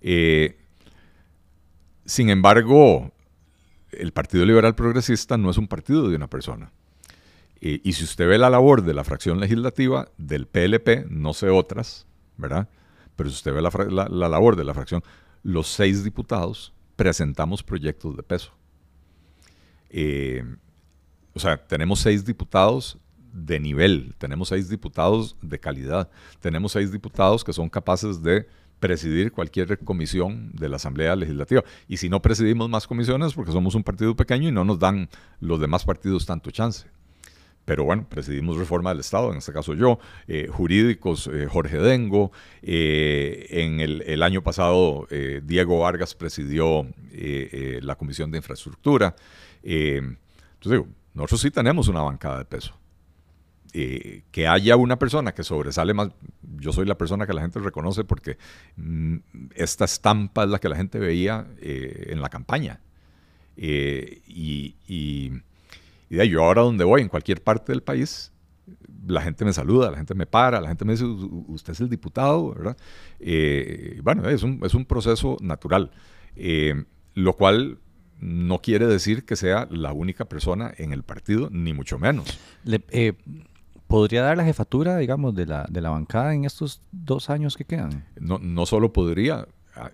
Eh, 0.00 0.58
sin 2.04 2.30
embargo, 2.30 3.12
el 3.90 4.12
Partido 4.12 4.44
Liberal 4.44 4.74
Progresista 4.74 5.36
no 5.36 5.50
es 5.50 5.58
un 5.58 5.68
partido 5.68 6.08
de 6.08 6.16
una 6.16 6.28
persona. 6.28 6.70
Y 7.84 7.92
si 7.92 8.04
usted 8.04 8.28
ve 8.28 8.38
la 8.38 8.50
labor 8.50 8.82
de 8.82 8.94
la 8.94 9.04
fracción 9.04 9.40
legislativa 9.40 10.08
del 10.18 10.46
PLP, 10.46 11.06
no 11.10 11.34
sé 11.34 11.48
otras, 11.48 12.06
¿verdad? 12.36 12.68
Pero 13.16 13.30
si 13.30 13.34
usted 13.34 13.52
ve 13.52 13.62
la 13.62 14.28
labor 14.28 14.56
de 14.56 14.64
la 14.64 14.74
fracción, 14.74 15.02
los 15.42 15.66
seis 15.68 16.04
diputados 16.04 16.74
presentamos 16.96 17.62
proyectos 17.62 18.16
de 18.16 18.22
peso. 18.22 18.52
Eh, 19.90 20.44
o 21.34 21.38
sea, 21.38 21.56
tenemos 21.66 22.00
seis 22.00 22.24
diputados 22.24 22.98
de 23.32 23.60
nivel, 23.60 24.14
tenemos 24.18 24.48
seis 24.48 24.68
diputados 24.68 25.36
de 25.42 25.60
calidad, 25.60 26.10
tenemos 26.40 26.72
seis 26.72 26.90
diputados 26.90 27.44
que 27.44 27.52
son 27.52 27.68
capaces 27.68 28.22
de 28.22 28.46
presidir 28.80 29.32
cualquier 29.32 29.78
comisión 29.78 30.52
de 30.54 30.68
la 30.68 30.76
Asamblea 30.76 31.16
Legislativa. 31.16 31.62
Y 31.88 31.98
si 31.98 32.08
no 32.08 32.20
presidimos 32.22 32.68
más 32.68 32.86
comisiones, 32.86 33.34
porque 33.34 33.52
somos 33.52 33.74
un 33.74 33.82
partido 33.82 34.14
pequeño 34.16 34.48
y 34.48 34.52
no 34.52 34.64
nos 34.64 34.78
dan 34.78 35.08
los 35.40 35.60
demás 35.60 35.84
partidos 35.84 36.26
tanto 36.26 36.50
chance. 36.50 36.86
Pero 37.66 37.84
bueno, 37.84 38.06
presidimos 38.08 38.56
reforma 38.56 38.90
del 38.90 39.00
Estado, 39.00 39.30
en 39.30 39.38
este 39.38 39.52
caso 39.52 39.74
yo, 39.74 39.98
eh, 40.26 40.48
jurídicos, 40.50 41.28
eh, 41.30 41.46
Jorge 41.46 41.78
Dengo, 41.78 42.32
en 42.62 43.80
el, 43.80 44.02
el, 44.06 44.22
año 44.22 44.42
pasado 44.42 45.06
Diego 45.42 45.80
Vargas 45.80 46.14
presidió 46.14 46.86
la 47.12 47.96
Comisión 47.96 48.30
de 48.30 48.38
Infraestructura. 48.38 49.14
Eh, 49.68 49.96
entonces 49.96 50.70
digo, 50.70 50.86
nosotros 51.14 51.40
sí 51.40 51.50
tenemos 51.50 51.88
una 51.88 52.00
bancada 52.02 52.38
de 52.38 52.44
peso. 52.44 52.78
Eh, 53.72 54.22
que 54.30 54.46
haya 54.46 54.76
una 54.76 54.98
persona 54.98 55.34
que 55.34 55.42
sobresale 55.42 55.92
más, 55.92 56.10
yo 56.58 56.72
soy 56.72 56.86
la 56.86 56.96
persona 56.96 57.26
que 57.26 57.34
la 57.34 57.42
gente 57.42 57.58
reconoce 57.58 58.04
porque 58.04 58.38
mm, 58.76 59.16
esta 59.54 59.84
estampa 59.84 60.44
es 60.44 60.50
la 60.50 60.60
que 60.60 60.68
la 60.68 60.76
gente 60.76 60.98
veía 60.98 61.46
eh, 61.58 62.06
en 62.10 62.20
la 62.20 62.28
campaña. 62.28 62.80
y, 63.56 64.76
y, 64.86 65.32
de 66.08 66.22
ahí, 66.22 66.30
yo 66.30 66.44
ahora 66.44 66.62
donde 66.62 66.84
voy, 66.84 67.02
en 67.02 67.08
cualquier 67.08 67.42
parte 67.42 67.72
del 67.72 67.82
país, 67.82 68.32
la 69.06 69.20
gente 69.22 69.44
me 69.44 69.52
saluda, 69.52 69.90
la 69.90 69.96
gente 69.96 70.14
me 70.14 70.26
para, 70.26 70.60
la 70.60 70.68
gente 70.68 70.84
me 70.84 70.92
dice, 70.92 71.04
usted 71.04 71.72
es 71.72 71.80
el 71.80 71.88
diputado, 71.88 72.54
¿verdad? 72.54 72.76
bueno, 74.02 74.28
es 74.28 74.42
un, 74.42 74.60
es 74.64 74.74
un, 74.74 74.84
proceso 74.84 75.36
natural, 75.40 75.90
lo 77.14 77.32
cual 77.34 77.78
no 78.20 78.60
quiere 78.60 78.86
decir 78.86 79.24
que 79.24 79.36
sea 79.36 79.68
la 79.70 79.92
única 79.92 80.24
persona 80.24 80.72
en 80.78 80.92
el 80.92 81.02
partido, 81.02 81.48
ni 81.50 81.72
mucho 81.72 81.98
menos. 81.98 82.38
Eh, 82.90 83.12
¿Podría 83.86 84.22
dar 84.22 84.36
la 84.36 84.44
jefatura, 84.44 84.96
digamos, 84.96 85.34
de 85.34 85.46
la, 85.46 85.66
de 85.70 85.80
la 85.80 85.90
bancada 85.90 86.34
en 86.34 86.44
estos 86.44 86.82
dos 86.90 87.30
años 87.30 87.56
que 87.56 87.64
quedan? 87.64 88.04
No, 88.18 88.38
no 88.38 88.66
solo 88.66 88.92
podría, 88.92 89.46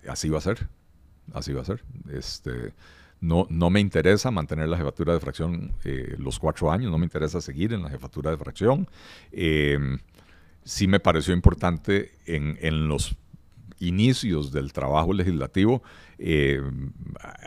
así 0.07 0.29
va 0.29 0.39
a 0.39 0.41
ser. 0.41 0.67
Así 1.31 1.53
va 1.53 1.61
a 1.61 1.65
ser. 1.65 1.83
Este, 2.11 2.73
no, 3.23 3.47
no 3.49 3.69
me 3.69 3.79
interesa 3.79 4.31
mantener 4.31 4.67
la 4.67 4.75
jefatura 4.75 5.13
de 5.13 5.19
fracción 5.21 5.71
eh, 5.85 6.15
los 6.17 6.39
cuatro 6.39 6.69
años, 6.69 6.91
no 6.91 6.97
me 6.97 7.05
interesa 7.05 7.39
seguir 7.39 7.71
en 7.71 7.81
la 7.81 7.89
jefatura 7.89 8.31
de 8.31 8.37
fracción. 8.37 8.89
Eh, 9.31 9.79
sí 10.65 10.87
me 10.87 10.99
pareció 10.99 11.33
importante 11.33 12.11
en, 12.25 12.89
los 12.89 13.15
inicios 13.79 14.51
del 14.51 14.73
trabajo 14.73 15.13
legislativo, 15.13 15.83
eh, 16.19 16.61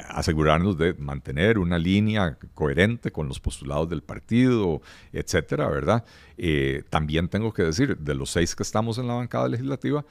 asegurarnos 0.08 0.78
de 0.78 0.94
mantener 0.94 1.58
una 1.58 1.78
línea 1.78 2.38
coherente 2.54 3.10
con 3.10 3.28
los 3.28 3.38
postulados 3.38 3.90
del 3.90 4.02
partido, 4.02 4.80
etcétera, 5.12 5.68
¿verdad? 5.68 6.04
También 6.88 7.28
tengo 7.28 7.52
que 7.52 7.64
decir, 7.64 7.98
de 7.98 8.14
los 8.14 8.30
seis 8.30 8.56
que 8.56 8.62
estamos 8.62 8.96
en 8.96 9.08
la 9.08 9.14
bancada 9.14 9.46
legislativa, 9.48 10.06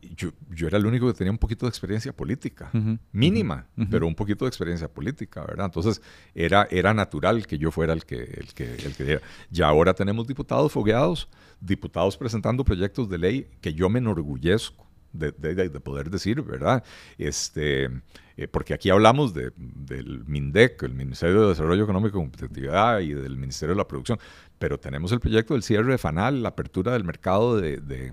yo, 0.00 0.30
yo, 0.50 0.66
era 0.66 0.78
el 0.78 0.86
único 0.86 1.06
que 1.06 1.14
tenía 1.14 1.30
un 1.30 1.38
poquito 1.38 1.66
de 1.66 1.70
experiencia 1.70 2.12
política, 2.12 2.70
mínima, 3.12 3.66
pero 3.90 4.06
un 4.06 4.14
poquito 4.14 4.44
de 4.44 4.48
experiencia 4.48 4.88
política, 4.88 5.44
¿verdad? 5.44 5.66
Entonces 5.66 6.00
era, 6.34 6.68
era 6.70 6.94
natural 6.94 7.46
que 7.46 7.58
yo 7.58 7.70
fuera 7.70 7.92
el 7.92 8.04
que, 8.04 8.16
el 8.16 8.54
que, 8.54 8.74
el 8.74 8.94
que 8.94 9.04
diera. 9.04 9.20
Y 9.52 9.62
ahora 9.62 9.94
tenemos 9.94 10.26
diputados 10.26 10.72
fogueados, 10.72 11.28
diputados 11.60 12.16
presentando 12.16 12.64
proyectos 12.64 13.08
de 13.08 13.18
ley 13.18 13.50
que 13.60 13.74
yo 13.74 13.88
me 13.88 13.98
enorgullezco 13.98 14.88
de, 15.12 15.80
poder 15.80 16.10
decir, 16.10 16.42
¿verdad? 16.42 16.84
Este, 17.16 17.90
eh, 18.36 18.48
porque 18.48 18.74
aquí 18.74 18.90
hablamos 18.90 19.34
de, 19.34 19.52
del 19.56 20.24
MINDEC, 20.26 20.82
el 20.82 20.94
Ministerio 20.94 21.42
de 21.42 21.48
Desarrollo 21.48 21.84
Económico 21.84 22.18
y 22.18 22.20
Competitividad, 22.20 23.00
y 23.00 23.14
del 23.14 23.36
Ministerio 23.36 23.74
de 23.74 23.78
la 23.78 23.88
Producción, 23.88 24.18
pero 24.58 24.78
tenemos 24.78 25.12
el 25.12 25.20
proyecto 25.20 25.54
del 25.54 25.62
cierre 25.62 25.92
de 25.92 25.98
FANAL, 25.98 26.42
la 26.42 26.50
apertura 26.50 26.92
del 26.92 27.04
mercado 27.04 27.56
de, 27.60 28.12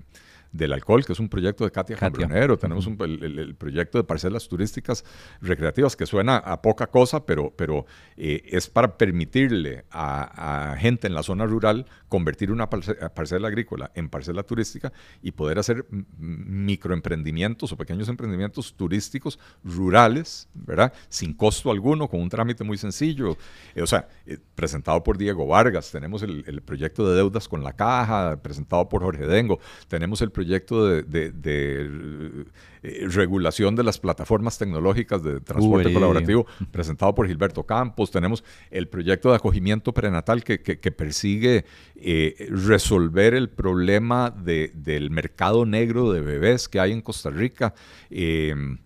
del 0.56 0.72
alcohol, 0.72 1.04
que 1.04 1.12
es 1.12 1.20
un 1.20 1.28
proyecto 1.28 1.64
de 1.64 1.70
Katia, 1.70 1.96
Cambronero, 1.96 2.56
tenemos 2.56 2.86
el, 2.86 3.54
proyecto 3.56 3.98
de 3.98 4.04
parcelas 4.04 4.48
turísticas 4.48 5.04
recreativas, 5.40 5.96
que 5.96 6.06
suena 6.06 6.36
a 6.38 6.62
poca 6.62 6.86
cosa, 6.86 7.24
pero, 7.26 7.52
pero 7.54 7.86
eh, 8.16 8.42
es 8.46 8.68
para 8.68 8.96
permitirle 8.96 9.84
a, 9.90 10.76
gente 10.78 11.06
en 11.06 11.14
la 11.14 11.22
zona 11.22 11.46
rural 11.46 11.86
convertir 12.08 12.50
una 12.50 12.70
parcela, 12.70 13.48
agrícola 13.48 13.90
en 13.94 14.08
parcela 14.08 14.42
turística 14.42 14.92
y 15.22 15.32
poder 15.32 15.58
hacer 15.58 15.86
microemprendimientos 16.18 17.72
o 17.72 17.76
pequeños 17.76 18.08
emprendimientos 18.08 18.74
turísticos 18.74 19.38
rurales, 19.64 20.48
¿verdad? 20.54 20.92
Sin 21.08 21.34
costo 21.34 21.70
alguno, 21.70 22.08
con 22.08 22.20
un 22.20 22.28
trámite 22.28 22.64
muy 22.64 22.78
sencillo. 22.78 23.36
Eh, 23.74 23.82
o 23.82 23.86
sea, 23.86 24.08
eh, 24.26 24.38
presentado 24.54 25.02
por 25.02 25.18
Diego 25.18 25.46
Vargas, 25.46 25.90
tenemos 25.90 26.22
el, 26.22 26.44
el 26.46 26.62
proyecto 26.62 27.08
de 27.08 27.16
deudas 27.16 27.48
con 27.48 27.62
la 27.62 27.74
caja, 27.74 28.38
presentado 28.42 28.88
por 28.88 29.02
Jorge 29.02 29.26
Dengo, 29.26 29.58
tenemos 29.88 30.22
el 30.22 30.30
proyecto 30.30 30.45
de, 30.46 32.44
eh, 32.82 33.06
regulación 33.08 33.74
de 33.74 33.82
las 33.82 33.98
plataformas 33.98 34.58
tecnológicas 34.58 35.22
de 35.22 35.40
transporte 35.40 35.92
colaborativo 35.92 36.46
presentado 36.70 37.14
por 37.14 37.26
Gilberto 37.26 37.64
Campos, 37.64 38.10
tenemos 38.10 38.44
el 38.70 38.88
proyecto 38.88 39.30
de 39.30 39.36
acogimiento 39.36 39.92
prenatal 39.92 40.44
que, 40.44 40.58
persigue 40.92 41.64
eh, 41.96 42.48
resolver 42.50 43.34
el 43.34 43.48
problema 43.48 44.30
del 44.30 45.10
mercado 45.10 45.66
negro 45.66 46.12
de 46.12 46.20
bebés 46.20 46.68
que 46.68 46.80
hay 46.80 46.92
en 46.92 47.02
Costa 47.02 47.30
Rica, 47.30 47.74
em, 48.08 48.78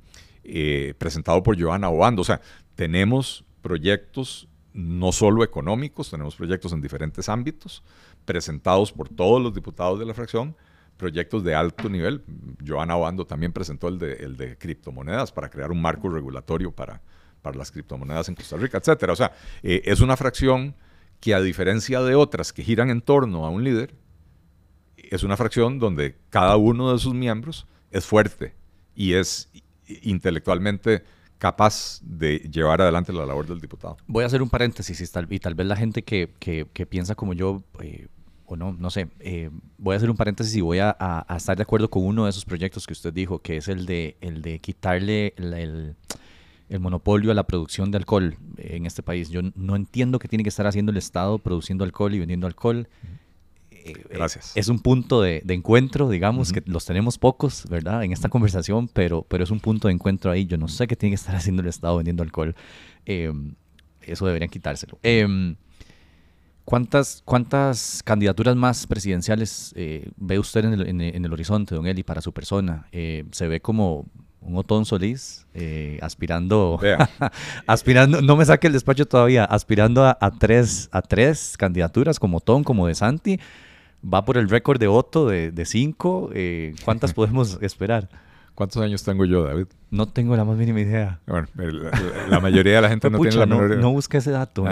eh, 0.45 0.95
presentado 0.99 1.43
por 1.43 1.61
Joana 1.61 1.91
Obando. 1.91 2.23
O 2.23 2.25
sea, 2.25 2.41
tenemos 2.75 3.45
proyectos 3.63 4.49
no 4.73 5.13
solo 5.13 5.45
económicos, 5.45 6.11
tenemos 6.11 6.37
proyectos 6.37 6.73
en 6.73 6.81
diferentes 6.81 7.29
ámbitos, 7.29 7.83
presentados 8.25 8.93
por 8.93 9.09
todos 9.09 9.43
los 9.43 9.55
diputados 9.55 9.99
de 9.99 10.07
la 10.07 10.15
fracción, 10.15 10.57
proyectos 11.01 11.43
de 11.43 11.55
alto 11.55 11.89
nivel. 11.89 12.23
Joana 12.65 12.97
Obando 12.97 13.27
también 13.27 13.53
presentó 13.53 13.89
el 13.89 13.99
de, 13.99 14.13
el 14.13 14.37
de 14.37 14.57
criptomonedas 14.59 15.33
para 15.33 15.49
crear 15.49 15.73
un 15.73 15.81
marco 15.81 16.09
regulatorio 16.09 16.71
para, 16.71 17.01
para 17.43 17.57
las 17.57 17.73
criptomonedas 17.73 18.29
en 18.29 18.35
Costa 18.35 18.57
Rica, 18.57 18.79
etcétera. 18.79 19.13
O 19.13 19.17
sea, 19.17 19.33
eh, 19.63 19.83
es 19.85 20.01
una 20.01 20.17
fracción 20.17 20.77
que 21.19 21.35
a 21.35 21.41
diferencia 21.41 22.01
de 22.03 22.15
otras 22.15 22.53
que 22.53 22.63
giran 22.63 22.91
en 22.91 23.01
torno 23.01 23.45
a 23.45 23.51
un 23.51 23.65
líder, 23.65 23.95
es 24.97 25.23
una 25.23 25.37
fracción 25.37 25.79
donde 25.79 26.17
cada 26.31 26.57
uno 26.57 26.93
de 26.93 26.99
sus 26.99 27.15
miembros 27.15 27.67
es 27.91 28.07
fuerte 28.07 28.55
y 28.95 29.15
es 29.15 29.51
intelectualmente 30.03 31.03
capaz 31.39 32.01
de 32.03 32.39
llevar 32.39 32.83
adelante 32.83 33.13
la 33.13 33.27
labor 33.27 33.47
del 33.47 33.61
diputado. 33.61 33.97
Voy 34.07 34.25
a 34.25 34.27
hacer 34.27 34.43
un 34.43 34.51
paréntesis 34.51 35.01
y 35.01 35.07
tal, 35.11 35.27
y 35.31 35.39
tal 35.41 35.55
vez 35.55 35.67
la 35.67 35.77
gente 35.77 36.03
que, 36.03 36.35
que, 36.39 36.87
piensa 36.87 37.15
como 37.15 37.33
yo, 37.33 37.65
eh, 37.81 38.09
o 38.51 38.57
no, 38.57 38.73
no 38.73 38.91
sé, 38.91 39.09
eh, 39.21 39.49
voy 39.79 39.95
a 39.95 39.97
hacer 39.97 40.11
un 40.11 40.17
paréntesis 40.17 40.55
y 40.57 40.61
voy 40.61 40.81
a, 40.81 41.25
estar 41.37 41.57
de 41.57 41.63
acuerdo 41.63 41.89
con 41.89 42.05
uno 42.05 42.25
de 42.25 42.31
esos 42.31 42.45
proyectos 42.45 42.85
que 42.85 42.93
usted 42.93 43.13
dijo, 43.13 43.39
que 43.39 43.57
es 43.57 43.69
el 43.69 43.87
de, 43.87 44.17
el 44.21 44.43
de 44.43 44.59
quitarle 44.59 45.35
el, 45.37 45.95
monopolio 46.81 47.31
a 47.31 47.35
la 47.35 47.45
producción 47.45 47.91
de 47.91 47.99
alcohol 47.99 48.37
en 48.57 48.87
este 48.87 49.03
país. 49.03 49.31
Yo 49.31 49.41
no 49.55 49.77
entiendo 49.77 50.19
qué 50.19 50.27
tiene 50.27 50.43
que 50.43 50.49
estar 50.49 50.67
haciendo 50.67 50.91
el 50.91 50.99
Estado 50.99 51.39
produciendo 51.39 51.85
alcohol 51.85 52.13
y 52.15 52.19
vendiendo 52.19 52.49
alcohol. 52.49 52.89
Eh, 53.71 53.95
Gracias. 54.11 54.53
es 54.57 54.69
un 54.69 54.81
punto 54.81 55.23
de, 55.23 55.43
encuentro, 55.49 56.09
digamos, 56.09 56.53
que 56.53 56.63
los 56.67 56.85
tenemos 56.85 57.19
pocos, 57.19 57.67
¿verdad? 57.69 58.03
En 58.03 58.13
esta 58.13 58.29
conversación, 58.29 58.89
pero, 58.89 59.25
pero 59.29 59.45
es 59.45 59.51
un 59.51 59.61
punto 59.61 59.89
de 59.89 59.95
encuentro 59.95 60.31
ahí. 60.31 60.47
Yo 60.47 60.59
no 60.59 60.67
sé 60.67 60.89
qué 60.89 60.97
tiene 60.97 61.13
que 61.13 61.21
estar 61.21 61.35
haciendo 61.37 61.63
el 61.63 61.69
Estado 61.69 61.97
vendiendo 61.97 62.25
alcohol. 62.25 62.55
eso 63.05 64.27
deberían 64.27 64.51
quitárselo. 64.51 64.99
¿Cuántas, 66.65 67.23
¿Cuántas 67.25 68.03
candidaturas 68.05 68.55
más 68.57 68.87
presidenciales 68.87 69.73
eh, 69.77 70.11
ve 70.17 70.39
usted 70.39 70.65
en 70.65 70.73
el, 70.75 70.87
en, 71.01 71.25
el, 71.25 71.33
horizonte, 71.33 71.75
don 71.75 71.87
Eli, 71.87 72.03
para 72.03 72.21
su 72.21 72.33
persona? 72.33 72.87
Eh, 72.93 73.25
¿Se 73.33 73.49
ve 73.49 73.61
como 73.61 74.07
un 74.41 74.57
Otón 74.57 74.85
Solís 74.85 75.47
eh, 75.55 75.99
aspirando, 76.01 76.81
aspirando, 77.67 78.23
no 78.23 78.37
me 78.37 78.45
saque 78.45 78.69
el 78.69 78.73
despacho 78.73 79.07
todavía, 79.07 79.45
aspirando 79.45 80.05
a, 80.05 80.31
tres, 80.39 80.89
a 80.93 81.03
tres 81.03 81.57
candidaturas 81.59 82.19
como 82.19 82.39
Otón, 82.39 82.63
como 82.63 82.87
de 82.87 82.95
Santi? 82.95 83.41
¿Va 84.03 84.25
por 84.25 84.39
el 84.39 84.49
récord 84.49 84.79
de 84.79 84.89
Otto 84.89 85.29
de, 85.29 85.51
de 85.51 85.65
cinco? 85.65 86.31
¿Cuántas 86.85 87.13
podemos 87.15 87.59
esperar? 87.61 88.09
¿Cuántos 88.55 88.83
años 88.83 89.03
tengo 89.03 89.25
yo, 89.25 89.43
David? 89.45 89.67
No 89.91 90.07
tengo 90.07 90.37
la 90.37 90.45
más 90.45 90.57
mínima 90.57 90.81
idea. 90.81 91.21
Bueno, 91.27 91.49
la, 92.29 92.41
mayoría 92.41 92.75
de 92.75 92.81
la 92.83 92.89
gente 92.91 93.09
no 93.09 93.19
tiene 93.19 93.37
la 93.37 93.47
menor 93.47 93.71
idea. 93.71 93.81
No 93.81 93.91
busque 93.91 94.19
ese 94.19 94.31
dato, 94.31 94.65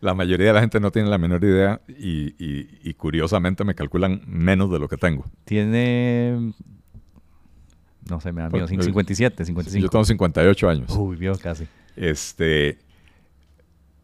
la 0.00 0.14
mayoría 0.14 0.48
de 0.48 0.52
la 0.52 0.60
gente 0.60 0.80
no 0.80 0.90
tiene 0.90 1.08
la 1.08 1.18
menor 1.18 1.42
idea 1.44 1.80
y, 1.88 2.94
curiosamente 2.94 3.64
me 3.64 3.74
calculan 3.74 4.22
menos 4.26 4.70
de 4.70 4.78
lo 4.78 4.88
que 4.88 4.96
tengo. 4.96 5.24
Tiene 5.44 6.52
no 8.08 8.20
sé, 8.20 8.32
me 8.32 8.42
da 8.42 8.50
miedo, 8.50 8.68
57, 8.68 9.44
55. 9.44 9.82
Yo 9.82 9.88
tengo 9.88 10.04
58 10.04 10.68
años. 10.68 10.96
Uy, 10.96 11.16
vio 11.16 11.36
casi. 11.36 11.66
Este, 11.96 12.78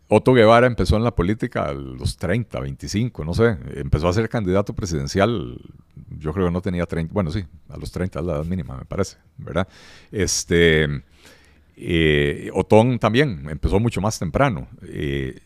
Otto 0.09 0.35
Guevara 0.35 0.66
empezó 0.66 0.97
en 0.97 1.05
la 1.05 1.14
política 1.14 1.66
a 1.66 1.73
los 1.73 2.16
30, 2.16 2.59
25, 2.60 3.24
no 3.24 3.32
sé. 3.32 3.56
Empezó 3.77 4.09
a 4.09 4.12
ser 4.12 4.28
candidato 4.28 4.74
presidencial, 4.74 5.59
yo 6.19 6.32
creo 6.32 6.47
que 6.47 6.52
no 6.52 6.60
tenía 6.60 6.85
30, 6.85 7.12
bueno, 7.14 7.31
sí, 7.31 7.44
a 7.69 7.77
los 7.77 7.93
30 7.93 8.19
es 8.19 8.27
la 8.27 8.35
edad 8.35 8.44
mínima, 8.44 8.77
me 8.77 8.85
parece, 8.85 9.19
¿verdad? 9.39 9.69
Este, 10.10 11.02
eh, 11.77 12.51
Otón 12.52 12.98
también 12.98 13.48
empezó 13.48 13.81
mucho 13.81 14.01
más 14.01 14.19
temprano. 14.19 14.69
Eh, 14.82 15.40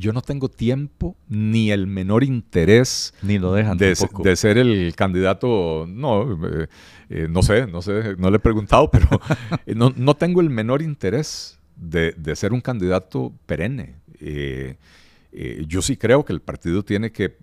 yo 0.00 0.12
no 0.12 0.22
tengo 0.22 0.48
tiempo 0.48 1.16
ni 1.28 1.70
el 1.70 1.86
menor 1.86 2.24
interés 2.24 3.14
ni 3.22 3.38
lo 3.38 3.52
dejan 3.52 3.76
de, 3.76 3.94
de 4.24 4.36
ser 4.36 4.58
el 4.58 4.94
candidato, 4.96 5.86
no, 5.86 6.32
eh, 6.46 6.68
eh, 7.10 7.26
no 7.30 7.42
sé, 7.42 7.66
no 7.66 7.82
sé, 7.82 8.16
no 8.16 8.30
le 8.30 8.38
he 8.38 8.40
preguntado, 8.40 8.90
pero 8.90 9.08
eh, 9.66 9.74
no, 9.74 10.14
tengo 10.14 10.40
el 10.40 10.50
menor 10.50 10.82
interés 10.82 11.58
de, 11.76 12.14
ser 12.34 12.52
un 12.52 12.60
candidato 12.60 13.32
perenne. 13.46 13.96
yo 15.68 15.82
sí 15.82 15.96
creo 15.96 16.24
que 16.24 16.32
el 16.32 16.40
partido 16.40 16.82
tiene 16.82 17.12
que 17.12 17.36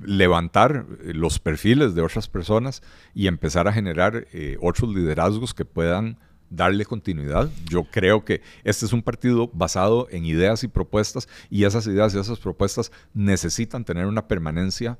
levantar 0.00 0.86
los 1.04 1.38
perfiles 1.38 1.94
de 1.94 2.02
otras 2.02 2.28
personas 2.28 2.82
y 3.14 3.26
empezar 3.26 3.68
a 3.68 3.72
generar 3.72 4.26
otros 4.60 4.92
liderazgos 4.92 5.54
que 5.54 5.64
puedan 5.64 6.18
darle 6.50 6.84
continuidad. 6.84 7.50
Yo 7.68 7.84
creo 7.84 8.24
que 8.24 8.40
este 8.64 8.86
es 8.86 8.92
un 8.92 9.02
partido 9.02 9.50
basado 9.52 10.08
en 10.10 10.24
ideas 10.24 10.64
y 10.64 10.68
propuestas 10.68 11.28
y 11.50 11.64
esas 11.64 11.86
ideas 11.86 12.14
y 12.14 12.18
esas 12.18 12.38
propuestas 12.38 12.92
necesitan 13.14 13.84
tener 13.84 14.06
una 14.06 14.26
permanencia 14.28 14.98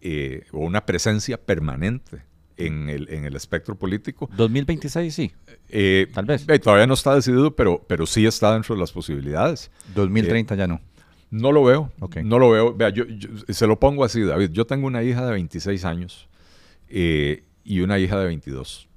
eh, 0.00 0.44
o 0.52 0.60
una 0.60 0.86
presencia 0.86 1.40
permanente 1.40 2.22
en 2.56 2.88
el, 2.88 3.08
en 3.10 3.24
el 3.24 3.36
espectro 3.36 3.76
político. 3.76 4.28
2026 4.36 5.14
sí, 5.14 5.32
eh, 5.68 6.08
tal 6.12 6.24
vez. 6.24 6.44
Eh, 6.48 6.58
todavía 6.58 6.86
no 6.86 6.94
está 6.94 7.14
decidido, 7.14 7.54
pero, 7.54 7.84
pero 7.86 8.06
sí 8.06 8.26
está 8.26 8.52
dentro 8.52 8.74
de 8.74 8.80
las 8.80 8.92
posibilidades. 8.92 9.70
2030 9.94 10.54
ya 10.54 10.66
no. 10.66 10.80
No 11.30 11.52
lo 11.52 11.62
veo, 11.62 11.92
no 12.24 12.38
lo 12.38 12.50
veo. 12.50 12.74
Vea, 12.74 12.88
yo, 12.88 13.04
se 13.48 13.66
lo 13.66 13.78
pongo 13.78 14.02
así, 14.02 14.22
David. 14.22 14.50
Yo 14.50 14.66
tengo 14.66 14.86
una 14.86 15.02
hija 15.02 15.26
de 15.26 15.32
26 15.32 15.84
años 15.84 16.26
y 16.88 17.80
una 17.80 17.98
hija 17.98 18.18
de 18.18 18.24
22 18.24 18.87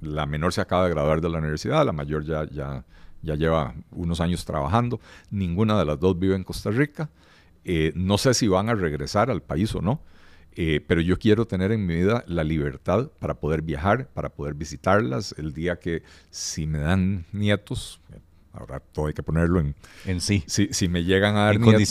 la 0.00 0.26
menor 0.26 0.52
se 0.52 0.60
acaba 0.60 0.84
de 0.84 0.90
graduar 0.90 1.20
de 1.20 1.28
la 1.28 1.38
universidad, 1.38 1.84
la 1.84 1.92
mayor 1.92 2.24
ya, 2.24 2.48
ya, 2.50 2.84
ya 3.22 3.34
lleva 3.34 3.74
unos 3.92 4.20
años 4.20 4.44
trabajando, 4.44 5.00
ninguna 5.30 5.78
de 5.78 5.84
las 5.84 5.98
dos 5.98 6.18
vive 6.18 6.34
en 6.34 6.44
Costa 6.44 6.70
Rica. 6.70 7.10
Eh, 7.64 7.92
no 7.96 8.16
sé 8.16 8.32
si 8.34 8.46
van 8.46 8.68
a 8.68 8.74
regresar 8.74 9.30
al 9.30 9.42
país 9.42 9.74
o 9.74 9.82
no, 9.82 10.00
eh, 10.54 10.80
pero 10.86 11.00
yo 11.00 11.18
quiero 11.18 11.46
tener 11.46 11.72
en 11.72 11.84
mi 11.84 11.96
vida 11.96 12.24
la 12.28 12.44
libertad 12.44 13.10
para 13.18 13.34
poder 13.34 13.62
viajar, 13.62 14.08
para 14.08 14.28
poder 14.28 14.54
visitarlas 14.54 15.34
el 15.36 15.52
día 15.52 15.78
que 15.78 16.02
si 16.30 16.66
me 16.66 16.78
dan 16.78 17.24
nietos, 17.32 18.00
ahora 18.52 18.80
todo 18.80 19.08
hay 19.08 19.14
que 19.14 19.22
ponerlo 19.22 19.60
en, 19.60 19.74
en 20.06 20.20
sí. 20.20 20.44
Si, 20.46 20.68
si 20.72 20.88
me 20.88 21.04
llegan 21.04 21.36
a 21.36 21.46
dar 21.46 21.58
nietos, 21.58 21.90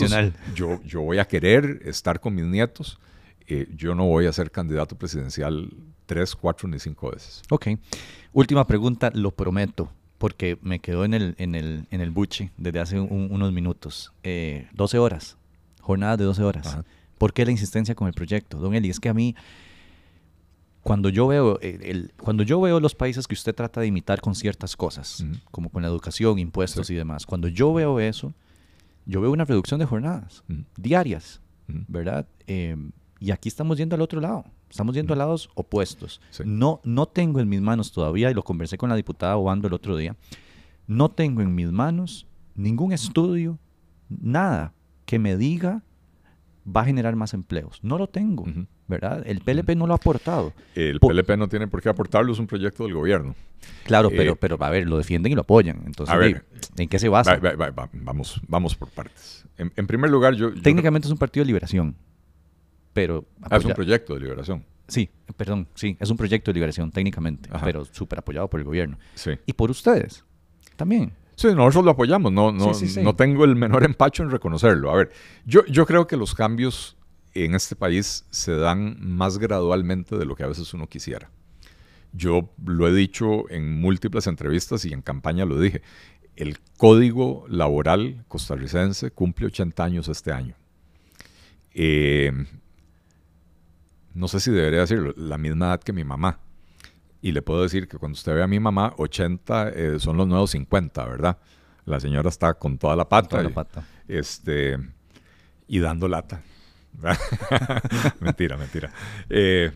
yo, 0.55 0.81
yo 0.83 1.01
voy 1.01 1.19
a 1.19 1.25
querer 1.25 1.81
estar 1.83 2.19
con 2.19 2.33
mis 2.35 2.45
nietos. 2.45 2.97
Eh, 3.47 3.67
yo 3.75 3.93
no 3.95 4.05
voy 4.05 4.25
a 4.25 4.33
ser 4.33 4.51
candidato 4.51 4.97
presidencial 4.97 5.71
tres, 6.05 6.35
cuatro 6.35 6.67
ni 6.67 6.79
cinco 6.79 7.11
veces. 7.11 7.41
Ok. 7.49 7.67
Última 8.33 8.65
pregunta, 8.65 9.11
lo 9.13 9.31
prometo, 9.31 9.91
porque 10.17 10.57
me 10.61 10.79
quedó 10.79 11.05
en 11.05 11.13
el, 11.13 11.35
en 11.37 11.55
el, 11.55 11.87
en 11.91 12.01
el 12.01 12.11
buche 12.11 12.51
desde 12.57 12.79
hace 12.79 12.99
unos 12.99 13.51
minutos. 13.51 14.13
Eh, 14.23 14.67
12 14.73 14.97
horas, 14.97 15.37
jornada 15.81 16.17
de 16.17 16.25
12 16.25 16.43
horas. 16.43 16.77
¿Por 17.17 17.33
qué 17.33 17.45
la 17.45 17.51
insistencia 17.51 17.95
con 17.95 18.07
el 18.07 18.13
proyecto? 18.13 18.57
Don 18.57 18.73
Eli, 18.73 18.89
es 18.89 18.99
que 18.99 19.09
a 19.09 19.13
mí, 19.13 19.35
cuando 20.81 21.09
yo 21.09 21.27
veo, 21.27 21.59
eh, 21.61 21.79
el, 21.83 22.13
cuando 22.17 22.43
yo 22.43 22.59
veo 22.59 22.79
los 22.79 22.93
países 22.93 23.27
que 23.27 23.33
usted 23.33 23.55
trata 23.55 23.81
de 23.81 23.87
imitar 23.87 24.21
con 24.21 24.35
ciertas 24.35 24.75
cosas, 24.75 25.25
como 25.51 25.69
con 25.69 25.81
la 25.81 25.87
educación, 25.87 26.39
impuestos 26.39 26.89
y 26.89 26.95
demás, 26.95 27.25
cuando 27.25 27.47
yo 27.47 27.73
veo 27.73 27.99
eso, 27.99 28.33
yo 29.05 29.21
veo 29.21 29.31
una 29.31 29.45
reducción 29.45 29.79
de 29.79 29.85
jornadas 29.85 30.43
diarias, 30.75 31.41
¿verdad? 31.67 32.27
Eh, 32.47 32.75
y 33.19 33.31
aquí 33.31 33.47
estamos 33.49 33.77
yendo 33.77 33.95
al 33.95 34.01
otro 34.01 34.19
lado. 34.21 34.43
Estamos 34.69 34.95
yendo 34.95 35.13
a 35.13 35.17
lados 35.17 35.49
opuestos. 35.55 36.21
No, 36.45 36.81
no 36.83 37.05
tengo 37.05 37.39
en 37.39 37.47
mis 37.49 37.61
manos 37.61 37.91
todavía, 37.91 38.29
y 38.31 38.33
lo 38.33 38.43
conversé 38.43 38.77
con 38.77 38.89
la 38.89 38.95
diputada 38.95 39.37
Obando 39.37 39.67
el 39.67 39.73
otro 39.73 39.95
día, 39.97 40.15
no 40.87 41.09
tengo 41.09 41.41
en 41.41 41.53
mis 41.55 41.71
manos 41.71 42.27
ningún 42.55 42.91
estudio, 42.93 43.57
nada 44.09 44.73
que 45.05 45.19
me 45.19 45.37
diga 45.37 45.81
va 46.67 46.81
a 46.81 46.85
generar 46.85 47.15
más 47.15 47.33
empleos. 47.33 47.79
No 47.83 47.97
lo 47.97 48.07
tengo. 48.07 48.45
¿verdad? 48.87 49.23
El 49.25 49.39
PLP 49.41 49.75
no 49.75 49.87
lo 49.87 49.93
ha 49.93 49.97
aportado. 49.97 50.53
El 50.75 50.99
PLP 50.99 51.37
no 51.37 51.47
tiene 51.47 51.67
por 51.67 51.81
qué 51.81 51.89
aportarlo, 51.89 52.33
es 52.33 52.39
un 52.39 52.45
proyecto 52.47 52.83
del 52.83 52.93
gobierno. 52.93 53.33
Claro, 53.83 54.09
Eh, 54.09 54.13
pero, 54.15 54.35
pero 54.35 54.57
a 54.63 54.69
ver, 54.69 54.87
lo 54.87 54.97
defienden 54.97 55.31
y 55.31 55.35
lo 55.35 55.41
apoyan. 55.41 55.81
Entonces, 55.87 56.13
a 56.13 56.17
ver, 56.17 56.45
¿en 56.77 56.87
qué 56.89 56.99
se 56.99 57.09
basa? 57.09 57.35
Va- 57.37 57.51
va- 57.51 57.55
va- 57.55 57.69
va- 57.71 57.89
vamos, 57.93 58.39
vamos 58.47 58.75
por 58.75 58.89
partes. 58.89 59.45
En, 59.57 59.71
en 59.75 59.87
primer 59.87 60.09
lugar, 60.11 60.35
yo... 60.35 60.53
yo- 60.53 60.61
Técnicamente 60.61 61.07
es 61.07 61.11
un 61.11 61.17
partido 61.17 61.43
de 61.43 61.47
liberación, 61.47 61.95
pero... 62.95 63.25
Ah, 63.41 63.57
es 63.57 63.65
un 63.65 63.73
proyecto 63.73 64.13
de 64.13 64.21
liberación. 64.21 64.65
Sí, 64.87 65.09
perdón, 65.35 65.67
sí, 65.75 65.97
es 65.99 66.09
un 66.09 66.15
proyecto 66.15 66.49
de 66.49 66.53
liberación 66.55 66.91
técnicamente, 66.91 67.49
Ajá. 67.51 67.65
pero 67.65 67.83
súper 67.85 68.19
apoyado 68.19 68.49
por 68.49 68.61
el 68.61 68.63
gobierno. 68.65 68.97
Sí. 69.15 69.31
Y 69.45 69.51
por 69.53 69.69
ustedes 69.69 70.23
también. 70.77 71.11
Sí, 71.35 71.47
nosotros 71.53 71.83
lo 71.83 71.91
apoyamos, 71.91 72.31
no, 72.31 72.53
no, 72.53 72.73
Sí, 72.73 72.87
sí, 72.87 72.93
sí. 72.93 73.03
no 73.03 73.13
tengo 73.15 73.43
el 73.43 73.57
menor 73.57 73.83
empacho 73.83 74.23
en 74.23 74.31
reconocerlo. 74.31 74.91
A 74.91 74.95
ver, 74.95 75.11
yo, 75.45 75.65
yo 75.65 75.85
creo 75.85 76.07
que 76.07 76.15
los 76.15 76.33
cambios 76.33 76.95
en 77.33 77.53
este 77.53 77.75
país 77.75 78.25
se 78.29 78.55
dan 78.55 78.95
más 79.01 79.39
gradualmente 79.39 80.17
de 80.17 80.23
lo 80.25 80.35
que 80.35 80.43
a 80.43 80.47
veces 80.47 80.73
uno 80.73 80.87
quisiera. 80.87 81.29
Yo 82.13 82.49
lo 82.65 82.87
he 82.87 82.93
dicho 82.93 83.49
en 83.49 83.81
múltiples 83.81 84.27
entrevistas 84.27 84.85
y 84.85 84.93
en 84.93 85.01
campaña 85.01 85.43
lo 85.43 85.59
dije. 85.59 85.81
El 86.37 86.59
código 86.77 87.45
laboral 87.49 88.23
costarricense 88.29 89.11
cumple 89.11 89.47
80 89.47 89.83
años 89.83 90.07
este 90.07 90.31
año. 90.31 90.55
Eh, 91.73 92.31
no 94.15 94.27
sé 94.27 94.39
si 94.39 94.49
debería 94.51 94.79
decirlo, 94.79 95.13
la 95.15 95.37
misma 95.37 95.67
edad 95.67 95.81
que 95.81 95.93
mi 95.93 96.03
mamá. 96.03 96.39
Y 97.21 97.31
le 97.31 97.41
puedo 97.41 97.63
decir 97.63 97.87
que 97.87 97.97
cuando 97.97 98.15
usted 98.15 98.33
ve 98.35 98.41
a 98.43 98.47
mi 98.47 98.59
mamá, 98.59 98.93
80 98.97 99.69
eh, 99.69 99.99
son 99.99 100.17
los 100.17 100.27
nuevos 100.27 100.51
50, 100.51 101.05
¿verdad? 101.05 101.37
La 101.85 101.99
señora 101.99 102.29
está 102.29 102.53
con 102.55 102.77
toda 102.77 102.95
la 102.95 103.07
pata. 103.07 103.29
Toda 103.29 103.43
la 103.43 103.49
y- 103.49 103.53
pata. 103.53 103.83
Este, 104.07 104.77
y 105.67 105.79
dando 105.79 106.07
lata. 106.07 106.41
mentira, 108.19 108.57
mentira. 108.57 108.91
Eh, 109.29 109.71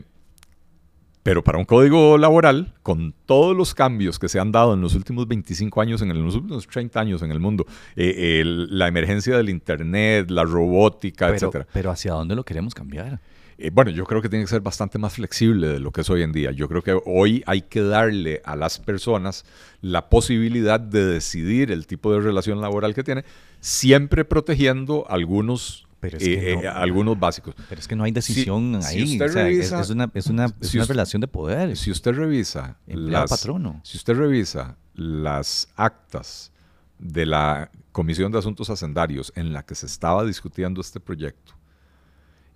pero 1.24 1.44
para 1.44 1.58
un 1.58 1.66
código 1.66 2.18
laboral, 2.18 2.74
con 2.82 3.14
todos 3.26 3.56
los 3.56 3.74
cambios 3.76 4.18
que 4.20 4.30
se 4.30 4.40
han 4.40 4.52
dado 4.52 4.74
en 4.74 4.82
los 4.82 4.96
últimos 4.96 5.28
25 5.28 5.82
años, 5.82 6.02
en, 6.02 6.10
los 6.26 6.36
últimos 6.36 6.66
30 6.68 7.00
años 7.00 7.22
en 7.22 7.32
el 7.32 7.40
mundo, 7.40 7.66
eh, 7.96 8.40
el- 8.42 8.78
la 8.78 8.88
emergencia 8.88 9.36
del 9.38 9.50
Internet, 9.50 10.32
la 10.32 10.44
robótica, 10.46 11.26
Pero, 11.28 11.36
etcétera. 11.36 11.68
pero 11.74 11.92
¿hacia 11.92 12.14
dónde 12.14 12.36
lo 12.36 12.44
queremos 12.44 12.74
cambiar? 12.74 13.20
Eh, 13.62 13.72
bueno, 13.74 13.92
yo 13.92 14.06
creo 14.06 14.22
que 14.22 14.30
tiene 14.30 14.46
que 14.46 14.50
ser 14.50 14.62
bastante 14.62 14.98
más 14.98 15.14
flexible 15.16 15.68
de 15.68 15.82
lo 15.82 15.92
que 15.92 16.00
es 16.02 16.10
hoy 16.10 16.22
en 16.24 16.32
día. 16.32 16.52
Yo 16.52 16.70
creo 16.70 16.82
que 16.82 16.98
hoy 17.06 17.44
hay 17.46 17.64
que 17.64 17.82
darle 17.82 18.42
a 18.46 18.56
las 18.56 18.80
personas 18.80 19.44
la 19.82 20.10
posibilidad 20.10 20.80
de 20.80 21.04
decidir 21.06 21.70
el 21.70 21.86
tipo 21.86 22.14
de 22.14 22.22
relación 22.22 22.62
laboral 22.62 22.96
que 22.96 23.04
tiene, 23.04 23.26
siempre 23.60 24.24
protegiendo 24.24 25.06
algunos, 25.10 25.86
Pero 26.00 26.18
es 26.18 26.24
que 26.24 26.52
eh, 26.52 26.56
no. 26.56 26.62
eh, 26.64 26.68
algunos 26.68 27.20
básicos. 27.20 27.56
Pero 27.68 27.80
es 27.82 27.88
que 27.88 27.96
no 27.96 28.04
hay 28.06 28.12
decisión 28.12 28.82
si 28.82 28.98
ahí. 29.00 29.04
usted 29.14 29.26
o 29.26 29.30
sea, 29.30 29.48
es- 29.50 29.58
revisa- 29.72 29.82
es, 29.82 29.90
una, 29.90 30.12
es 30.14 30.28
una, 30.28 30.46
es 30.46 30.54
si 30.70 30.78
una 30.78 30.84
usted- 30.84 30.94
relación 30.94 31.20
de 31.22 31.28
poder. 31.28 31.76
Si 31.78 31.92
usted 31.92 32.14
revisa 32.14 32.78
las, 32.88 33.30
patrono. 33.30 33.82
si 33.84 33.98
usted 33.98 34.16
revisa 34.16 34.78
las 34.96 35.68
actas 35.76 36.52
de 37.00 37.26
la 37.26 37.70
Comisión 37.92 38.32
de 38.32 38.38
Asuntos 38.40 38.70
Hacendarios 38.70 39.34
en 39.36 39.52
la 39.54 39.64
que 39.66 39.76
se 39.76 39.86
estaba 39.88 40.24
discutiendo 40.26 40.80
este 40.82 41.00
proyecto, 41.00 41.54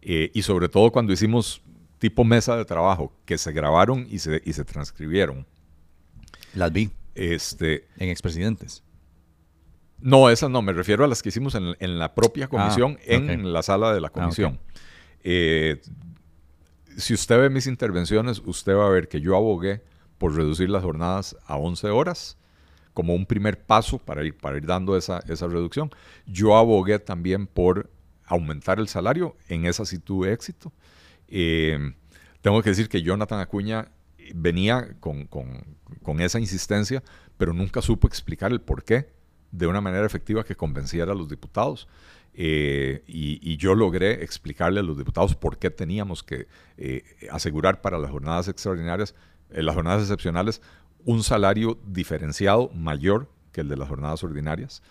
eh, 0.01 0.31
y 0.33 0.41
sobre 0.41 0.69
todo 0.69 0.91
cuando 0.91 1.11
hicimos 1.13 1.61
tipo 1.99 2.23
mesa 2.25 2.55
de 2.57 2.65
trabajo, 2.65 3.13
que 3.25 3.37
se 3.37 3.51
grabaron 3.53 4.05
y 4.09 4.19
se, 4.19 4.41
y 4.45 4.51
se 4.53 4.65
transcribieron, 4.65 5.45
Las 6.53 6.71
vi 6.71 6.91
este, 7.15 7.87
en 7.97 8.09
expresidentes. 8.09 8.83
No, 10.03 10.29
esas 10.29 10.49
no, 10.49 10.61
me 10.61 10.73
refiero 10.73 11.03
a 11.03 11.07
las 11.07 11.23
que 11.23 11.29
hicimos 11.29 11.55
en, 11.55 11.75
en 11.79 11.97
la 11.99 12.13
propia 12.13 12.47
comisión, 12.47 12.97
Ah, 12.99 13.03
en 13.05 13.39
ok. 13.39 13.45
la 13.45 13.63
sala 13.63 13.93
de 13.93 14.01
la 14.01 14.07
Ah, 14.07 14.11
comisión. 14.11 14.59
Eh, 15.23 15.81
si 16.97 17.13
usted 17.13 17.39
ve 17.39 17.49
mis 17.49 17.67
intervenciones, 17.67 18.41
usted 18.45 18.75
va 18.75 18.85
a 18.85 18.89
ver 18.89 19.07
que 19.07 19.19
yo 19.21 19.35
abogué 19.35 19.81
por 20.17 20.35
reducir 20.35 20.69
las 20.69 20.83
jornadas 20.83 21.35
a 21.47 21.57
11 21.57 21.87
horas 21.89 22.37
como 22.93 23.15
un 23.15 23.25
primer 23.25 23.59
paso 23.65 23.97
para 23.97 24.23
ir, 24.23 24.37
para 24.37 24.57
ir 24.57 24.65
dando 24.67 24.95
esa, 24.95 25.19
esa 25.27 25.47
reducción. 25.47 25.89
Yo 26.27 26.55
abogué 26.55 26.99
también 26.99 27.47
por 27.47 27.89
aumentar 28.25 28.79
el 28.79 28.87
salario, 28.87 29.35
en 29.47 29.65
esa 29.65 29.85
sí 29.85 29.97
tuve 29.97 30.31
éxito. 30.31 30.71
Eh, 31.27 31.93
tengo 32.41 32.61
que 32.61 32.69
decir 32.69 32.89
que 32.89 33.01
Jonathan 33.01 33.39
Acuña 33.39 33.87
venía 34.35 34.95
con, 34.99 35.25
con- 35.25 35.77
con 36.03 36.19
esa 36.21 36.39
insistencia, 36.39 37.01
pero 37.37 37.53
nunca 37.53 37.81
supo 37.81 38.07
explicar 38.07 38.51
el 38.51 38.61
por 38.61 38.83
qué 38.83 39.09
de 39.53 39.67
una 39.67 39.81
manera 39.81 40.05
efectiva 40.05 40.43
que 40.43 40.55
convenciera 40.55 41.11
a 41.11 41.15
los 41.15 41.29
diputados. 41.29 41.87
Eh, 42.33 43.03
y, 43.05 43.55
yo 43.57 43.75
logré 43.75 44.23
explicarle 44.23 44.79
a 44.79 44.83
los 44.83 44.97
diputados 44.97 45.35
por 45.35 45.59
qué 45.59 45.69
teníamos 45.69 46.23
que 46.23 46.47
eh, 46.77 47.03
asegurar 47.31 47.79
para 47.79 47.99
las 47.99 48.09
jornadas 48.09 48.47
extraordinarias, 48.47 49.13
eh, 49.51 49.61
las 49.61 49.75
jornadas 49.75 50.01
excepcionales, 50.01 50.61
un 51.05 51.21
salario 51.21 51.77
diferenciado 51.85 52.69
mayor 52.69 53.29
que 53.51 53.61
el 53.61 53.69
de 53.69 53.77
las 53.77 53.87
jornadas 53.87 54.23
ordinarias. 54.23 54.81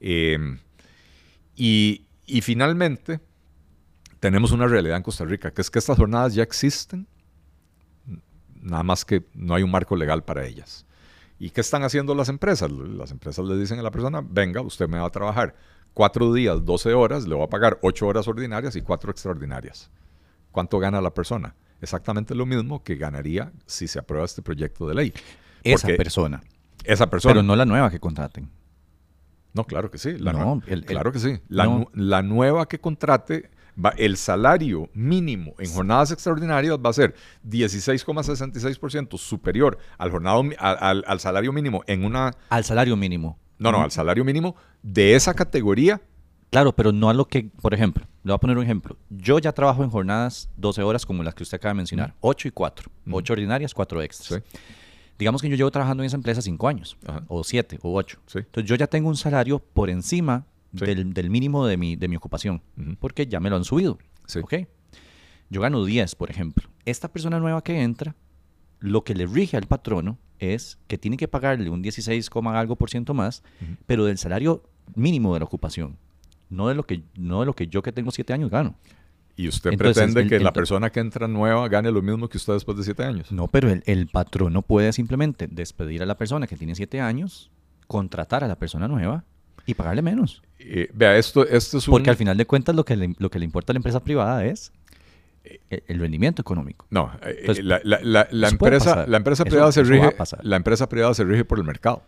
Y, 0.00 2.06
y 2.26 2.40
finalmente, 2.40 3.20
tenemos 4.18 4.52
una 4.52 4.66
realidad 4.66 4.96
en 4.96 5.02
Costa 5.02 5.26
Rica, 5.26 5.50
que 5.50 5.60
es 5.60 5.70
que 5.70 5.78
estas 5.78 5.98
jornadas 5.98 6.34
ya 6.34 6.42
existen, 6.42 7.06
nada 8.62 8.82
más 8.82 9.04
que 9.04 9.24
no 9.34 9.54
hay 9.54 9.62
un 9.62 9.70
marco 9.70 9.94
legal 9.94 10.24
para 10.24 10.46
ellas. 10.46 10.86
¿Y 11.38 11.50
qué 11.50 11.60
están 11.60 11.82
haciendo 11.82 12.14
las 12.14 12.28
empresas? 12.28 12.70
Las 12.70 13.10
empresas 13.10 13.44
le 13.44 13.56
dicen 13.56 13.78
a 13.78 13.82
la 13.82 13.90
persona, 13.90 14.22
venga, 14.26 14.60
usted 14.62 14.88
me 14.88 14.98
va 14.98 15.06
a 15.06 15.10
trabajar 15.10 15.54
cuatro 15.92 16.32
días, 16.32 16.64
12 16.64 16.94
horas, 16.94 17.26
le 17.26 17.34
voy 17.34 17.44
a 17.44 17.48
pagar 17.50 17.78
ocho 17.82 18.06
horas 18.06 18.26
ordinarias 18.28 18.74
y 18.76 18.82
cuatro 18.82 19.10
extraordinarias. 19.10 19.90
¿Cuánto 20.50 20.78
gana 20.78 21.00
la 21.00 21.12
persona? 21.12 21.54
Exactamente 21.82 22.34
lo 22.34 22.46
mismo 22.46 22.82
que 22.82 22.96
ganaría 22.96 23.52
si 23.66 23.86
se 23.86 23.98
aprueba 23.98 24.24
este 24.24 24.40
proyecto 24.40 24.88
de 24.88 24.94
ley. 24.94 25.12
Esa 25.62 25.86
Porque 25.86 25.96
persona. 25.96 26.42
Esa 26.84 27.08
persona. 27.10 27.34
Pero 27.34 27.42
no 27.42 27.54
la 27.54 27.66
nueva 27.66 27.90
que 27.90 28.00
contraten. 28.00 28.48
No, 29.52 29.64
claro 29.64 29.90
que 29.90 29.98
sí. 29.98 30.16
La 30.18 30.32
No, 30.32 30.62
el- 30.66 30.84
claro 30.84 31.12
que 31.12 31.18
sí. 31.18 31.38
La, 31.48 31.64
no. 31.64 31.78
nu- 31.80 31.90
la 31.94 32.22
nueva 32.22 32.66
que 32.68 32.78
contrate, 32.78 33.50
va, 33.82 33.90
el 33.96 34.16
salario 34.16 34.88
mínimo 34.94 35.54
en 35.58 35.70
jornadas 35.72 36.10
extraordinarias 36.10 36.76
va 36.84 36.90
a 36.90 36.92
ser 36.92 37.14
16,66% 37.46 39.18
superior 39.18 39.78
al, 39.98 40.10
jornado, 40.10 40.42
al, 40.58 40.76
al- 40.80 41.04
al 41.06 41.20
salario 41.20 41.52
mínimo 41.52 41.82
en 41.86 42.04
una... 42.04 42.32
Al 42.48 42.64
salario 42.64 42.96
mínimo. 42.96 43.38
No, 43.58 43.72
no, 43.72 43.82
al 43.82 43.90
salario 43.90 44.24
mínimo 44.24 44.54
de 44.82 45.14
esa 45.14 45.32
categoría. 45.34 46.00
Claro, 46.50 46.74
pero 46.74 46.92
no 46.92 47.08
a 47.08 47.14
lo 47.14 47.26
que, 47.26 47.50
por 47.60 47.74
ejemplo, 47.74 48.04
le 48.22 48.30
voy 48.30 48.34
a 48.34 48.38
poner 48.38 48.56
un 48.58 48.62
ejemplo. 48.64 48.96
Yo 49.10 49.38
ya 49.38 49.52
trabajo 49.52 49.82
en 49.82 49.90
jornadas 49.90 50.48
12 50.56 50.82
horas 50.82 51.04
como 51.06 51.22
las 51.22 51.34
que 51.34 51.42
usted 51.42 51.56
acaba 51.56 51.70
de 51.70 51.76
mencionar, 51.78 52.14
8 52.20 52.48
y 52.48 52.50
4. 52.50 52.90
8 53.10 53.32
ordinarias, 53.32 53.74
4 53.74 54.02
extras. 54.02 54.42
Sí. 54.44 54.58
Digamos 55.18 55.40
que 55.40 55.48
yo 55.48 55.56
llevo 55.56 55.70
trabajando 55.70 56.02
en 56.02 56.08
esa 56.08 56.16
empresa 56.16 56.42
5 56.42 56.68
años, 56.68 56.96
Ajá. 57.06 57.22
o 57.28 57.42
7, 57.42 57.78
o 57.82 57.94
8. 57.94 58.18
Sí. 58.26 58.38
Entonces 58.40 58.68
yo 58.68 58.76
ya 58.76 58.86
tengo 58.86 59.08
un 59.08 59.16
salario 59.16 59.58
por 59.58 59.88
encima 59.88 60.44
Sí. 60.74 60.84
del, 60.84 61.12
del 61.14 61.30
mínimo 61.30 61.66
de 61.66 61.76
mi, 61.76 61.96
de 61.96 62.08
mi 62.08 62.16
ocupación, 62.16 62.62
porque 62.98 63.26
ya 63.26 63.40
me 63.40 63.50
lo 63.50 63.56
han 63.56 63.64
subido. 63.64 63.98
Sí. 64.26 64.40
¿ok? 64.40 64.54
Yo 65.50 65.60
gano 65.60 65.84
10, 65.84 66.14
por 66.16 66.30
ejemplo. 66.30 66.68
Esta 66.84 67.08
persona 67.08 67.38
nueva 67.38 67.62
que 67.62 67.82
entra, 67.82 68.14
lo 68.80 69.04
que 69.04 69.14
le 69.14 69.26
rige 69.26 69.56
al 69.56 69.66
patrono 69.66 70.18
es 70.38 70.78
que 70.86 70.98
tiene 70.98 71.16
que 71.16 71.28
pagarle 71.28 71.70
un 71.70 71.82
16, 71.82 72.28
coma 72.30 72.58
algo 72.58 72.76
por 72.76 72.90
ciento 72.90 73.14
más, 73.14 73.42
pero 73.86 74.04
del 74.04 74.18
salario 74.18 74.62
mínimo 74.94 75.32
de 75.34 75.40
la 75.40 75.46
ocupación, 75.46 75.96
no 76.50 76.68
de 76.68 76.74
lo 76.74 76.82
que, 76.84 77.02
no 77.16 77.40
de 77.40 77.46
lo 77.46 77.54
que 77.54 77.68
yo 77.68 77.82
que 77.82 77.92
tengo 77.92 78.10
7 78.10 78.32
años 78.32 78.50
gano. 78.50 78.74
Y 79.38 79.48
usted 79.48 79.72
Entonces, 79.72 79.96
pretende 79.96 80.22
el- 80.22 80.28
que 80.28 80.40
la 80.44 80.52
persona 80.52 80.90
que 80.90 81.00
entra 81.00 81.28
nueva 81.28 81.68
gane 81.68 81.90
lo 81.90 82.02
mismo 82.02 82.28
que 82.28 82.38
usted 82.38 82.54
después 82.54 82.76
de 82.78 82.84
siete 82.84 83.04
años. 83.04 83.30
No, 83.32 83.48
pero 83.48 83.70
el, 83.70 83.82
el 83.86 84.06
patrono 84.08 84.62
puede 84.62 84.92
simplemente 84.94 85.46
despedir 85.46 86.02
a 86.02 86.06
la 86.06 86.16
persona 86.16 86.46
que 86.46 86.56
tiene 86.56 86.74
7 86.74 87.00
años, 87.00 87.50
contratar 87.86 88.44
a 88.44 88.48
la 88.48 88.56
persona 88.58 88.88
nueva 88.88 89.24
y 89.66 89.74
pagarle 89.74 90.00
menos. 90.02 90.42
Eh, 90.58 90.88
vea, 90.94 91.16
esto, 91.16 91.46
esto 91.46 91.78
es 91.78 91.88
un... 91.88 91.92
Porque 91.92 92.10
al 92.10 92.16
final 92.16 92.36
de 92.36 92.46
cuentas 92.46 92.74
lo 92.74 92.84
que 92.84 92.96
le, 92.96 93.14
lo 93.18 93.30
que 93.30 93.38
le 93.38 93.44
importa 93.44 93.72
a 93.72 93.74
la 93.74 93.78
empresa 93.78 94.00
privada 94.00 94.44
es 94.44 94.72
el, 95.70 95.82
el 95.86 95.98
rendimiento 96.00 96.42
económico. 96.42 96.86
No, 96.90 97.12
eh, 97.22 97.36
Entonces, 97.40 97.64
la, 97.64 97.80
la- 97.84 98.00
la- 98.02 98.28
la 98.30 98.48
empresa, 98.48 99.06
la 99.06 99.16
empresa 99.18 99.44
privada 99.44 99.70
se 99.72 99.82
eso 99.82 99.90
a 99.92 99.94
rige, 99.94 100.16
la 100.42 100.56
empresa 100.56 100.88
privada 100.88 101.14
se 101.14 101.24
rige 101.24 101.44
por 101.44 101.58
el 101.58 101.64
mercado. 101.64 102.02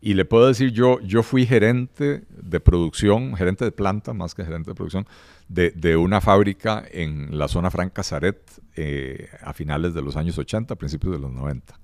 Y 0.00 0.14
le 0.14 0.24
puedo 0.24 0.46
decir, 0.46 0.70
yo, 0.70 1.00
yo 1.00 1.24
fui 1.24 1.44
gerente 1.44 2.22
de 2.30 2.60
producción, 2.60 3.34
gerente 3.36 3.64
de 3.64 3.72
planta 3.72 4.12
más 4.14 4.32
que 4.32 4.44
gerente 4.44 4.70
de 4.70 4.74
producción, 4.76 5.06
de, 5.48 5.72
de 5.72 5.96
una 5.96 6.20
fábrica 6.20 6.84
en 6.92 7.36
la 7.36 7.48
zona 7.48 7.68
franca 7.70 8.04
Zaret 8.04 8.38
eh, 8.76 9.28
a 9.42 9.52
finales 9.52 9.94
de 9.94 10.02
los 10.02 10.16
años 10.16 10.38
80, 10.38 10.76
principios 10.76 11.14
de 11.14 11.18
los 11.18 11.32
90. 11.32 11.80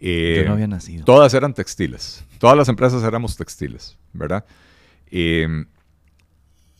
Eh, 0.00 0.38
Yo 0.42 0.48
no 0.48 0.54
había 0.54 0.66
nacido. 0.66 1.04
Todas 1.04 1.32
eran 1.34 1.54
textiles. 1.54 2.24
Todas 2.40 2.56
las 2.56 2.68
empresas 2.68 3.02
éramos 3.04 3.36
textiles, 3.36 3.96
¿verdad? 4.12 4.44
Eh, 5.10 5.66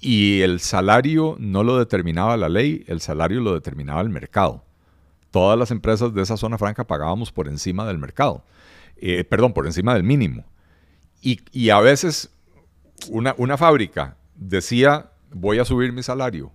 y 0.00 0.42
el 0.42 0.60
salario 0.60 1.36
no 1.38 1.64
lo 1.64 1.78
determinaba 1.78 2.36
la 2.36 2.48
ley, 2.48 2.84
el 2.86 3.00
salario 3.00 3.40
lo 3.40 3.54
determinaba 3.54 4.00
el 4.00 4.08
mercado. 4.08 4.64
Todas 5.30 5.58
las 5.58 5.70
empresas 5.70 6.14
de 6.14 6.22
esa 6.22 6.36
zona 6.36 6.58
franca 6.58 6.86
pagábamos 6.86 7.32
por 7.32 7.48
encima 7.48 7.86
del 7.86 7.98
mercado. 7.98 8.44
Eh, 8.96 9.24
perdón, 9.24 9.52
por 9.52 9.66
encima 9.66 9.94
del 9.94 10.04
mínimo. 10.04 10.44
Y, 11.22 11.70
a 11.70 11.80
veces 11.80 12.30
una, 13.10 13.34
una 13.36 13.56
fábrica 13.56 14.16
decía, 14.36 15.10
voy 15.32 15.58
a 15.58 15.64
subir 15.64 15.92
mi 15.92 16.02
salario 16.02 16.52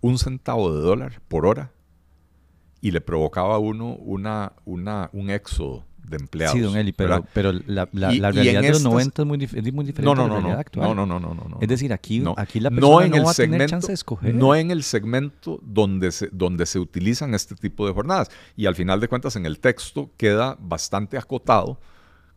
un 0.00 0.18
centavo 0.18 0.74
de 0.74 0.80
dólar 0.80 1.20
por 1.28 1.46
hora 1.46 1.72
y 2.80 2.92
le 2.92 3.00
provocaba 3.00 3.56
a 3.56 3.58
uno 3.58 3.94
una, 3.94 4.52
una, 4.64 5.10
un 5.12 5.30
éxodo 5.30 5.84
de 6.08 6.16
empleados. 6.16 6.54
Sí, 6.54 6.60
don 6.60 6.76
Eli, 6.76 6.92
pero, 6.92 7.24
pero 7.32 7.52
la, 7.52 7.88
la- 7.92 8.12
Y- 8.14 8.18
la 8.20 8.30
y 8.30 8.32
realidad 8.32 8.56
en 8.56 8.62
de 8.62 8.68
los 8.68 8.78
estas- 8.78 8.92
90 8.92 9.22
es 9.22 9.28
muy, 9.28 9.38
dif- 9.38 9.66
es 9.66 9.72
muy 9.74 9.84
diferente 9.84 10.02
No, 10.02 10.14
no, 10.14 10.24
a 10.24 10.28
la 10.28 10.34
realidad 10.34 10.58
actual. 10.60 10.96
no, 10.96 11.06
no, 11.06 11.20
no, 11.20 11.34
no, 11.34 11.48
no. 11.48 11.58
Es 11.60 11.68
decir, 11.68 11.92
aquí, 11.92 12.22
aquí 12.36 12.60
la 12.60 12.70
no 12.70 12.76
persona 12.76 13.04
en 13.06 13.10
no 13.10 13.16
el 13.18 13.26
va 13.26 13.30
a 13.30 13.34
tener 13.34 13.50
segmento, 13.50 13.70
chance 13.70 13.86
de 13.88 13.94
escoger. 13.94 14.34
no 14.34 14.54
en 14.54 14.70
el 14.70 14.82
segmento 14.82 15.60
donde 15.62 16.12
se, 16.12 16.28
donde 16.32 16.66
se 16.66 16.78
utilizan 16.78 17.34
este 17.34 17.54
tipo 17.54 17.86
de 17.86 17.92
jornadas. 17.92 18.30
Y 18.56 18.66
al 18.66 18.74
final 18.74 19.00
de 19.00 19.08
cuentas, 19.08 19.36
en 19.36 19.46
el 19.46 19.58
texto 19.60 20.10
queda 20.16 20.56
bastante 20.60 21.18
acotado 21.18 21.78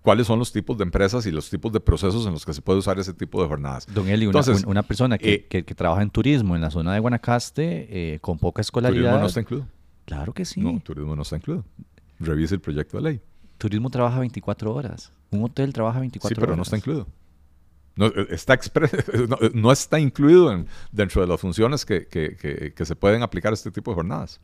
cuáles 0.02 0.26
son 0.26 0.40
los 0.40 0.52
tipos 0.52 0.78
de 0.80 0.84
empresas 0.84 1.26
y 1.28 1.32
los 1.32 1.50
tipos 1.50 1.72
de 1.72 1.80
procesos 1.80 2.26
en 2.26 2.34
los 2.34 2.44
que 2.44 2.54
se 2.54 2.62
puede 2.64 2.80
usar 2.80 2.98
ese 2.98 3.14
tipo 3.14 3.40
de 3.42 3.48
jornadas. 3.48 3.86
Don 3.94 4.08
Eli, 4.10 4.26
una, 4.26 4.40
Entonces, 4.40 4.64
un- 4.64 4.72
una 4.72 4.82
persona 4.84 5.18
que, 5.20 5.34
eh, 5.34 5.46
que- 5.48 5.64
que 5.64 5.76
trabaja 5.76 6.02
en 6.02 6.10
turismo 6.10 6.56
en 6.56 6.62
la 6.62 6.72
zona 6.72 6.94
de 6.94 7.00
Guanacaste, 7.00 8.16
eh, 8.16 8.20
con 8.20 8.40
poca 8.40 8.62
escolaridad. 8.62 9.02
Turismo 9.12 9.20
no 9.20 9.28
está 9.28 9.40
incluido. 9.42 9.68
Claro 10.06 10.34
que 10.34 10.44
sí. 10.46 10.60
No, 10.60 10.80
turismo 10.84 11.16
no 11.16 11.22
está 11.22 11.36
incluido. 11.38 11.64
Revise 12.20 12.56
el 12.56 12.62
proyecto 12.62 12.98
de 12.98 13.04
ley. 13.04 13.22
Turismo 13.62 13.92
trabaja 13.92 14.18
24 14.20 14.74
horas. 14.74 15.14
Un 15.30 15.44
hotel 15.44 15.72
trabaja 15.72 16.00
24 16.00 16.30
Sí, 16.30 16.40
pero 16.40 16.48
horas. 16.54 16.58
no 16.58 16.64
está 16.64 16.78
incluido. 16.78 17.08
No, 17.96 18.08
eh, 18.08 18.28
está 18.32 18.56
no, 19.30 19.38
eh, 19.40 19.52
no 19.54 19.72
está 19.72 20.00
incluido 20.00 20.52
en- 20.52 20.66
dentro 20.92 21.22
de 21.22 21.28
las 21.28 21.40
funciones 21.40 21.86
que, 21.86 22.08
que- 22.08 22.36
que- 22.38 22.74
que 22.74 22.86
se 22.86 22.96
pueden 22.96 23.22
aplicar 23.22 23.52
a 23.52 23.54
este 23.54 23.70
tipo 23.70 23.92
de 23.92 23.96
jornadas. 23.96 24.42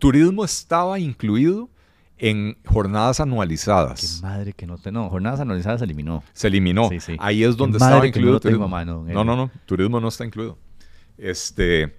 Turismo 0.00 0.44
estaba 0.44 0.98
incluido 0.98 1.70
en 2.18 2.56
jornadas 2.66 3.18
Qué 3.18 3.22
anualizadas. 3.22 4.20
madre 4.20 4.52
que 4.52 4.66
no 4.66 4.78
te... 4.78 4.90
No, 4.90 5.08
jornadas 5.10 5.38
anualizadas 5.38 5.78
se 5.78 5.84
eliminó. 5.84 6.24
Se 6.32 6.48
eliminó. 6.48 6.88
Sí, 6.88 6.98
sí. 6.98 7.16
Ahí 7.20 7.44
es 7.44 7.50
Qué 7.50 7.56
donde 7.56 7.78
madre 7.78 7.92
estaba 7.94 8.00
que 8.02 8.06
no 8.06 8.08
incluido 8.08 8.32
lo 8.32 8.40
tengo 8.40 8.52
turismo. 8.56 8.68
mano, 8.68 9.04
no, 9.04 9.24
no, 9.24 9.36
no. 9.36 9.50
Turismo 9.66 10.00
no 10.00 10.08
está 10.08 10.24
incluido. 10.24 10.58
Este, 11.18 11.94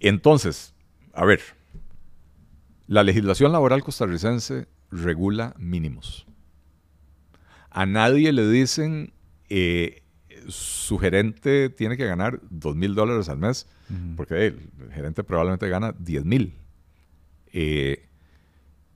entonces, 0.00 0.72
a 1.12 1.24
ver, 1.26 1.40
la 2.86 3.02
legislación 3.02 3.52
laboral 3.52 3.82
costarricense 3.82 4.68
regula 4.90 5.54
mínimos. 5.58 6.26
A 7.70 7.86
nadie 7.86 8.32
le 8.32 8.48
dicen 8.48 9.12
eh, 9.48 10.02
su 10.48 10.98
gerente 10.98 11.70
tiene 11.70 11.96
que 11.96 12.06
ganar 12.06 12.40
dos 12.50 12.76
mil 12.76 12.94
dólares 12.94 13.28
al 13.28 13.38
mes, 13.38 13.66
porque 14.16 14.46
el 14.46 14.70
gerente 14.92 15.24
probablemente 15.24 15.68
gana 15.68 15.94
10 15.98 16.24
mil. 16.24 16.58
Eh, 17.52 18.08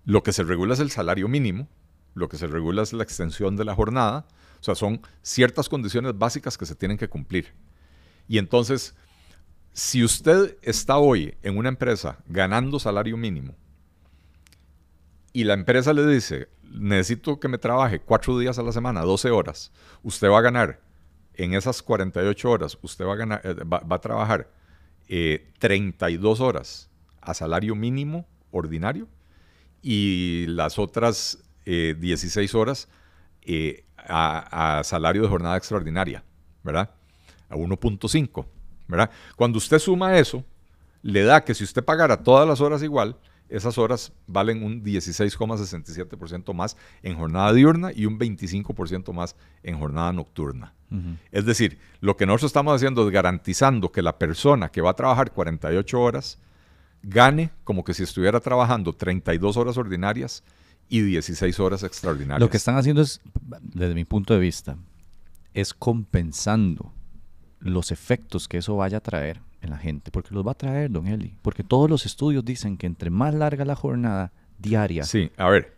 lo 0.05 0.23
que 0.23 0.33
se 0.33 0.43
regula 0.43 0.75
es 0.75 0.81
el 0.81 0.91
salario 0.91 1.29
mínimo, 1.29 1.69
lo 2.15 2.29
que 2.29 2.37
se 2.37 2.47
regula 2.47 2.83
es 2.83 2.93
la 2.93 3.05
extensión 3.05 3.57
de 3.57 3.65
la 3.65 3.75
jornada, 3.75 4.27
o 4.61 4.63
sea, 4.63 4.75
son 4.75 5.01
ciertas 5.23 5.69
condiciones 5.69 6.19
básicas 6.19 6.59
que 6.59 6.67
se 6.67 6.75
tienen 6.75 6.99
que 6.99 7.09
cumplir. 7.09 7.53
Y 8.29 8.39
entonces, 8.39 8.95
si 9.73 10.05
usted 10.05 10.57
está 10.63 10.99
hoy 10.99 11.35
en 11.43 11.57
una 11.57 11.69
empresa 11.69 12.19
ganando 12.27 12.79
salario 12.79 13.17
mínimo 13.17 13.57
y 15.33 15.45
la 15.45 15.55
empresa 15.55 15.93
le 15.93 16.07
dice, 16.07 16.49
necesito 16.63 17.39
que 17.39 17.49
me 17.49 17.59
trabaje 17.59 18.01
cuatro 18.01 18.39
días 18.39 18.59
a 18.59 18.63
la 18.63 18.73
semana, 18.73 19.03
12 19.03 19.31
horas, 19.31 19.73
usted 20.03 20.29
va 20.29 20.39
a 20.39 20.43
ganar 20.43 20.81
en 21.35 21.55
esas 21.55 21.83
48 21.83 22.51
horas, 22.51 22.79
usted 22.83 23.05
va 23.05 23.15
a, 23.15 23.17
ganar, 23.17 23.41
eh, 23.45 23.55
va, 23.65 23.83
a 23.89 24.01
trabajar 24.01 24.51
eh, 25.09 25.53
32 25.59 26.41
horas 26.41 26.91
a 27.21 27.35
salario 27.35 27.75
mínimo 27.75 28.27
ordinario 28.51 29.09
y 29.83 30.47
las 30.49 30.79
otras 30.79 31.39
eh, 31.65 31.95
16 31.99 32.55
horas 32.55 32.89
eh, 33.43 33.85
a, 33.97 34.79
a 34.79 34.85
salario 34.85 35.23
de 35.23 35.29
jornada 35.29 35.57
extraordinaria, 35.57 36.25
¿verdad? 36.63 36.91
A 37.49 37.57
1.5, 37.57 38.47
¿verdad? 38.89 39.11
Cuando 39.37 39.59
usted 39.59 39.79
suma 39.79 40.19
eso, 40.19 40.45
le 41.03 41.23
da 41.23 41.45
que 41.45 41.55
si 41.55 41.65
usted 41.65 41.85
pagara 41.85 42.23
todas 42.23 42.47
las 42.47 42.61
horas 42.61 42.83
igual, 42.83 43.17
esas 43.51 43.79
horas 43.79 44.13
valen 44.27 44.63
un 44.63 44.83
16,67% 44.83 46.55
más 46.55 46.77
en 47.03 47.17
jornada 47.17 47.53
diurna 47.53 47.91
y 47.95 48.07
un 48.07 48.19
25% 48.19 49.13
más 49.13 49.37
en 49.63 49.79
jornada 49.79 50.13
nocturna. 50.13 50.75
Es 51.31 51.45
decir, 51.45 51.79
lo 52.01 52.17
que 52.17 52.27
nosotros 52.27 52.49
estamos 52.49 52.75
haciendo 52.75 53.07
es 53.07 53.13
garantizando 53.13 53.93
que 53.93 54.03
la 54.03 54.19
persona 54.19 54.71
que 54.71 54.81
va 54.81 54.91
a 54.91 54.95
trabajar 54.95 55.33
48 55.33 56.01
horas 56.01 56.39
gane 57.03 57.51
como 57.63 57.85
que 57.85 57.95
si 57.95 58.03
estuviera 58.03 58.41
trabajando 58.41 58.93
32 58.93 59.57
horas 59.57 59.77
ordinarias 59.77 60.43
y 60.89 61.01
16 61.03 61.61
horas 61.61 61.85
extraordinarias. 61.85 62.41
Lo 62.41 62.51
que 62.51 62.57
están 62.57 62.77
haciendo 62.77 63.03
es, 63.03 63.21
desde 63.63 63.95
mi 63.95 64.05
punto 64.05 64.35
de 64.35 64.41
vista, 64.41 64.77
es 65.55 65.73
compensando 65.73 66.93
los 67.61 67.93
efectos 67.93 68.49
que 68.49 68.59
eso 68.59 68.77
vaya 68.77 68.99
a 68.99 69.01
traer 69.01 69.41
en 69.63 69.71
la 69.71 69.79
gente, 69.79 70.11
porque 70.11 70.35
los 70.35 70.47
va 70.47 70.53
a 70.53 70.55
traer, 70.55 70.91
don 70.91 71.07
Eli, 71.07 71.37
porque 71.43 71.63
todos 71.65 71.89
los 71.91 72.07
estudios 72.07 72.45
dicen 72.45 72.77
que 72.77 72.87
entre 72.87 73.11
más 73.11 73.35
larga 73.35 73.65
la 73.65 73.75
jornada 73.77 74.33
diaria, 74.59 75.05
Sí, 75.05 75.31
a 75.37 75.49
ver, 75.49 75.77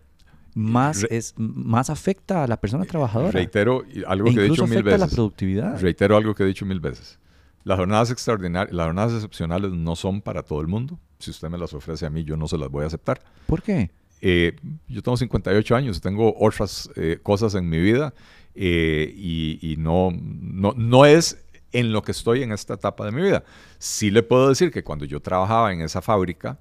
más 0.54 1.02
Re- 1.02 1.16
es 1.16 1.34
más 1.36 1.88
afecta 1.90 2.44
a 2.44 2.46
la 2.46 2.60
persona 2.60 2.84
trabajadora. 2.84 3.30
reitero 3.32 3.84
algo 4.06 4.28
e 4.28 4.34
que 4.34 4.40
he 4.40 4.48
dicho 4.50 4.66
mil 4.66 4.78
a 4.78 4.82
la 4.82 4.96
veces. 4.98 5.14
productividad. 5.14 5.80
Reitero 5.80 6.16
algo 6.16 6.34
que 6.34 6.42
he 6.42 6.46
dicho 6.46 6.66
mil 6.66 6.80
veces. 6.80 7.18
Las 7.64 7.78
jornadas 7.78 8.10
extraordinarias, 8.10 8.74
las 8.74 8.86
jornadas 8.86 9.12
excepcionales 9.14 9.70
no 9.72 9.94
son 9.96 10.20
para 10.20 10.42
todo 10.42 10.60
el 10.60 10.66
mundo. 10.66 10.98
Si 11.20 11.30
usted 11.30 11.48
me 11.48 11.56
las 11.58 11.72
ofrece 11.74 12.04
a 12.04 12.10
mí, 12.10 12.24
yo 12.24 12.36
no 12.36 12.48
se 12.48 12.58
las 12.58 12.68
voy 12.68 12.82
a 12.84 12.88
aceptar. 12.88 13.22
¿Por 13.46 13.62
qué? 13.62 13.90
Eh, 14.20 14.56
yo 14.88 15.02
tengo 15.02 15.16
58 15.16 15.74
años, 15.76 16.00
tengo 16.00 16.34
otras 16.38 16.90
eh, 16.96 17.18
cosas 17.22 17.54
en 17.54 17.68
mi 17.68 17.80
vida 17.80 18.12
eh, 18.54 19.12
y, 19.16 19.58
y 19.62 19.76
no, 19.78 20.10
no, 20.12 20.74
no 20.76 21.06
es 21.06 21.44
en 21.72 21.92
lo 21.92 22.02
que 22.02 22.12
estoy 22.12 22.42
en 22.42 22.52
esta 22.52 22.74
etapa 22.74 23.04
de 23.04 23.12
mi 23.12 23.22
vida. 23.22 23.44
Sí 23.78 24.10
le 24.10 24.22
puedo 24.22 24.48
decir 24.48 24.70
que 24.70 24.84
cuando 24.84 25.04
yo 25.04 25.20
trabajaba 25.20 25.72
en 25.72 25.80
esa 25.80 26.02
fábrica, 26.02 26.58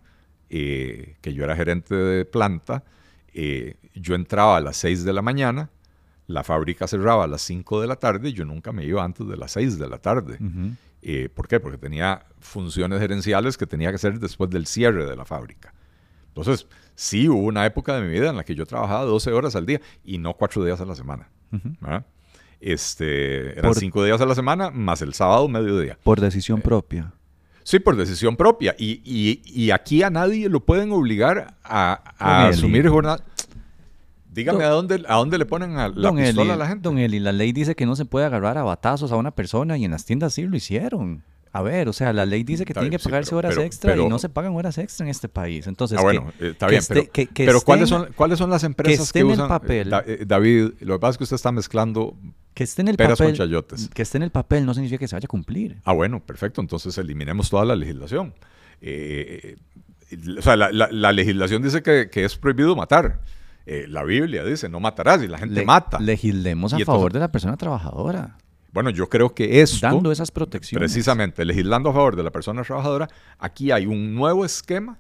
eh, 0.50 1.18
que 1.22 1.34
yo 1.34 1.44
era 1.44 1.56
gerente 1.56 1.96
de 1.96 2.26
planta, 2.26 2.84
eh, 3.34 3.76
yo 3.94 4.16
entraba 4.16 4.58
a 4.58 4.62
las 4.62 4.78
6 4.78 5.04
de 5.04 5.14
la 5.14 5.22
mañana, 5.22 5.70
la 6.28 6.44
fábrica 6.44 6.88
cerraba 6.88 7.26
a 7.26 7.28
las 7.28 7.42
5 7.42 7.82
de 7.82 7.88
la 7.88 7.98
tarde 7.98 8.30
y 8.30 8.34
yo 8.34 8.46
nunca 8.46 8.72
me 8.72 8.86
iba 8.86 9.04
antes 9.04 9.28
de 9.28 9.38
las 9.38 9.52
6 9.52 9.78
de 9.78 9.90
la 9.90 9.98
tarde. 9.98 10.38
Eh, 11.02 11.30
¿Por 11.34 11.48
qué? 11.48 11.60
Porque 11.60 11.78
tenía 11.78 12.26
funciones 12.40 13.00
gerenciales 13.00 13.58
que 13.58 13.66
tenía 13.66 13.90
que 13.90 13.96
hacer 13.96 14.20
después 14.20 14.50
del 14.50 14.68
cierre 14.68 15.06
de 15.06 15.16
la 15.16 15.26
fábrica. 15.26 15.74
Entonces, 16.28 16.68
sí 16.96 17.28
hubo 17.28 17.44
una 17.44 17.66
época 17.66 17.96
de 17.96 18.02
mi 18.02 18.14
vida 18.14 18.30
en 18.30 18.38
la 18.38 18.44
que 18.44 18.56
yo 18.56 18.66
trabajaba 18.66 19.04
12 19.04 19.32
horas 19.34 19.56
al 19.56 19.66
día 19.66 19.82
y 20.04 20.18
no 20.18 20.34
4 20.34 20.64
días 20.64 20.80
a 20.80 20.86
la 20.86 20.96
semana. 20.96 21.30
¿verdad? 21.82 22.06
Este, 22.62 23.54
eran 23.58 23.72
Por- 23.72 23.80
5 23.80 24.04
días 24.06 24.22
a 24.22 24.26
la 24.26 24.36
semana 24.36 24.70
más 24.70 25.02
el 25.02 25.14
sábado 25.14 25.48
mediodía. 25.48 25.98
Por 26.04 26.22
decisión 26.22 26.62
propia. 26.62 27.12
Sí, 27.64 27.80
por 27.80 27.96
decisión 27.96 28.36
propia. 28.38 28.76
Y, 28.78 29.02
y- 29.04 29.42
y 29.46 29.72
aquí 29.72 30.04
a 30.04 30.10
nadie 30.10 30.48
lo 30.50 30.60
pueden 30.62 30.92
obligar 30.92 31.56
a, 31.64 32.48
asumir 32.48 32.88
jornada. 32.88 33.24
Dígame 34.32 34.60
Don- 34.64 34.68
a 34.68 34.70
dónde, 34.76 35.04
a 35.08 35.16
dónde 35.18 35.38
le 35.38 35.46
ponen 35.46 35.78
a 35.78 35.90
la 35.90 36.12
pistola 36.14 36.44
Eli, 36.44 36.52
a 36.52 36.56
la 36.56 36.68
gente. 36.68 36.84
don 36.84 36.98
Eli, 36.98 37.20
la 37.20 37.32
ley 37.34 37.52
dice 37.52 37.76
que 37.76 37.86
no 37.86 37.96
se 37.96 38.06
puede 38.06 38.26
agarrar 38.26 38.58
a 38.58 38.64
batazos 38.64 39.12
a 39.12 39.18
una 39.18 39.32
persona 39.32 39.78
y 39.78 39.84
en 39.86 39.92
las 39.92 40.06
tiendas 40.06 40.34
sí 40.36 40.44
lo 40.44 40.56
hicieron. 40.56 41.24
A 41.54 41.62
ver, 41.62 41.90
o 41.90 41.94
sea, 41.94 42.14
la 42.14 42.26
ley 42.26 42.44
dice 42.44 42.64
que 42.64 42.72
Está 42.72 42.80
tiene 42.80 42.92
bien, 42.92 43.00
que 43.00 43.04
sí, 43.04 43.10
pagarse 43.10 43.30
pero- 43.32 43.38
horas 43.40 43.54
pero- 43.56 43.62
extra 43.66 43.92
pero- 43.92 44.06
y 44.06 44.10
no 44.10 44.20
se 44.20 44.30
pagan 44.30 44.56
horas 44.56 44.78
extra 44.78 45.06
en 45.06 45.10
este 45.10 45.28
país. 45.28 45.68
Entonces, 45.68 45.98
Ah, 45.98 46.02
que- 46.02 46.06
bueno, 46.06 46.34
eh, 46.40 46.50
está 46.52 46.68
que 46.68 46.70
bien, 46.72 46.80
esté- 46.82 47.10
pero, 47.36 47.60
que- 47.60 47.66
¿cuáles, 47.66 47.90
son, 47.90 48.08
¿cuáles 48.16 48.38
son 48.40 48.50
las 48.50 48.64
empresas 48.64 49.12
que, 49.12 49.20
el 49.20 49.26
usan? 49.26 49.50
papel. 49.50 49.88
eh, 49.88 49.90
Da- 49.90 50.04
eh, 50.08 50.24
David, 50.26 50.72
lo 50.80 50.96
que 50.96 51.00
pasa 51.00 51.12
es 51.12 51.18
que 51.18 51.24
usted 51.26 51.36
está 51.36 51.52
mezclando 51.52 52.16
que 52.54 52.64
esté 52.64 52.82
en 52.84 52.88
el 52.90 52.96
peras 52.96 53.18
con 53.18 53.28
papel, 53.28 53.38
chayotes. 53.38 53.90
que 53.94 54.02
esté 54.02 54.18
en 54.18 54.24
el 54.24 54.32
papel 54.32 54.66
no 54.66 54.74
significa 54.74 55.00
que 55.00 55.08
se 55.10 55.16
vaya 55.16 55.26
a 55.26 55.28
cumplir. 55.28 55.78
Ah, 55.84 55.92
bueno, 55.94 56.22
perfecto. 56.22 56.62
Entonces 56.62 56.98
eliminemos 56.98 57.50
toda 57.50 57.66
la 57.66 57.76
legislación. 57.76 58.34
Eh, 58.82 59.58
o 60.38 60.42
sea, 60.42 60.56
la, 60.56 60.72
la- 60.72 60.90
la 60.92 61.12
legislación 61.12 61.62
dice 61.62 61.82
que, 61.82 62.10
que 62.10 62.26
es 62.26 62.36
prohibido 62.38 62.76
matar. 62.76 63.20
Eh, 63.66 63.86
la 63.88 64.04
Biblia 64.04 64.44
dice, 64.44 64.68
no 64.70 64.80
matarás 64.80 65.22
y 65.22 65.28
la 65.28 65.38
gente 65.38 65.56
Le- 65.56 65.66
mata. 65.66 66.00
Legislemos 66.00 66.74
a 66.74 66.78
entonces- 66.78 66.86
favor 66.86 67.14
de 67.14 67.20
la 67.20 67.32
persona 67.32 67.58
trabajadora, 67.58 68.38
Bueno, 68.74 68.90
yo 68.90 69.10
creo 69.10 69.34
que 69.36 69.62
esto, 69.62 69.80
dando 69.88 70.12
esas 70.12 70.32
protecciones. 70.32 70.90
precisamente 70.92 71.44
legislando 71.46 71.90
a 71.90 71.94
favor 71.94 72.16
de 72.16 72.24
la 72.24 72.32
persona 72.32 72.64
trabajadora, 72.64 73.10
aquí 73.38 73.72
hay 73.72 73.86
un 73.86 74.16
nuevo 74.16 74.46
esquema 74.46 75.00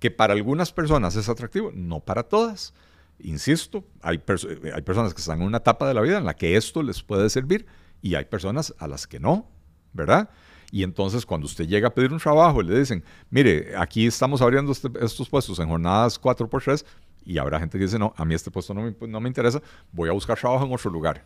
que 0.00 0.10
para 0.10 0.32
algunas 0.34 0.72
personas 0.72 1.14
es 1.16 1.28
atractivo, 1.28 1.70
no 1.74 2.00
para 2.00 2.22
todas. 2.24 2.74
Insisto, 3.20 3.84
hay, 4.00 4.18
perso- 4.18 4.48
eh, 4.50 4.72
hay 4.74 4.82
personas 4.82 5.12
que 5.14 5.20
están 5.20 5.40
en 5.40 5.46
una 5.46 5.58
etapa 5.58 5.86
de 5.88 5.94
la 5.94 6.00
vida 6.00 6.18
en 6.18 6.24
la 6.24 6.34
que 6.34 6.56
esto 6.56 6.82
les 6.82 7.02
puede 7.02 7.28
servir 7.30 7.66
y 8.00 8.14
hay 8.14 8.24
personas 8.26 8.74
a 8.78 8.86
las 8.86 9.06
que 9.06 9.18
no, 9.18 9.48
¿verdad? 9.92 10.30
Y 10.70 10.82
entonces 10.82 11.24
cuando 11.26 11.46
usted 11.46 11.66
llega 11.66 11.88
a 11.88 11.94
pedir 11.94 12.12
un 12.12 12.18
trabajo, 12.20 12.62
le 12.62 12.78
dicen, 12.78 13.02
mire, 13.30 13.72
aquí 13.76 14.06
estamos 14.06 14.40
abriendo 14.42 14.70
este- 14.72 14.90
estos 15.04 15.28
puestos 15.28 15.58
en 15.58 15.68
jornadas 15.68 16.20
4x3 16.20 16.84
y 17.24 17.38
habrá 17.38 17.58
gente 17.58 17.76
que 17.78 17.84
dice, 17.84 17.98
no, 17.98 18.12
a 18.16 18.24
mí 18.24 18.34
este 18.34 18.50
puesto 18.50 18.72
no 18.74 18.82
me, 18.82 18.94
no 19.08 19.20
me 19.20 19.28
interesa, 19.28 19.60
voy 19.92 20.08
a 20.08 20.12
buscar 20.12 20.38
trabajo 20.38 20.64
en 20.64 20.72
otro 20.72 20.90
lugar. 20.90 21.24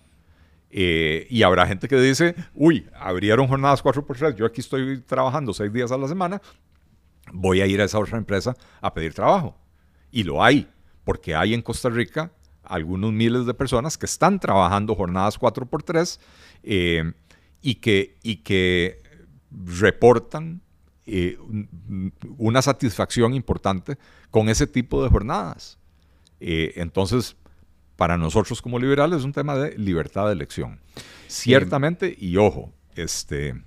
Eh, 0.75 1.27
y 1.29 1.43
habrá 1.43 1.67
gente 1.67 1.87
que 1.87 2.01
dice, 2.01 2.35
uy, 2.55 2.89
abrieron 2.99 3.47
jornadas 3.47 3.85
4x3, 3.85 4.37
yo 4.37 4.47
aquí 4.47 4.63
estoy 4.63 5.03
trabajando 5.03 5.53
seis 5.53 5.71
días 5.71 5.93
a 5.93 5.99
la 5.99 6.09
semana, 6.09 6.41
voy 7.31 7.61
a 7.61 7.67
ir 7.67 7.83
a 7.83 7.85
esa 7.85 7.99
otra 7.99 8.17
empresa 8.17 8.57
a 8.81 8.95
pedir 8.95 9.13
trabajo. 9.13 9.55
Y 10.11 10.23
lo 10.23 10.43
hay, 10.43 10.67
porque 11.05 11.35
hay 11.35 11.53
en 11.53 11.61
Costa 11.61 11.91
Rica 11.91 12.33
algunos 12.63 13.13
miles 13.13 13.45
de 13.45 13.53
personas 13.53 13.99
que 13.99 14.07
están 14.07 14.41
trabajando 14.41 14.95
jornadas 14.95 15.39
4x3 15.39 16.19
eh, 16.63 17.13
y, 17.61 17.75
que, 17.75 18.17
y 18.23 18.37
que 18.37 19.03
reportan 19.51 20.63
eh, 21.05 21.37
una 22.39 22.63
satisfacción 22.63 23.35
importante 23.35 23.99
con 24.31 24.49
ese 24.49 24.67
tipo 24.67 25.03
de 25.03 25.11
jornadas. 25.11 25.79
Entonces, 26.41 27.37
para 27.97 28.17
nosotros 28.17 28.63
como 28.63 28.79
liberales 28.79 29.21
es 29.21 29.25
un 29.25 29.33
tema 29.33 29.57
de 29.57 29.77
libertad 29.79 30.27
de 30.27 30.33
elección. 30.33 30.81
Ciertamente, 31.27 32.15
y 32.19 32.37
ojo, 32.37 32.73
este, 32.95 33.63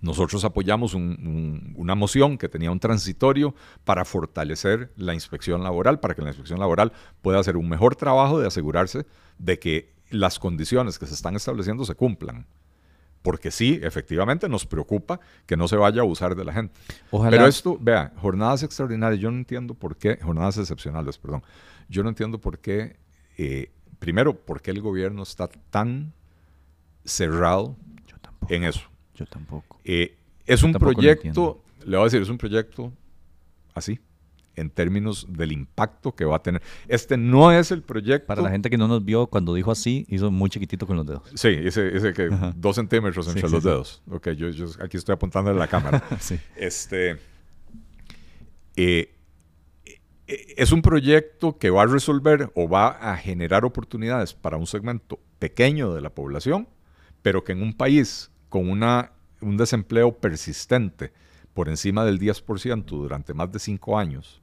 nosotros 0.00 0.44
apoyamos 0.44 0.94
una 0.94 1.94
moción 1.94 2.38
que 2.38 2.48
tenía 2.48 2.70
un 2.70 2.80
transitorio 2.80 3.54
para 3.84 4.04
fortalecer 4.04 4.92
la 4.96 5.14
inspección 5.14 5.62
laboral, 5.62 6.00
para 6.00 6.14
que 6.14 6.22
la 6.22 6.28
inspección 6.28 6.58
laboral 6.58 6.92
pueda 7.20 7.38
hacer 7.38 7.56
un 7.56 7.68
mejor 7.68 7.96
trabajo 7.96 8.40
de 8.40 8.46
asegurarse 8.46 9.06
de 9.38 9.58
que 9.58 9.94
las 10.10 10.38
condiciones 10.38 10.98
que 10.98 11.06
se 11.06 11.14
están 11.14 11.36
estableciendo 11.36 11.84
se 11.84 11.94
cumplan 11.94 12.46
porque 13.22 13.50
sí, 13.50 13.80
efectivamente 13.82 14.48
nos 14.48 14.66
preocupa 14.66 15.20
que 15.46 15.56
no 15.56 15.68
se 15.68 15.76
vaya 15.76 16.00
a 16.00 16.04
abusar 16.04 16.34
de 16.34 16.44
la 16.44 16.52
gente. 16.52 16.74
Pero 17.10 17.46
esto, 17.46 17.78
vea, 17.80 18.12
jornadas 18.16 18.62
extraordinarias, 18.62 19.20
yo 19.20 19.30
no 19.30 19.38
entiendo 19.38 19.74
por 19.74 19.96
qué, 19.96 20.18
jornadas 20.20 20.58
excepcionales, 20.58 21.18
perdón, 21.18 21.42
yo 21.88 22.02
no 22.02 22.08
entiendo 22.08 22.40
por 22.40 22.58
qué, 22.58 22.96
eh, 23.42 23.70
primero, 23.98 24.34
por 24.34 24.62
qué 24.62 24.70
el 24.70 24.80
gobierno 24.80 25.22
está 25.22 25.48
tan 25.48 26.12
cerrado 27.04 27.76
en 28.48 28.64
eso. 28.64 28.82
Yo 29.14 29.26
tampoco. 29.26 29.80
Eh, 29.84 30.16
es 30.46 30.62
un 30.62 30.72
proyecto, 30.72 31.62
le 31.84 31.96
voy 31.96 32.02
a 32.02 32.04
decir, 32.04 32.22
es 32.22 32.28
un 32.28 32.38
proyecto 32.38 32.92
así, 33.74 34.00
en 34.54 34.70
términos 34.70 35.26
del 35.28 35.52
impacto 35.52 36.14
que 36.14 36.24
va 36.24 36.36
a 36.36 36.42
tener. 36.42 36.62
Este 36.88 37.16
no 37.16 37.52
es 37.52 37.70
el 37.70 37.82
proyecto. 37.82 38.26
Para 38.26 38.42
la 38.42 38.50
gente 38.50 38.70
que 38.70 38.78
no 38.78 38.88
nos 38.88 39.04
vio, 39.04 39.26
cuando 39.26 39.54
dijo 39.54 39.70
así, 39.70 40.04
hizo 40.08 40.30
muy 40.30 40.50
chiquitito 40.50 40.86
con 40.86 40.96
los 40.96 41.06
dedos. 41.06 41.22
Sí, 41.34 41.48
ese, 41.48 42.12
que 42.12 42.30
dos 42.56 42.76
centímetros 42.76 43.28
entre 43.28 43.48
los 43.48 43.62
dedos. 43.62 44.02
Ok, 44.10 44.30
yo, 44.30 44.48
aquí 44.80 44.96
estoy 44.96 45.14
apuntando 45.14 45.50
a 45.50 45.54
la 45.54 45.68
cámara. 45.68 46.02
Este. 46.56 47.18
Eh, 48.76 49.14
es 50.56 50.72
un 50.72 50.82
proyecto 50.82 51.58
que 51.58 51.70
va 51.70 51.82
a 51.82 51.86
resolver 51.86 52.50
o 52.54 52.68
va 52.68 52.88
a 52.88 53.16
generar 53.16 53.64
oportunidades 53.64 54.34
para 54.34 54.56
un 54.56 54.66
segmento 54.66 55.18
pequeño 55.38 55.94
de 55.94 56.00
la 56.00 56.10
población, 56.10 56.68
pero 57.22 57.44
que 57.44 57.52
en 57.52 57.62
un 57.62 57.72
país 57.72 58.30
con 58.48 58.68
una, 58.68 59.12
un 59.40 59.56
desempleo 59.56 60.12
persistente 60.18 61.12
por 61.54 61.68
encima 61.68 62.04
del 62.04 62.18
10% 62.18 62.84
durante 62.84 63.34
más 63.34 63.50
de 63.52 63.58
cinco 63.58 63.98
años, 63.98 64.42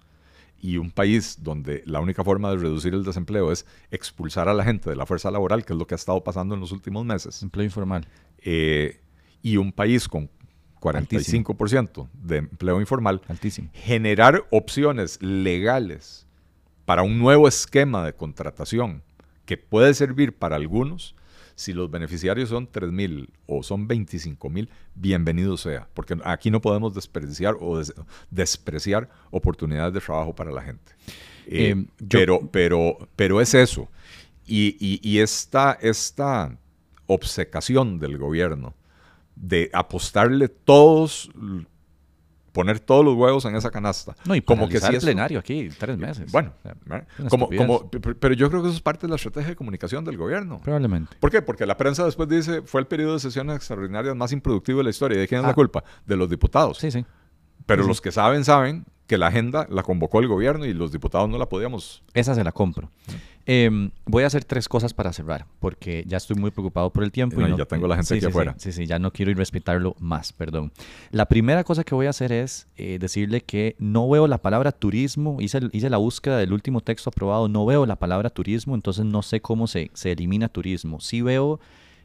y 0.61 0.77
un 0.77 0.91
país 0.91 1.37
donde 1.41 1.83
la 1.85 1.99
única 1.99 2.23
forma 2.23 2.49
de 2.51 2.57
reducir 2.57 2.93
el 2.93 3.03
desempleo 3.03 3.51
es 3.51 3.65
expulsar 3.91 4.49
a 4.49 4.53
la 4.53 4.63
gente 4.63 4.89
de 4.89 4.95
la 4.95 5.05
fuerza 5.05 5.31
laboral, 5.31 5.65
que 5.65 5.73
es 5.73 5.79
lo 5.79 5.87
que 5.87 5.95
ha 5.95 5.97
estado 5.97 6.23
pasando 6.23 6.55
en 6.55 6.61
los 6.61 6.71
últimos 6.71 7.05
meses. 7.05 7.41
Empleo 7.41 7.63
informal. 7.63 8.05
Eh, 8.39 8.99
y 9.41 9.57
un 9.57 9.71
país 9.71 10.07
con 10.07 10.29
45% 10.79 12.07
de 12.13 12.37
empleo 12.37 12.79
informal. 12.79 13.21
Altísimo. 13.27 13.69
Generar 13.73 14.45
opciones 14.51 15.21
legales 15.21 16.25
para 16.85 17.03
un 17.03 17.19
nuevo 17.19 17.47
esquema 17.47 18.05
de 18.05 18.13
contratación 18.13 19.03
que 19.45 19.57
puede 19.57 19.93
servir 19.93 20.33
para 20.33 20.55
algunos 20.55 21.15
si 21.59 21.73
los 21.73 21.91
beneficiarios 21.91 22.47
son 22.47 22.67
3 22.71 22.89
mil 22.89 23.29
o 23.45 23.63
son 23.63 23.85
25 23.85 24.49
mil, 24.49 24.69
bienvenido 24.95 25.57
sea, 25.57 25.89
porque 25.93 26.17
aquí 26.23 26.49
no 26.49 26.61
podemos 26.61 26.95
desperdiciar 26.95 27.55
o 27.59 27.81
despreciar 28.31 29.09
oportunidades 29.29 29.93
de 29.93 29.99
trabajo 29.99 30.33
para 30.33 30.51
la 30.51 30.61
gente. 30.61 30.93
Eh, 31.47 31.75
eh, 31.75 31.85
pero, 32.07 32.47
pero, 32.49 33.09
pero 33.17 33.41
es 33.41 33.53
eso. 33.53 33.89
Y, 34.47 34.77
y, 34.79 35.01
y 35.03 35.19
esta, 35.19 35.73
esta 35.81 36.57
obcecación 37.07 37.99
del 37.99 38.17
gobierno 38.17 38.73
de 39.39 39.69
apostarle 39.73 40.49
todos 40.49 41.31
poner 42.51 42.79
todos 42.79 43.05
los 43.05 43.15
huevos 43.15 43.45
en 43.45 43.55
esa 43.55 43.71
canasta. 43.71 44.15
No, 44.25 44.35
y 44.35 44.41
como 44.41 44.67
que 44.67 44.79
si 44.79 44.97
plenario 44.97 45.39
aquí, 45.39 45.69
tres 45.77 45.97
meses. 45.97 46.31
Bueno, 46.31 46.53
como, 47.29 47.49
como, 47.55 47.89
pero 47.89 48.33
yo 48.33 48.49
creo 48.49 48.61
que 48.61 48.67
eso 48.67 48.75
es 48.75 48.81
parte 48.81 49.07
de 49.07 49.11
la 49.11 49.15
estrategia 49.15 49.49
de 49.49 49.55
comunicación 49.55 50.03
del 50.03 50.17
gobierno. 50.17 50.59
Probablemente. 50.61 51.15
¿Por 51.19 51.31
qué? 51.31 51.41
Porque 51.41 51.65
la 51.65 51.77
prensa 51.77 52.03
después 52.05 52.27
dice, 52.27 52.61
fue 52.63 52.81
el 52.81 52.87
periodo 52.87 53.13
de 53.13 53.19
sesiones 53.19 53.55
extraordinarias 53.55 54.15
más 54.15 54.31
improductivo 54.31 54.79
de 54.79 54.85
la 54.85 54.89
historia. 54.89 55.17
¿Y 55.17 55.21
de 55.21 55.27
quién 55.27 55.39
es 55.39 55.45
la 55.45 55.51
ah. 55.51 55.55
culpa? 55.55 55.83
De 56.05 56.17
los 56.17 56.29
diputados. 56.29 56.77
Sí, 56.77 56.91
sí. 56.91 57.05
Pero 57.65 57.85
los 57.85 58.01
que 58.01 58.11
saben, 58.11 58.43
saben 58.43 58.85
que 59.09 59.17
la 59.17 59.27
agenda 59.27 59.65
la 59.71 59.81
convocó 59.81 60.19
el 60.19 60.27
gobierno 60.27 60.65
y 60.65 60.73
los 60.73 60.91
diputados 60.91 61.27
no 61.27 61.39
la 61.39 61.49
podíamos. 61.49 62.03
Esa 62.13 62.35
se 62.35 62.43
la 62.43 62.51
compro. 62.51 62.91
Em, 63.47 63.89
voy 64.05 64.23
a 64.23 64.27
hacer 64.27 64.45
tres 64.45 64.69
cosas 64.69 64.93
para 64.93 65.11
cerrar, 65.11 65.47
porque 65.59 66.03
ya 66.05 66.17
estoy 66.17 66.35
muy 66.35 66.51
preocupado 66.51 66.91
por 66.91 67.03
el 67.03 67.11
tiempo. 67.11 67.41
y 67.41 67.57
ya 67.57 67.65
tengo 67.65 67.87
la 67.87 67.95
gente 67.95 68.13
aquí 68.13 68.25
afuera. 68.27 68.53
Sí, 68.59 68.71
sí, 68.71 68.85
ya 68.85 68.99
no 68.99 69.11
quiero 69.11 69.31
ir 69.31 69.37
respetarlo 69.37 69.95
más, 69.99 70.31
perdón. 70.31 70.71
La 71.09 71.25
primera 71.25 71.63
cosa 71.63 71.83
que 71.83 71.95
voy 71.95 72.05
a 72.05 72.11
hacer 72.11 72.31
es 72.31 72.67
eh, 72.77 72.99
decirle 72.99 73.41
que 73.41 73.75
no 73.79 74.07
veo 74.07 74.27
la 74.27 74.37
palabra 74.37 74.71
turismo. 74.71 75.37
Hice, 75.41 75.61
hice 75.71 75.89
la 75.89 75.97
búsqueda 75.97 76.37
del 76.37 76.53
último 76.53 76.81
texto 76.81 77.09
aprobado, 77.09 77.49
no 77.49 77.65
veo 77.65 77.87
la 77.87 77.95
palabra 77.95 78.29
turismo, 78.29 78.75
entonces 78.75 79.05
no 79.05 79.23
sé 79.23 79.41
cómo 79.41 79.65
se, 79.65 79.89
se 79.95 80.11
elimina 80.11 80.49
turismo. 80.49 80.99
Sí 80.99 81.23
veo 81.23 81.59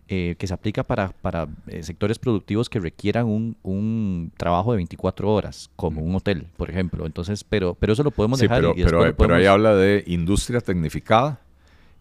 eh, 0.09 0.35
que 0.39 0.47
se 0.47 0.53
aplica 0.53 0.85
para, 0.85 1.09
para 1.09 1.49
eh, 1.67 1.83
sectores 1.83 2.19
productivos 2.19 2.69
que 2.69 2.79
requieran 2.79 3.27
un, 3.27 3.57
un, 3.63 4.33
trabajo 4.37 4.73
de 4.73 4.77
24 4.77 5.33
horas, 5.33 5.71
como 5.77 6.03
un 6.03 6.15
hotel, 6.15 6.47
por 6.57 6.69
ejemplo. 6.69 7.07
Entonces, 7.07 7.43
pero, 7.43 7.75
pero 7.75 7.95
eso 7.95 8.03
lo 8.03 8.11
podemos 8.11 8.39
dejar. 8.39 8.61
Pero, 8.61 8.75
pero, 8.75 9.17
pero 9.17 9.35
ahí 9.35 9.47
habla 9.47 9.75
de 9.75 10.05
industria 10.07 10.61
tecnificada 10.61 11.41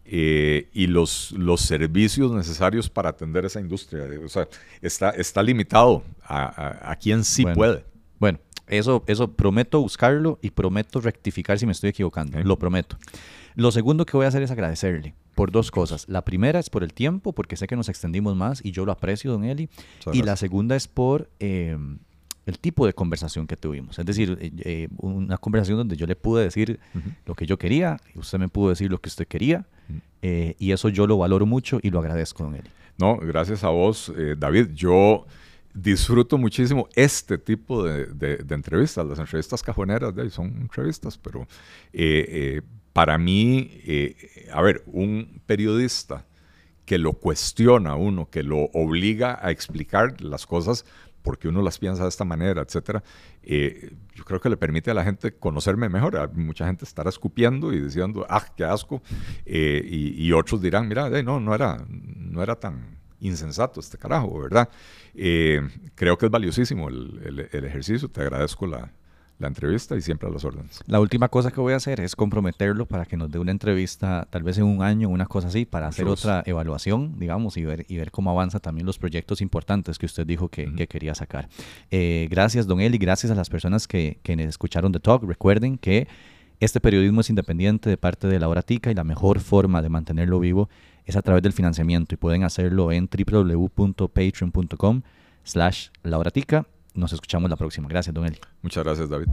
eh, 0.04 0.68
y 0.74 0.86
los, 0.86 1.32
los 1.32 1.62
servicios 1.62 2.30
necesarios 2.32 2.90
para 2.90 3.08
atender 3.08 3.46
esa 3.46 3.60
industria. 3.60 4.04
O 4.22 4.28
sea, 4.28 4.48
está, 4.82 5.10
está 5.10 5.42
limitado 5.42 6.02
a, 6.22 6.90
a, 6.90 6.96
quien 6.96 7.24
sí 7.24 7.46
puede. 7.54 7.86
Bueno, 8.18 8.38
eso, 8.66 9.02
eso 9.06 9.32
prometo 9.32 9.80
buscarlo 9.80 10.38
y 10.42 10.50
prometo 10.50 11.00
rectificar 11.00 11.58
si 11.58 11.64
me 11.64 11.72
estoy 11.72 11.88
equivocando. 11.90 12.38
Lo 12.42 12.58
prometo. 12.58 12.98
Lo 13.54 13.70
segundo 13.70 14.04
que 14.04 14.16
voy 14.16 14.24
a 14.24 14.28
hacer 14.28 14.42
es 14.42 14.50
agradecerle 14.50 15.14
por 15.34 15.52
dos 15.52 15.70
cosas. 15.70 16.08
La 16.08 16.24
primera 16.24 16.58
es 16.58 16.70
por 16.70 16.82
el 16.82 16.92
tiempo, 16.92 17.32
porque 17.32 17.56
sé 17.56 17.66
que 17.66 17.76
nos 17.76 17.88
extendimos 17.88 18.34
más 18.36 18.64
y 18.64 18.72
yo 18.72 18.84
lo 18.84 18.92
aprecio, 18.92 19.32
don 19.32 19.44
Eli. 19.44 19.68
y 20.12 20.22
la 20.22 20.36
segunda 20.36 20.74
es 20.76 20.88
por 20.88 21.30
eh, 21.38 21.76
el 22.46 22.58
tipo 22.58 22.86
de 22.86 22.92
conversación 22.92 23.46
que 23.46 23.56
tuvimos. 23.56 23.98
Es 23.98 24.06
decir, 24.06 24.36
eh, 24.40 24.50
eh, 24.64 24.88
una 24.96 25.38
conversación 25.38 25.78
donde 25.78 25.96
yo 25.96 26.06
le 26.06 26.16
pude 26.16 26.42
decir 26.44 26.80
lo 27.26 27.34
que 27.34 27.46
yo 27.46 27.56
quería, 27.56 27.98
y 28.14 28.18
usted 28.18 28.38
me 28.38 28.48
pudo 28.48 28.70
decir 28.70 28.90
lo 28.90 28.98
que 28.98 29.08
usted 29.08 29.26
quería, 29.26 29.66
y 30.22 30.72
eso 30.72 30.88
yo 30.88 31.06
lo 31.06 31.18
valoro 31.18 31.44
mucho 31.44 31.78
y 31.82 31.90
lo 31.90 31.98
agradezco, 32.00 32.44
don 32.44 32.54
Eli. 32.54 32.70
No, 32.98 33.18
gracias 33.18 33.62
a 33.62 33.68
vos, 33.68 34.12
David. 34.38 34.68
Yo 34.72 35.26
disfruto 35.74 36.38
muchísimo 36.38 36.88
este 36.94 37.36
tipo 37.38 37.84
de, 37.84 38.06
de, 38.06 38.54
entrevistas. 38.54 39.04
Las 39.06 39.18
entrevistas 39.18 39.62
cajoneras 39.62 40.14
de 40.14 40.30
son 40.30 40.46
entrevistas, 40.60 41.18
pero 41.18 41.46
para 42.94 43.18
mí, 43.18 43.82
eh, 43.84 44.48
a 44.52 44.62
ver, 44.62 44.84
un 44.86 45.42
periodista 45.46 46.24
que 46.86 46.96
lo 46.96 47.14
cuestiona 47.14 47.90
a 47.90 47.96
uno, 47.96 48.30
que 48.30 48.44
lo 48.44 48.70
obliga 48.72 49.38
a 49.42 49.50
explicar 49.50 50.20
las 50.20 50.46
cosas 50.46 50.86
porque 51.20 51.48
uno 51.48 51.60
las 51.60 51.78
piensa 51.78 52.04
de 52.04 52.08
esta 52.08 52.24
manera, 52.24 52.62
etcétera, 52.62 53.02
eh, 53.42 53.94
yo 54.14 54.24
creo 54.24 54.40
que 54.40 54.48
le 54.48 54.56
permite 54.56 54.92
a 54.92 54.94
la 54.94 55.02
gente 55.02 55.34
conocerme 55.34 55.88
mejor. 55.88 56.32
mucha 56.34 56.66
gente 56.66 56.84
estará 56.84 57.10
escupiendo 57.10 57.72
y 57.72 57.80
diciendo, 57.80 58.26
ah, 58.28 58.46
qué 58.56 58.62
asco, 58.62 59.02
eh, 59.44 59.82
y, 59.84 60.30
otros 60.30 60.62
dirán, 60.62 60.86
mira, 60.86 61.10
no, 61.22 61.40
no 61.40 61.52
era, 61.52 61.84
no 61.88 62.42
era 62.44 62.54
tan 62.54 63.00
insensato 63.18 63.80
este 63.80 63.98
carajo, 63.98 64.38
¿verdad? 64.40 64.68
creo 65.14 66.18
que 66.18 66.26
es 66.26 66.30
valiosísimo 66.30 66.88
el 66.88 67.48
ejercicio, 67.64 68.08
te 68.08 68.20
agradezco 68.20 68.66
la, 68.66 68.92
la 69.38 69.48
entrevista 69.48 69.96
y 69.96 70.00
siempre 70.00 70.28
a 70.28 70.32
las 70.32 70.44
órdenes. 70.44 70.80
La 70.86 71.00
última 71.00 71.28
cosa 71.28 71.50
que 71.50 71.60
voy 71.60 71.72
a 71.72 71.76
hacer 71.76 72.00
es 72.00 72.14
comprometerlo 72.14 72.86
para 72.86 73.04
que 73.04 73.16
nos 73.16 73.30
dé 73.30 73.38
una 73.38 73.50
entrevista, 73.50 74.26
tal 74.30 74.42
vez 74.42 74.58
en 74.58 74.64
un 74.64 74.82
año, 74.82 75.08
una 75.08 75.26
cosa 75.26 75.48
así, 75.48 75.64
para 75.64 75.88
hacer 75.88 76.06
otra 76.06 76.42
evaluación, 76.46 77.18
digamos, 77.18 77.56
y 77.56 77.64
ver, 77.64 77.84
y 77.88 77.96
ver 77.96 78.10
cómo 78.10 78.30
avanza 78.30 78.60
también 78.60 78.86
los 78.86 78.98
proyectos 78.98 79.40
importantes 79.40 79.98
que 79.98 80.06
usted 80.06 80.26
dijo 80.26 80.48
que, 80.48 80.72
quería 80.86 81.14
sacar. 81.14 81.48
Eh, 81.90 82.28
gracias, 82.30 82.66
don 82.66 82.80
Eli, 82.80 82.98
gracias 82.98 83.32
a 83.32 83.34
las 83.34 83.48
personas 83.48 83.88
que, 83.88 84.18
que 84.22 84.34
escucharon 84.34 84.92
The 84.92 85.00
Talk. 85.00 85.24
Recuerden 85.24 85.78
que 85.78 86.06
este 86.60 86.80
periodismo 86.80 87.22
es 87.22 87.30
independiente 87.30 87.90
de 87.90 87.96
parte 87.96 88.28
de 88.28 88.38
la 88.38 88.48
Horatica 88.48 88.90
y 88.90 88.94
la 88.94 89.04
mejor 89.04 89.40
forma 89.40 89.82
de 89.82 89.88
mantenerlo 89.88 90.38
vivo 90.40 90.68
es 91.04 91.16
a 91.16 91.22
través 91.22 91.42
del 91.42 91.52
financiamiento 91.52 92.14
y 92.14 92.18
pueden 92.18 92.44
hacerlo 92.44 92.92
en 92.92 93.08
www.patreon.com 93.08 95.02
slash 95.42 95.88
lauratica 96.02 96.66
nos 96.94 97.12
escuchamos 97.12 97.50
la 97.50 97.56
próxima. 97.56 97.88
Gracias, 97.88 98.14
don 98.14 98.24
Eli. 98.24 98.38
Muchas 98.62 98.84
gracias, 98.84 99.08
David. 99.08 99.26